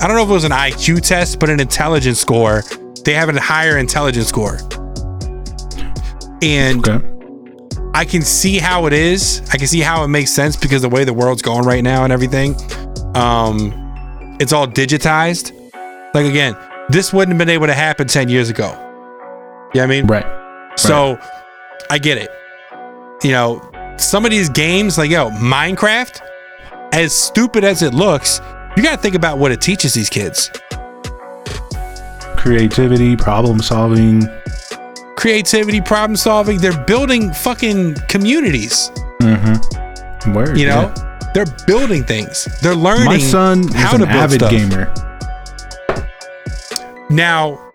I 0.00 0.06
don't 0.06 0.16
know 0.16 0.22
if 0.22 0.30
it 0.30 0.32
was 0.32 0.44
an 0.44 0.52
IQ 0.52 1.06
test, 1.06 1.38
but 1.38 1.48
an 1.48 1.60
intelligence 1.60 2.18
score. 2.18 2.62
They 3.04 3.14
have 3.14 3.28
a 3.28 3.40
higher 3.40 3.78
intelligence 3.78 4.26
score. 4.26 4.58
And 6.42 6.84
I 7.94 8.04
can 8.04 8.22
see 8.22 8.58
how 8.58 8.86
it 8.86 8.92
is. 8.92 9.42
I 9.52 9.58
can 9.58 9.68
see 9.68 9.80
how 9.80 10.02
it 10.02 10.08
makes 10.08 10.32
sense 10.32 10.56
because 10.56 10.82
the 10.82 10.88
way 10.88 11.04
the 11.04 11.12
world's 11.12 11.42
going 11.42 11.64
right 11.64 11.84
now 11.84 12.04
and 12.04 12.12
everything. 12.12 12.56
Um, 13.14 14.36
it's 14.40 14.52
all 14.52 14.66
digitized. 14.66 15.52
Like 16.14 16.26
again, 16.26 16.56
this 16.88 17.12
wouldn't 17.12 17.34
have 17.34 17.38
been 17.38 17.54
able 17.54 17.68
to 17.68 17.74
happen 17.74 18.08
10 18.08 18.28
years 18.28 18.50
ago. 18.50 18.91
You 19.74 19.80
know 19.80 19.84
I 19.84 19.86
mean? 19.86 20.06
Right. 20.06 20.26
So 20.76 21.18
I 21.90 21.98
get 21.98 22.18
it. 22.18 22.30
You 23.22 23.30
know, 23.30 23.96
some 23.96 24.24
of 24.24 24.30
these 24.30 24.48
games, 24.48 24.98
like 24.98 25.10
yo, 25.10 25.30
Minecraft, 25.30 26.20
as 26.92 27.14
stupid 27.14 27.64
as 27.64 27.82
it 27.82 27.94
looks, 27.94 28.40
you 28.76 28.82
gotta 28.82 29.00
think 29.00 29.14
about 29.14 29.38
what 29.38 29.52
it 29.52 29.60
teaches 29.60 29.94
these 29.94 30.10
kids. 30.10 30.50
Creativity, 32.36 33.16
problem 33.16 33.60
solving. 33.60 34.22
Creativity, 35.16 35.80
problem 35.80 36.16
solving. 36.16 36.58
They're 36.58 36.84
building 36.84 37.32
fucking 37.32 37.94
communities. 38.08 38.90
Mm-hmm. 39.20 40.32
Word. 40.34 40.58
You 40.58 40.66
know, 40.66 40.92
yeah. 40.94 41.30
they're 41.34 41.56
building 41.66 42.04
things. 42.04 42.46
They're 42.60 42.74
learning 42.74 43.06
My 43.06 43.18
son 43.18 43.60
is 43.60 43.74
an 43.74 44.02
avid 44.02 44.40
stuff. 44.40 44.50
gamer. 44.50 44.92
Now, 47.08 47.71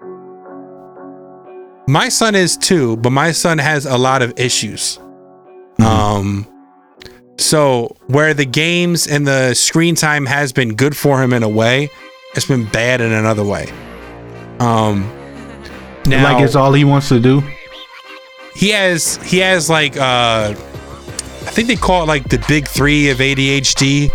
my 1.88 2.10
son 2.10 2.36
is 2.36 2.58
too, 2.58 2.98
but 2.98 3.12
my 3.12 3.32
son 3.32 3.58
has 3.58 3.86
a 3.86 3.98
lot 3.98 4.22
of 4.22 4.38
issues. 4.38 5.00
Um, 5.80 6.46
so 7.38 7.96
where 8.08 8.34
the 8.34 8.46
games 8.46 9.08
and 9.08 9.26
the 9.26 9.54
screen 9.54 9.96
time 9.96 10.26
has 10.26 10.52
been 10.52 10.76
good 10.76 10.98
for 10.98 11.22
him 11.22 11.34
in 11.34 11.44
a 11.44 11.50
way, 11.50 11.90
it's 12.36 12.48
been 12.48 12.66
bad 12.66 13.00
in 13.00 13.12
another 13.12 13.44
way. 13.44 13.72
Um, 14.60 15.02
now 16.08 16.34
like 16.34 16.44
it's 16.44 16.56
all 16.56 16.74
he 16.74 16.84
wants 16.84 17.10
to 17.10 17.20
do. 17.20 17.42
he 18.56 18.70
has 18.70 19.18
he 19.18 19.38
has 19.40 19.70
like 19.70 19.96
uh, 19.98 20.50
I 20.50 21.52
think 21.52 21.68
they 21.68 21.76
call 21.76 22.04
it 22.04 22.08
like 22.08 22.28
the 22.30 22.44
big 22.48 22.68
three 22.68 23.10
of 23.10 23.20
ADHD. 23.20 24.12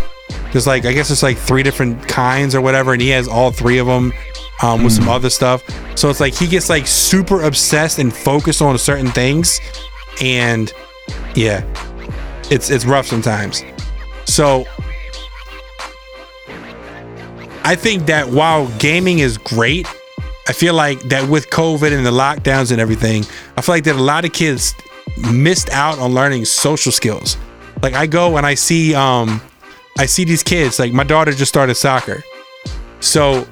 There's 0.52 0.66
like 0.66 0.84
I 0.84 0.92
guess 0.92 1.10
it's 1.10 1.22
like 1.22 1.38
three 1.38 1.62
different 1.62 2.06
kinds 2.08 2.54
or 2.54 2.60
whatever, 2.60 2.92
and 2.92 3.00
he 3.00 3.10
has 3.10 3.28
all 3.28 3.50
three 3.50 3.78
of 3.78 3.86
them 3.86 4.12
um, 4.62 4.84
with 4.84 4.92
some 4.92 5.08
other 5.08 5.30
stuff. 5.30 5.62
So 5.96 6.08
it's 6.08 6.20
like 6.20 6.34
he 6.34 6.46
gets 6.46 6.70
like 6.70 6.86
super 6.86 7.42
obsessed 7.42 7.98
and 7.98 8.14
focused 8.14 8.62
on 8.62 8.76
certain 8.78 9.08
things, 9.08 9.60
and 10.20 10.72
yeah, 11.34 11.64
it's 12.50 12.70
it's 12.70 12.84
rough 12.84 13.06
sometimes. 13.06 13.64
So 14.24 14.64
I 17.64 17.76
think 17.76 18.06
that 18.06 18.28
while 18.28 18.66
gaming 18.78 19.18
is 19.20 19.38
great, 19.38 19.86
I 20.48 20.52
feel 20.52 20.74
like 20.74 21.00
that 21.02 21.28
with 21.28 21.50
COVID 21.50 21.92
and 21.92 22.04
the 22.04 22.10
lockdowns 22.10 22.72
and 22.72 22.80
everything, 22.80 23.24
I 23.56 23.60
feel 23.60 23.74
like 23.74 23.84
that 23.84 23.96
a 23.96 24.02
lot 24.02 24.24
of 24.24 24.32
kids 24.32 24.74
missed 25.32 25.70
out 25.70 25.98
on 25.98 26.14
learning 26.14 26.44
social 26.44 26.92
skills. 26.92 27.36
Like 27.82 27.94
I 27.94 28.06
go 28.06 28.36
and 28.36 28.46
I 28.46 28.54
see 28.54 28.94
um 28.94 29.40
I 29.98 30.06
see 30.06 30.24
these 30.24 30.42
kids, 30.42 30.78
like 30.78 30.92
my 30.92 31.04
daughter 31.04 31.32
just 31.32 31.50
started 31.50 31.74
soccer. 31.74 32.24
So 33.00 33.46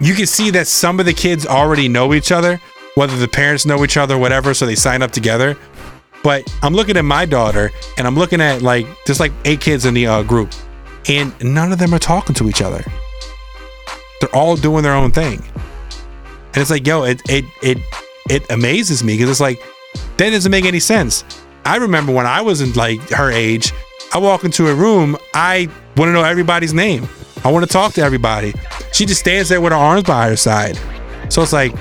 you 0.00 0.14
can 0.14 0.26
see 0.26 0.50
that 0.50 0.66
some 0.66 1.00
of 1.00 1.06
the 1.06 1.12
kids 1.12 1.46
already 1.46 1.88
know 1.88 2.14
each 2.14 2.32
other, 2.32 2.60
whether 2.94 3.16
the 3.16 3.28
parents 3.28 3.66
know 3.66 3.84
each 3.84 3.96
other, 3.96 4.18
whatever, 4.18 4.54
so 4.54 4.66
they 4.66 4.74
sign 4.74 5.02
up 5.02 5.10
together. 5.10 5.56
But 6.22 6.52
I'm 6.62 6.74
looking 6.74 6.96
at 6.96 7.04
my 7.04 7.26
daughter 7.26 7.70
and 7.98 8.06
I'm 8.06 8.14
looking 8.14 8.40
at 8.40 8.62
like 8.62 8.86
there's 9.04 9.20
like 9.20 9.32
eight 9.44 9.60
kids 9.60 9.84
in 9.84 9.94
the 9.94 10.06
uh, 10.06 10.22
group, 10.22 10.52
and 11.08 11.34
none 11.42 11.72
of 11.72 11.78
them 11.78 11.92
are 11.94 11.98
talking 11.98 12.34
to 12.36 12.48
each 12.48 12.62
other. 12.62 12.82
They're 14.20 14.34
all 14.34 14.56
doing 14.56 14.82
their 14.82 14.94
own 14.94 15.10
thing. 15.10 15.42
And 15.58 16.56
it's 16.56 16.70
like, 16.70 16.86
yo, 16.86 17.02
it 17.04 17.20
it 17.28 17.44
it 17.62 17.78
it 18.30 18.50
amazes 18.50 19.04
me 19.04 19.14
because 19.14 19.28
it's 19.28 19.40
like 19.40 19.62
that 20.16 20.30
doesn't 20.30 20.50
make 20.50 20.64
any 20.64 20.80
sense. 20.80 21.24
I 21.66 21.76
remember 21.76 22.12
when 22.12 22.26
I 22.26 22.40
was 22.40 22.60
in 22.60 22.72
like 22.72 23.00
her 23.10 23.30
age, 23.30 23.72
I 24.14 24.18
walk 24.18 24.44
into 24.44 24.68
a 24.68 24.74
room, 24.74 25.16
I 25.34 25.68
want 25.96 26.08
to 26.08 26.12
know 26.12 26.22
everybody's 26.22 26.72
name. 26.72 27.08
I 27.44 27.50
want 27.50 27.66
to 27.66 27.70
talk 27.72 27.92
to 27.94 28.00
everybody. 28.00 28.54
She 28.94 29.04
just 29.04 29.20
stands 29.20 29.48
there 29.48 29.60
with 29.60 29.72
her 29.72 29.78
arms 29.78 30.04
by 30.04 30.28
her 30.28 30.36
side. 30.36 30.78
So 31.28 31.42
it's 31.42 31.52
like, 31.52 31.72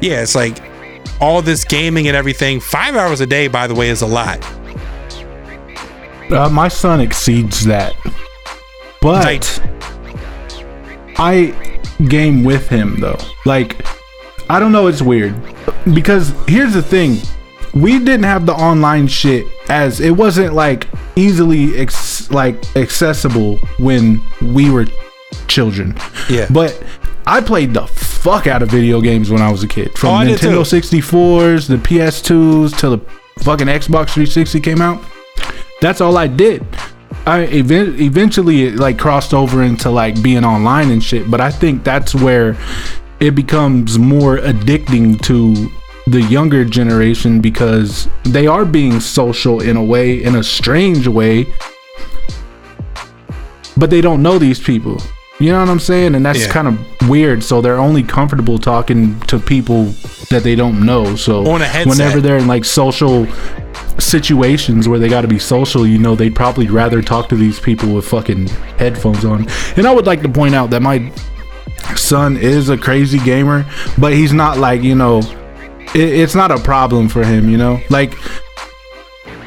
yeah, 0.00 0.22
it's 0.22 0.34
like 0.34 0.58
all 1.20 1.42
this 1.42 1.64
gaming 1.64 2.08
and 2.08 2.16
everything. 2.16 2.60
Five 2.60 2.96
hours 2.96 3.20
a 3.20 3.26
day, 3.26 3.46
by 3.46 3.66
the 3.66 3.74
way, 3.74 3.90
is 3.90 4.00
a 4.00 4.06
lot. 4.06 4.42
Uh, 6.30 6.48
my 6.50 6.68
son 6.68 7.00
exceeds 7.00 7.64
that, 7.66 7.94
but 9.00 9.62
I 11.18 11.54
game 12.08 12.42
with 12.42 12.68
him 12.68 12.98
though. 13.00 13.18
Like, 13.44 13.86
I 14.50 14.58
don't 14.58 14.72
know. 14.72 14.88
It's 14.88 15.02
weird 15.02 15.40
because 15.94 16.30
here's 16.48 16.74
the 16.74 16.82
thing: 16.82 17.18
we 17.74 17.98
didn't 18.00 18.24
have 18.24 18.44
the 18.44 18.54
online 18.54 19.06
shit 19.06 19.46
as 19.68 20.00
it 20.00 20.10
wasn't 20.10 20.54
like 20.54 20.88
easily 21.14 21.78
ex- 21.78 22.28
like 22.32 22.56
accessible 22.76 23.58
when 23.78 24.20
we 24.42 24.68
were 24.68 24.86
children. 25.48 25.96
Yeah. 26.30 26.46
But 26.50 26.82
I 27.26 27.40
played 27.40 27.74
the 27.74 27.86
fuck 27.86 28.46
out 28.46 28.62
of 28.62 28.70
video 28.70 29.00
games 29.00 29.30
when 29.30 29.42
I 29.42 29.50
was 29.50 29.62
a 29.62 29.68
kid. 29.68 29.96
From 29.98 30.10
Oh, 30.10 30.12
Nintendo 30.30 30.62
64s, 30.64 31.68
the 31.68 31.76
PS2s, 31.76 32.78
till 32.78 32.96
the 32.96 33.04
fucking 33.42 33.66
Xbox 33.66 34.10
360 34.10 34.60
came 34.60 34.80
out. 34.80 35.02
That's 35.80 36.00
all 36.00 36.16
I 36.16 36.26
did. 36.26 36.64
I 37.26 37.40
event- 37.42 38.00
eventually 38.00 38.64
it 38.64 38.76
like 38.76 38.98
crossed 38.98 39.34
over 39.34 39.62
into 39.62 39.90
like 39.90 40.22
being 40.22 40.44
online 40.44 40.90
and 40.90 41.02
shit, 41.02 41.30
but 41.30 41.40
I 41.40 41.50
think 41.50 41.82
that's 41.84 42.14
where 42.14 42.56
it 43.20 43.34
becomes 43.34 43.98
more 43.98 44.38
addicting 44.38 45.20
to 45.22 45.70
the 46.08 46.22
younger 46.22 46.64
generation 46.64 47.40
because 47.40 48.08
they 48.24 48.46
are 48.46 48.64
being 48.64 49.00
social 49.00 49.60
in 49.60 49.76
a 49.76 49.82
way, 49.82 50.22
in 50.22 50.36
a 50.36 50.42
strange 50.44 51.08
way, 51.08 51.46
but 53.76 53.90
they 53.90 54.00
don't 54.00 54.22
know 54.22 54.38
these 54.38 54.60
people. 54.60 55.00
You 55.38 55.52
know 55.52 55.60
what 55.60 55.68
I'm 55.68 55.80
saying? 55.80 56.14
And 56.14 56.24
that's 56.24 56.46
Yeah. 56.46 56.50
kind 56.52 56.68
of 56.68 57.08
weird. 57.08 57.42
So 57.44 57.60
they're 57.60 57.78
only 57.78 58.02
comfortable 58.02 58.58
talking 58.58 59.20
to 59.26 59.38
people 59.38 59.92
that 60.30 60.42
they 60.42 60.54
don't 60.54 60.84
know. 60.84 61.14
So 61.16 61.46
On 61.50 61.60
a 61.60 61.66
headset. 61.66 61.86
whenever 61.86 62.20
they're 62.22 62.38
in 62.38 62.46
like 62.46 62.64
social 62.64 63.26
situations 63.98 64.88
where 64.88 64.98
they 64.98 65.08
got 65.08 65.22
to 65.22 65.28
be 65.28 65.38
social, 65.38 65.86
you 65.86 65.98
know, 65.98 66.14
they'd 66.14 66.34
probably 66.34 66.68
rather 66.68 67.02
talk 67.02 67.28
to 67.30 67.34
these 67.36 67.60
people 67.60 67.90
with 67.94 68.06
fucking 68.06 68.48
headphones 68.78 69.24
on. 69.24 69.46
And 69.76 69.86
I 69.86 69.92
would 69.92 70.06
like 70.06 70.22
to 70.22 70.28
point 70.28 70.54
out 70.54 70.70
that 70.70 70.82
my 70.82 71.10
son 71.94 72.36
is 72.36 72.68
a 72.68 72.76
crazy 72.78 73.18
gamer, 73.18 73.66
but 73.98 74.12
he's 74.12 74.32
not 74.32 74.58
like, 74.58 74.82
you 74.82 74.94
know, 74.94 75.18
it, 75.94 76.00
it's 76.00 76.34
not 76.34 76.50
a 76.50 76.58
problem 76.58 77.08
for 77.08 77.22
him, 77.24 77.48
you 77.50 77.56
know? 77.58 77.80
Like, 77.90 78.14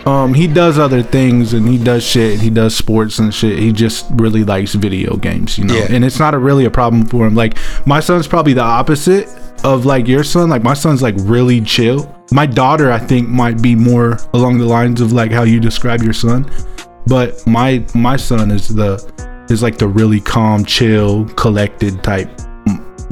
um, 0.05 0.33
he 0.33 0.47
does 0.47 0.77
other 0.79 1.01
things 1.03 1.53
and 1.53 1.67
he 1.67 1.77
does 1.77 2.03
shit. 2.03 2.39
He 2.39 2.49
does 2.49 2.75
sports 2.75 3.19
and 3.19 3.33
shit. 3.33 3.59
He 3.59 3.71
just 3.71 4.05
really 4.11 4.43
likes 4.43 4.73
video 4.73 5.17
games, 5.17 5.57
you 5.57 5.65
know. 5.65 5.75
Yeah. 5.75 5.87
And 5.89 6.03
it's 6.05 6.19
not 6.19 6.33
a 6.33 6.37
really 6.37 6.65
a 6.65 6.71
problem 6.71 7.05
for 7.05 7.25
him. 7.27 7.35
Like 7.35 7.57
my 7.85 7.99
son's 7.99 8.27
probably 8.27 8.53
the 8.53 8.61
opposite 8.63 9.27
of 9.63 9.85
like 9.85 10.07
your 10.07 10.23
son. 10.23 10.49
Like 10.49 10.63
my 10.63 10.73
son's 10.73 11.01
like 11.01 11.15
really 11.19 11.61
chill. 11.61 12.15
My 12.31 12.45
daughter, 12.45 12.91
I 12.91 12.99
think, 12.99 13.27
might 13.27 13.61
be 13.61 13.75
more 13.75 14.19
along 14.33 14.57
the 14.59 14.65
lines 14.65 15.01
of 15.01 15.11
like 15.11 15.31
how 15.31 15.43
you 15.43 15.59
describe 15.59 16.01
your 16.03 16.13
son. 16.13 16.49
But 17.07 17.45
my 17.47 17.83
my 17.95 18.15
son 18.17 18.51
is 18.51 18.67
the 18.67 18.97
is 19.49 19.63
like 19.63 19.77
the 19.77 19.87
really 19.87 20.21
calm, 20.21 20.63
chill, 20.63 21.25
collected 21.29 22.03
type 22.03 22.29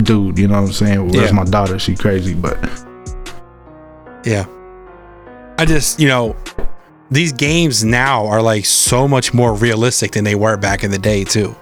dude. 0.03 0.37
You 0.37 0.47
know 0.47 0.61
what 0.61 0.67
I'm 0.67 0.73
saying? 0.73 1.07
Whereas 1.07 1.31
Yeah. 1.31 1.35
my 1.35 1.43
daughter, 1.45 1.79
she 1.79 1.95
crazy, 1.95 2.33
but 2.35 2.57
Yeah. 4.23 4.45
I 5.59 5.65
just, 5.65 5.99
you 5.99 6.07
know, 6.07 6.35
these 7.09 7.31
games 7.31 7.83
now 7.83 8.25
are 8.25 8.41
like 8.41 8.65
so 8.65 9.07
much 9.07 9.33
more 9.33 9.53
realistic 9.53 10.11
than 10.11 10.23
they 10.23 10.35
were 10.35 10.57
back 10.57 10.83
in 10.83 10.91
the 10.91 10.99
day, 10.99 11.23
too. 11.23 11.55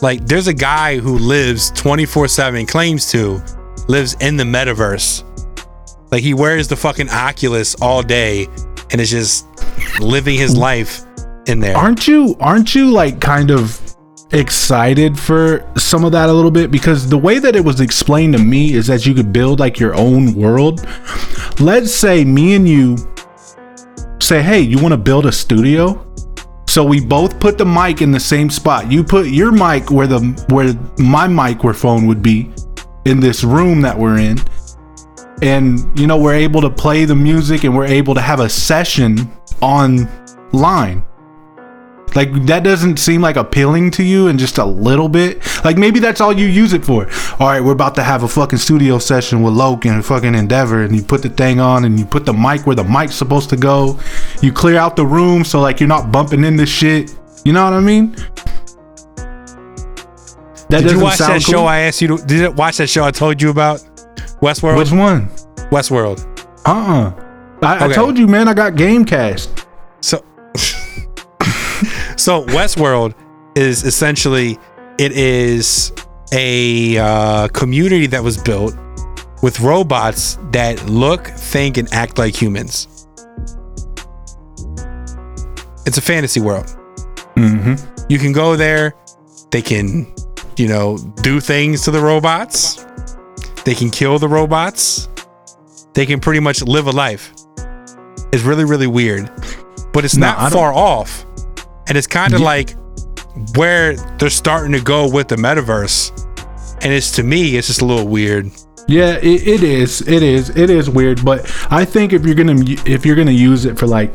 Like, 0.00 0.24
there's 0.26 0.46
a 0.46 0.54
guy 0.54 0.98
who 0.98 1.18
lives 1.18 1.70
24 1.72 2.28
7, 2.28 2.66
claims 2.66 3.10
to, 3.10 3.42
lives 3.88 4.14
in 4.20 4.36
the 4.36 4.44
metaverse. 4.44 5.24
Like, 6.12 6.22
he 6.22 6.34
wears 6.34 6.68
the 6.68 6.76
fucking 6.76 7.10
Oculus 7.10 7.74
all 7.80 8.02
day 8.02 8.46
and 8.90 9.00
is 9.00 9.10
just 9.10 9.46
living 10.00 10.38
his 10.38 10.56
life 10.56 11.02
in 11.46 11.60
there. 11.60 11.76
aren't 11.76 12.06
you 12.06 12.36
aren't 12.40 12.74
you 12.74 12.90
like 12.90 13.20
kind 13.20 13.50
of 13.50 13.80
excited 14.32 15.18
for 15.18 15.66
some 15.78 16.04
of 16.04 16.12
that 16.12 16.28
a 16.28 16.32
little 16.32 16.50
bit 16.50 16.70
because 16.70 17.08
the 17.08 17.16
way 17.16 17.38
that 17.38 17.56
it 17.56 17.64
was 17.64 17.80
explained 17.80 18.34
to 18.34 18.38
me 18.38 18.74
is 18.74 18.86
that 18.86 19.06
you 19.06 19.14
could 19.14 19.32
build 19.32 19.58
like 19.58 19.80
your 19.80 19.94
own 19.94 20.34
world 20.34 20.86
let's 21.58 21.90
say 21.90 22.22
me 22.22 22.54
and 22.54 22.68
you 22.68 22.96
say 24.28 24.42
hey 24.42 24.60
you 24.60 24.78
want 24.78 24.92
to 24.92 24.98
build 24.98 25.24
a 25.24 25.32
studio? 25.32 26.04
So 26.68 26.84
we 26.84 27.00
both 27.00 27.40
put 27.40 27.56
the 27.56 27.64
mic 27.64 28.02
in 28.02 28.10
the 28.10 28.20
same 28.20 28.50
spot. 28.50 28.92
You 28.92 29.02
put 29.02 29.28
your 29.28 29.50
mic 29.50 29.90
where 29.90 30.06
the 30.06 30.20
where 30.50 30.74
my 31.02 31.26
microphone 31.26 32.06
would 32.06 32.22
be 32.22 32.52
in 33.06 33.20
this 33.20 33.42
room 33.42 33.80
that 33.80 33.98
we're 33.98 34.18
in. 34.18 34.38
And 35.40 35.98
you 35.98 36.06
know 36.06 36.18
we're 36.18 36.34
able 36.34 36.60
to 36.60 36.68
play 36.68 37.06
the 37.06 37.14
music 37.14 37.64
and 37.64 37.74
we're 37.74 37.86
able 37.86 38.14
to 38.14 38.20
have 38.20 38.40
a 38.40 38.50
session 38.50 39.32
online 39.62 41.02
like 42.14 42.32
that 42.46 42.62
doesn't 42.64 42.98
seem 42.98 43.20
like 43.20 43.36
appealing 43.36 43.90
to 43.92 44.02
you 44.02 44.28
in 44.28 44.38
just 44.38 44.58
a 44.58 44.64
little 44.64 45.08
bit. 45.08 45.40
Like 45.64 45.76
maybe 45.76 46.00
that's 46.00 46.20
all 46.20 46.32
you 46.32 46.46
use 46.46 46.72
it 46.72 46.84
for. 46.84 47.08
All 47.40 47.48
right, 47.48 47.60
we're 47.60 47.72
about 47.72 47.94
to 47.96 48.02
have 48.02 48.22
a 48.22 48.28
fucking 48.28 48.58
studio 48.58 48.98
session 48.98 49.42
with 49.42 49.54
Loke 49.54 49.84
and 49.86 50.04
fucking 50.04 50.34
Endeavor, 50.34 50.82
and 50.82 50.94
you 50.96 51.02
put 51.02 51.22
the 51.22 51.28
thing 51.28 51.60
on 51.60 51.84
and 51.84 51.98
you 51.98 52.04
put 52.04 52.24
the 52.26 52.32
mic 52.32 52.66
where 52.66 52.76
the 52.76 52.84
mic's 52.84 53.14
supposed 53.14 53.48
to 53.50 53.56
go. 53.56 53.98
You 54.42 54.52
clear 54.52 54.76
out 54.78 54.96
the 54.96 55.06
room 55.06 55.44
so 55.44 55.60
like 55.60 55.80
you're 55.80 55.88
not 55.88 56.10
bumping 56.12 56.44
into 56.44 56.66
shit. 56.66 57.14
You 57.44 57.52
know 57.52 57.64
what 57.64 57.72
I 57.74 57.80
mean? 57.80 58.16
That 60.70 60.82
Did 60.82 60.90
you 60.92 61.00
watch 61.00 61.18
that 61.18 61.28
cool. 61.44 61.52
show 61.54 61.64
I 61.66 61.78
asked 61.80 62.02
you 62.02 62.08
to? 62.08 62.16
Did 62.26 62.40
you 62.40 62.50
watch 62.50 62.76
that 62.76 62.88
show 62.88 63.04
I 63.04 63.10
told 63.10 63.40
you 63.40 63.50
about? 63.50 63.78
Westworld? 64.42 64.76
Which 64.76 64.92
one? 64.92 65.28
Westworld. 65.70 66.20
Uh 66.66 66.70
uh 66.70 67.12
I, 67.62 67.76
I 67.76 67.84
Okay. 67.86 67.94
told 67.94 68.18
you, 68.18 68.26
man. 68.26 68.48
I 68.48 68.54
got 68.54 68.74
Gamecast. 68.74 69.64
So, 70.00 70.22
so 72.18 72.44
Westworld 72.46 73.14
is 73.54 73.84
essentially 73.84 74.58
it 74.98 75.12
is 75.12 75.92
a 76.32 76.98
uh, 76.98 77.48
community 77.48 78.06
that 78.08 78.22
was 78.22 78.36
built 78.36 78.76
with 79.42 79.60
robots 79.60 80.38
that 80.50 80.84
look, 80.86 81.26
think, 81.26 81.76
and 81.76 81.92
act 81.94 82.18
like 82.18 82.34
humans. 82.34 83.06
It's 85.86 85.96
a 85.96 86.02
fantasy 86.02 86.40
world. 86.40 86.66
Mm-hmm. 87.36 88.04
You 88.08 88.18
can 88.18 88.32
go 88.32 88.56
there. 88.56 88.94
They 89.50 89.62
can, 89.62 90.12
you 90.56 90.68
know, 90.68 90.98
do 91.22 91.40
things 91.40 91.82
to 91.84 91.90
the 91.90 92.00
robots. 92.00 92.84
They 93.64 93.74
can 93.74 93.90
kill 93.90 94.18
the 94.18 94.28
robots. 94.28 95.08
They 95.94 96.04
can 96.04 96.20
pretty 96.20 96.40
much 96.40 96.62
live 96.62 96.86
a 96.86 96.90
life. 96.90 97.32
It's 98.32 98.42
really, 98.42 98.64
really 98.64 98.86
weird, 98.86 99.30
but 99.92 100.04
it's 100.04 100.16
No, 100.16 100.26
not 100.26 100.52
far 100.52 100.72
off. 100.72 101.24
And 101.88 101.96
it's 101.96 102.06
kind 102.06 102.34
of 102.34 102.40
like 102.40 102.74
where 103.54 103.96
they're 104.18 104.30
starting 104.30 104.72
to 104.72 104.80
go 104.80 105.10
with 105.10 105.28
the 105.28 105.36
metaverse. 105.36 106.12
And 106.82 106.92
it's 106.92 107.10
to 107.12 107.22
me, 107.22 107.56
it's 107.56 107.66
just 107.66 107.80
a 107.80 107.84
little 107.84 108.06
weird. 108.06 108.50
Yeah, 108.86 109.16
it, 109.16 109.46
it 109.46 109.62
is. 109.62 110.00
It 110.08 110.22
is. 110.22 110.50
It 110.50 110.70
is 110.70 110.88
weird, 110.88 111.24
but 111.24 111.40
I 111.70 111.84
think 111.84 112.12
if 112.12 112.24
you're 112.24 112.34
gonna 112.34 112.62
if 112.86 113.04
you're 113.04 113.16
gonna 113.16 113.30
use 113.30 113.64
it 113.64 113.78
for 113.78 113.86
like 113.86 114.10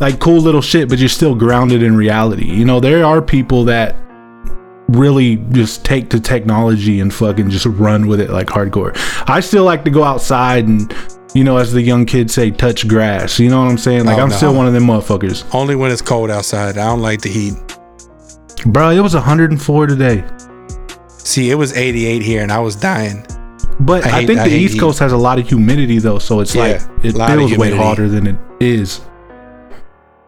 like 0.00 0.18
cool 0.18 0.40
little 0.40 0.62
shit, 0.62 0.88
but 0.88 0.98
you're 0.98 1.08
still 1.08 1.34
grounded 1.34 1.82
in 1.82 1.96
reality. 1.96 2.46
You 2.46 2.64
know, 2.64 2.80
there 2.80 3.04
are 3.04 3.22
people 3.22 3.64
that 3.64 3.96
really 4.88 5.36
just 5.52 5.84
take 5.84 6.10
to 6.10 6.20
technology 6.20 7.00
and 7.00 7.12
fucking 7.14 7.48
just 7.48 7.66
run 7.66 8.06
with 8.06 8.20
it 8.20 8.30
like 8.30 8.48
hardcore. 8.48 8.92
I 9.28 9.40
still 9.40 9.64
like 9.64 9.84
to 9.84 9.90
go 9.90 10.02
outside 10.02 10.66
and 10.66 10.92
you 11.34 11.44
know, 11.44 11.56
as 11.58 11.72
the 11.72 11.80
young 11.82 12.06
kids 12.06 12.34
say, 12.34 12.50
touch 12.50 12.86
grass. 12.88 13.38
You 13.38 13.50
know 13.50 13.60
what 13.62 13.70
I'm 13.70 13.78
saying? 13.78 14.04
Like 14.04 14.18
Oh, 14.18 14.22
I'm 14.22 14.28
no. 14.30 14.36
still 14.36 14.54
one 14.54 14.66
of 14.66 14.72
them 14.72 14.84
motherfuckers. 14.84 15.44
Only 15.54 15.76
when 15.76 15.90
it's 15.92 16.02
cold 16.02 16.30
outside. 16.30 16.76
I 16.78 16.86
don't 16.86 17.00
like 17.02 17.20
the 17.22 17.28
heat. 17.28 17.54
Bro, 18.66 18.90
it 18.90 19.00
was 19.00 19.14
104 19.14 19.86
today. 19.86 20.24
See, 21.08 21.50
it 21.50 21.54
was 21.54 21.76
88 21.76 22.22
here 22.22 22.42
and 22.42 22.50
I 22.52 22.58
was 22.58 22.74
dying. 22.76 23.24
But 23.80 24.06
I 24.06 24.18
I, 24.18 24.26
think 24.26 24.40
I 24.40 24.48
the 24.48 24.54
East 24.56 24.74
heat. 24.74 24.80
Coast 24.80 24.98
has 24.98 25.12
a 25.12 25.16
lot 25.16 25.38
of 25.38 25.48
humidity 25.48 25.98
though, 25.98 26.18
so 26.18 26.40
it's 26.40 26.54
Yeah, 26.54 26.62
like 26.62 26.80
it 27.04 27.12
feels 27.12 27.56
way 27.56 27.70
hotter 27.74 28.08
than 28.08 28.26
it 28.26 28.36
is. 28.60 29.00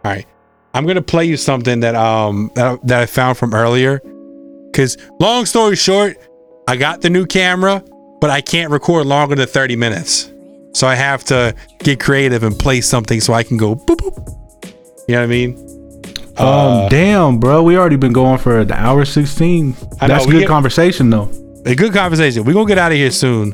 All 0.05 0.13
right. 0.13 0.27
I'm 0.75 0.87
gonna 0.87 1.03
play 1.03 1.27
you 1.27 1.37
something 1.37 1.81
that 1.81 1.95
um 1.95 2.51
that 2.55 2.79
that 2.87 3.03
I 3.03 3.07
found 3.07 3.37
from 3.37 3.53
earlier. 3.53 4.01
Cause 4.75 4.97
long 5.21 5.45
story 5.45 5.77
short, 5.77 6.17
I 6.67 6.77
got 6.77 7.03
the 7.03 7.11
new 7.11 7.27
camera, 7.27 7.85
but 8.23 8.31
I 8.31 8.41
can't 8.41 8.71
record 8.71 9.07
longer 9.07 9.35
than 9.35 9.47
30 9.47 9.77
minutes. 9.77 10.32
So 10.73 10.87
I 10.87 10.95
have 10.95 11.23
to 11.25 11.55
get 11.81 12.01
creative 12.01 12.43
and 12.43 12.59
play 12.59 12.81
something 12.81 13.21
so 13.21 13.33
I 13.35 13.43
can 13.43 13.57
go 13.57 13.75
boop 13.77 13.97
boop. 13.99 14.69
You 15.09 15.15
know 15.15 15.21
what 15.21 15.25
I 15.25 15.27
mean? 15.27 15.57
Um, 16.39 16.47
Uh, 16.47 16.89
damn, 16.89 17.39
bro, 17.39 17.63
we 17.63 17.77
already 17.77 17.97
been 17.97 18.13
going 18.15 18.39
for 18.39 18.61
an 18.61 18.73
hour 18.73 19.05
sixteen. 19.05 19.75
I 20.01 20.09
That's 20.09 20.25
good 20.27 20.41
get- 20.41 20.49
conversation 20.49 21.11
though. 21.11 21.29
A 21.67 21.75
good 21.75 21.93
conversation. 21.93 22.45
We're 22.45 22.55
gonna 22.55 22.67
get 22.67 22.79
out 22.79 22.91
of 22.93 22.99
here 22.99 23.11
soon. 23.11 23.53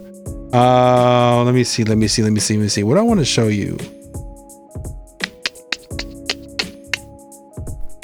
Uh 0.53 1.43
let 1.45 1.55
me 1.55 1.65
see, 1.65 1.85
let 1.85 1.99
me 1.99 2.09
see, 2.09 2.23
let 2.23 2.33
me 2.33 2.41
see, 2.41 2.57
let 2.57 2.63
me 2.63 2.69
see. 2.69 2.83
What 2.83 2.97
I 2.97 3.03
want 3.03 3.19
to 3.21 3.27
show 3.27 3.49
you. 3.49 3.77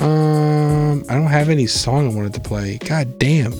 Um 0.00 1.04
I 1.08 1.14
don't 1.14 1.26
have 1.28 1.48
any 1.48 1.66
song 1.66 2.10
I 2.10 2.14
wanted 2.14 2.34
to 2.34 2.40
play. 2.40 2.78
God 2.78 3.18
damn. 3.18 3.52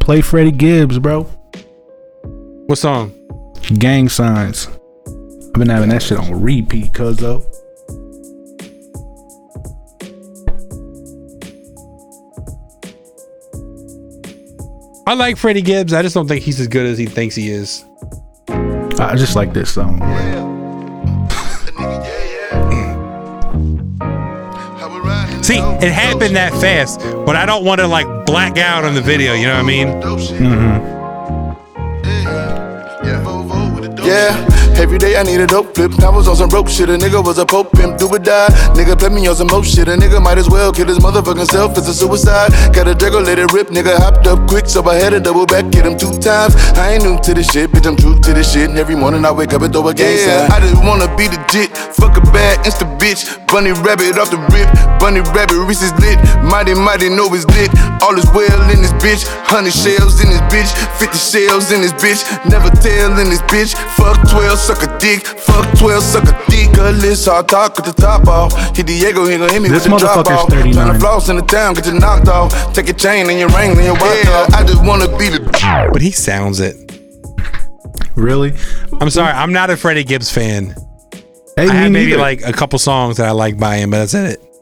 Play 0.00 0.20
Freddie 0.20 0.50
Gibbs, 0.50 0.98
bro. 0.98 1.24
What 2.66 2.78
song? 2.78 3.12
Gang 3.78 4.08
signs. 4.08 4.68
I've 5.54 5.60
been 5.60 5.68
having 5.68 5.90
that 5.90 6.02
shit 6.02 6.18
on 6.18 6.42
repeat, 6.42 6.92
cuz 6.92 7.16
though. 7.18 7.44
I 15.06 15.14
like 15.14 15.36
Freddie 15.36 15.62
Gibbs. 15.62 15.92
I 15.92 16.02
just 16.02 16.12
don't 16.12 16.26
think 16.26 16.42
he's 16.42 16.58
as 16.58 16.66
good 16.66 16.86
as 16.86 16.98
he 16.98 17.06
thinks 17.06 17.36
he 17.36 17.50
is. 17.50 17.84
I 18.48 19.14
just 19.16 19.36
like 19.36 19.52
this 19.52 19.72
song. 19.72 20.00
See, 25.44 25.58
it 25.58 25.92
happened 25.92 26.34
that 26.34 26.50
fast, 26.60 26.98
but 27.24 27.36
I 27.36 27.46
don't 27.46 27.64
want 27.64 27.80
to 27.80 27.86
like 27.86 28.08
black 28.26 28.58
out 28.58 28.84
on 28.84 28.94
the 28.94 29.02
video. 29.02 29.34
You 29.34 29.46
know 29.46 29.54
what 29.54 29.60
I 29.60 29.68
mean? 29.68 29.86
Mm-hmm. 29.86 30.94
Yeah, 34.04 34.63
every 34.76 34.98
day 34.98 35.16
I 35.16 35.22
need 35.22 35.40
a 35.40 35.46
dope 35.46 35.74
flip. 35.74 35.92
I 36.02 36.10
was 36.10 36.28
on 36.28 36.36
some 36.36 36.48
broke 36.48 36.68
shit. 36.68 36.88
A 36.88 36.96
nigga 36.96 37.24
was 37.24 37.38
a 37.38 37.46
pope 37.46 37.72
pimp, 37.72 37.98
do 37.98 38.08
or 38.08 38.18
die. 38.18 38.48
Nigga 38.74 38.98
play 38.98 39.10
me 39.10 39.26
on 39.26 39.36
some 39.36 39.48
more 39.48 39.64
shit. 39.64 39.88
A 39.88 39.96
nigga 39.96 40.22
might 40.22 40.38
as 40.38 40.48
well 40.48 40.72
kill 40.72 40.88
his 40.88 40.98
motherfucking 40.98 41.46
self. 41.46 41.76
It's 41.78 41.88
a 41.88 41.94
suicide. 41.94 42.50
Got 42.74 42.88
a 42.88 42.94
Draco, 42.94 43.20
let 43.20 43.38
it 43.38 43.52
rip. 43.52 43.68
Nigga 43.68 43.96
hopped 43.96 44.26
up 44.26 44.48
quick, 44.48 44.66
so 44.66 44.82
I 44.88 44.96
had 44.96 45.10
to 45.10 45.20
double 45.20 45.46
back, 45.46 45.70
get 45.70 45.86
him 45.86 45.96
two 45.96 46.18
times. 46.18 46.54
I 46.74 46.94
ain't 46.94 47.04
new 47.04 47.18
to 47.20 47.34
this 47.34 47.50
shit, 47.50 47.70
bitch. 47.70 47.86
I'm 47.86 47.96
true 47.96 48.18
to 48.18 48.32
this 48.34 48.52
shit. 48.52 48.70
And 48.70 48.78
every 48.78 48.96
morning 48.96 49.24
I 49.24 49.30
wake 49.30 49.52
up 49.52 49.62
and 49.62 49.72
throw 49.72 49.86
a 49.88 49.94
gang 49.94 50.14
yeah, 50.14 50.48
I 50.50 50.60
just 50.60 50.76
wanna 50.84 51.08
be 51.16 51.28
the 51.28 51.44
legit. 51.44 51.70
Fuck 51.94 52.16
a 52.16 52.20
bad 52.32 52.64
insta 52.64 52.86
bitch. 52.98 53.24
Bunny 53.46 53.72
rabbit 53.72 54.18
off 54.18 54.30
the 54.30 54.38
rip. 54.50 54.68
Bunny 54.98 55.20
rabbit, 55.20 55.58
Reese's 55.66 55.92
lit. 56.00 56.18
Mighty, 56.42 56.74
mighty, 56.74 57.08
know 57.08 57.28
it's 57.34 57.46
lit. 57.54 57.70
All 58.02 58.16
is 58.16 58.26
well 58.34 58.60
in 58.70 58.82
this 58.82 58.92
bitch. 58.98 59.24
Hundred 59.46 59.72
shells 59.72 60.20
in 60.22 60.28
this 60.30 60.42
bitch. 60.50 60.70
Fifty 60.98 61.18
shells 61.18 61.70
in 61.70 61.80
this 61.82 61.92
bitch. 61.94 62.24
Never 62.48 62.70
tell 62.82 63.12
in 63.18 63.30
this 63.30 63.42
bitch. 63.46 63.74
Fuck 63.96 64.18
12, 64.30 64.58
suck 64.64 64.82
a 64.82 64.98
dick. 64.98 65.26
Fuck 65.26 65.78
12, 65.78 66.02
suck 66.02 66.24
a 66.24 66.50
dick. 66.50 66.72
Good 66.72 66.96
list, 66.96 67.28
I'll 67.28 67.44
talk 67.44 67.76
with 67.76 67.84
the 67.84 67.92
top 67.92 68.26
off. 68.26 68.76
Hit 68.76 68.86
Diego, 68.86 69.26
he 69.26 69.36
gon' 69.36 69.50
hit 69.50 69.62
me 69.62 69.68
This 69.68 69.86
with 69.86 70.00
the 70.00 70.06
drop 70.06 70.26
motherfucker's 70.26 70.44
off. 70.44 70.48
39. 70.48 70.86
Tryna 70.86 71.00
floss 71.00 71.28
in 71.28 71.36
the 71.36 71.42
town, 71.42 71.74
get 71.74 71.86
your 71.86 72.00
knocked 72.00 72.28
off. 72.28 72.72
Take 72.72 72.86
your 72.86 72.96
chain 72.96 73.28
and 73.28 73.38
your 73.38 73.50
ring 73.50 73.72
and 73.72 73.84
your 73.84 73.94
watch 73.94 74.26
off. 74.26 74.54
I 74.54 74.64
just 74.64 74.82
wanna 74.84 75.06
be 75.18 75.28
the. 75.28 75.40
But 75.92 76.00
he 76.02 76.10
sounds 76.10 76.60
it. 76.60 76.76
Really? 78.16 78.54
I'm 79.00 79.10
sorry. 79.10 79.32
I'm 79.32 79.52
not 79.52 79.70
a 79.70 79.76
Freddie 79.76 80.04
Gibbs 80.04 80.30
fan. 80.30 80.74
Hey, 81.56 81.64
I 81.64 81.66
me 81.66 81.68
have 81.68 81.92
maybe 81.92 82.10
neither. 82.10 82.20
like 82.20 82.42
a 82.44 82.52
couple 82.52 82.78
songs 82.78 83.18
that 83.18 83.26
I 83.26 83.32
like 83.32 83.58
by 83.58 83.76
him, 83.76 83.90
but 83.90 83.98
that's 83.98 84.14
it. 84.14 84.53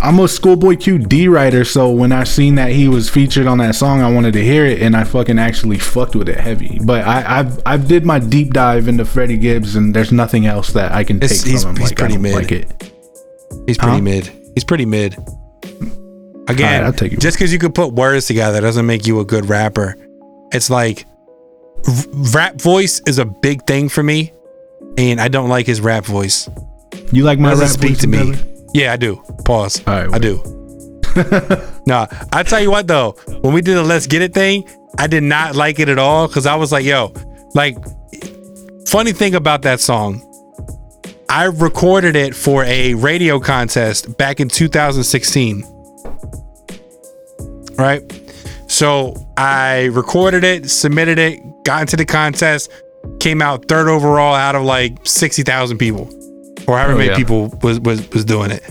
I'm 0.00 0.18
a 0.20 0.28
Schoolboy 0.28 0.76
Q 0.76 0.98
D 0.98 1.26
writer, 1.28 1.64
so 1.64 1.90
when 1.90 2.12
I 2.12 2.24
seen 2.24 2.54
that 2.54 2.70
he 2.70 2.88
was 2.88 3.10
featured 3.10 3.46
on 3.46 3.58
that 3.58 3.74
song, 3.74 4.00
I 4.00 4.10
wanted 4.12 4.32
to 4.34 4.44
hear 4.44 4.64
it, 4.64 4.80
and 4.80 4.96
I 4.96 5.04
fucking 5.04 5.38
actually 5.38 5.78
fucked 5.78 6.14
with 6.14 6.28
it 6.28 6.38
heavy. 6.38 6.78
But 6.82 7.04
I, 7.06 7.40
I've 7.40 7.60
I've 7.66 7.88
did 7.88 8.04
my 8.06 8.18
deep 8.20 8.52
dive 8.52 8.86
into 8.88 9.04
Freddie 9.04 9.38
Gibbs, 9.38 9.74
and 9.76 9.92
there's 9.94 10.12
nothing 10.12 10.46
else 10.46 10.72
that 10.72 10.92
I 10.92 11.02
can 11.04 11.16
It's- 11.16 11.42
take 11.42 11.50
he's- 11.50 11.62
from 11.64 11.72
him. 11.72 11.80
he's 11.80 11.90
like, 11.90 11.98
pretty 11.98 12.16
mid. 12.18 12.34
like 12.34 12.52
it. 12.52 12.92
He's 13.66 13.76
pretty 13.78 13.96
Huh? 13.96 14.02
mid. 14.02 14.30
He's 14.54 14.64
pretty 14.64 14.86
mid. 14.86 15.14
Again, 16.48 16.66
Alright, 16.74 16.84
I'll 16.84 16.92
take 16.92 17.12
it. 17.12 17.20
just 17.20 17.36
because 17.36 17.52
you 17.52 17.58
could 17.58 17.74
put 17.74 17.92
words 17.92 18.26
together 18.26 18.60
doesn't 18.60 18.86
make 18.86 19.06
you 19.06 19.20
a 19.20 19.24
good 19.24 19.48
rapper. 19.48 19.96
It's 20.52 20.70
like 20.70 21.04
rap 22.32 22.60
voice 22.60 23.02
is 23.06 23.18
a 23.18 23.24
big 23.26 23.66
thing 23.66 23.88
for 23.88 24.02
me, 24.02 24.32
and 24.96 25.20
I 25.20 25.28
don't 25.28 25.48
like 25.50 25.66
his 25.66 25.80
rap 25.80 26.04
voice. 26.06 26.48
You 27.12 27.24
like 27.24 27.38
my 27.38 27.52
rap 27.52 27.68
speak 27.68 27.90
voice, 27.92 28.00
to 28.00 28.06
me. 28.06 28.18
brother? 28.32 28.38
Yeah, 28.74 28.92
I 28.92 28.96
do. 28.96 29.22
Pause. 29.44 29.82
All 29.86 29.94
right, 29.94 30.14
I 30.14 30.18
do. 30.18 30.42
nah, 31.86 32.06
I 32.32 32.42
tell 32.42 32.60
you 32.60 32.70
what 32.70 32.86
though, 32.86 33.12
when 33.40 33.52
we 33.52 33.60
did 33.60 33.76
the 33.76 33.82
Let's 33.82 34.06
Get 34.06 34.22
It 34.22 34.34
thing, 34.34 34.68
I 34.98 35.06
did 35.06 35.22
not 35.22 35.56
like 35.56 35.78
it 35.78 35.88
at 35.88 35.98
all 35.98 36.28
because 36.28 36.46
I 36.46 36.54
was 36.54 36.72
like, 36.72 36.84
yo, 36.84 37.12
like, 37.54 37.76
funny 38.86 39.12
thing 39.12 39.34
about 39.34 39.62
that 39.62 39.80
song, 39.80 40.24
I 41.28 41.44
recorded 41.44 42.16
it 42.16 42.34
for 42.34 42.64
a 42.64 42.94
radio 42.94 43.38
contest 43.40 44.16
back 44.16 44.40
in 44.40 44.48
2016. 44.48 45.64
Right? 47.76 48.02
So 48.66 49.14
I 49.36 49.84
recorded 49.86 50.44
it, 50.44 50.68
submitted 50.70 51.18
it, 51.18 51.40
got 51.64 51.82
into 51.82 51.96
the 51.96 52.04
contest, 52.04 52.70
came 53.20 53.40
out 53.40 53.66
third 53.68 53.88
overall 53.88 54.34
out 54.34 54.54
of 54.54 54.62
like 54.62 54.98
60,000 55.06 55.78
people 55.78 56.10
or 56.68 56.76
however 56.78 56.92
Oh, 56.92 56.98
many 56.98 57.10
yeah. 57.10 57.16
people 57.16 57.48
was, 57.62 57.80
was, 57.80 58.08
was 58.10 58.24
doing 58.24 58.50
it. 58.52 58.62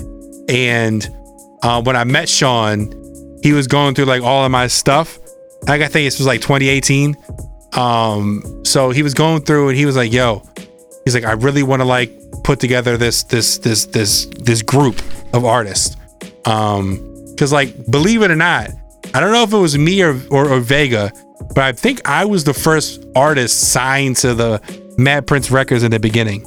And 0.49 1.07
uh, 1.63 1.81
when 1.81 1.95
I 1.97 2.03
met 2.05 2.29
Sean, 2.29 2.93
he 3.43 3.51
was 3.51 3.67
going 3.67 3.95
through 3.95 4.05
like 4.05 4.21
all 4.21 4.45
of 4.45 4.51
my 4.51 4.67
stuff. 4.67 5.19
Like 5.67 5.81
I 5.81 5.87
think 5.87 6.05
this 6.07 6.17
was 6.19 6.27
like 6.27 6.39
2018. 6.41 7.15
Um, 7.73 8.61
so 8.63 8.91
he 8.91 9.03
was 9.03 9.13
going 9.13 9.41
through 9.41 9.69
and 9.69 9.77
he 9.77 9.85
was 9.85 9.95
like, 9.95 10.11
"Yo," 10.13 10.41
he's 11.03 11.13
like, 11.13 11.25
"I 11.25 11.33
really 11.33 11.63
want 11.63 11.81
to 11.81 11.85
like 11.85 12.11
put 12.43 12.59
together 12.59 12.97
this 12.97 13.23
this 13.23 13.57
this 13.57 13.85
this 13.87 14.25
this 14.39 14.61
group 14.61 15.01
of 15.33 15.43
artists." 15.45 15.95
Um, 16.45 17.03
because 17.31 17.51
like 17.51 17.75
believe 17.91 18.21
it 18.23 18.31
or 18.31 18.35
not, 18.35 18.69
I 19.13 19.19
don't 19.19 19.31
know 19.31 19.43
if 19.43 19.53
it 19.53 19.57
was 19.57 19.77
me 19.77 20.01
or, 20.01 20.19
or 20.31 20.49
or 20.49 20.59
Vega, 20.59 21.11
but 21.53 21.63
I 21.65 21.71
think 21.73 22.07
I 22.07 22.25
was 22.25 22.43
the 22.45 22.53
first 22.53 23.03
artist 23.15 23.71
signed 23.71 24.15
to 24.17 24.33
the 24.33 24.61
Mad 24.97 25.27
Prince 25.27 25.51
Records 25.51 25.83
in 25.83 25.91
the 25.91 25.99
beginning. 25.99 26.43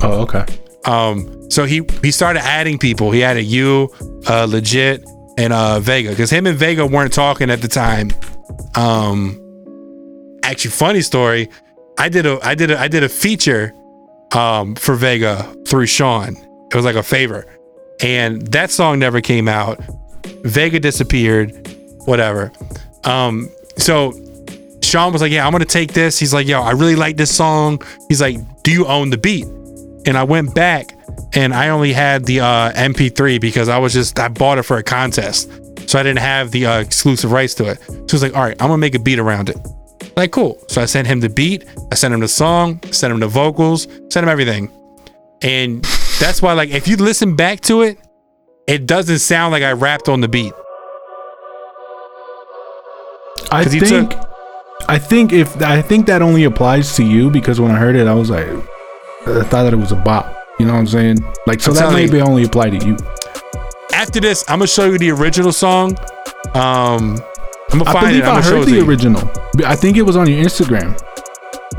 Oh, 0.00 0.22
okay. 0.22 0.44
Um, 0.86 1.50
so 1.50 1.64
he 1.64 1.82
he 2.02 2.10
started 2.10 2.40
adding 2.44 2.78
people. 2.78 3.10
He 3.10 3.22
added 3.24 3.44
you, 3.44 3.90
uh, 4.26 4.46
legit, 4.48 5.04
and 5.38 5.52
uh 5.52 5.80
Vega, 5.80 6.10
because 6.10 6.30
him 6.30 6.46
and 6.46 6.58
Vega 6.58 6.86
weren't 6.86 7.12
talking 7.12 7.50
at 7.50 7.62
the 7.62 7.68
time. 7.68 8.10
Um, 8.74 9.40
actually, 10.42 10.70
funny 10.72 11.00
story. 11.00 11.48
I 11.98 12.08
did 12.08 12.26
a 12.26 12.38
I 12.42 12.54
did 12.54 12.70
a 12.70 12.78
I 12.78 12.88
did 12.88 13.02
a 13.04 13.08
feature, 13.08 13.72
um, 14.32 14.74
for 14.74 14.94
Vega 14.94 15.42
through 15.66 15.86
Sean. 15.86 16.36
It 16.70 16.74
was 16.74 16.84
like 16.84 16.96
a 16.96 17.02
favor, 17.02 17.46
and 18.02 18.42
that 18.48 18.70
song 18.70 18.98
never 18.98 19.20
came 19.20 19.48
out. 19.48 19.80
Vega 20.44 20.80
disappeared, 20.80 21.52
whatever. 22.04 22.50
Um, 23.04 23.48
so 23.78 24.12
Sean 24.82 25.12
was 25.12 25.22
like, 25.22 25.32
"Yeah, 25.32 25.46
I'm 25.46 25.52
gonna 25.52 25.64
take 25.64 25.92
this." 25.92 26.18
He's 26.18 26.34
like, 26.34 26.46
"Yo, 26.46 26.60
I 26.60 26.72
really 26.72 26.96
like 26.96 27.16
this 27.16 27.34
song." 27.34 27.80
He's 28.08 28.20
like, 28.20 28.36
"Do 28.64 28.72
you 28.72 28.86
own 28.86 29.10
the 29.10 29.18
beat?" 29.18 29.46
And 30.06 30.18
I 30.18 30.24
went 30.24 30.54
back 30.54 30.96
and 31.34 31.54
I 31.54 31.70
only 31.70 31.92
had 31.92 32.24
the 32.26 32.40
uh, 32.40 32.72
MP3 32.72 33.40
because 33.40 33.68
I 33.68 33.78
was 33.78 33.92
just 33.92 34.18
I 34.18 34.28
bought 34.28 34.58
it 34.58 34.64
for 34.64 34.76
a 34.76 34.82
contest, 34.82 35.50
so 35.88 35.98
I 35.98 36.02
didn't 36.02 36.18
have 36.20 36.50
the 36.50 36.66
uh, 36.66 36.80
exclusive 36.80 37.32
rights 37.32 37.54
to 37.54 37.70
it. 37.70 37.80
So 37.86 37.92
he 37.94 38.02
was 38.12 38.22
like, 38.22 38.36
"All 38.36 38.42
right, 38.42 38.56
I'm 38.60 38.68
gonna 38.68 38.78
make 38.78 38.94
a 38.94 38.98
beat 38.98 39.18
around 39.18 39.48
it." 39.48 39.56
Like, 40.16 40.30
cool. 40.32 40.62
So 40.68 40.82
I 40.82 40.84
sent 40.84 41.06
him 41.08 41.20
the 41.20 41.28
beat, 41.30 41.64
I 41.90 41.94
sent 41.94 42.12
him 42.14 42.20
the 42.20 42.28
song, 42.28 42.80
sent 42.92 43.12
him 43.12 43.20
the 43.20 43.28
vocals, 43.28 43.84
sent 44.10 44.22
him 44.24 44.28
everything, 44.28 44.70
and 45.42 45.82
that's 46.20 46.40
why, 46.42 46.52
like, 46.52 46.68
if 46.70 46.86
you 46.86 46.96
listen 46.96 47.34
back 47.34 47.60
to 47.62 47.82
it, 47.82 47.98
it 48.68 48.86
doesn't 48.86 49.18
sound 49.20 49.52
like 49.52 49.62
I 49.62 49.72
rapped 49.72 50.08
on 50.08 50.20
the 50.20 50.28
beat. 50.28 50.52
I 53.50 53.64
think 53.64 54.10
took- 54.10 54.30
I 54.88 54.98
think 54.98 55.32
if 55.32 55.60
I 55.62 55.80
think 55.80 56.06
that 56.06 56.20
only 56.22 56.44
applies 56.44 56.94
to 56.96 57.04
you 57.04 57.30
because 57.30 57.60
when 57.60 57.70
I 57.70 57.76
heard 57.78 57.96
it, 57.96 58.06
I 58.06 58.14
was 58.14 58.28
like, 58.30 58.48
I 59.26 59.42
thought 59.44 59.64
that 59.64 59.72
it 59.72 59.76
was 59.76 59.92
a 59.92 59.96
bop. 59.96 60.34
You 60.58 60.66
know 60.66 60.72
what 60.74 60.80
I'm 60.80 60.86
saying? 60.86 61.18
Like, 61.46 61.60
so 61.60 61.72
I'm 61.72 61.76
that 61.76 61.92
maybe 61.92 62.18
you. 62.18 62.22
only 62.22 62.44
apply 62.44 62.70
to 62.70 62.86
you. 62.86 62.96
After 63.92 64.20
this, 64.20 64.44
I'm 64.48 64.58
gonna 64.58 64.68
show 64.68 64.86
you 64.86 64.98
the 64.98 65.10
original 65.10 65.52
song. 65.52 65.96
Um, 66.54 67.20
I'm 67.70 67.78
gonna 67.78 67.90
I 67.90 67.92
find 67.92 68.06
believe 68.06 68.24
it. 68.24 68.28
I'm 68.28 68.36
I 68.36 68.42
heard 68.42 68.66
the 68.66 68.80
original. 68.80 69.30
I 69.64 69.74
think 69.76 69.96
it 69.96 70.02
was 70.02 70.16
on 70.16 70.28
your 70.28 70.44
Instagram. 70.44 71.00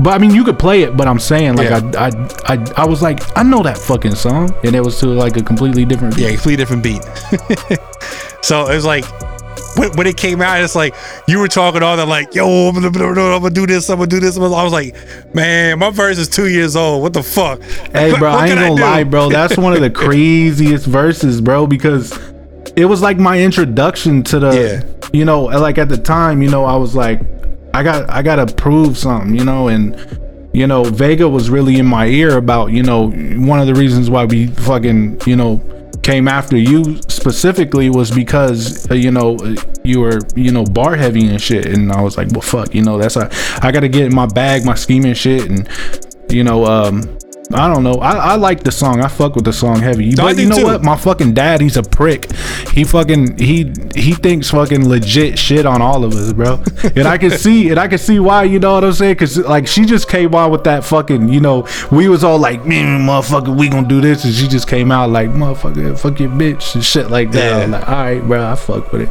But 0.00 0.10
I 0.10 0.18
mean, 0.18 0.32
you 0.34 0.44
could 0.44 0.58
play 0.58 0.82
it. 0.82 0.96
But 0.96 1.08
I'm 1.08 1.18
saying, 1.18 1.56
like, 1.56 1.70
Yeah. 1.70 1.80
I, 1.96 2.08
I, 2.08 2.54
I, 2.54 2.82
I 2.82 2.86
was 2.86 3.00
like, 3.00 3.20
I 3.36 3.42
know 3.42 3.62
that 3.62 3.78
fucking 3.78 4.14
song, 4.14 4.54
and 4.64 4.74
it 4.76 4.80
was 4.80 4.98
to 5.00 5.06
like 5.06 5.36
a 5.36 5.42
completely 5.42 5.84
different. 5.84 6.18
Yeah, 6.18 6.28
completely 6.30 6.56
different 6.56 6.82
beat. 6.82 7.02
so 8.42 8.68
it 8.68 8.74
was 8.74 8.84
like 8.84 9.04
when, 9.76 9.92
when 9.96 10.06
it 10.06 10.16
came 10.16 10.40
out, 10.40 10.60
it's 10.60 10.74
like 10.74 10.94
you 11.28 11.38
were 11.38 11.48
talking 11.48 11.82
all 11.82 11.96
that 11.96 12.08
like, 12.08 12.34
yo, 12.34 12.68
I'm 12.68 12.74
gonna, 12.74 12.88
I'm 12.88 13.14
gonna 13.14 13.50
do 13.50 13.66
this, 13.66 13.88
I'm 13.88 13.98
gonna 13.98 14.08
do 14.08 14.20
this. 14.20 14.36
I 14.36 14.40
was 14.40 14.72
like, 14.72 14.94
man, 15.34 15.78
my 15.78 15.90
verse 15.90 16.18
is 16.18 16.28
two 16.28 16.48
years 16.48 16.76
old. 16.76 17.02
What 17.02 17.12
the 17.12 17.22
fuck? 17.22 17.62
Hey, 17.92 18.16
bro, 18.18 18.30
I 18.30 18.46
ain't 18.46 18.54
gonna 18.54 18.76
do? 18.76 18.82
lie, 18.82 19.04
bro. 19.04 19.28
That's 19.28 19.56
one 19.56 19.72
of 19.72 19.80
the 19.80 19.90
craziest 20.06 20.86
verses, 20.86 21.40
bro, 21.40 21.66
because 21.66 22.18
it 22.76 22.84
was 22.84 23.02
like 23.02 23.18
my 23.18 23.40
introduction 23.40 24.22
to 24.24 24.38
the, 24.38 25.10
you 25.12 25.24
know, 25.24 25.44
like 25.44 25.78
at 25.78 25.88
the 25.88 25.98
time, 25.98 26.42
you 26.42 26.50
know, 26.50 26.64
I 26.64 26.76
was 26.76 26.94
like, 26.94 27.20
I 27.74 27.82
got, 27.82 28.08
I 28.08 28.22
gotta 28.22 28.52
prove 28.52 28.96
something, 28.96 29.34
you 29.36 29.44
know, 29.44 29.68
and 29.68 29.94
you 30.56 30.66
know, 30.66 30.84
Vega 30.84 31.28
was 31.28 31.50
really 31.50 31.78
in 31.78 31.84
my 31.84 32.06
ear 32.06 32.38
about, 32.38 32.72
you 32.72 32.82
know, 32.82 33.10
one 33.10 33.60
of 33.60 33.66
the 33.66 33.74
reasons 33.74 34.08
why 34.08 34.24
we 34.24 34.46
fucking, 34.46 35.20
you 35.26 35.36
know, 35.36 35.60
came 36.06 36.28
after 36.28 36.56
you 36.56 37.02
specifically 37.08 37.90
was 37.90 38.12
because 38.12 38.88
uh, 38.92 38.94
you 38.94 39.10
know 39.10 39.34
uh, 39.38 39.56
you 39.82 39.98
were 39.98 40.20
you 40.36 40.52
know 40.52 40.62
bar 40.62 40.94
heavy 40.94 41.26
and 41.26 41.42
shit. 41.42 41.66
And 41.66 41.90
i 41.90 42.00
was 42.00 42.16
like 42.16 42.30
well 42.30 42.42
fuck 42.42 42.72
you 42.72 42.82
know 42.82 42.96
that's 42.96 43.16
i 43.16 43.28
i 43.60 43.72
gotta 43.72 43.88
get 43.88 44.06
in 44.06 44.14
my 44.14 44.26
bag 44.26 44.64
my 44.64 44.76
scheming 44.76 45.14
shit. 45.14 45.50
And 45.50 45.68
you 46.30 46.44
know 46.44 46.64
um 46.64 47.18
I 47.52 47.72
don't 47.72 47.84
know. 47.84 47.94
I, 47.94 48.12
I 48.12 48.34
like 48.36 48.64
the 48.64 48.72
song. 48.72 49.00
I 49.00 49.08
fuck 49.08 49.36
with 49.36 49.44
the 49.44 49.52
song 49.52 49.80
heavy. 49.80 50.10
I 50.12 50.14
But 50.16 50.36
do 50.36 50.42
you 50.42 50.48
know 50.48 50.56
too. 50.56 50.64
what? 50.64 50.82
My 50.82 50.96
fucking 50.96 51.34
dad, 51.34 51.60
he's 51.60 51.76
a 51.76 51.82
prick. 51.82 52.32
He 52.72 52.82
fucking 52.82 53.38
he 53.38 53.72
he 53.94 54.12
thinks 54.14 54.50
fucking 54.50 54.88
legit 54.88 55.38
shit 55.38 55.64
on 55.64 55.80
all 55.80 56.04
of 56.04 56.12
us, 56.14 56.32
bro. 56.32 56.62
And 56.96 57.06
I 57.06 57.18
can 57.18 57.30
see 57.30 57.70
and 57.70 57.78
I 57.78 57.86
can 57.88 57.98
see 57.98 58.18
why. 58.18 58.44
You 58.44 58.58
know 58.58 58.74
what 58.74 58.84
I'm 58.84 58.92
saying? 58.92 59.14
Because 59.14 59.38
like 59.38 59.66
she 59.68 59.84
just 59.84 60.08
came 60.08 60.34
on 60.34 60.50
with 60.50 60.64
that 60.64 60.84
fucking. 60.84 61.28
You 61.28 61.40
know, 61.40 61.68
we 61.92 62.08
was 62.08 62.24
all 62.24 62.38
like, 62.38 62.66
man, 62.66 63.06
motherfucker, 63.06 63.56
we 63.56 63.68
gonna 63.68 63.86
do 63.86 64.00
this, 64.00 64.24
and 64.24 64.34
she 64.34 64.48
just 64.48 64.68
came 64.68 64.90
out 64.90 65.10
like, 65.10 65.30
motherfucker, 65.30 65.98
fuck 65.98 66.18
your 66.18 66.30
bitch 66.30 66.74
and 66.74 66.84
shit 66.84 67.10
like 67.10 67.30
that. 67.32 67.58
Yeah. 67.58 67.64
I'm 67.64 67.70
like, 67.70 67.88
all 67.88 67.94
right, 67.94 68.20
bro, 68.22 68.44
I 68.44 68.54
fuck 68.56 68.90
with 68.92 69.02
it. 69.02 69.10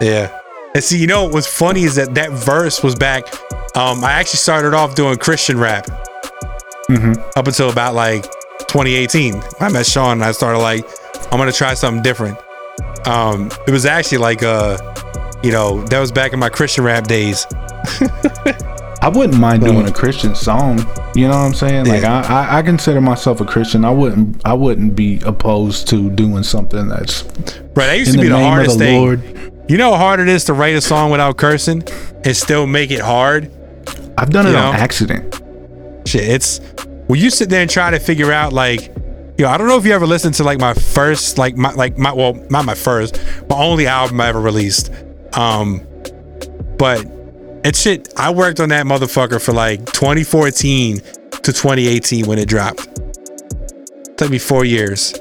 Yeah. 0.00 0.40
And 0.74 0.82
see, 0.82 0.98
you 0.98 1.06
know 1.06 1.28
what's 1.28 1.46
funny 1.46 1.84
is 1.84 1.94
that 1.96 2.14
that 2.14 2.30
verse 2.32 2.82
was 2.82 2.94
back. 2.94 3.26
Um, 3.76 4.02
I 4.04 4.12
actually 4.12 4.38
started 4.38 4.74
off 4.74 4.94
doing 4.94 5.16
Christian 5.18 5.58
rap 5.58 5.86
Mm-hmm. 6.88 7.20
up 7.36 7.46
until 7.46 7.70
about 7.70 7.94
like 7.94 8.22
2018. 8.68 9.42
I 9.60 9.68
met 9.70 9.86
Sean 9.86 10.12
and 10.12 10.24
I 10.24 10.32
started 10.32 10.58
like, 10.58 10.84
I'm 11.32 11.38
gonna 11.38 11.52
try 11.52 11.74
something 11.74 12.02
different. 12.02 12.38
Um, 13.06 13.50
it 13.66 13.70
was 13.70 13.86
actually 13.86 14.18
like, 14.18 14.42
uh, 14.42 14.76
you 15.42 15.52
know, 15.52 15.82
that 15.86 15.98
was 16.00 16.12
back 16.12 16.32
in 16.32 16.38
my 16.38 16.48
Christian 16.48 16.84
rap 16.84 17.06
days. 17.06 17.46
I 19.02 19.08
wouldn't 19.08 19.38
mind 19.38 19.62
doing 19.62 19.86
a 19.86 19.92
Christian 19.92 20.34
song. 20.34 20.78
You 21.14 21.28
know 21.28 21.38
what 21.38 21.46
I'm 21.46 21.54
saying? 21.54 21.86
Like 21.86 22.04
I, 22.04 22.22
I, 22.22 22.58
I 22.58 22.62
consider 22.62 23.00
myself 23.00 23.40
a 23.40 23.44
Christian. 23.44 23.84
I 23.84 23.90
wouldn't 23.90 24.40
I 24.44 24.54
wouldn't 24.54 24.96
be 24.96 25.20
opposed 25.24 25.88
to 25.88 26.10
doing 26.10 26.42
something 26.42 26.88
that's 26.88 27.22
Right, 27.74 27.86
that 27.86 27.98
used 27.98 28.12
to 28.12 28.18
be 28.18 28.28
the 28.28 28.34
name 28.36 28.46
of 28.46 28.52
hardest 28.52 28.78
thing. 28.78 29.00
Lord. 29.00 29.22
You 29.68 29.76
know 29.76 29.92
how 29.92 29.98
hard 29.98 30.20
it 30.20 30.28
is 30.28 30.44
to 30.44 30.54
write 30.54 30.74
a 30.74 30.80
song 30.80 31.10
without 31.10 31.36
cursing 31.36 31.82
and 32.24 32.36
still 32.36 32.66
make 32.66 32.90
it 32.90 33.00
hard. 33.00 33.50
I've 34.18 34.30
done 34.30 34.46
it 34.46 34.52
You 34.52 34.56
on 34.56 34.74
accident. 34.74 35.40
Shit, 36.06 36.28
it's 36.28 36.60
when 37.08 37.20
you 37.20 37.30
sit 37.30 37.50
there 37.50 37.62
and 37.62 37.70
try 37.70 37.90
to 37.90 37.98
figure 37.98 38.32
out 38.32 38.52
like, 38.52 38.94
yo, 39.38 39.48
I 39.48 39.58
don't 39.58 39.68
know 39.68 39.76
if 39.76 39.84
you 39.84 39.92
ever 39.92 40.06
listened 40.06 40.34
to 40.34 40.44
like 40.44 40.60
my 40.60 40.74
first, 40.74 41.36
like 41.38 41.56
my 41.56 41.72
like 41.72 41.98
my 41.98 42.12
well, 42.12 42.34
not 42.50 42.64
my 42.64 42.74
first, 42.74 43.20
my 43.48 43.56
only 43.56 43.86
album 43.86 44.20
I 44.20 44.28
ever 44.28 44.40
released. 44.40 44.92
Um, 45.34 45.86
but 46.78 47.04
it's 47.64 47.80
shit. 47.80 48.12
I 48.16 48.30
worked 48.30 48.60
on 48.60 48.68
that 48.68 48.86
motherfucker 48.86 49.44
for 49.44 49.52
like 49.52 49.80
2014 49.86 50.96
to 50.96 51.52
2018 51.52 52.26
when 52.26 52.38
it 52.38 52.48
dropped. 52.48 52.88
took 54.16 54.30
me 54.30 54.38
four 54.38 54.64
years. 54.64 55.14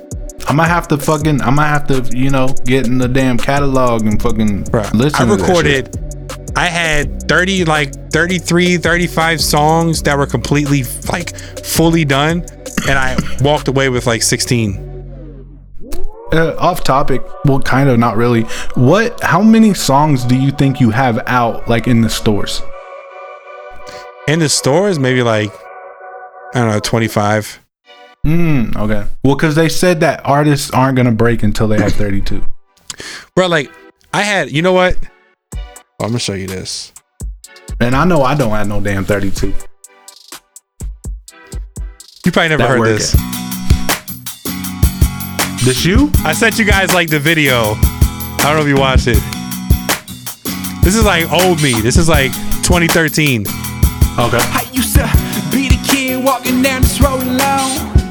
I 0.48 0.53
might 0.53 0.68
have 0.68 0.88
to 0.90 0.98
fucking 0.98 1.41
I 1.41 1.49
might 1.49 1.70
have 1.70 1.88
to, 1.88 2.07
you 2.16 2.30
know, 2.30 2.48
get 2.66 2.86
in 2.86 2.99
the 2.99 3.07
damn 3.07 3.38
catalog 3.38 4.06
and 4.06 4.22
fucking 4.22 4.66
listen 4.94 4.94
I 5.16 5.36
to 5.36 5.38
that 5.38 5.40
shit. 5.40 5.40
recorded 5.40 6.15
I 6.57 6.68
had 6.68 7.27
30 7.27 7.65
like 7.65 8.11
33 8.11 8.77
35 8.77 9.41
songs 9.41 10.02
that 10.03 10.18
were 10.18 10.26
completely 10.26 10.84
like 11.11 11.36
fully 11.64 12.06
done 12.06 12.45
and 12.88 12.98
I 12.98 13.18
walked 13.41 13.68
away 13.68 13.90
with 13.90 14.07
like 14.07 14.22
16 14.23 14.82
Uh, 16.32 16.56
off 16.57 16.84
topic, 16.84 17.22
well, 17.45 17.60
kind 17.61 17.88
of 17.88 17.99
not 17.99 18.18
really. 18.18 18.41
What? 18.76 19.22
How 19.23 19.41
many 19.41 19.73
songs 19.73 20.23
do 20.26 20.36
you 20.36 20.52
think 20.52 20.80
you 20.82 20.90
have 20.90 21.19
out, 21.27 21.68
like 21.69 21.88
in 21.88 22.02
the 22.02 22.10
stores? 22.10 22.61
in 24.27 24.40
the 24.40 24.49
stores 24.49 24.98
maybe 24.98 25.22
like 25.22 25.52
I 26.56 26.60
don't 26.61 26.72
know 26.72 26.80
25 26.80 27.60
Hmm. 28.23 28.72
Okay. 28.76 29.06
Well, 29.23 29.36
because 29.36 29.53
they 29.53 29.69
said 29.69 29.99
that 29.99 30.22
artists 30.26 30.72
aren't 30.72 30.98
gonna 30.98 31.11
break 31.11 31.44
until 31.44 31.68
they 31.68 31.80
have 31.80 31.94
thirty-two. 31.94 32.41
bro 33.36 33.45
like 33.48 33.69
I 34.14 34.23
had 34.23 34.49
you 34.52 34.64
know 34.64 34.73
what 34.73 34.98
I'm 36.02 36.10
gonna 36.10 36.20
show 36.20 36.34
you 36.34 36.48
this. 36.48 36.92
And 37.80 37.96
I 37.96 38.06
know 38.06 38.22
I 38.22 38.36
don't 38.36 38.52
have 38.52 38.68
no 38.68 38.80
damn 38.82 39.06
thirty-two. 39.06 39.54
you 42.26 42.32
probably 42.32 42.50
never 42.50 42.64
That 42.64 42.70
heard 42.70 42.80
work 42.80 42.98
this. 42.98 43.12
This 45.64 45.86
you? 45.86 46.12
I 46.24 46.34
sent 46.34 46.60
you 46.60 46.66
guys 46.66 46.94
like 46.94 47.10
the 47.10 47.20
video. 47.20 47.74
I 47.76 48.38
don't 48.44 48.56
know 48.58 48.62
if 48.62 48.68
you 48.68 48.78
watched 48.78 49.08
it. 49.08 49.22
This 50.84 50.96
is 50.96 51.04
like 51.04 51.32
old 51.32 51.62
me. 51.64 51.74
This 51.82 51.98
is 51.98 52.08
like 52.08 52.32
2013 52.64 53.46
okay. 54.18 54.40
I 54.40 54.68
used 54.72 54.96
to 54.96 55.04
be 55.52 55.68
the 55.70 55.80
kid 55.88 56.24
walking 56.24 56.62
down 56.62 56.82
this 56.82 57.02
road 57.02 57.22
alone. 57.22 58.05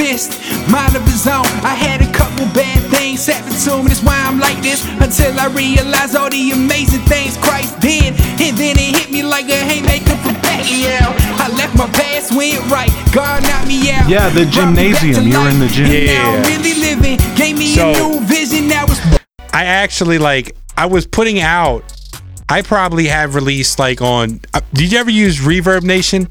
Clash 0.00 0.28
fist, 0.28 0.70
mind 0.70 0.96
of 0.96 1.02
his 1.04 1.26
own. 1.26 1.44
I 1.64 1.74
had 1.74 2.00
a 2.00 2.10
couple 2.12 2.46
bad 2.54 2.80
things 2.90 3.26
happen 3.26 3.52
to 3.52 3.82
me, 3.82 3.88
that's 3.88 4.02
why 4.02 4.16
I'm 4.26 4.38
like 4.40 4.60
this. 4.62 4.84
Until 5.00 5.38
I 5.38 5.46
realized 5.48 6.16
all 6.16 6.30
the 6.30 6.52
amazing 6.52 7.04
things 7.04 7.36
Christ 7.36 7.78
did. 7.80 8.14
And 8.40 8.56
then 8.56 8.76
it 8.78 8.96
hit 8.96 9.10
me 9.10 9.22
like 9.22 9.48
a 9.48 9.56
haymaker 9.56 10.16
from 10.24 10.34
Pacquiao. 10.40 11.12
I 11.36 11.48
left 11.56 11.76
my 11.76 11.86
past, 11.88 12.34
went 12.34 12.64
right. 12.70 12.90
God 13.12 13.42
knocked 13.42 13.68
me 13.68 13.90
out. 13.92 14.08
Yeah, 14.08 14.28
the 14.30 14.46
Brought 14.46 14.72
me 14.72 14.92
back 14.92 15.00
to 15.00 15.06
gymnasium. 15.12 15.26
You 15.28 15.38
were 15.40 15.48
in 15.50 15.58
the 15.58 15.66
life. 15.66 15.74
gym. 15.74 15.86
And 15.86 16.06
now 16.06 16.30
I'm 16.32 16.42
Yeah. 16.44 16.56
really 16.56 16.74
living. 16.80 17.16
Gave 17.36 17.58
me 17.58 17.74
So- 17.74 17.90
a 17.90 17.92
new 17.92 18.20
vision. 18.26 18.68
Now 18.68 18.84
it's 18.84 19.00
I 19.52 19.64
actually 19.64 20.18
like 20.18 20.56
I 20.78 20.86
was 20.86 21.06
putting 21.06 21.40
out 21.40 21.84
I 22.48 22.62
probably 22.62 23.06
have 23.08 23.34
released 23.34 23.78
like 23.78 24.00
on 24.00 24.40
uh, 24.54 24.60
did 24.72 24.90
you 24.92 24.98
ever 24.98 25.10
use 25.10 25.38
Reverb 25.40 25.82
Nation? 25.82 26.28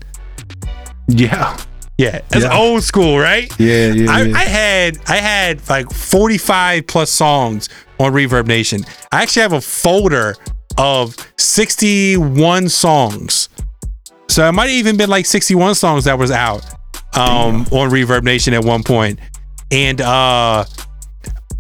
Yeah. 1.07 1.55
Yeah, 1.99 2.21
that's 2.29 2.45
Yeah. 2.45 2.57
old 2.57 2.81
school, 2.83 3.19
right? 3.19 3.51
Yeah, 3.59 3.87
yeah, 3.91 4.09
I, 4.09 4.21
yeah. 4.21 4.37
I 4.37 4.43
had 4.45 4.97
I 5.09 5.17
had 5.17 5.69
like 5.69 5.91
45 5.91 6.87
plus 6.87 7.09
songs 7.11 7.67
on 7.99 8.13
Reverb 8.13 8.47
Nation. 8.47 8.85
I 9.11 9.21
actually 9.21 9.41
have 9.41 9.51
a 9.51 9.59
folder 9.59 10.35
of 10.77 11.13
61 11.37 12.69
songs. 12.69 13.49
So 14.29 14.47
it 14.47 14.53
might 14.53 14.67
have 14.67 14.75
even 14.77 14.95
been 14.95 15.09
like 15.09 15.25
61 15.25 15.75
songs 15.75 16.05
that 16.05 16.17
was 16.17 16.31
out 16.31 16.63
um 17.17 17.65
on 17.71 17.89
Reverb 17.89 18.23
Nation 18.23 18.53
at 18.53 18.63
one 18.63 18.81
point. 18.83 19.19
And 19.69 19.99
uh 19.99 20.63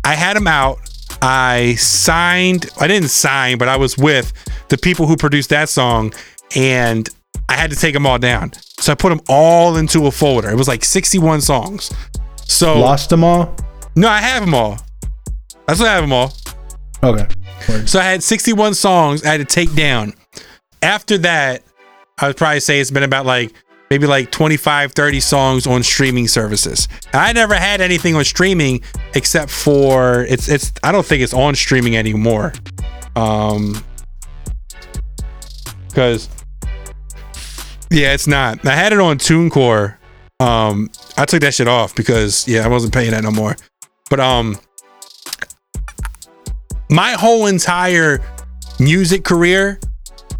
I 0.05 0.13
had 0.15 0.37
them 0.37 0.47
out. 0.47 0.77
I 1.21 1.75
signed, 1.75 2.69
I 2.79 2.87
didn't 2.87 3.09
sign, 3.09 3.57
but 3.57 3.67
I 3.67 3.75
was 3.75 3.97
with 3.97 4.31
the 4.69 4.77
people 4.77 5.05
who 5.05 5.17
produced 5.17 5.49
that 5.49 5.67
song 5.67 6.13
and 6.55 7.09
I 7.49 7.53
had 7.53 7.69
to 7.71 7.75
take 7.75 7.93
them 7.93 8.05
all 8.05 8.19
down. 8.19 8.53
So 8.79 8.91
I 8.91 8.95
put 8.95 9.09
them 9.09 9.21
all 9.27 9.75
into 9.77 10.05
a 10.07 10.11
folder. 10.11 10.49
It 10.49 10.55
was 10.55 10.67
like 10.67 10.85
61 10.85 11.41
songs. 11.41 11.91
So 12.45 12.79
Lost 12.79 13.09
them 13.09 13.23
all. 13.23 13.55
no, 13.95 14.07
I 14.07 14.19
have 14.21 14.41
them 14.45 14.53
all. 14.53 14.77
That's 15.67 15.79
what 15.79 15.89
I 15.89 15.93
have 15.95 16.03
them 16.03 16.13
all. 16.13 16.33
Okay. 17.03 17.27
So 17.85 17.99
I 17.99 18.03
had 18.03 18.23
61 18.23 18.73
songs 18.75 19.23
I 19.25 19.29
had 19.31 19.37
to 19.37 19.45
take 19.45 19.73
down. 19.75 20.13
After 20.81 21.17
that, 21.19 21.63
I 22.19 22.27
would 22.27 22.37
probably 22.37 22.59
say 22.59 22.79
it's 22.79 22.91
been 22.91 23.03
about 23.03 23.25
like 23.25 23.51
maybe 23.89 24.05
like 24.07 24.31
25, 24.31 24.91
30 24.93 25.19
songs 25.19 25.65
on 25.67 25.81
streaming 25.83 26.27
services. 26.27 26.87
I 27.13 27.33
never 27.33 27.55
had 27.55 27.81
anything 27.81 28.15
on 28.15 28.23
streaming 28.25 28.81
except 29.15 29.49
for 29.51 30.23
it's 30.23 30.47
it's 30.49 30.71
I 30.83 30.91
don't 30.91 31.05
think 31.05 31.21
it's 31.23 31.33
on 31.33 31.55
streaming 31.55 31.97
anymore. 31.97 32.53
Um 33.15 33.83
cuz 35.93 36.29
yeah, 37.91 38.13
it's 38.13 38.27
not. 38.27 38.65
I 38.65 38.75
had 38.75 38.93
it 38.93 38.99
on 38.99 39.17
TuneCore. 39.17 39.95
Um 40.39 40.89
I 41.17 41.25
took 41.25 41.41
that 41.41 41.53
shit 41.53 41.67
off 41.67 41.95
because 41.95 42.47
yeah, 42.47 42.63
I 42.65 42.67
wasn't 42.67 42.93
paying 42.93 43.11
that 43.11 43.23
no 43.23 43.31
more. 43.31 43.55
But 44.09 44.19
um 44.19 44.57
my 46.89 47.11
whole 47.11 47.45
entire 47.47 48.19
music 48.79 49.23
career 49.23 49.79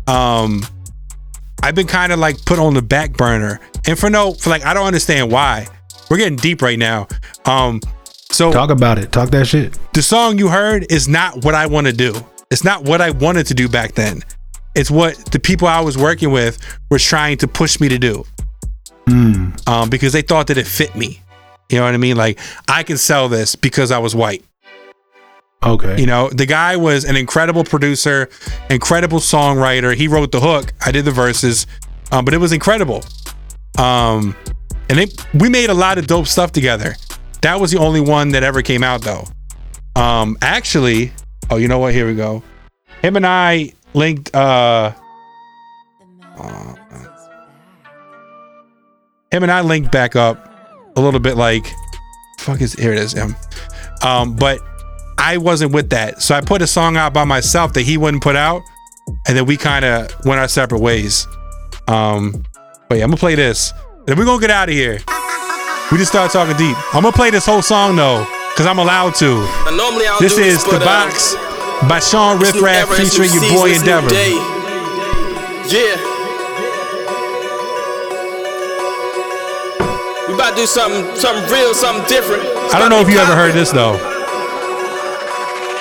um 0.08 0.62
I've 1.62 1.76
been 1.76 1.88
kind 1.88 2.14
of 2.14 2.20
like 2.20 2.44
put 2.46 2.58
on 2.60 2.74
the 2.74 2.82
back 2.82 3.14
burner. 3.14 3.60
And 3.88 4.00
for 4.00 4.10
no 4.10 4.34
for 4.34 4.50
like 4.50 4.66
I 4.66 4.74
don't 4.74 4.88
understand 4.88 5.32
why. 5.32 5.68
We're 6.10 6.18
getting 6.18 6.38
deep 6.38 6.62
right 6.62 6.80
now. 6.80 7.08
Um 7.46 7.82
so 8.32 8.52
Talk 8.54 8.70
about 8.70 8.98
it. 9.00 9.12
Talk 9.12 9.32
that 9.32 9.48
shit. 9.48 9.78
the 9.94 10.02
song 10.02 10.38
you 10.38 10.48
heard 10.48 10.90
is 10.92 11.08
not 11.08 11.44
what 11.44 11.56
I 11.56 11.66
want 11.66 11.88
to 11.88 11.94
do. 11.94 12.14
It's 12.52 12.64
not 12.64 12.84
what 12.84 13.02
I 13.02 13.12
wanted 13.12 13.48
to 13.48 13.54
do 13.54 13.68
back 13.68 13.94
then. 13.96 14.24
It's 14.76 14.92
what 14.92 15.16
the 15.32 15.40
people 15.40 15.68
I 15.68 15.82
was 15.82 15.98
working 15.98 16.32
with 16.32 16.60
were 16.90 17.00
trying 17.00 17.38
to 17.40 17.48
push 17.48 17.80
me 17.80 17.90
to 17.90 17.98
do. 17.98 18.26
Mm. 19.08 19.68
Um, 19.68 19.90
because 19.90 20.14
they 20.14 20.22
thought 20.22 20.48
that 20.48 20.58
it 20.58 20.68
fit 20.68 20.96
me. 20.96 21.22
You 21.70 21.80
know 21.80 21.86
what 21.86 21.94
I 21.94 21.98
mean? 21.98 22.18
Like 22.18 22.40
I 22.68 22.84
can 22.84 22.98
sell 22.98 23.30
this 23.30 23.56
because 23.56 23.92
I 23.92 24.00
was 24.00 24.16
white. 24.16 24.44
Okay. 25.64 26.00
You 26.00 26.06
know, 26.06 26.30
the 26.30 26.46
guy 26.46 26.78
was 26.78 27.04
an 27.04 27.18
incredible 27.18 27.64
producer, 27.64 28.30
incredible 28.70 29.20
songwriter. 29.20 29.94
He 29.94 30.08
wrote 30.08 30.32
the 30.32 30.40
hook. 30.40 30.72
I 30.86 30.92
did 30.92 31.06
the 31.06 31.12
verses, 31.12 31.68
um, 32.12 32.24
but 32.24 32.34
it 32.34 32.38
was 32.38 32.54
incredible. 32.54 33.04
Um, 33.78 34.36
and 34.90 35.00
it, 35.00 35.26
we 35.34 35.50
made 35.50 35.70
a 35.70 35.74
lot 35.74 35.98
of 35.98 36.08
dope 36.08 36.28
stuff 36.28 36.52
together. 36.52 36.96
That 37.42 37.60
was 37.60 37.72
the 37.72 37.78
only 37.78 38.02
one 38.02 38.30
that 38.30 38.44
ever 38.44 38.62
came 38.62 38.84
out 38.84 39.02
though. 39.02 39.26
Um, 39.96 40.38
actually, 40.42 41.12
oh, 41.50 41.58
you 41.58 41.68
know 41.68 41.80
what? 41.80 41.94
Here 41.94 42.08
we 42.08 42.16
go. 42.16 42.42
Him 43.02 43.16
and 43.16 43.26
I 43.26 43.74
linked. 43.94 44.34
Uh, 44.36 44.94
uh, 46.38 46.76
him 49.32 49.44
and 49.44 49.52
I 49.52 49.62
linked 49.62 49.92
back 49.92 50.16
up 50.16 50.52
a 50.96 51.02
little 51.02 51.20
bit. 51.20 51.38
Like, 51.38 51.66
fuck 52.40 52.62
is 52.62 52.74
here? 52.74 52.94
It 52.94 53.00
is 53.00 53.14
him. 53.14 53.36
Um, 54.04 54.36
but 54.36 54.60
I 55.18 55.38
wasn't 55.38 55.74
with 55.74 55.90
that. 55.92 56.22
So 56.22 56.36
I 56.36 56.42
put 56.42 56.62
a 56.62 56.68
song 56.68 56.98
out 56.98 57.14
by 57.14 57.26
myself 57.26 57.74
that 57.74 57.82
he 57.82 57.98
wouldn't 57.98 58.24
put 58.24 58.36
out. 58.36 58.62
And 59.28 59.36
then 59.38 59.46
we 59.46 59.58
kind 59.58 59.86
of 59.86 60.14
went 60.26 60.40
our 60.40 60.48
separate 60.48 60.82
ways. 60.82 61.28
Um, 61.88 62.44
but 62.88 62.98
yeah, 62.98 63.04
I'm 63.04 63.10
gonna 63.10 63.18
play 63.18 63.36
this. 63.36 63.74
Then 64.06 64.18
we're 64.18 64.26
gonna 64.26 64.42
get 64.42 64.52
out 64.52 64.70
of 64.70 64.76
here. 64.76 65.00
We 65.92 65.98
just 65.98 66.12
started 66.12 66.32
talking 66.32 66.56
deep. 66.58 66.78
I'm 66.94 67.02
gonna 67.02 67.12
play 67.12 67.32
this 67.32 67.46
whole 67.46 67.64
song 67.64 67.96
though, 67.96 68.26
cause 68.56 68.68
I'm 68.68 68.78
allowed 68.80 69.16
to. 69.16 69.26
Now, 69.26 69.70
normally 69.76 70.06
I 70.06 70.10
don't 70.10 70.22
This 70.22 70.36
do 70.36 70.42
is 70.44 70.64
but, 70.64 70.80
the 70.80 70.86
box 70.86 71.36
by 71.88 72.00
Sean 72.00 72.40
Riffraff 72.40 72.90
featuring 72.90 73.32
your 73.32 73.44
boy 73.56 73.72
season, 73.72 73.88
it's 73.88 73.88
new 73.88 73.94
Endeavor. 73.94 74.14
Yeah. 75.70 75.96
We 80.28 80.34
about 80.36 80.52
to 80.52 80.56
do 80.58 80.66
something, 80.66 81.16
something 81.16 81.52
real, 81.52 81.74
something 81.74 82.06
different. 82.08 82.44
It's 82.44 82.74
I 82.74 82.80
don't 82.80 82.90
know 82.90 83.02
if 83.02 83.10
you 83.10 83.18
ever 83.18 83.36
heard 83.36 83.54
this 83.54 83.72
though. 83.72 83.98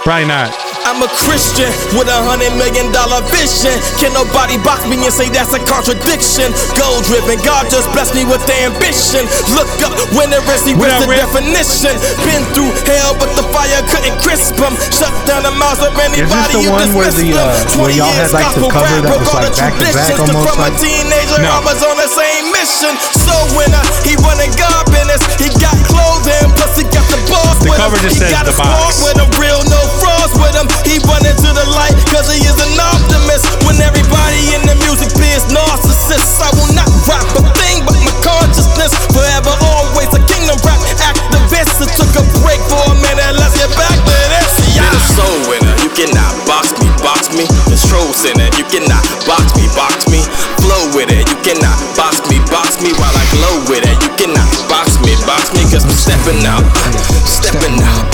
Probably 0.04 0.26
not. 0.26 0.67
I'm 0.88 1.04
a 1.04 1.10
Christian 1.28 1.68
with 2.00 2.08
a 2.08 2.20
hundred 2.24 2.56
million 2.56 2.88
dollar 2.96 3.20
vision. 3.28 3.76
Can 4.00 4.08
nobody 4.16 4.56
box 4.64 4.88
me 4.88 4.96
and 5.04 5.12
say 5.12 5.28
that's 5.28 5.52
a 5.52 5.60
contradiction? 5.60 6.48
Goal 6.80 7.04
driven, 7.04 7.36
God 7.44 7.68
just 7.68 7.92
blessed 7.92 8.16
me 8.16 8.24
with 8.24 8.40
the 8.48 8.56
ambition. 8.64 9.28
Look 9.52 9.68
up 9.84 9.92
when 10.16 10.32
the 10.32 10.40
rest, 10.48 10.64
he 10.64 10.72
was 10.72 10.88
the 11.04 11.12
definition. 11.12 11.92
Been 12.24 12.40
through 12.56 12.72
hell, 12.88 13.12
but 13.20 13.28
the 13.36 13.44
fire 13.52 13.84
couldn't 13.92 14.16
crisp 14.24 14.56
them. 14.56 14.72
Shut 14.88 15.12
down 15.28 15.44
the 15.44 15.52
mouths 15.60 15.84
of 15.84 15.92
Is 15.92 16.24
this 16.24 16.24
anybody 16.24 16.56
the 16.56 16.62
you 16.64 16.72
one 16.72 16.88
where 16.96 17.12
the, 17.12 17.28
uh, 17.36 17.52
where 17.76 17.92
20 17.92 18.00
y'all 18.00 18.08
had, 18.08 18.24
years 18.24 18.32
like, 18.32 18.48
the 18.56 18.64
cover 18.72 18.88
that 19.04 19.12
was, 19.12 19.28
like, 19.28 19.52
back 19.60 19.74
to 19.76 19.84
back 19.92 20.16
almost, 20.16 20.40
from 20.48 20.56
a 20.56 20.72
like- 20.72 20.80
teenager, 20.80 21.38
No. 21.44 21.52
I 21.52 21.60
was 21.68 21.80
on 21.84 21.96
the 22.00 22.08
same 22.08 22.48
mission. 22.48 22.96
So 23.28 23.34
when 23.52 23.68
uh, 23.76 23.84
he 24.08 24.16
running 24.24 24.50
God 24.56 24.88
business, 24.88 25.20
he 25.36 25.52
got 25.60 25.76
clothing, 25.84 26.48
plus 26.56 26.80
he 26.80 26.88
got 26.88 27.04
the 27.12 27.20
boss 27.28 27.60
The 27.60 27.68
with 27.68 27.76
cover 27.76 28.00
him. 28.00 28.08
just 28.08 28.16
he 28.16 28.24
says 28.24 28.32
got 28.32 28.48
The 28.48 28.56
a 28.56 28.64
Box. 28.64 29.04
with 29.04 29.20
him, 29.20 29.28
real 29.36 29.60
no 29.68 29.80
frauds 30.00 30.32
with 30.40 30.56
him. 30.56 30.66
He 30.84 31.00
running 31.08 31.34
to 31.34 31.50
the 31.54 31.66
light 31.74 31.96
cause 32.12 32.28
he 32.30 32.38
is 32.42 32.58
an 32.58 32.74
optimist. 32.78 33.46
When 33.64 33.80
everybody 33.80 34.54
in 34.54 34.62
the 34.68 34.76
music 34.84 35.10
biz 35.16 35.46
narcissists, 35.50 36.38
I 36.42 36.50
will 36.58 36.72
not 36.76 36.90
rap 37.08 37.26
a 37.38 37.42
thing 37.56 37.82
but 37.86 37.96
my 37.98 38.14
consciousness. 38.22 38.92
Forever, 39.14 39.52
always 39.64 40.10
a 40.14 40.22
kingdom 40.28 40.58
rap 40.62 40.80
activist. 41.00 41.80
It 41.82 41.90
took 41.96 42.12
a 42.18 42.24
break 42.44 42.60
for 42.68 42.78
a 42.78 42.94
minute, 43.00 43.34
let's 43.40 43.56
get 43.56 43.70
back 43.74 43.96
to 43.96 44.16
this. 44.32 44.52
Yeah. 44.76 44.86
A 44.88 45.00
soul 45.16 45.36
winner, 45.50 45.74
you 45.82 45.90
cannot 45.94 46.32
box 46.46 46.70
me, 46.78 46.88
box 47.02 47.32
me. 47.34 47.44
Control 47.66 48.08
center, 48.14 48.48
you 48.56 48.64
cannot 48.70 49.02
box 49.26 49.54
me, 49.58 49.66
box 49.74 50.06
me. 50.08 50.20
Flow 50.62 50.82
with 50.94 51.10
it, 51.10 51.24
you 51.26 51.38
cannot 51.42 51.76
box 51.96 52.22
me, 52.30 52.38
box 52.52 52.80
me 52.82 52.92
while 52.96 53.12
I 53.12 53.24
glow 53.34 53.54
with 53.68 53.84
it. 53.84 53.96
You 54.02 54.10
cannot 54.16 54.48
box 54.68 55.00
me, 55.02 55.14
box 55.26 55.52
me, 55.54 55.62
cause 55.68 55.84
I'm 55.84 55.96
stepping 55.96 56.42
out, 56.46 56.64
stepping 57.26 57.78
out, 57.82 58.06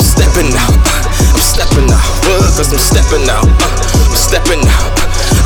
stepping 0.00 0.52
out. 0.56 0.76
I'm 1.04 1.13
stepping 1.54 1.86
out, 1.86 2.02
uh, 2.26 2.50
cause 2.58 2.74
I'm 2.74 2.82
stepping 2.82 3.30
out, 3.30 3.46
uh, 3.46 4.10
I'm 4.10 4.18
stepping 4.18 4.58
out, 4.66 4.90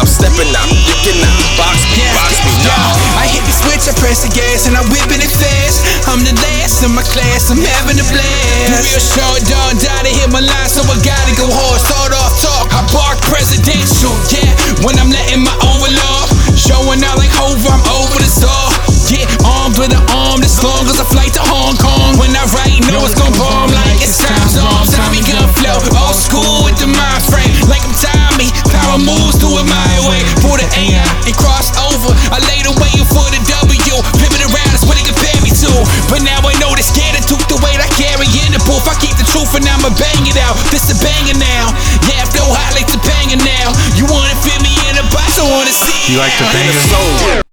I'm 0.01 0.09
stepping 0.09 0.49
out. 0.57 0.73
You 0.73 0.97
cannot 1.05 1.37
box 1.61 1.85
me, 1.93 2.01
box 2.17 2.33
me, 2.49 2.53
no. 2.65 2.73
I 3.21 3.29
hit 3.29 3.45
the 3.45 3.53
switch, 3.53 3.85
I 3.85 3.93
press 4.01 4.25
the 4.25 4.33
gas, 4.33 4.65
and 4.65 4.73
I'm 4.73 4.89
whipping 4.89 5.21
it 5.21 5.29
fast. 5.29 5.85
I'm 6.09 6.25
the 6.25 6.33
last 6.33 6.81
in 6.81 6.97
my 6.97 7.05
class, 7.13 7.53
I'm 7.53 7.61
having 7.61 8.01
a 8.01 8.07
blast. 8.09 8.89
Real 8.89 9.05
short, 9.05 9.45
dog, 9.53 9.77
die 9.85 10.09
to 10.09 10.13
hit 10.17 10.33
my 10.33 10.41
line, 10.41 10.71
so 10.73 10.81
I 10.81 10.97
gotta 11.05 11.35
go 11.37 11.45
hard. 11.45 11.77
Start 11.77 12.17
off 12.17 12.33
talk, 12.41 12.73
I 12.73 12.81
bark 12.89 13.21
presidential, 13.29 14.17
yeah. 14.33 14.49
When 14.89 14.97
I'm 14.97 15.13
letting 15.13 15.45
my 15.45 15.53
overlord, 15.61 16.29
showing 16.57 17.05
out 17.05 17.21
like 17.21 17.33
Hova, 17.37 17.69
I'm 17.69 17.85
over 17.85 18.17
the 18.17 18.31
star. 18.33 18.78
Yeah, 19.09 19.25
armed 19.41 19.81
with 19.81 19.89
an 19.89 20.05
arm 20.13 20.45
that's 20.45 20.61
long 20.61 20.85
as 20.85 21.01
a 21.01 21.07
flight 21.09 21.33
to 21.33 21.41
Hong 21.49 21.81
Kong. 21.81 22.21
When 22.21 22.29
I 22.37 22.45
write, 22.53 22.77
know 22.93 23.01
it's 23.09 23.17
gon' 23.17 23.33
bomb 23.41 23.73
like 23.73 24.05
it's 24.05 24.21
time's 24.21 24.61
on. 24.61 24.85
Tommy 24.85 25.25
gun 25.25 25.49
flow, 25.57 25.81
old 25.97 26.13
school 26.13 26.69
with 26.69 26.77
the 26.77 26.93
mind 26.93 27.25
frame. 27.25 27.49
Like 27.73 27.81
I'm 27.89 27.97
Tommy, 27.97 28.53
power 28.69 29.01
moves, 29.01 29.41
do 29.41 29.49
it 29.57 29.65
my 29.65 29.95
way. 30.05 30.21
For 30.45 30.61
the 30.61 30.69
AI, 30.77 31.01
it 31.25 31.33
crossed 31.41 31.81
over. 31.81 32.13
I 32.29 32.37
laid 32.53 32.69
waiting 32.69 33.09
for 33.09 33.25
the 33.33 33.41
W. 33.65 33.97
Pivot 34.21 34.45
around, 34.45 34.71
that's 34.77 34.85
what 34.85 35.01
they 35.01 35.07
compare 35.09 35.41
me 35.41 35.57
to. 35.57 35.73
But 36.13 36.21
now 36.21 36.45
I 36.45 36.53
know 36.61 36.77
they 36.77 36.85
scared 36.85 37.17
and 37.17 37.25
took 37.25 37.41
the 37.49 37.57
weight 37.65 37.81
I 37.81 37.89
carry 37.97 38.29
in 38.45 38.53
the 38.53 38.61
booth. 38.69 38.85
I 38.85 38.95
keep 39.01 39.17
the 39.17 39.25
truth 39.25 39.57
and 39.57 39.65
I'ma 39.65 39.89
bang 39.97 40.29
it 40.29 40.37
out. 40.37 40.61
This 40.69 40.93
a 40.93 40.97
banger 41.01 41.41
now. 41.41 41.73
Yeah, 42.05 42.29
flow 42.29 42.53
hot 42.53 42.77
like 42.77 42.93
the 42.93 43.01
banger 43.09 43.41
now. 43.41 43.73
You 43.97 44.05
wanna 44.05 44.37
fit 44.45 44.61
me 44.61 44.77
in 44.93 45.01
a 45.01 45.05
box, 45.09 45.41
I 45.41 45.49
wanna 45.49 45.73
see 45.73 46.13
You 46.13 46.21
like 46.21 46.37
now. 46.45 46.53
Topanga? 46.93 47.48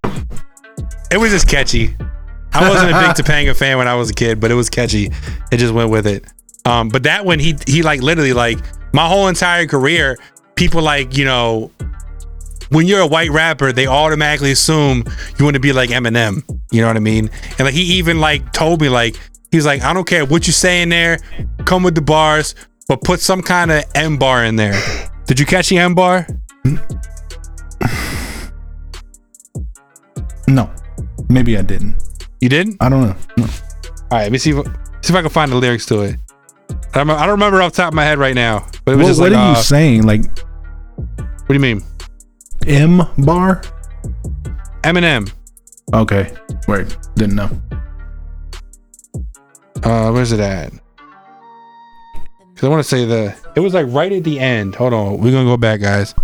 It 1.11 1.17
was 1.17 1.31
just 1.31 1.47
catchy. 1.47 1.95
I 2.53 2.69
wasn't 2.69 2.91
a 2.91 2.99
big 2.99 3.09
Topanga 3.25 3.55
fan 3.55 3.77
when 3.77 3.87
I 3.87 3.95
was 3.95 4.09
a 4.09 4.13
kid, 4.13 4.39
but 4.39 4.51
it 4.51 4.55
was 4.55 4.69
catchy. 4.69 5.11
It 5.51 5.57
just 5.57 5.73
went 5.73 5.89
with 5.89 6.07
it. 6.07 6.25
Um, 6.65 6.89
but 6.89 7.03
that 7.03 7.25
one, 7.25 7.39
he 7.39 7.55
he 7.67 7.83
like 7.83 8.01
literally 8.01 8.33
like 8.33 8.59
my 8.93 9.07
whole 9.07 9.27
entire 9.27 9.67
career, 9.67 10.17
people 10.55 10.81
like 10.81 11.15
you 11.15 11.25
know, 11.25 11.71
when 12.69 12.87
you're 12.87 13.01
a 13.01 13.07
white 13.07 13.29
rapper, 13.29 13.71
they 13.71 13.87
automatically 13.87 14.51
assume 14.51 15.03
you 15.37 15.45
want 15.45 15.55
to 15.55 15.59
be 15.59 15.73
like 15.73 15.91
Eminem. 15.91 16.43
You 16.71 16.81
know 16.81 16.87
what 16.87 16.97
I 16.97 17.01
mean? 17.01 17.29
And 17.57 17.61
like 17.61 17.73
he 17.73 17.83
even 17.97 18.19
like 18.19 18.51
told 18.51 18.81
me 18.81 18.89
like 18.89 19.15
he's 19.51 19.65
like 19.65 19.83
I 19.83 19.93
don't 19.93 20.07
care 20.07 20.25
what 20.25 20.47
you 20.47 20.53
say 20.53 20.81
in 20.81 20.89
there, 20.89 21.19
come 21.65 21.83
with 21.83 21.93
the 21.93 22.01
bars, 22.01 22.55
but 22.87 23.01
put 23.03 23.19
some 23.19 23.41
kind 23.41 23.71
of 23.71 23.83
M 23.93 24.17
bar 24.17 24.45
in 24.45 24.55
there. 24.55 24.81
Did 25.27 25.39
you 25.39 25.45
catch 25.45 25.69
the 25.69 25.77
M 25.77 25.93
bar? 25.93 26.27
No, 30.47 30.71
maybe 31.29 31.57
I 31.57 31.61
didn't. 31.61 31.95
You 32.41 32.49
didn't? 32.49 32.77
I 32.81 32.89
don't 32.89 33.01
know. 33.01 33.15
No. 33.37 33.43
All 33.45 33.49
right, 34.11 34.23
let 34.23 34.31
me 34.31 34.37
see 34.37 34.51
if 34.51 34.65
see 35.01 35.13
if 35.13 35.15
I 35.15 35.21
can 35.21 35.29
find 35.29 35.51
the 35.51 35.55
lyrics 35.55 35.85
to 35.87 36.01
it. 36.01 36.15
I 36.93 36.99
don't, 37.03 37.09
I 37.09 37.21
don't 37.21 37.31
remember 37.31 37.61
off 37.61 37.73
the 37.73 37.77
top 37.77 37.89
of 37.89 37.93
my 37.95 38.03
head 38.05 38.17
right 38.17 38.35
now, 38.35 38.65
but 38.85 38.93
it 38.93 38.95
was 38.97 39.05
What, 39.05 39.09
just 39.09 39.19
what 39.21 39.31
like, 39.31 39.39
are 39.39 39.51
you 39.51 39.57
uh, 39.57 39.61
saying? 39.61 40.03
Like 40.03 40.21
what 40.97 41.47
do 41.49 41.53
you 41.53 41.59
mean? 41.59 41.81
M 42.67 43.01
bar? 43.19 43.61
Eminem. 44.83 45.31
Okay, 45.93 46.33
word. 46.67 46.95
Didn't 47.15 47.35
know. 47.35 47.49
Uh, 49.83 50.11
where's 50.11 50.31
it 50.31 50.39
at? 50.39 50.71
Because 52.53 52.63
I 52.63 52.69
want 52.69 52.79
to 52.83 52.89
say 52.89 53.05
the. 53.05 53.35
It 53.55 53.59
was 53.59 53.73
like 53.73 53.85
right 53.89 54.11
at 54.11 54.23
the 54.23 54.39
end. 54.39 54.75
Hold 54.75 54.93
on, 54.93 55.17
we're 55.19 55.31
gonna 55.31 55.45
go 55.45 55.57
back, 55.57 55.81
guys. 55.81 56.15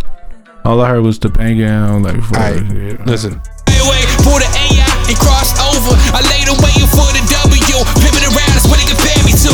All 0.65 0.80
I 0.82 0.90
heard 0.90 1.03
was 1.03 1.19
Topanga. 1.19 1.68
and 1.68 2.07
I 2.07 2.11
like, 2.11 2.22
fuck 2.23 2.38
All 2.40 2.52
right, 2.53 2.72
it. 2.72 3.06
listen. 3.06 3.34
Wait 3.68 4.07
for 4.23 4.40
the 4.40 4.48
AI 4.72 4.80
and 5.11 5.19
crossed 5.19 5.59
over. 5.59 5.91
I 6.15 6.23
laid 6.31 6.47
up 6.47 6.57
waiting 6.63 6.88
for 6.88 7.07
the 7.11 7.23
W. 7.43 7.83
Pivot 7.99 8.23
around, 8.23 8.51
that's 8.55 8.67
what 8.67 8.79
they 8.79 8.88
compare 8.88 9.19
me 9.27 9.33
to. 9.43 9.53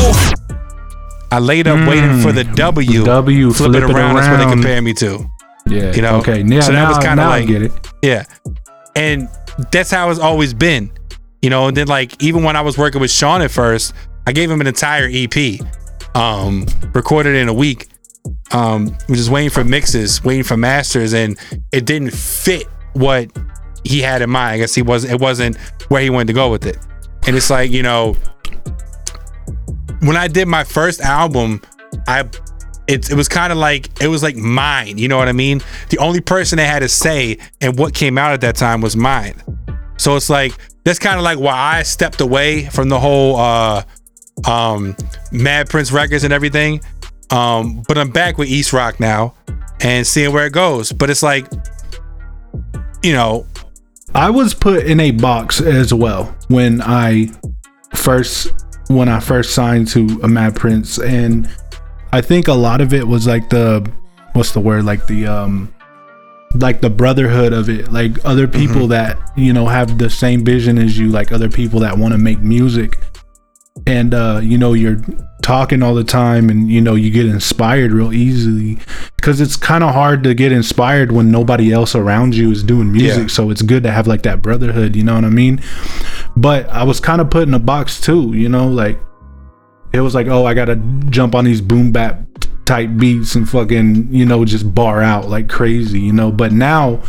I 1.31 1.39
laid 1.39 1.67
up 1.67 1.87
waiting 1.87 2.21
for 2.21 2.31
the 2.31 2.43
W. 2.43 3.03
W, 3.03 3.51
flip, 3.51 3.69
it 3.69 3.71
flip 3.71 3.89
it 3.89 3.95
around. 3.95 4.15
That's 4.15 4.27
what 4.29 4.37
they 4.37 4.49
compare 4.49 4.81
me 4.81 4.93
to. 4.95 5.25
Yeah. 5.65 5.93
You 5.93 6.01
know. 6.01 6.17
Okay. 6.17 6.43
Yeah. 6.43 6.61
So 6.61 6.71
that 6.71 6.83
now, 6.83 6.89
was 6.89 7.03
kind 7.03 7.19
of 7.19 7.27
like 7.27 7.43
I 7.43 7.45
get 7.45 7.61
it. 7.63 7.71
Yeah. 8.01 8.23
And 8.95 9.27
that's 9.71 9.91
how 9.91 10.09
it's 10.09 10.19
always 10.19 10.53
been. 10.53 10.91
You 11.41 11.49
know, 11.49 11.67
and 11.67 11.75
then 11.75 11.87
like 11.87 12.21
even 12.23 12.43
when 12.43 12.55
I 12.55 12.61
was 12.61 12.77
working 12.77 13.01
with 13.01 13.11
Sean 13.11 13.41
at 13.41 13.51
first, 13.51 13.93
I 14.25 14.31
gave 14.31 14.49
him 14.49 14.61
an 14.61 14.67
entire 14.67 15.09
EP. 15.11 15.59
Um, 16.15 16.65
recorded 16.93 17.35
in 17.35 17.49
a 17.49 17.53
week. 17.53 17.89
Um, 18.51 18.97
just 19.09 19.29
waiting 19.29 19.49
for 19.49 19.63
mixes, 19.63 20.23
waiting 20.23 20.43
for 20.43 20.57
masters, 20.57 21.13
and 21.13 21.37
it 21.71 21.85
didn't 21.85 22.11
fit 22.11 22.65
what 22.93 23.29
he 23.87 24.01
had 24.01 24.21
in 24.21 24.29
mind. 24.29 24.53
I 24.53 24.57
guess 24.57 24.75
he 24.75 24.81
was 24.81 25.03
it 25.03 25.19
wasn't 25.19 25.57
where 25.89 26.01
he 26.01 26.09
wanted 26.09 26.27
to 26.27 26.33
go 26.33 26.49
with 26.51 26.65
it. 26.65 26.77
And 27.25 27.35
it's 27.35 27.49
like, 27.49 27.71
you 27.71 27.83
know, 27.83 28.15
when 30.01 30.15
I 30.15 30.27
did 30.27 30.47
my 30.47 30.63
first 30.63 31.01
album, 31.01 31.61
I 32.07 32.29
it, 32.87 33.11
it 33.11 33.15
was 33.15 33.27
kind 33.27 33.51
of 33.51 33.57
like 33.57 34.01
it 34.01 34.07
was 34.07 34.23
like 34.23 34.35
mine 34.35 34.97
you 34.97 35.07
know 35.07 35.17
what 35.17 35.27
i 35.27 35.33
mean 35.33 35.61
the 35.89 35.97
only 35.97 36.21
person 36.21 36.57
that 36.57 36.65
had 36.65 36.83
a 36.83 36.89
say 36.89 37.37
and 37.61 37.77
what 37.77 37.93
came 37.93 38.17
out 38.17 38.31
at 38.31 38.41
that 38.41 38.55
time 38.55 38.81
was 38.81 38.95
mine 38.95 39.33
so 39.97 40.15
it's 40.15 40.29
like 40.29 40.53
that's 40.85 40.99
kind 40.99 41.17
of 41.17 41.23
like 41.23 41.37
why 41.37 41.51
i 41.51 41.83
stepped 41.83 42.21
away 42.21 42.65
from 42.67 42.89
the 42.89 42.99
whole 42.99 43.35
uh 43.35 43.83
um 44.47 44.95
mad 45.31 45.69
prince 45.69 45.91
records 45.91 46.23
and 46.23 46.31
everything 46.31 46.79
um 47.29 47.83
but 47.87 47.97
i'm 47.97 48.09
back 48.09 48.37
with 48.37 48.47
east 48.47 48.71
rock 48.71 48.99
now 48.99 49.33
and 49.81 50.07
seeing 50.07 50.31
where 50.31 50.45
it 50.45 50.53
goes 50.53 50.91
but 50.93 51.09
it's 51.09 51.23
like 51.23 51.45
you 53.03 53.11
know 53.11 53.45
I 54.13 54.29
was 54.29 54.53
put 54.53 54.85
in 54.85 54.99
a 54.99 55.11
box 55.11 55.61
as 55.61 55.93
well 55.93 56.35
when 56.47 56.81
I 56.81 57.31
first 57.95 58.53
when 58.87 59.09
I 59.09 59.19
first 59.19 59.53
signed 59.53 59.87
to 59.89 60.19
a 60.23 60.27
Mad 60.27 60.55
Prince, 60.55 60.97
and 60.97 61.49
I 62.13 62.21
think 62.21 62.47
a 62.47 62.53
lot 62.53 62.81
of 62.81 62.93
it 62.93 63.05
was 63.05 63.27
like 63.27 63.49
the 63.49 63.89
what's 64.33 64.51
the 64.51 64.59
word 64.59 64.85
like 64.85 65.05
the 65.07 65.27
um 65.27 65.73
like 66.55 66.81
the 66.81 66.89
brotherhood 66.89 67.53
of 67.53 67.69
it. 67.69 67.91
Like 67.91 68.23
other 68.25 68.47
people 68.47 68.87
that 68.87 69.19
you 69.35 69.53
know 69.53 69.67
have 69.67 69.97
the 69.97 70.09
same 70.09 70.45
vision 70.45 70.77
as 70.77 70.97
you 70.97 71.09
like 71.09 71.31
other 71.31 71.49
people 71.49 71.79
that 71.81 71.97
want 71.97 72.13
to 72.13 72.17
make 72.17 72.39
music. 72.39 72.99
And 73.85 74.13
uh 74.13 74.39
you 74.41 74.57
know 74.57 74.73
you're 74.73 75.01
talking 75.47 75.81
all 75.81 75.95
the 75.95 76.03
time 76.03 76.49
and 76.49 76.69
you 76.69 76.81
know 76.81 76.93
you 76.93 77.09
get 77.09 77.25
inspired 77.25 77.93
real 77.93 78.11
easily 78.11 78.77
because 79.15 79.39
it's 79.39 79.55
kind 79.55 79.81
of 79.81 79.93
hard 79.93 80.21
to 80.21 80.33
get 80.33 80.51
inspired 80.51 81.09
when 81.09 81.31
nobody 81.31 81.71
else 81.71 81.95
around 81.95 82.35
you 82.35 82.51
is 82.51 82.61
doing 82.63 82.91
music 82.91 83.21
Yeah. 83.21 83.27
so 83.27 83.49
it's 83.49 83.61
good 83.61 83.83
to 83.83 83.91
have 83.91 84.07
like 84.07 84.23
that 84.23 84.41
brotherhood 84.41 84.93
you 84.93 85.03
know 85.05 85.15
what 85.15 85.23
i 85.23 85.29
mean 85.29 85.61
but 86.35 86.67
i 86.67 86.83
was 86.83 86.99
kind 86.99 87.21
of 87.21 87.29
put 87.29 87.47
in 87.47 87.53
a 87.53 87.59
box 87.59 88.01
too 88.01 88.33
you 88.33 88.49
know 88.49 88.67
like 88.67 88.99
it 89.93 90.01
was 90.01 90.13
like 90.13 90.27
oh 90.27 90.45
i 90.45 90.53
gotta 90.53 90.75
jump 91.09 91.33
on 91.33 91.45
these 91.45 91.61
boom 91.61 91.93
bap 91.93 92.19
type 92.65 92.89
beats 92.97 93.35
and 93.35 93.47
fucking 93.47 94.13
you 94.13 94.25
know 94.25 94.43
just 94.43 94.75
bar 94.75 95.01
out 95.01 95.29
like 95.29 95.47
crazy 95.47 96.01
you 96.01 96.11
know 96.11 96.29
but 96.29 96.51
now 96.51 97.01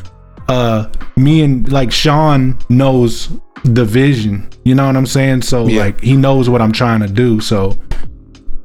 uh 0.49 0.89
me 1.17 1.43
and 1.43 1.73
like 1.73 1.91
Sean 1.91 2.57
knows 2.69 3.29
the 3.65 3.85
vision. 3.85 4.49
You 4.65 4.77
know 4.77 4.87
what 4.87 4.97
I'm 4.97 5.05
saying? 5.05 5.43
So 5.43 5.67
Yeah. 5.67 5.81
like 5.87 6.01
he 6.01 6.17
knows 6.17 6.49
what 6.49 6.63
I'm 6.63 6.71
trying 6.73 7.01
to 7.01 7.09
do. 7.09 7.41
So 7.41 7.77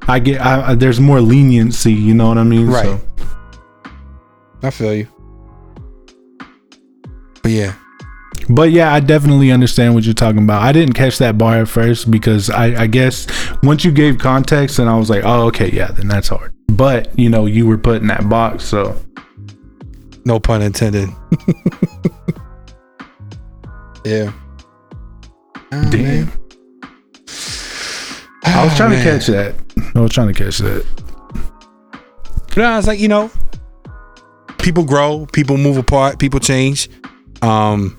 I 0.07 0.19
get 0.19 0.41
I, 0.41 0.71
I- 0.71 0.75
there's 0.75 0.99
more 0.99 1.21
leniency. 1.21 1.93
You 1.93 2.13
know 2.13 2.27
what 2.27 2.37
I 2.37 2.43
mean? 2.43 2.67
Right. 2.67 2.83
So, 2.85 3.01
I 4.63 4.69
feel 4.69 4.93
you. 4.93 5.07
But 7.41 7.51
yeah. 7.51 7.75
But 8.49 8.71
yeah, 8.71 8.93
I 8.93 8.99
definitely 8.99 9.51
understand 9.51 9.93
what 9.95 10.03
you're 10.03 10.13
talking 10.13 10.43
about. 10.43 10.61
I 10.61 10.71
didn't 10.71 10.93
catch 10.93 11.17
that 11.19 11.37
bar 11.37 11.57
at 11.57 11.67
first 11.67 12.11
because 12.11 12.49
I, 12.49 12.83
I 12.83 12.87
guess 12.87 13.27
once 13.63 13.85
you 13.85 13.91
gave 13.91 14.17
context 14.17 14.79
and 14.79 14.89
I 14.89 14.97
was 14.97 15.09
like, 15.09 15.23
oh, 15.23 15.47
okay, 15.47 15.69
yeah, 15.71 15.91
then 15.91 16.07
that's 16.07 16.27
hard. 16.27 16.53
But 16.67 17.17
you 17.17 17.29
know, 17.29 17.45
you 17.45 17.65
were 17.67 17.77
put 17.77 18.01
in 18.01 18.07
that 18.07 18.27
box, 18.27 18.65
so 18.65 18.97
No 20.25 20.39
pun 20.39 20.61
intended. 20.61 21.09
yeah. 24.05 24.31
Oh, 25.71 25.89
damn. 25.91 26.31
I 28.45 28.65
was 28.65 28.75
trying 28.75 28.91
to 28.91 28.99
oh, 28.99 29.03
catch 29.03 29.27
that. 29.27 29.55
I 29.95 29.99
was 29.99 30.11
trying 30.11 30.33
to 30.33 30.33
catch 30.33 30.57
that. 30.59 30.85
No, 32.55 32.63
I 32.63 32.77
was 32.77 32.87
like, 32.87 32.99
you 32.99 33.07
know, 33.07 33.31
people 34.59 34.83
grow, 34.83 35.27
people 35.31 35.57
move 35.57 35.77
apart, 35.77 36.19
people 36.19 36.39
change. 36.39 36.89
Um, 37.41 37.97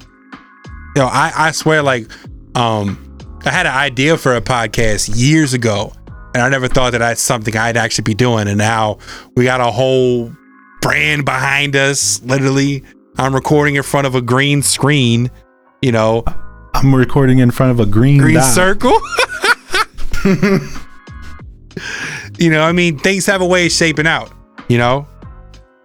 you 0.97 1.03
know, 1.03 1.09
I, 1.09 1.33
I 1.35 1.51
swear, 1.53 1.83
like, 1.83 2.09
um, 2.57 3.19
I 3.45 3.51
had 3.51 3.66
an 3.66 3.75
idea 3.75 4.16
for 4.16 4.35
a 4.35 4.41
podcast 4.41 5.11
years 5.15 5.55
ago, 5.55 5.93
and 6.35 6.43
I 6.43 6.49
never 6.49 6.69
thought 6.69 6.93
that 6.93 6.99
that's 6.99 7.21
something 7.21 7.57
I'd 7.57 7.77
actually 7.77 8.05
be 8.05 8.15
doing. 8.15 8.49
And 8.49 8.59
now 8.59 8.99
we 9.37 9.45
got 9.45 9.61
a 9.61 9.71
whole 9.71 10.33
brand 10.81 11.25
behind 11.25 11.77
us. 11.77 12.23
Literally, 12.23 12.85
I'm 13.19 13.35
recording 13.35 13.75
in 13.75 13.83
front 13.83 14.07
of 14.07 14.15
a 14.15 14.23
green 14.23 14.62
screen. 14.62 15.31
You 15.83 15.93
know, 15.93 16.25
I'm 16.75 16.95
recording 16.95 17.39
in 17.39 17.51
front 17.51 17.73
of 17.73 17.81
a 17.81 17.87
green 17.87 18.19
green 18.19 18.37
dot. 18.37 18.55
circle. 18.55 18.99
you 22.39 22.51
know, 22.51 22.63
I 22.63 22.73
mean, 22.73 22.99
things 22.99 23.27
have 23.27 23.41
a 23.41 23.47
way 23.47 23.67
of 23.67 23.73
shaping 23.73 24.07
out, 24.07 24.33
you 24.69 24.79
know? 24.79 25.07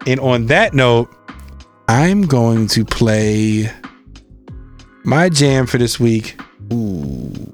And 0.07 0.19
on 0.19 0.47
that 0.47 0.73
note, 0.73 1.13
I'm 1.87 2.23
going 2.23 2.67
to 2.69 2.85
play 2.85 3.71
my 5.03 5.29
jam 5.29 5.65
for 5.65 5.77
this 5.77 5.99
week. 5.99 6.39
Ooh. 6.71 7.53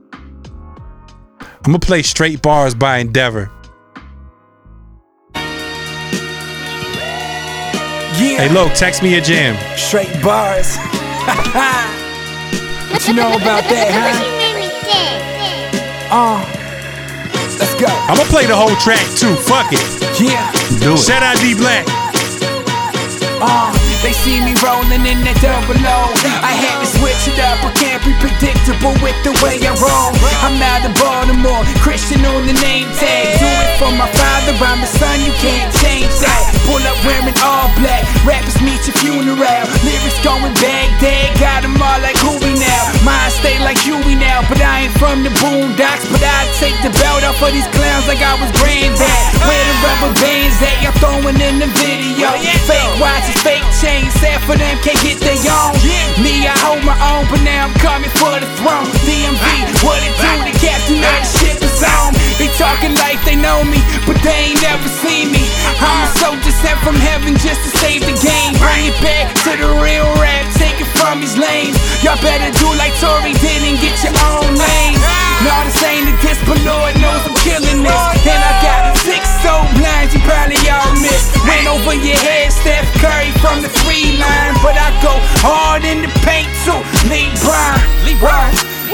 I'm 1.40 1.72
going 1.72 1.80
to 1.80 1.88
play 1.88 2.02
Straight 2.04 2.42
Bars 2.42 2.76
by 2.76 3.00
Endeavor. 3.00 3.50
Yeah. 8.18 8.48
Hey, 8.48 8.50
Lo, 8.54 8.70
text 8.70 9.04
me 9.04 9.12
your 9.12 9.22
jam. 9.22 9.58
Straight 9.78 10.08
bars. 10.24 10.78
what 12.92 13.08
you 13.08 13.14
know 13.14 13.36
about 13.36 13.64
that, 13.64 13.92
huh? 13.92 14.46
Uh, 16.12 16.55
let's 17.60 17.76
go. 17.76 17.88
I'm 17.88 18.18
to 18.18 18.26
play 18.26 18.46
the 18.46 18.56
whole 18.56 18.76
track 18.78 19.04
too. 19.16 19.36
Fuck 19.36 19.72
it. 19.72 19.84
Yeah. 20.20 20.52
Do 20.80 20.98
Shout 20.98 21.24
out 21.24 21.38
D 21.38 21.54
Black. 21.56 21.86
Uh, 23.42 23.85
they 24.06 24.14
see 24.14 24.38
me 24.38 24.54
rolling 24.62 25.02
in 25.02 25.26
that 25.26 25.42
double. 25.42 25.74
I 25.82 26.54
had 26.54 26.78
to 26.78 26.86
switch 26.86 27.26
it 27.26 27.42
up, 27.42 27.58
I 27.66 27.74
can't 27.74 27.98
be 28.06 28.14
predictable 28.22 28.94
with 29.02 29.18
the 29.26 29.34
way 29.42 29.58
I 29.66 29.74
roll. 29.82 30.14
I'm 30.46 30.62
out 30.62 30.86
of 30.86 30.94
Baltimore, 30.94 31.66
Christian 31.82 32.22
on 32.22 32.46
the 32.46 32.54
name 32.62 32.86
tag. 33.02 33.34
Do 33.42 33.50
it 33.50 33.82
for 33.82 33.90
my 33.98 34.06
father, 34.14 34.54
I'm 34.62 34.86
the 34.86 34.90
son, 35.02 35.26
you 35.26 35.34
can't 35.42 35.74
change 35.82 36.14
that. 36.22 36.54
Pull 36.70 36.86
up 36.86 36.98
wearing 37.02 37.34
all 37.42 37.74
black, 37.82 38.06
rappers 38.22 38.62
meet 38.62 38.78
your 38.86 38.94
funeral. 39.02 39.66
Lyrics 39.82 40.22
going 40.22 40.54
Baghdad, 40.62 41.42
got 41.42 41.66
them 41.66 41.74
all 41.82 41.98
like 42.06 42.18
who 42.22 42.38
we 42.46 42.54
now. 42.62 42.94
Mine 43.02 43.34
stay 43.34 43.58
like 43.66 43.82
Huey 43.82 44.14
now, 44.14 44.46
but 44.46 44.62
I 44.62 44.86
ain't 44.86 44.94
from 45.02 45.26
the 45.26 45.34
boondocks. 45.42 46.06
But 46.14 46.22
I 46.22 46.46
take 46.62 46.78
the 46.86 46.94
belt 47.02 47.26
off 47.26 47.42
of 47.42 47.50
these 47.50 47.66
clowns 47.74 48.06
like 48.06 48.22
I 48.22 48.38
was 48.38 48.54
granddad. 48.54 49.02
Where 49.50 49.66
the 49.66 49.76
rubber 49.82 50.14
bands 50.14 50.62
at, 50.62 50.78
y'all 50.86 50.94
throwing 51.02 51.42
in 51.42 51.58
the 51.58 51.70
video. 51.74 52.30
Fake 52.70 52.94
watches, 53.02 53.38
fake 53.42 53.66
chains, 53.82 53.95
sad 54.20 54.44
for 54.44 54.58
them, 54.58 54.76
can't 54.84 55.00
get 55.00 55.20
their 55.24 55.38
own. 55.48 55.76
Me, 56.20 56.48
I 56.48 56.56
hold 56.64 56.84
my 56.84 56.96
own, 57.14 57.28
but 57.32 57.40
now 57.44 57.68
I'm 57.68 57.76
coming 57.80 58.12
for 58.20 58.36
the 58.40 58.48
throne. 58.60 58.88
DMV, 59.08 59.46
what 59.84 60.00
it 60.04 60.16
do? 60.20 60.32
The 60.48 60.56
captain 60.60 61.00
of 61.00 61.16
the 61.22 61.30
ship 61.30 61.58
is 61.64 61.80
on. 61.84 62.16
They 62.36 62.52
talking 62.60 62.96
like 63.00 63.20
they 63.24 63.36
know 63.36 63.64
me, 63.64 63.80
but 64.04 64.20
they 64.24 64.52
ain't 64.52 64.62
never 64.62 64.88
seen 64.88 65.32
me. 65.32 65.44
I'm 65.80 66.08
a 66.08 66.10
soldier 66.20 66.52
sent 66.64 66.80
from 66.84 66.96
heaven 66.96 67.36
just 67.40 67.62
to 67.64 67.70
save 67.80 68.04
the 68.04 68.16
game. 68.20 68.54
Bring 68.60 68.92
it 68.92 68.98
back 69.00 69.32
to 69.48 69.52
the 69.56 69.70
real 69.80 70.08
rap, 70.20 70.44
take 70.60 70.80
it 70.80 70.90
from 71.00 71.22
these 71.22 71.38
lanes. 71.38 71.78
Y'all 72.04 72.20
better 72.20 72.52
do 72.60 72.68
like 72.76 72.96
Tory 73.00 73.36
did 73.40 73.62
and 73.64 73.80
get 73.80 73.96
your 74.04 74.16
own 74.34 74.56
lane. 74.56 75.00
No, 75.44 75.54
this 75.68 75.80
ain't 75.84 76.10
a 76.10 76.16
diss, 76.24 76.40
but 76.48 76.60
Lord 76.64 76.96
knows 77.00 77.24
I'm 77.28 77.36
killing 77.44 77.84
this. 77.84 78.04
And 78.24 78.40
I 78.40 78.54
got 78.64 78.98
six 78.98 79.25
so 79.46 79.62
blinds, 79.78 80.10
you 80.10 80.22
probably 80.26 80.58
all 80.74 80.98
missed. 80.98 81.30
Went 81.46 81.70
over 81.70 81.94
your 81.94 82.18
head, 82.18 82.50
Steph 82.50 82.90
Curry 82.98 83.30
from 83.38 83.62
the 83.62 83.70
three 83.86 84.18
line. 84.18 84.58
But 84.66 84.74
I 84.74 84.90
go 85.06 85.14
hard 85.46 85.86
in 85.86 86.02
the 86.02 86.12
paint 86.26 86.50
too. 86.66 86.82
Lee 87.06 87.30
Brown. 88.18 88.50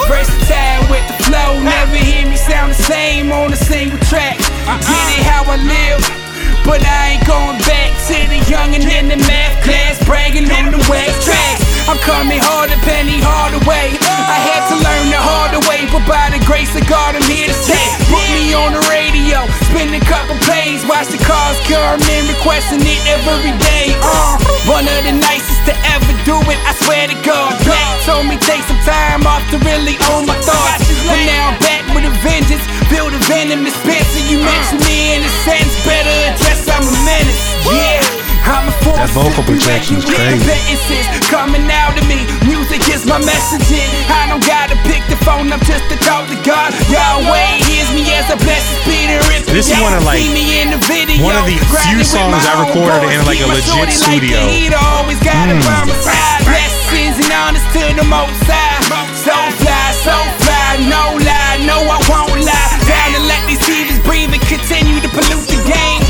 Versatile 0.08 0.84
with 0.92 1.06
the 1.08 1.16
flow, 1.24 1.60
never 1.64 1.96
hear 1.96 2.28
me 2.28 2.36
sound 2.36 2.72
the 2.72 2.82
same 2.84 3.32
on 3.32 3.54
a 3.54 3.56
single 3.56 4.00
track. 4.12 4.38
Get 4.40 5.08
it 5.16 5.24
how 5.24 5.44
I 5.48 5.56
live, 5.56 6.21
but 6.66 6.82
I 6.86 7.18
ain't 7.18 7.26
going 7.26 7.58
back 7.66 7.90
to 8.10 8.18
the 8.30 8.40
youngin' 8.50 8.86
in 8.86 9.10
the 9.10 9.18
math 9.26 9.64
class, 9.64 9.98
bragging 10.06 10.50
on 10.52 10.72
the 10.72 10.82
west 10.90 11.26
tracks. 11.26 11.62
I'm 11.90 11.98
coming 12.06 12.40
harder, 12.40 12.78
penny 12.86 13.18
harder 13.20 13.62
way. 13.66 13.98
I 14.06 14.38
had 14.38 14.64
to 14.70 14.76
learn 14.78 15.08
the 15.10 15.22
harder 15.22 15.62
way, 15.68 15.90
but 15.90 16.06
by 16.06 16.30
the 16.30 16.42
grace 16.46 16.72
of 16.78 16.86
God, 16.88 17.18
I'm 17.18 17.26
here 17.26 17.50
to 17.50 17.58
stay. 17.58 17.88
Put 18.08 18.26
me 18.32 18.54
on 18.54 18.78
the 18.78 18.84
radio, 18.88 19.44
spin 19.70 19.92
a 19.94 20.04
couple 20.06 20.38
plays, 20.46 20.86
watch 20.86 21.10
the 21.10 21.20
cars 21.20 21.58
come 21.66 22.00
in, 22.14 22.30
requesting 22.30 22.84
it 22.86 23.02
every 23.10 23.54
day. 23.58 23.94
Uh, 24.02 24.38
one 24.70 24.86
of 24.86 25.02
the 25.04 25.16
nicest 25.18 25.66
to 25.68 25.76
ever 25.92 26.14
do 26.24 26.38
it, 26.48 26.60
I 26.64 26.74
swear 26.86 27.10
to 27.10 27.18
God. 27.26 27.58
Told 28.06 28.26
me 28.26 28.38
take 28.38 28.62
some 28.66 28.80
time 28.86 29.26
off 29.26 29.46
to 29.52 29.58
really 29.66 29.98
own 30.14 30.26
my 30.26 30.38
thoughts. 30.42 30.86
But 31.06 31.22
now 31.26 31.61
back 31.72 31.84
with 31.96 32.04
a 32.04 32.14
vengeance, 32.20 32.64
build 32.92 33.14
a 33.16 33.22
venom 33.32 33.64
dispenser. 33.64 34.20
You 34.28 34.44
mentioned 34.44 34.84
me 34.84 35.16
in 35.16 35.24
a 35.24 35.32
sense, 35.48 35.72
better 35.88 36.12
address 36.28 36.68
I'm 36.68 36.84
a 36.84 36.96
menace. 37.08 37.42
Yeah. 37.64 38.04
I'm 38.42 38.66
a 38.68 38.74
force. 38.82 38.98
That 38.98 39.14
vocal 39.14 39.46
projection's 39.46 40.02
crazy. 40.04 40.42
Sentences 40.42 41.06
coming 41.30 41.62
out 41.70 41.94
of 41.94 42.04
me. 42.10 42.26
Music 42.50 42.82
is 42.90 43.06
my 43.06 43.22
messaging. 43.22 43.86
I 44.10 44.26
don't 44.34 44.42
gotta 44.42 44.74
pick 44.90 45.06
the 45.14 45.16
phone 45.22 45.54
up 45.54 45.62
just 45.62 45.86
to 45.94 45.96
talk 46.02 46.26
to 46.26 46.38
God. 46.42 46.74
Yahweh 46.90 47.62
hears 47.70 47.90
me 47.94 48.02
as 48.18 48.26
a 48.34 48.38
blessed 48.42 48.74
Peter. 48.82 49.22
If 49.38 49.46
This 49.46 49.70
is 49.70 49.78
one 49.78 49.94
of, 49.94 50.02
like, 50.10 50.26
see 50.26 50.34
me 50.34 50.58
in 50.58 50.74
the 50.74 50.82
video, 50.90 51.22
one 51.22 51.38
of 51.38 51.46
the 51.46 51.54
few 51.86 52.02
songs 52.02 52.42
I 52.50 52.66
recorded 52.66 53.14
in, 53.14 53.22
like, 53.30 53.40
a 53.40 53.46
legit 53.46 53.62
shorty 53.70 53.78
like 53.78 53.94
the 53.94 54.10
studio. 54.10 54.40
heater, 54.50 54.82
always 54.98 55.22
got 55.22 55.46
it 55.48 55.62
Mm. 55.62 55.70
by 55.70 55.86
my 55.86 55.96
side. 56.02 56.42
Blessings 56.50 57.22
and 57.22 57.32
honors 57.46 57.66
to 57.78 57.84
the 57.94 58.06
most 58.10 58.42
high. 58.50 58.82
So 59.22 59.38
fly, 59.62 59.86
so 60.02 60.18
fly, 60.42 60.82
no 60.90 61.14
lie, 61.22 61.41
no 61.66 61.82
I 61.86 62.00
won't 62.10 62.42
lie. 62.44 62.78
Down 62.88 63.14
to 63.16 63.22
let 63.26 63.42
these 63.48 63.62
thieves 63.64 64.00
breathe 64.04 64.34
and 64.34 64.42
continue 64.46 65.00
to 65.02 65.10
pollute 65.10 65.48
the 65.48 65.60
game. 65.66 66.02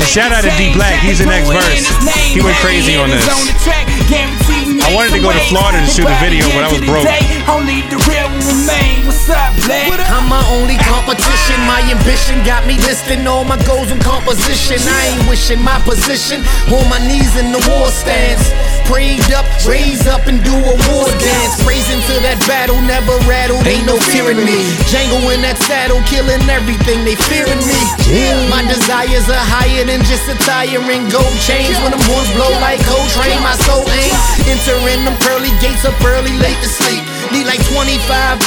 Shout 0.00 0.32
out 0.32 0.42
to 0.42 0.52
D 0.56 0.72
Black, 0.72 0.98
he's 1.04 1.20
the 1.20 1.28
next 1.28 1.52
verse. 1.52 1.86
He 2.32 2.40
went 2.40 2.56
crazy 2.64 2.96
on 2.96 3.10
this. 3.10 3.26
I 4.80 4.90
wanted 4.96 5.12
to 5.14 5.22
go 5.22 5.30
to 5.30 5.42
Florida 5.46 5.78
to 5.78 5.86
shoot 5.86 6.08
a 6.08 6.16
video, 6.18 6.48
but 6.56 6.64
I 6.64 6.68
was 6.72 6.82
broke. 6.82 7.06
Only 7.46 7.84
the 7.92 8.00
real 8.08 8.26
remain. 8.42 9.06
What's 9.06 9.28
up, 9.28 9.54
Black? 9.68 9.86
I'm 10.10 10.26
my 10.26 10.42
only 10.50 10.80
competition. 10.82 11.60
My 11.68 11.84
ambition 11.86 12.42
got 12.42 12.66
me 12.66 12.80
listing 12.82 13.26
all 13.28 13.44
my 13.44 13.60
goals 13.68 13.92
in 13.92 14.00
composition. 14.00 14.80
I 14.82 15.14
ain't 15.14 15.28
wishing 15.28 15.60
my 15.62 15.78
position 15.84 16.42
on 16.72 16.88
my 16.88 16.98
knees 17.06 17.36
in 17.36 17.52
the 17.52 17.60
war 17.70 17.92
stance. 17.92 18.50
Prayed 18.90 19.22
up, 19.30 19.46
raise 19.70 20.02
up, 20.10 20.26
and 20.26 20.42
do 20.42 20.50
a 20.50 20.74
war 20.90 21.06
dance. 21.22 21.62
Praising 21.62 22.02
to 22.10 22.14
that 22.26 22.42
battle, 22.50 22.74
never 22.90 23.14
rattled. 23.22 23.62
Ain't 23.62 23.86
no 23.86 23.94
fear 24.10 24.34
in 24.34 24.42
me. 24.42 24.66
Django 24.90 25.22
in 25.30 25.46
that 25.46 25.62
saddle, 25.62 26.02
killing 26.10 26.42
everything. 26.50 27.06
They 27.06 27.14
fearing 27.30 27.62
me. 27.62 27.78
My 28.50 28.66
desires 28.66 29.30
are 29.30 29.46
higher 29.46 29.86
than 29.86 30.02
just 30.10 30.26
a 30.26 30.34
tiring 30.42 31.06
gold 31.06 31.38
chains. 31.46 31.78
When 31.86 31.94
them 31.94 32.02
horns 32.10 32.26
blow 32.34 32.50
like 32.58 32.82
Coltrane, 32.82 33.38
my 33.46 33.54
soul 33.62 33.86
ain't 33.94 34.10
entering 34.50 35.06
them 35.06 35.14
pearly 35.22 35.54
gates 35.62 35.86
up 35.86 35.94
early, 36.02 36.34
late 36.42 36.58
to 36.58 36.66
sleep. 36.66 37.06
Need 37.30 37.46
like 37.46 37.62
25 37.70 37.94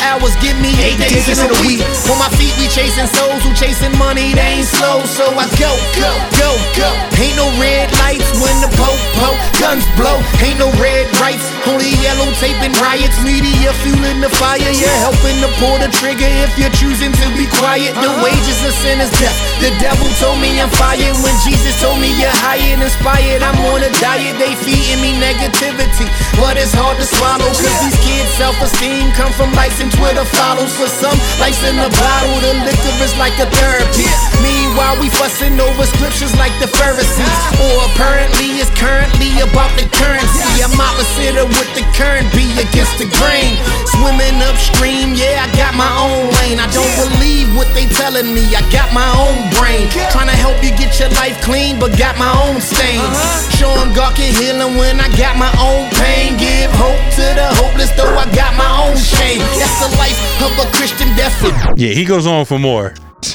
hours, 0.04 0.36
give 0.44 0.60
me 0.60 0.76
eight 0.84 1.00
days 1.00 1.24
in 1.32 1.40
a 1.40 1.56
week. 1.64 1.80
On 2.12 2.20
my 2.20 2.28
feet, 2.36 2.52
we 2.60 2.68
chasing 2.68 3.08
souls 3.16 3.40
who 3.48 3.56
chasing 3.56 3.96
money, 3.96 4.36
they 4.36 4.60
ain't 4.60 4.68
slow. 4.68 5.00
So 5.08 5.24
I 5.40 5.48
go, 5.56 5.72
go, 5.96 6.12
go, 6.36 6.52
go. 6.76 6.90
Ain't 7.16 7.40
no 7.40 7.48
red 7.56 7.88
lights 8.04 8.28
when 8.44 8.60
the 8.60 8.68
po 8.76 8.92
po 9.16 9.32
guns 9.56 9.88
blow. 9.96 10.20
Ain't 10.42 10.60
no 10.60 10.72
red 10.82 11.08
rights, 11.22 11.46
only 11.68 11.94
yellow 12.02 12.28
tape 12.40 12.58
and 12.64 12.76
riots. 12.82 13.16
Media 13.24 13.72
fueling 13.86 14.20
the 14.20 14.32
fire, 14.34 14.60
you're 14.60 15.00
helping 15.04 15.38
to 15.44 15.50
pull 15.60 15.78
the 15.80 15.92
trigger 15.92 16.28
if 16.44 16.52
you're 16.58 16.74
choosing 16.74 17.12
to 17.12 17.26
be 17.38 17.46
quiet. 17.60 17.94
The 17.96 18.10
uh-huh. 18.10 18.26
wages 18.26 18.60
of 18.66 18.74
sin 18.84 19.00
is 19.00 19.12
death. 19.22 19.36
The 19.64 19.72
devil 19.80 20.08
told 20.20 20.40
me 20.44 20.60
I'm 20.60 20.72
fired 20.74 21.16
when 21.24 21.36
Jesus 21.46 21.76
told 21.80 22.00
me 22.02 22.12
you're 22.20 22.34
high 22.44 22.60
and 22.60 22.84
inspired. 22.84 23.44
I'm 23.44 23.56
on 23.72 23.84
a 23.84 23.92
diet, 24.02 24.36
they 24.42 24.56
feeding 24.60 25.00
me 25.00 25.16
negativity, 25.20 26.08
but 26.36 26.58
it's 26.60 26.76
hard 26.76 27.00
to 27.00 27.08
swallow. 27.08 27.48
Cause 27.54 27.80
these 27.84 28.00
kids' 28.04 28.32
self-esteem 28.36 29.16
come 29.16 29.32
from 29.32 29.54
likes 29.56 29.80
and 29.80 29.92
Twitter 29.92 30.26
follows. 30.26 30.72
For 30.76 30.90
some, 30.90 31.16
likes 31.40 31.62
in 31.64 31.78
the 31.80 31.92
bottle, 31.92 32.36
the 32.44 32.54
liquor 32.68 32.96
is 33.00 33.16
like 33.16 33.36
a 33.40 33.48
therapy. 33.48 34.08
Meanwhile, 34.44 35.00
we 35.00 35.08
fussing 35.08 35.56
over 35.60 35.86
scriptures 35.88 36.36
like 36.36 36.54
the 36.60 36.68
Pharisees. 36.68 37.24
Ah. 37.24 37.64
Or 37.64 37.76
apparently 37.94 38.60
it's 38.60 38.72
currently 38.76 39.32
about 39.40 39.72
the 39.80 39.88
currency. 40.24 40.64
I'm 40.64 40.80
opposite 40.80 41.36
of 41.38 41.50
what 41.52 41.68
the 41.76 41.84
current 41.96 42.32
be 42.34 42.48
against 42.60 42.98
the 42.98 43.08
grain. 43.20 43.58
Swimming 44.00 44.42
upstream, 44.44 45.14
yeah, 45.14 45.46
I 45.46 45.48
got 45.56 45.76
my 45.76 45.90
own 46.00 46.32
lane. 46.42 46.60
I 46.60 46.68
don't 46.72 46.94
believe 46.98 47.56
what 47.56 47.68
they 47.74 47.86
telling 47.88 48.34
me. 48.34 48.44
I 48.56 48.62
got 48.72 48.94
my 48.94 49.08
own 49.20 49.50
brain. 49.60 49.90
Trying 50.12 50.32
to 50.32 50.38
help 50.38 50.64
you 50.64 50.72
get 50.76 51.00
your 51.00 51.10
life 51.20 51.40
clean, 51.44 51.80
but 51.80 51.98
got 51.98 52.18
my 52.18 52.32
own 52.48 52.62
stains. 52.62 53.18
Showing 53.58 53.94
God 53.94 54.16
can 54.16 54.34
heal 54.34 54.62
'em 54.62 54.78
when 54.78 55.00
I 55.00 55.10
got 55.18 55.38
my 55.38 55.52
own 55.60 55.90
pain. 56.00 56.38
Give 56.38 56.72
hope 56.72 57.02
to 57.20 57.26
the 57.36 57.48
hopeless, 57.60 57.92
though 57.92 58.16
I 58.18 58.26
got 58.34 58.56
my 58.56 58.70
own 58.88 58.98
shame. 58.98 59.40
That's 59.60 59.80
the 59.84 59.92
life 59.98 60.20
of 60.42 60.52
a 60.60 60.68
Christian 60.72 61.10
death. 61.16 61.34
Yeah, 61.78 61.94
he 61.94 62.06
goes 62.06 62.26
on 62.28 62.46
for 62.46 62.60
more. 62.60 62.94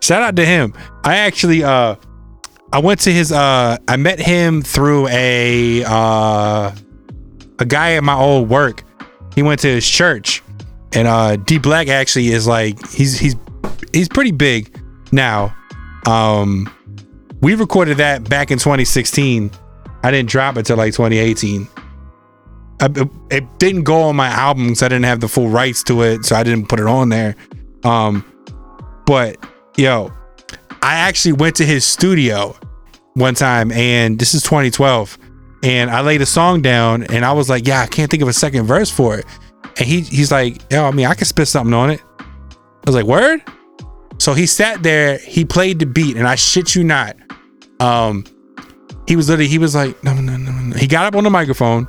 Shout 0.00 0.22
out 0.22 0.36
to 0.36 0.44
him. 0.44 0.72
I 1.04 1.16
actually 1.16 1.62
uh 1.62 1.96
I 2.76 2.78
went 2.78 3.00
to 3.00 3.10
his 3.10 3.32
uh 3.32 3.78
I 3.88 3.96
met 3.96 4.18
him 4.18 4.60
through 4.60 5.08
a 5.08 5.82
uh 5.86 6.72
a 7.58 7.64
guy 7.64 7.94
at 7.94 8.04
my 8.04 8.14
old 8.14 8.50
work. 8.50 8.84
He 9.34 9.42
went 9.42 9.60
to 9.60 9.68
his 9.68 9.88
church. 9.88 10.42
And 10.92 11.08
uh 11.08 11.36
D 11.36 11.56
Black 11.56 11.88
actually 11.88 12.28
is 12.28 12.46
like 12.46 12.86
he's 12.90 13.18
he's 13.18 13.34
he's 13.94 14.10
pretty 14.10 14.30
big 14.30 14.78
now. 15.10 15.56
Um 16.04 16.70
we 17.40 17.54
recorded 17.54 17.96
that 17.96 18.28
back 18.28 18.50
in 18.50 18.58
2016. 18.58 19.50
I 20.02 20.10
didn't 20.10 20.28
drop 20.28 20.58
it 20.58 20.66
till 20.66 20.76
like 20.76 20.92
2018. 20.92 21.66
I, 22.82 23.08
it, 23.30 23.58
didn't 23.58 23.84
go 23.84 24.02
on 24.02 24.16
my 24.16 24.28
album 24.28 24.66
because 24.66 24.82
I 24.82 24.88
didn't 24.88 25.06
have 25.06 25.20
the 25.20 25.28
full 25.28 25.48
rights 25.48 25.82
to 25.84 26.02
it, 26.02 26.26
so 26.26 26.36
I 26.36 26.42
didn't 26.42 26.68
put 26.68 26.78
it 26.78 26.86
on 26.86 27.08
there. 27.08 27.36
Um, 27.84 28.22
but 29.06 29.38
yo, 29.78 30.12
I 30.82 30.96
actually 30.96 31.32
went 31.32 31.56
to 31.56 31.64
his 31.64 31.86
studio 31.86 32.54
one 33.16 33.34
time, 33.34 33.72
and 33.72 34.18
this 34.18 34.34
is 34.34 34.42
2012, 34.42 35.18
and 35.62 35.90
I 35.90 36.02
laid 36.02 36.20
a 36.20 36.26
song 36.26 36.60
down, 36.60 37.04
and 37.04 37.24
I 37.24 37.32
was 37.32 37.48
like, 37.48 37.66
yeah, 37.66 37.80
I 37.80 37.86
can't 37.86 38.10
think 38.10 38.22
of 38.22 38.28
a 38.28 38.32
second 38.32 38.66
verse 38.66 38.90
for 38.90 39.18
it, 39.18 39.24
and 39.78 39.86
he 39.86 40.02
he's 40.02 40.30
like, 40.30 40.60
yo, 40.70 40.84
I 40.84 40.90
mean, 40.90 41.06
I 41.06 41.14
can 41.14 41.24
spit 41.24 41.48
something 41.48 41.74
on 41.74 41.90
it. 41.90 42.00
I 42.20 42.24
was 42.86 42.94
like, 42.94 43.06
word. 43.06 43.40
So 44.18 44.34
he 44.34 44.46
sat 44.46 44.82
there, 44.82 45.18
he 45.18 45.44
played 45.44 45.78
the 45.78 45.86
beat, 45.86 46.16
and 46.16 46.28
I 46.28 46.34
shit 46.34 46.74
you 46.74 46.84
not, 46.84 47.16
um, 47.80 48.24
he 49.08 49.16
was 49.16 49.28
literally 49.28 49.48
he 49.48 49.58
was 49.58 49.74
like, 49.74 50.02
no, 50.04 50.12
no, 50.14 50.36
no, 50.36 50.52
no. 50.52 50.76
He 50.76 50.86
got 50.86 51.06
up 51.06 51.16
on 51.16 51.24
the 51.24 51.30
microphone, 51.30 51.88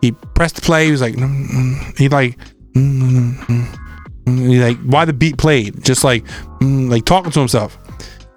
he 0.00 0.12
pressed 0.34 0.60
play, 0.62 0.86
he 0.86 0.90
was 0.90 1.00
like, 1.00 1.16
no, 1.16 1.26
no. 1.28 1.78
he 1.96 2.08
like. 2.08 2.36
mm, 2.74 3.00
mm, 3.00 3.34
mm, 3.36 3.78
mm. 4.26 4.48
He 4.48 4.58
like 4.58 4.78
why 4.78 5.04
the 5.04 5.12
beat 5.12 5.36
played, 5.36 5.84
just 5.84 6.02
like 6.02 6.24
like 6.60 7.04
talking 7.04 7.30
to 7.30 7.38
himself, 7.38 7.78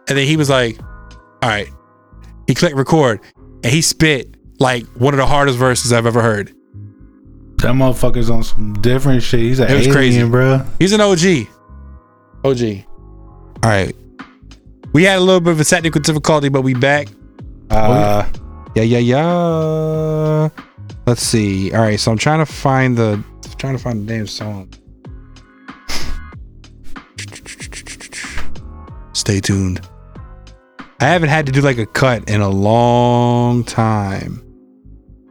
and 0.08 0.18
then 0.18 0.28
he 0.28 0.36
was 0.36 0.50
like, 0.50 0.78
"All 1.42 1.50
right." 1.50 1.70
He 2.48 2.56
clicked 2.56 2.76
record, 2.76 3.22
and 3.36 3.66
he 3.66 3.82
spit 3.82 4.36
like 4.60 4.86
one 4.96 5.14
of 5.14 5.18
the 5.18 5.26
hardest 5.26 5.58
verses 5.58 5.94
I've 5.94 6.06
ever 6.06 6.22
heard. 6.22 6.54
That 7.58 7.74
motherfucker's 7.74 8.30
on 8.30 8.44
some 8.44 8.74
different 8.82 9.24
shit. 9.24 9.40
He's 9.42 9.60
an 9.60 9.70
It 9.70 9.74
was 9.74 9.88
alien, 9.88 9.94
crazy, 9.94 10.24
bro. 10.30 10.66
He's 10.80 10.94
an 10.94 11.02
OG. 11.02 11.48
OG. 12.44 12.86
All 13.64 13.70
right. 13.70 13.96
We 14.94 15.04
had 15.04 15.18
a 15.18 15.22
little 15.22 15.42
bit 15.42 15.52
of 15.52 15.60
a 15.60 15.64
technical 15.66 16.02
difficulty, 16.02 16.50
but 16.50 16.62
we 16.62 16.74
back. 16.74 17.08
Uh, 17.70 18.28
yeah, 18.76 18.84
yeah, 18.84 19.00
yeah. 19.00 20.50
Let's 21.06 21.22
see. 21.24 21.74
All 21.74 21.82
right, 21.82 22.00
so 22.00 22.12
I'm 22.12 22.18
trying 22.18 22.40
to 22.40 22.46
find 22.46 22.98
the 22.98 23.24
trying 23.58 23.76
to 23.76 23.84
find 23.84 24.08
the 24.08 24.14
damn 24.14 24.28
song. 24.28 24.70
Stay 29.14 29.40
tuned. 29.40 29.82
I 31.00 31.06
haven't 31.06 31.30
had 31.30 31.46
to 31.46 31.52
do 31.52 31.62
like 31.62 31.78
a 31.78 31.86
cut 31.86 32.28
in 32.28 32.42
a 32.42 32.50
long 32.50 33.64
time. 33.64 34.44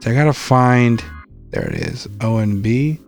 So 0.01 0.13
I 0.13 0.15
gotta 0.15 0.33
find. 0.33 1.03
There 1.51 1.69
it 1.69 1.75
is. 1.75 2.07
O 2.21 2.37
and 2.37 2.63
B. 2.63 3.01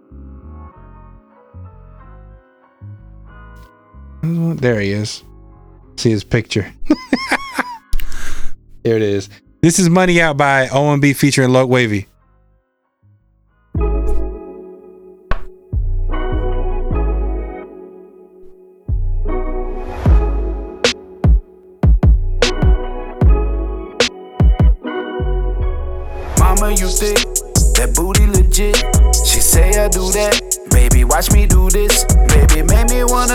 There 4.22 4.80
he 4.80 4.90
is. 4.90 5.22
See 5.96 6.10
his 6.10 6.24
picture. 6.24 6.72
there 8.82 8.96
it 8.96 9.02
is. 9.02 9.28
This 9.62 9.78
is 9.78 9.88
Money 9.88 10.20
Out 10.20 10.36
by 10.36 10.66
OMB 10.66 11.14
featuring 11.14 11.50
Loc 11.50 11.68
Wavy. 11.68 12.07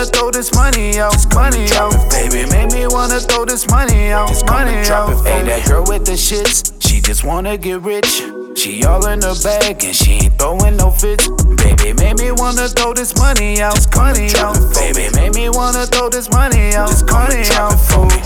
Wanna 0.04 0.18
throw 0.18 0.30
this 0.30 0.54
money 0.54 0.98
out, 0.98 1.34
money 1.34 1.66
out. 1.72 2.10
Baby, 2.10 2.50
make 2.50 2.72
me 2.72 2.86
wanna 2.86 3.20
throw 3.20 3.44
this 3.44 3.68
money 3.70 4.10
out, 4.10 4.30
money 4.46 4.76
out. 4.90 5.24
Hey, 5.24 5.42
that 5.44 5.66
girl 5.66 5.84
with 5.86 6.04
the 6.04 6.12
shits, 6.12 6.72
she 6.80 7.00
just 7.00 7.24
wanna 7.24 7.56
get 7.56 7.80
rich. 7.80 8.43
She 8.56 8.84
all 8.84 9.06
in 9.08 9.20
her 9.22 9.34
bag 9.42 9.84
and 9.84 9.94
she 9.94 10.12
ain't 10.12 10.38
throwing 10.38 10.76
no 10.76 10.90
fits. 10.90 11.28
Baby, 11.56 11.92
make 11.94 12.18
me 12.18 12.30
wanna 12.32 12.68
throw 12.68 12.94
this 12.94 13.14
money 13.16 13.60
out, 13.60 13.78
money 13.96 14.30
out. 14.36 14.56
Baby, 14.74 15.08
make 15.14 15.34
me 15.34 15.48
wanna 15.48 15.86
throw 15.86 16.08
this 16.08 16.30
money 16.30 16.72
out, 16.72 16.90
money 17.10 17.44
out. 17.52 17.76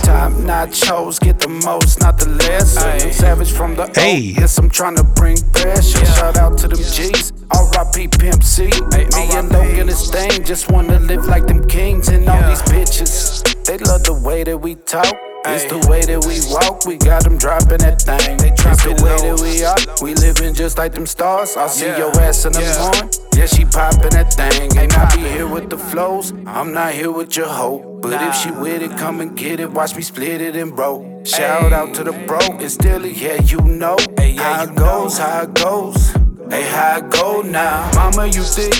Top 0.04 0.32
nachos, 0.32 1.18
get 1.18 1.40
the 1.40 1.48
most, 1.48 2.00
not 2.00 2.18
the 2.18 2.28
less. 2.28 2.76
I'm 2.76 3.12
savage 3.12 3.52
from 3.52 3.74
the 3.74 3.90
Hey. 3.94 4.34
Yes, 4.38 4.58
I'm 4.58 4.68
trying 4.68 4.96
to 4.96 5.04
bring 5.04 5.38
pressure. 5.52 6.04
Shout 6.06 6.36
out 6.36 6.58
to 6.58 6.68
them 6.68 6.78
G's. 6.78 7.32
R.I.P. 7.50 8.08
Pimp 8.08 8.44
C. 8.44 8.66
Me 8.66 9.06
and 9.32 9.50
Logan 9.50 9.86
this 9.86 10.10
thing. 10.10 10.44
Just 10.44 10.70
wanna 10.70 10.98
live 11.00 11.24
like 11.26 11.46
them 11.46 11.66
kings 11.66 12.08
and 12.08 12.28
all 12.28 12.42
these 12.48 12.62
bitches. 12.62 13.42
They 13.64 13.78
love 13.78 14.04
the 14.04 14.14
way 14.14 14.44
that 14.44 14.58
we 14.58 14.74
talk. 14.74 15.16
It's 15.46 15.64
the 15.64 15.78
way 15.88 16.02
that 16.02 16.26
we 16.26 16.42
walk, 16.52 16.84
we 16.84 16.98
got 16.98 17.24
them 17.24 17.38
dropping 17.38 17.78
that 17.78 18.02
thing. 18.02 18.36
It's 18.42 18.84
the 18.84 18.92
way 19.00 19.16
that 19.22 19.38
we 19.40 19.64
are, 19.64 19.78
we 20.02 20.12
living 20.20 20.54
just 20.54 20.78
like 20.78 20.92
them 20.94 21.06
stars. 21.06 21.56
I'll 21.56 21.68
see 21.68 21.86
your 21.86 22.10
ass 22.20 22.44
in 22.44 22.52
the 22.52 22.60
morning, 22.60 23.10
yeah, 23.34 23.46
she 23.46 23.64
popping 23.64 24.10
that 24.10 24.34
thing. 24.34 24.76
And 24.78 24.92
I 24.92 25.14
be 25.14 25.22
here 25.22 25.46
with 25.46 25.70
the 25.70 25.78
flows, 25.78 26.32
I'm 26.46 26.72
not 26.72 26.92
here 26.92 27.10
with 27.10 27.36
your 27.36 27.48
hoe. 27.48 27.98
But 28.00 28.22
if 28.22 28.34
she 28.36 28.50
with 28.50 28.82
it, 28.82 28.96
come 28.98 29.20
and 29.20 29.36
get 29.36 29.60
it, 29.60 29.70
watch 29.70 29.96
me 29.96 30.02
split 30.02 30.40
it 30.40 30.56
and 30.56 30.74
bro. 30.74 31.22
Shout 31.24 31.72
out 31.72 31.94
to 31.94 32.04
the 32.04 32.12
bro, 32.26 32.38
it's 32.60 32.74
still 32.74 33.04
yeah, 33.06 33.40
you 33.42 33.60
know 33.60 33.96
how 34.38 34.64
it 34.64 34.74
goes, 34.76 35.18
how 35.18 35.42
it 35.42 35.54
goes. 35.54 36.10
Hey, 36.50 36.62
how 36.62 36.98
it 36.98 37.10
go 37.10 37.42
now? 37.42 37.90
Mama, 37.94 38.26
you 38.26 38.42
thick, 38.42 38.72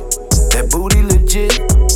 that 0.52 0.69
booty 0.70 1.02
legit. 1.02 1.52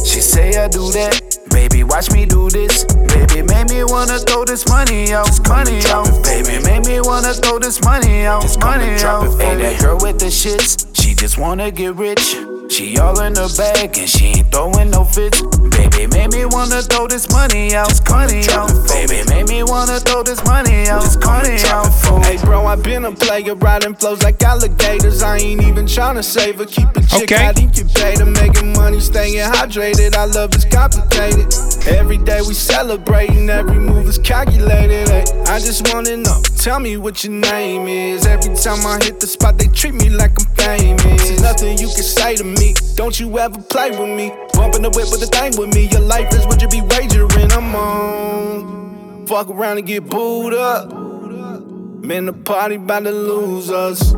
She 0.06 0.20
say 0.20 0.56
I 0.62 0.69
do 0.69 0.90
that. 0.93 1.31
Baby, 1.52 1.84
watch 1.84 2.10
me 2.10 2.24
do 2.26 2.48
this. 2.50 2.84
Baby, 2.84 3.42
make 3.42 3.68
me 3.68 3.84
wanna 3.84 4.18
throw 4.18 4.44
this 4.44 4.66
money 4.68 5.12
out, 5.12 5.28
money 5.48 5.80
out. 5.86 6.08
Baby, 6.24 6.62
make 6.64 6.86
me 6.86 7.00
wanna 7.00 7.34
throw 7.34 7.58
this 7.58 7.82
money 7.84 8.24
out, 8.24 8.44
money 8.60 9.00
out. 9.02 9.38
Hey, 9.40 9.56
that 9.56 9.80
girl 9.80 9.98
with 10.00 10.18
the 10.18 10.26
shits, 10.26 10.86
she 10.94 11.14
just 11.14 11.38
wanna 11.38 11.70
get 11.70 11.94
rich. 11.96 12.36
She 12.73 12.97
all 12.97 13.20
in 13.20 13.36
her 13.36 13.51
bag 13.55 13.99
and 13.99 14.09
she 14.09 14.28
ain't 14.28 14.51
throwing 14.51 14.89
no 14.89 15.05
fits. 15.05 15.43
Baby, 15.77 16.07
make 16.07 16.32
me 16.32 16.47
wanna 16.47 16.81
throw 16.81 17.07
this 17.07 17.28
money 17.31 17.74
out, 17.74 17.93
money 18.09 18.49
out. 18.49 18.73
Baby, 18.89 19.28
make 19.28 19.49
me 19.49 19.62
wanna 19.62 20.01
throw 20.01 20.23
this 20.23 20.43
money 20.47 20.89
out, 20.89 21.05
money 21.23 21.59
out. 21.66 22.24
Hey 22.24 22.39
bro, 22.43 22.65
I 22.65 22.77
been 22.77 23.05
a 23.05 23.12
player, 23.12 23.55
riding 23.57 23.94
flows 23.94 24.23
like 24.23 24.43
alligators. 24.43 25.23
I 25.23 25.36
ain't 25.36 25.62
even 25.62 25.85
tryna 25.85 26.24
save 26.24 26.61
her, 26.61 26.65
keep 26.65 26.89
a 26.97 27.03
chick 27.03 27.31
Okay. 27.31 27.44
out 27.44 27.61
incubator, 27.61 28.24
making 28.24 28.73
money, 28.73 29.01
staying 29.01 29.35
hydrated. 29.53 30.16
I 30.16 30.24
love 30.24 30.55
is 30.55 30.65
complicated. 30.65 31.53
Every 31.86 32.16
day 32.16 32.40
we 32.40 32.55
celebrating, 32.55 33.51
every 33.51 33.78
move 33.78 34.09
is 34.09 34.16
calculated. 34.19 35.09
Hey, 35.11 35.24
I 35.47 35.59
just 35.59 35.93
wanna 35.93 36.16
know, 36.16 36.40
tell 36.57 36.81
me 36.81 36.97
what 36.97 37.23
your 37.23 37.35
name 37.35 37.86
is. 37.86 38.24
Every 38.24 38.55
time 38.57 38.86
I 38.86 38.99
hit 39.05 39.20
the 39.20 39.27
spot, 39.27 39.59
they 39.59 39.66
treat 39.66 39.93
me 39.94 40.09
like 40.09 40.32
I'm 40.40 40.47
famous. 40.57 41.28
There's 41.28 41.43
nothing 41.43 41.77
you 41.77 41.89
can 41.89 42.03
say 42.16 42.36
to 42.36 42.44
me. 42.44 42.61
Don't 42.94 43.18
you 43.18 43.39
ever 43.39 43.60
play 43.62 43.90
with 43.90 44.16
me? 44.16 44.32
Bumping 44.55 44.82
the 44.82 44.90
whip 44.90 45.10
with 45.10 45.20
the 45.20 45.26
thing 45.26 45.56
with 45.59 45.74
me. 45.74 45.89
Your 45.89 46.01
life 46.01 46.32
is 46.34 46.47
what 46.47 46.60
you 46.62 46.68
be 46.68 46.80
wagering. 46.82 47.52
I'm 47.52 47.74
on. 47.74 49.26
Fuck 49.26 49.48
around 49.51 49.78
and 49.78 49.86
get 49.86 50.09
booed 50.09 50.55
up. 50.55 50.93
Man, 50.93 52.26
the 52.26 52.32
party 52.32 52.76
about 52.76 53.05
to 53.05 53.10
lose 53.12 53.70
us. 53.70 54.14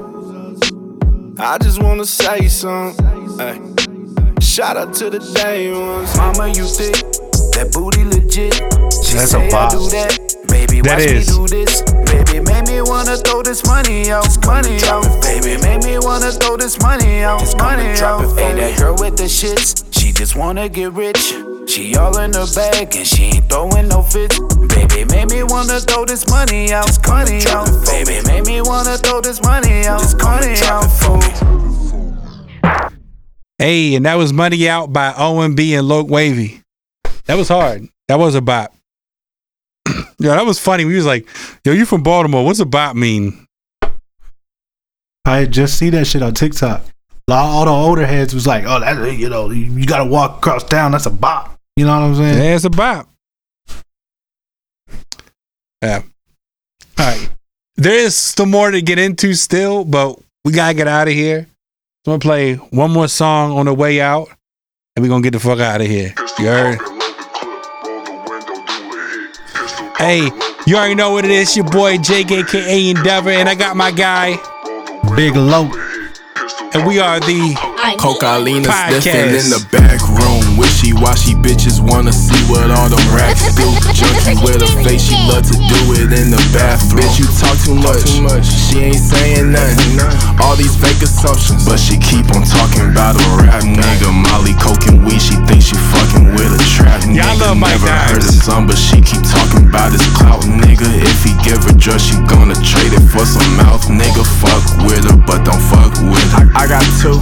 I 1.38 1.58
just 1.58 1.82
wanna 1.82 2.04
say 2.04 2.48
something. 2.48 3.38
Hey. 3.38 3.60
Shout 4.40 4.76
out 4.76 4.94
to 4.94 5.10
the 5.10 5.18
day 5.34 5.72
ones. 5.72 6.16
Mama, 6.16 6.48
you 6.48 6.64
thick. 6.64 6.94
That 7.54 7.70
booty 7.72 8.04
legit. 8.04 8.54
She 9.04 9.14
That's 9.16 9.34
a 9.34 9.48
bop. 9.50 9.70
do 9.72 9.78
that. 9.90 10.18
Baby, 10.48 10.80
That 10.82 11.00
is. 11.00 12.03
Wanna 12.86 13.16
throw 13.16 13.42
this 13.42 13.66
money 13.66 14.10
out. 14.10 14.28
Money 14.46 14.78
out. 14.84 15.04
Baby, 15.22 15.60
make 15.62 15.82
me 15.84 15.98
wanna 15.98 16.30
throw 16.30 16.56
this 16.56 16.80
money 16.80 17.22
out. 17.22 17.42
Money 17.58 17.88
out. 18.00 18.36
Hey, 18.38 18.54
that 18.54 18.78
girl 18.78 18.96
with 18.98 19.16
the 19.16 19.24
shits. 19.24 19.84
She 19.92 20.12
just 20.12 20.36
wanna 20.36 20.68
get 20.68 20.92
rich. 20.92 21.34
She 21.66 21.96
all 21.96 22.16
in 22.18 22.32
her 22.34 22.46
bag 22.54 22.94
and 22.94 23.06
she 23.06 23.24
ain't 23.24 23.48
throwing 23.48 23.88
no 23.88 24.02
fits. 24.02 24.38
Baby, 24.74 25.04
make 25.06 25.30
me 25.30 25.42
wanna 25.42 25.80
throw 25.80 26.04
this 26.04 26.28
money 26.28 26.72
out. 26.72 26.90
Money 27.08 27.40
out. 27.48 27.68
Baby, 27.86 28.20
make 28.26 28.46
me 28.46 28.60
wanna 28.60 28.98
throw 28.98 29.20
this 29.20 29.42
money 29.42 29.86
out. 29.86 30.02
Money 30.22 30.56
out. 30.64 30.84
Hey, 33.58 33.94
and 33.94 34.04
that 34.04 34.16
was 34.16 34.32
Money 34.32 34.68
Out 34.68 34.92
by 34.92 35.12
OMB 35.12 35.78
and 35.78 35.88
Loke 35.88 36.10
Wavy. 36.10 36.60
That 37.26 37.36
was 37.36 37.48
hard. 37.48 37.88
That 38.08 38.18
was 38.18 38.34
a 38.34 38.42
bop. 38.42 38.74
Yeah, 40.18 40.34
that 40.34 40.46
was 40.46 40.58
funny. 40.58 40.84
We 40.84 40.96
was 40.96 41.06
like, 41.06 41.26
yo, 41.64 41.72
you 41.72 41.86
from 41.86 42.02
Baltimore. 42.02 42.44
What's 42.44 42.60
a 42.60 42.66
bop 42.66 42.96
mean? 42.96 43.46
I 45.24 45.46
just 45.46 45.78
see 45.78 45.90
that 45.90 46.06
shit 46.06 46.22
on 46.22 46.34
TikTok. 46.34 46.84
All 47.30 47.64
the 47.64 47.70
older 47.70 48.04
heads 48.04 48.34
was 48.34 48.46
like, 48.46 48.64
"Oh, 48.66 48.80
that 48.80 49.16
you 49.16 49.30
know, 49.30 49.48
you, 49.50 49.86
gotta 49.86 50.04
walk 50.04 50.38
across 50.38 50.62
town. 50.64 50.92
That's 50.92 51.06
a 51.06 51.10
bop." 51.10 51.58
You 51.76 51.86
know 51.86 51.98
what 51.98 52.04
I'm 52.04 52.14
saying? 52.14 52.38
Yeah, 52.38 52.54
it's 52.54 52.64
a 52.64 52.70
bop. 52.70 53.08
Yeah. 55.82 56.02
All 56.98 57.06
right. 57.06 57.30
There 57.76 57.98
is 57.98 58.14
some 58.14 58.50
more 58.50 58.70
to 58.70 58.82
get 58.82 58.98
into 58.98 59.34
still, 59.34 59.84
but 59.84 60.18
we 60.44 60.52
gotta 60.52 60.74
get 60.74 60.86
out 60.86 61.08
of 61.08 61.14
here. 61.14 61.46
So 62.04 62.12
I'm 62.12 62.18
gonna 62.18 62.20
play 62.20 62.54
one 62.54 62.90
more 62.90 63.08
song 63.08 63.52
on 63.52 63.64
the 63.64 63.74
way 63.74 64.02
out, 64.02 64.28
and 64.94 65.02
we're 65.02 65.08
gonna 65.08 65.22
get 65.22 65.32
the 65.32 65.40
fuck 65.40 65.60
out 65.60 65.80
of 65.80 65.86
here. 65.86 66.14
You 66.38 66.46
heard? 66.46 66.93
Hey, 70.04 70.28
you 70.66 70.76
already 70.76 70.94
know 70.94 71.12
what 71.12 71.24
it 71.24 71.30
is. 71.30 71.56
Your 71.56 71.64
boy 71.64 71.96
Jake, 71.96 72.30
aka 72.30 72.90
Endeavor, 72.90 73.30
and 73.30 73.48
I 73.48 73.54
got 73.54 73.74
my 73.74 73.90
guy 73.90 74.36
Big 75.16 75.34
Low. 75.34 75.70
And 76.74 76.86
we 76.86 77.00
are 77.00 77.20
the 77.20 77.54
Cocalina 77.96 78.66
sniffing 79.00 79.30
in 79.30 79.48
the 79.48 79.66
back 79.72 80.00
room. 80.54 80.64
Wishy 80.64 80.92
washy 80.94 81.34
bitches 81.34 81.80
wanna 81.80 82.12
see 82.12 82.38
what 82.50 82.70
all 82.70 82.88
them 82.88 83.02
racks 83.14 83.54
do. 83.54 83.66
Junkie 83.94 84.38
with 84.42 84.62
a 84.62 84.70
face, 84.82 85.02
she 85.02 85.16
love 85.26 85.42
to 85.42 85.56
do 85.58 85.80
it 85.98 86.12
in 86.14 86.30
the 86.30 86.40
bathroom. 86.54 87.02
Bitch, 87.02 87.18
you 87.18 87.26
talk 87.38 87.56
too 87.66 87.74
much. 87.74 88.46
She 88.46 88.78
ain't 88.90 89.02
saying 89.02 89.52
nothing. 89.52 90.00
All 90.40 90.56
these 90.56 90.76
fake 90.76 91.02
assumptions, 91.02 91.66
but 91.66 91.78
she 91.78 91.98
keep 91.98 92.26
on 92.34 92.42
talking 92.46 92.90
about 92.90 93.16
a 93.16 93.24
rap 93.42 93.62
nigga. 93.62 94.10
Molly 94.10 94.54
coking 94.62 95.04
weed, 95.04 95.20
she 95.20 95.34
thinks 95.46 95.66
she 95.66 95.76
fucking 95.76 96.34
with 96.34 96.54
a 96.54 96.62
trap 96.74 97.02
nigga. 97.02 97.22
Y'all 97.22 97.38
love 97.38 97.56
Mike 97.56 97.78
Never 97.80 97.90
heard 98.10 98.22
Dimes. 98.22 98.28
of 98.28 98.42
some, 98.42 98.66
but 98.66 98.78
she 98.78 99.00
keep 99.00 99.22
talking 99.26 99.68
about 99.68 99.92
his 99.92 100.04
clout 100.16 100.42
nigga. 100.46 100.86
If 101.02 101.18
he 101.24 101.32
give 101.42 101.62
her 101.64 101.74
drugs, 101.76 102.06
she 102.06 102.16
gonna 102.30 102.56
trade 102.62 102.94
it 102.94 103.04
for 103.10 103.26
some 103.26 103.46
mouth 103.56 103.84
nigga. 103.90 104.22
Fuck 104.40 104.62
with 104.86 105.04
her, 105.10 105.18
but 105.18 105.44
don't 105.44 105.62
fuck 105.70 105.92
with 106.02 106.30
her. 106.38 106.46
I, 106.54 106.64
I 106.64 106.68
got 106.68 106.84
two 107.00 107.18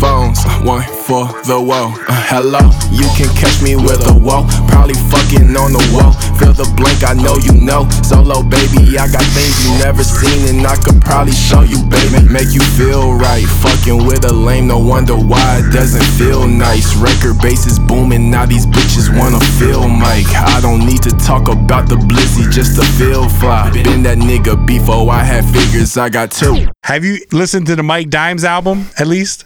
phones, 0.00 0.42
one 0.64 0.82
for 1.02 1.26
the 1.50 1.58
woe. 1.58 1.90
Uh, 2.06 2.14
hello, 2.30 2.62
you 2.94 3.06
can 3.18 3.26
catch 3.34 3.58
me 3.58 3.74
with 3.74 3.98
a 4.06 4.14
whoa. 4.14 4.46
Probably 4.70 4.94
fucking 5.10 5.50
on 5.58 5.74
the 5.74 5.82
wall. 5.90 6.14
Fill 6.38 6.54
the 6.54 6.68
blank, 6.78 7.02
I 7.02 7.14
know 7.18 7.36
you 7.42 7.58
know. 7.58 7.90
Solo 8.06 8.42
baby, 8.46 8.94
I 8.94 9.10
got 9.10 9.26
things 9.34 9.54
you 9.66 9.74
never 9.82 10.06
seen, 10.06 10.54
and 10.54 10.66
I 10.66 10.76
could 10.78 11.02
probably 11.02 11.34
show 11.34 11.62
you, 11.66 11.82
baby. 11.90 12.22
Make 12.30 12.54
you 12.54 12.62
feel 12.78 13.14
right. 13.14 13.42
Fucking 13.66 14.06
with 14.06 14.24
a 14.24 14.32
lame, 14.32 14.68
no 14.68 14.78
wonder 14.78 15.18
why 15.18 15.58
it 15.58 15.72
doesn't 15.74 16.06
feel 16.14 16.46
nice. 16.46 16.94
Record 16.96 17.42
base 17.42 17.66
is 17.66 17.78
booming, 17.78 18.30
now 18.30 18.46
these 18.46 18.66
bitches 18.66 19.10
wanna 19.10 19.40
feel 19.58 19.88
Mike. 19.88 20.30
I 20.30 20.60
don't 20.62 20.86
need 20.86 21.02
to 21.02 21.12
talk 21.18 21.48
about 21.48 21.88
the 21.88 21.96
blizzy 21.96 22.46
just 22.50 22.78
to 22.78 22.84
feel 22.94 23.28
fly. 23.28 23.70
Been 23.72 24.02
that 24.04 24.18
nigga 24.18 24.54
before 24.66 25.10
I 25.10 25.24
had 25.24 25.44
figures, 25.50 25.96
I 25.96 26.08
got 26.08 26.30
two. 26.30 26.70
Have 26.84 27.04
you 27.04 27.18
listened 27.32 27.66
to 27.66 27.76
the 27.76 27.82
Mike 27.82 28.10
Dimes 28.10 28.44
album 28.44 28.86
at 28.98 29.06
least? 29.06 29.44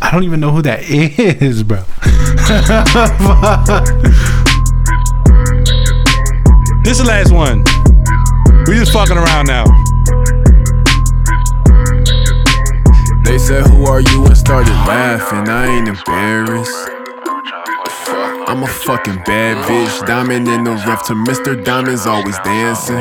I 0.00 0.10
don't 0.12 0.24
even 0.24 0.40
know 0.40 0.50
who 0.50 0.62
that 0.62 0.88
is, 0.88 1.62
bro. 1.62 1.84
This 6.88 6.98
is 6.98 7.04
the 7.04 7.10
last 7.10 7.32
one. 7.32 7.58
We 8.66 8.78
just 8.78 8.92
fucking 8.92 9.18
around 9.18 9.46
now. 9.46 9.64
They 13.24 13.36
said, 13.36 13.66
Who 13.66 13.84
are 13.84 14.00
you? 14.00 14.24
and 14.24 14.34
started 14.34 14.70
laughing. 14.70 15.50
I 15.50 15.66
ain't 15.66 15.88
embarrassed. 15.88 16.97
I'm 18.48 18.62
a 18.62 18.66
fucking 18.66 19.16
bad 19.26 19.62
bitch. 19.68 20.06
Diamond 20.06 20.48
in 20.48 20.64
the 20.64 20.70
rough 20.70 21.06
to 21.08 21.12
Mr. 21.12 21.62
Diamond's 21.62 22.06
always 22.06 22.38
dancing. 22.38 23.00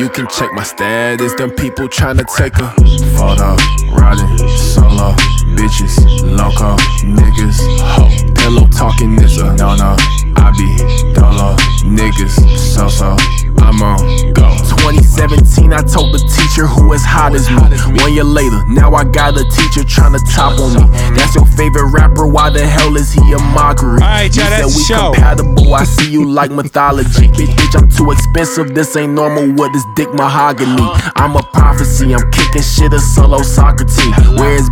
You 0.00 0.08
can 0.08 0.26
check 0.28 0.50
my 0.54 0.62
status. 0.62 1.34
Them 1.34 1.50
people 1.50 1.86
tryna 1.86 2.24
take 2.34 2.56
a 2.56 2.70
photo. 3.18 3.56
Riding 3.92 4.48
solo. 4.56 5.12
Bitches, 5.52 5.98
loco, 6.24 6.76
niggas, 7.04 7.60
ho. 7.84 8.08
Pillow 8.34 8.66
talking 8.68 9.16
this 9.16 9.36
a 9.36 9.54
no 9.56 9.76
no. 9.76 9.94
I 10.36 10.52
be 10.56 11.12
dolo, 11.12 11.54
niggas, 11.84 12.56
so 12.56 12.88
so. 12.88 13.16
I'm 13.60 13.82
on 13.82 14.32
go. 14.32 14.50
2017, 14.80 15.72
I 15.72 15.82
told 15.82 16.14
the 16.14 16.18
teacher 16.18 16.66
who 16.66 16.94
as 16.94 17.04
hot 17.04 17.34
as 17.34 17.50
me. 17.50 17.60
One 18.02 18.14
year 18.14 18.24
later, 18.24 18.64
now 18.66 18.94
I 18.94 19.04
got 19.04 19.36
a 19.36 19.44
teacher 19.44 19.84
trying 19.84 20.12
to 20.12 20.22
top 20.32 20.58
on 20.58 20.74
me. 20.74 20.84
That's 21.14 21.34
your 21.34 21.46
favorite 21.46 21.90
rapper. 21.92 22.26
Why 22.26 22.50
the 22.50 22.66
hell 22.66 22.96
is 22.96 23.12
he 23.12 23.20
a 23.32 23.38
mockery? 23.52 24.00
Alright, 24.02 24.34
y'all, 24.36 24.50
that's 24.50 24.76
we 24.76 24.82
show. 24.84 25.12
compatible. 25.12 25.74
I 25.74 25.84
see 25.84 26.10
you 26.10 26.28
like 26.30 26.50
mythology. 26.50 27.28
Bitch, 27.36 27.48
bitch, 27.56 27.80
I'm 27.80 27.88
too 27.90 28.10
expensive. 28.10 28.74
This 28.74 28.96
ain't 28.96 29.12
normal. 29.12 29.52
What 29.54 29.74
is 29.74 29.84
dick 29.96 30.12
mahogany? 30.14 30.80
Uh-huh. 30.82 31.12
I'm 31.16 31.36
a 31.36 31.42
prophecy. 31.42 32.14
I'm 32.14 32.30
kicking 32.30 32.62
shit 32.62 32.92
a 32.92 32.98
solo 33.00 33.42
soccer 33.42 33.84
team. 33.84 34.12
Where's 34.36 34.68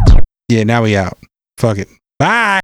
Yeah, 0.49 0.65
now 0.65 0.83
we 0.83 0.97
out. 0.97 1.19
Fuck 1.57 1.79
it. 1.79 1.89
Bye. 2.19 2.61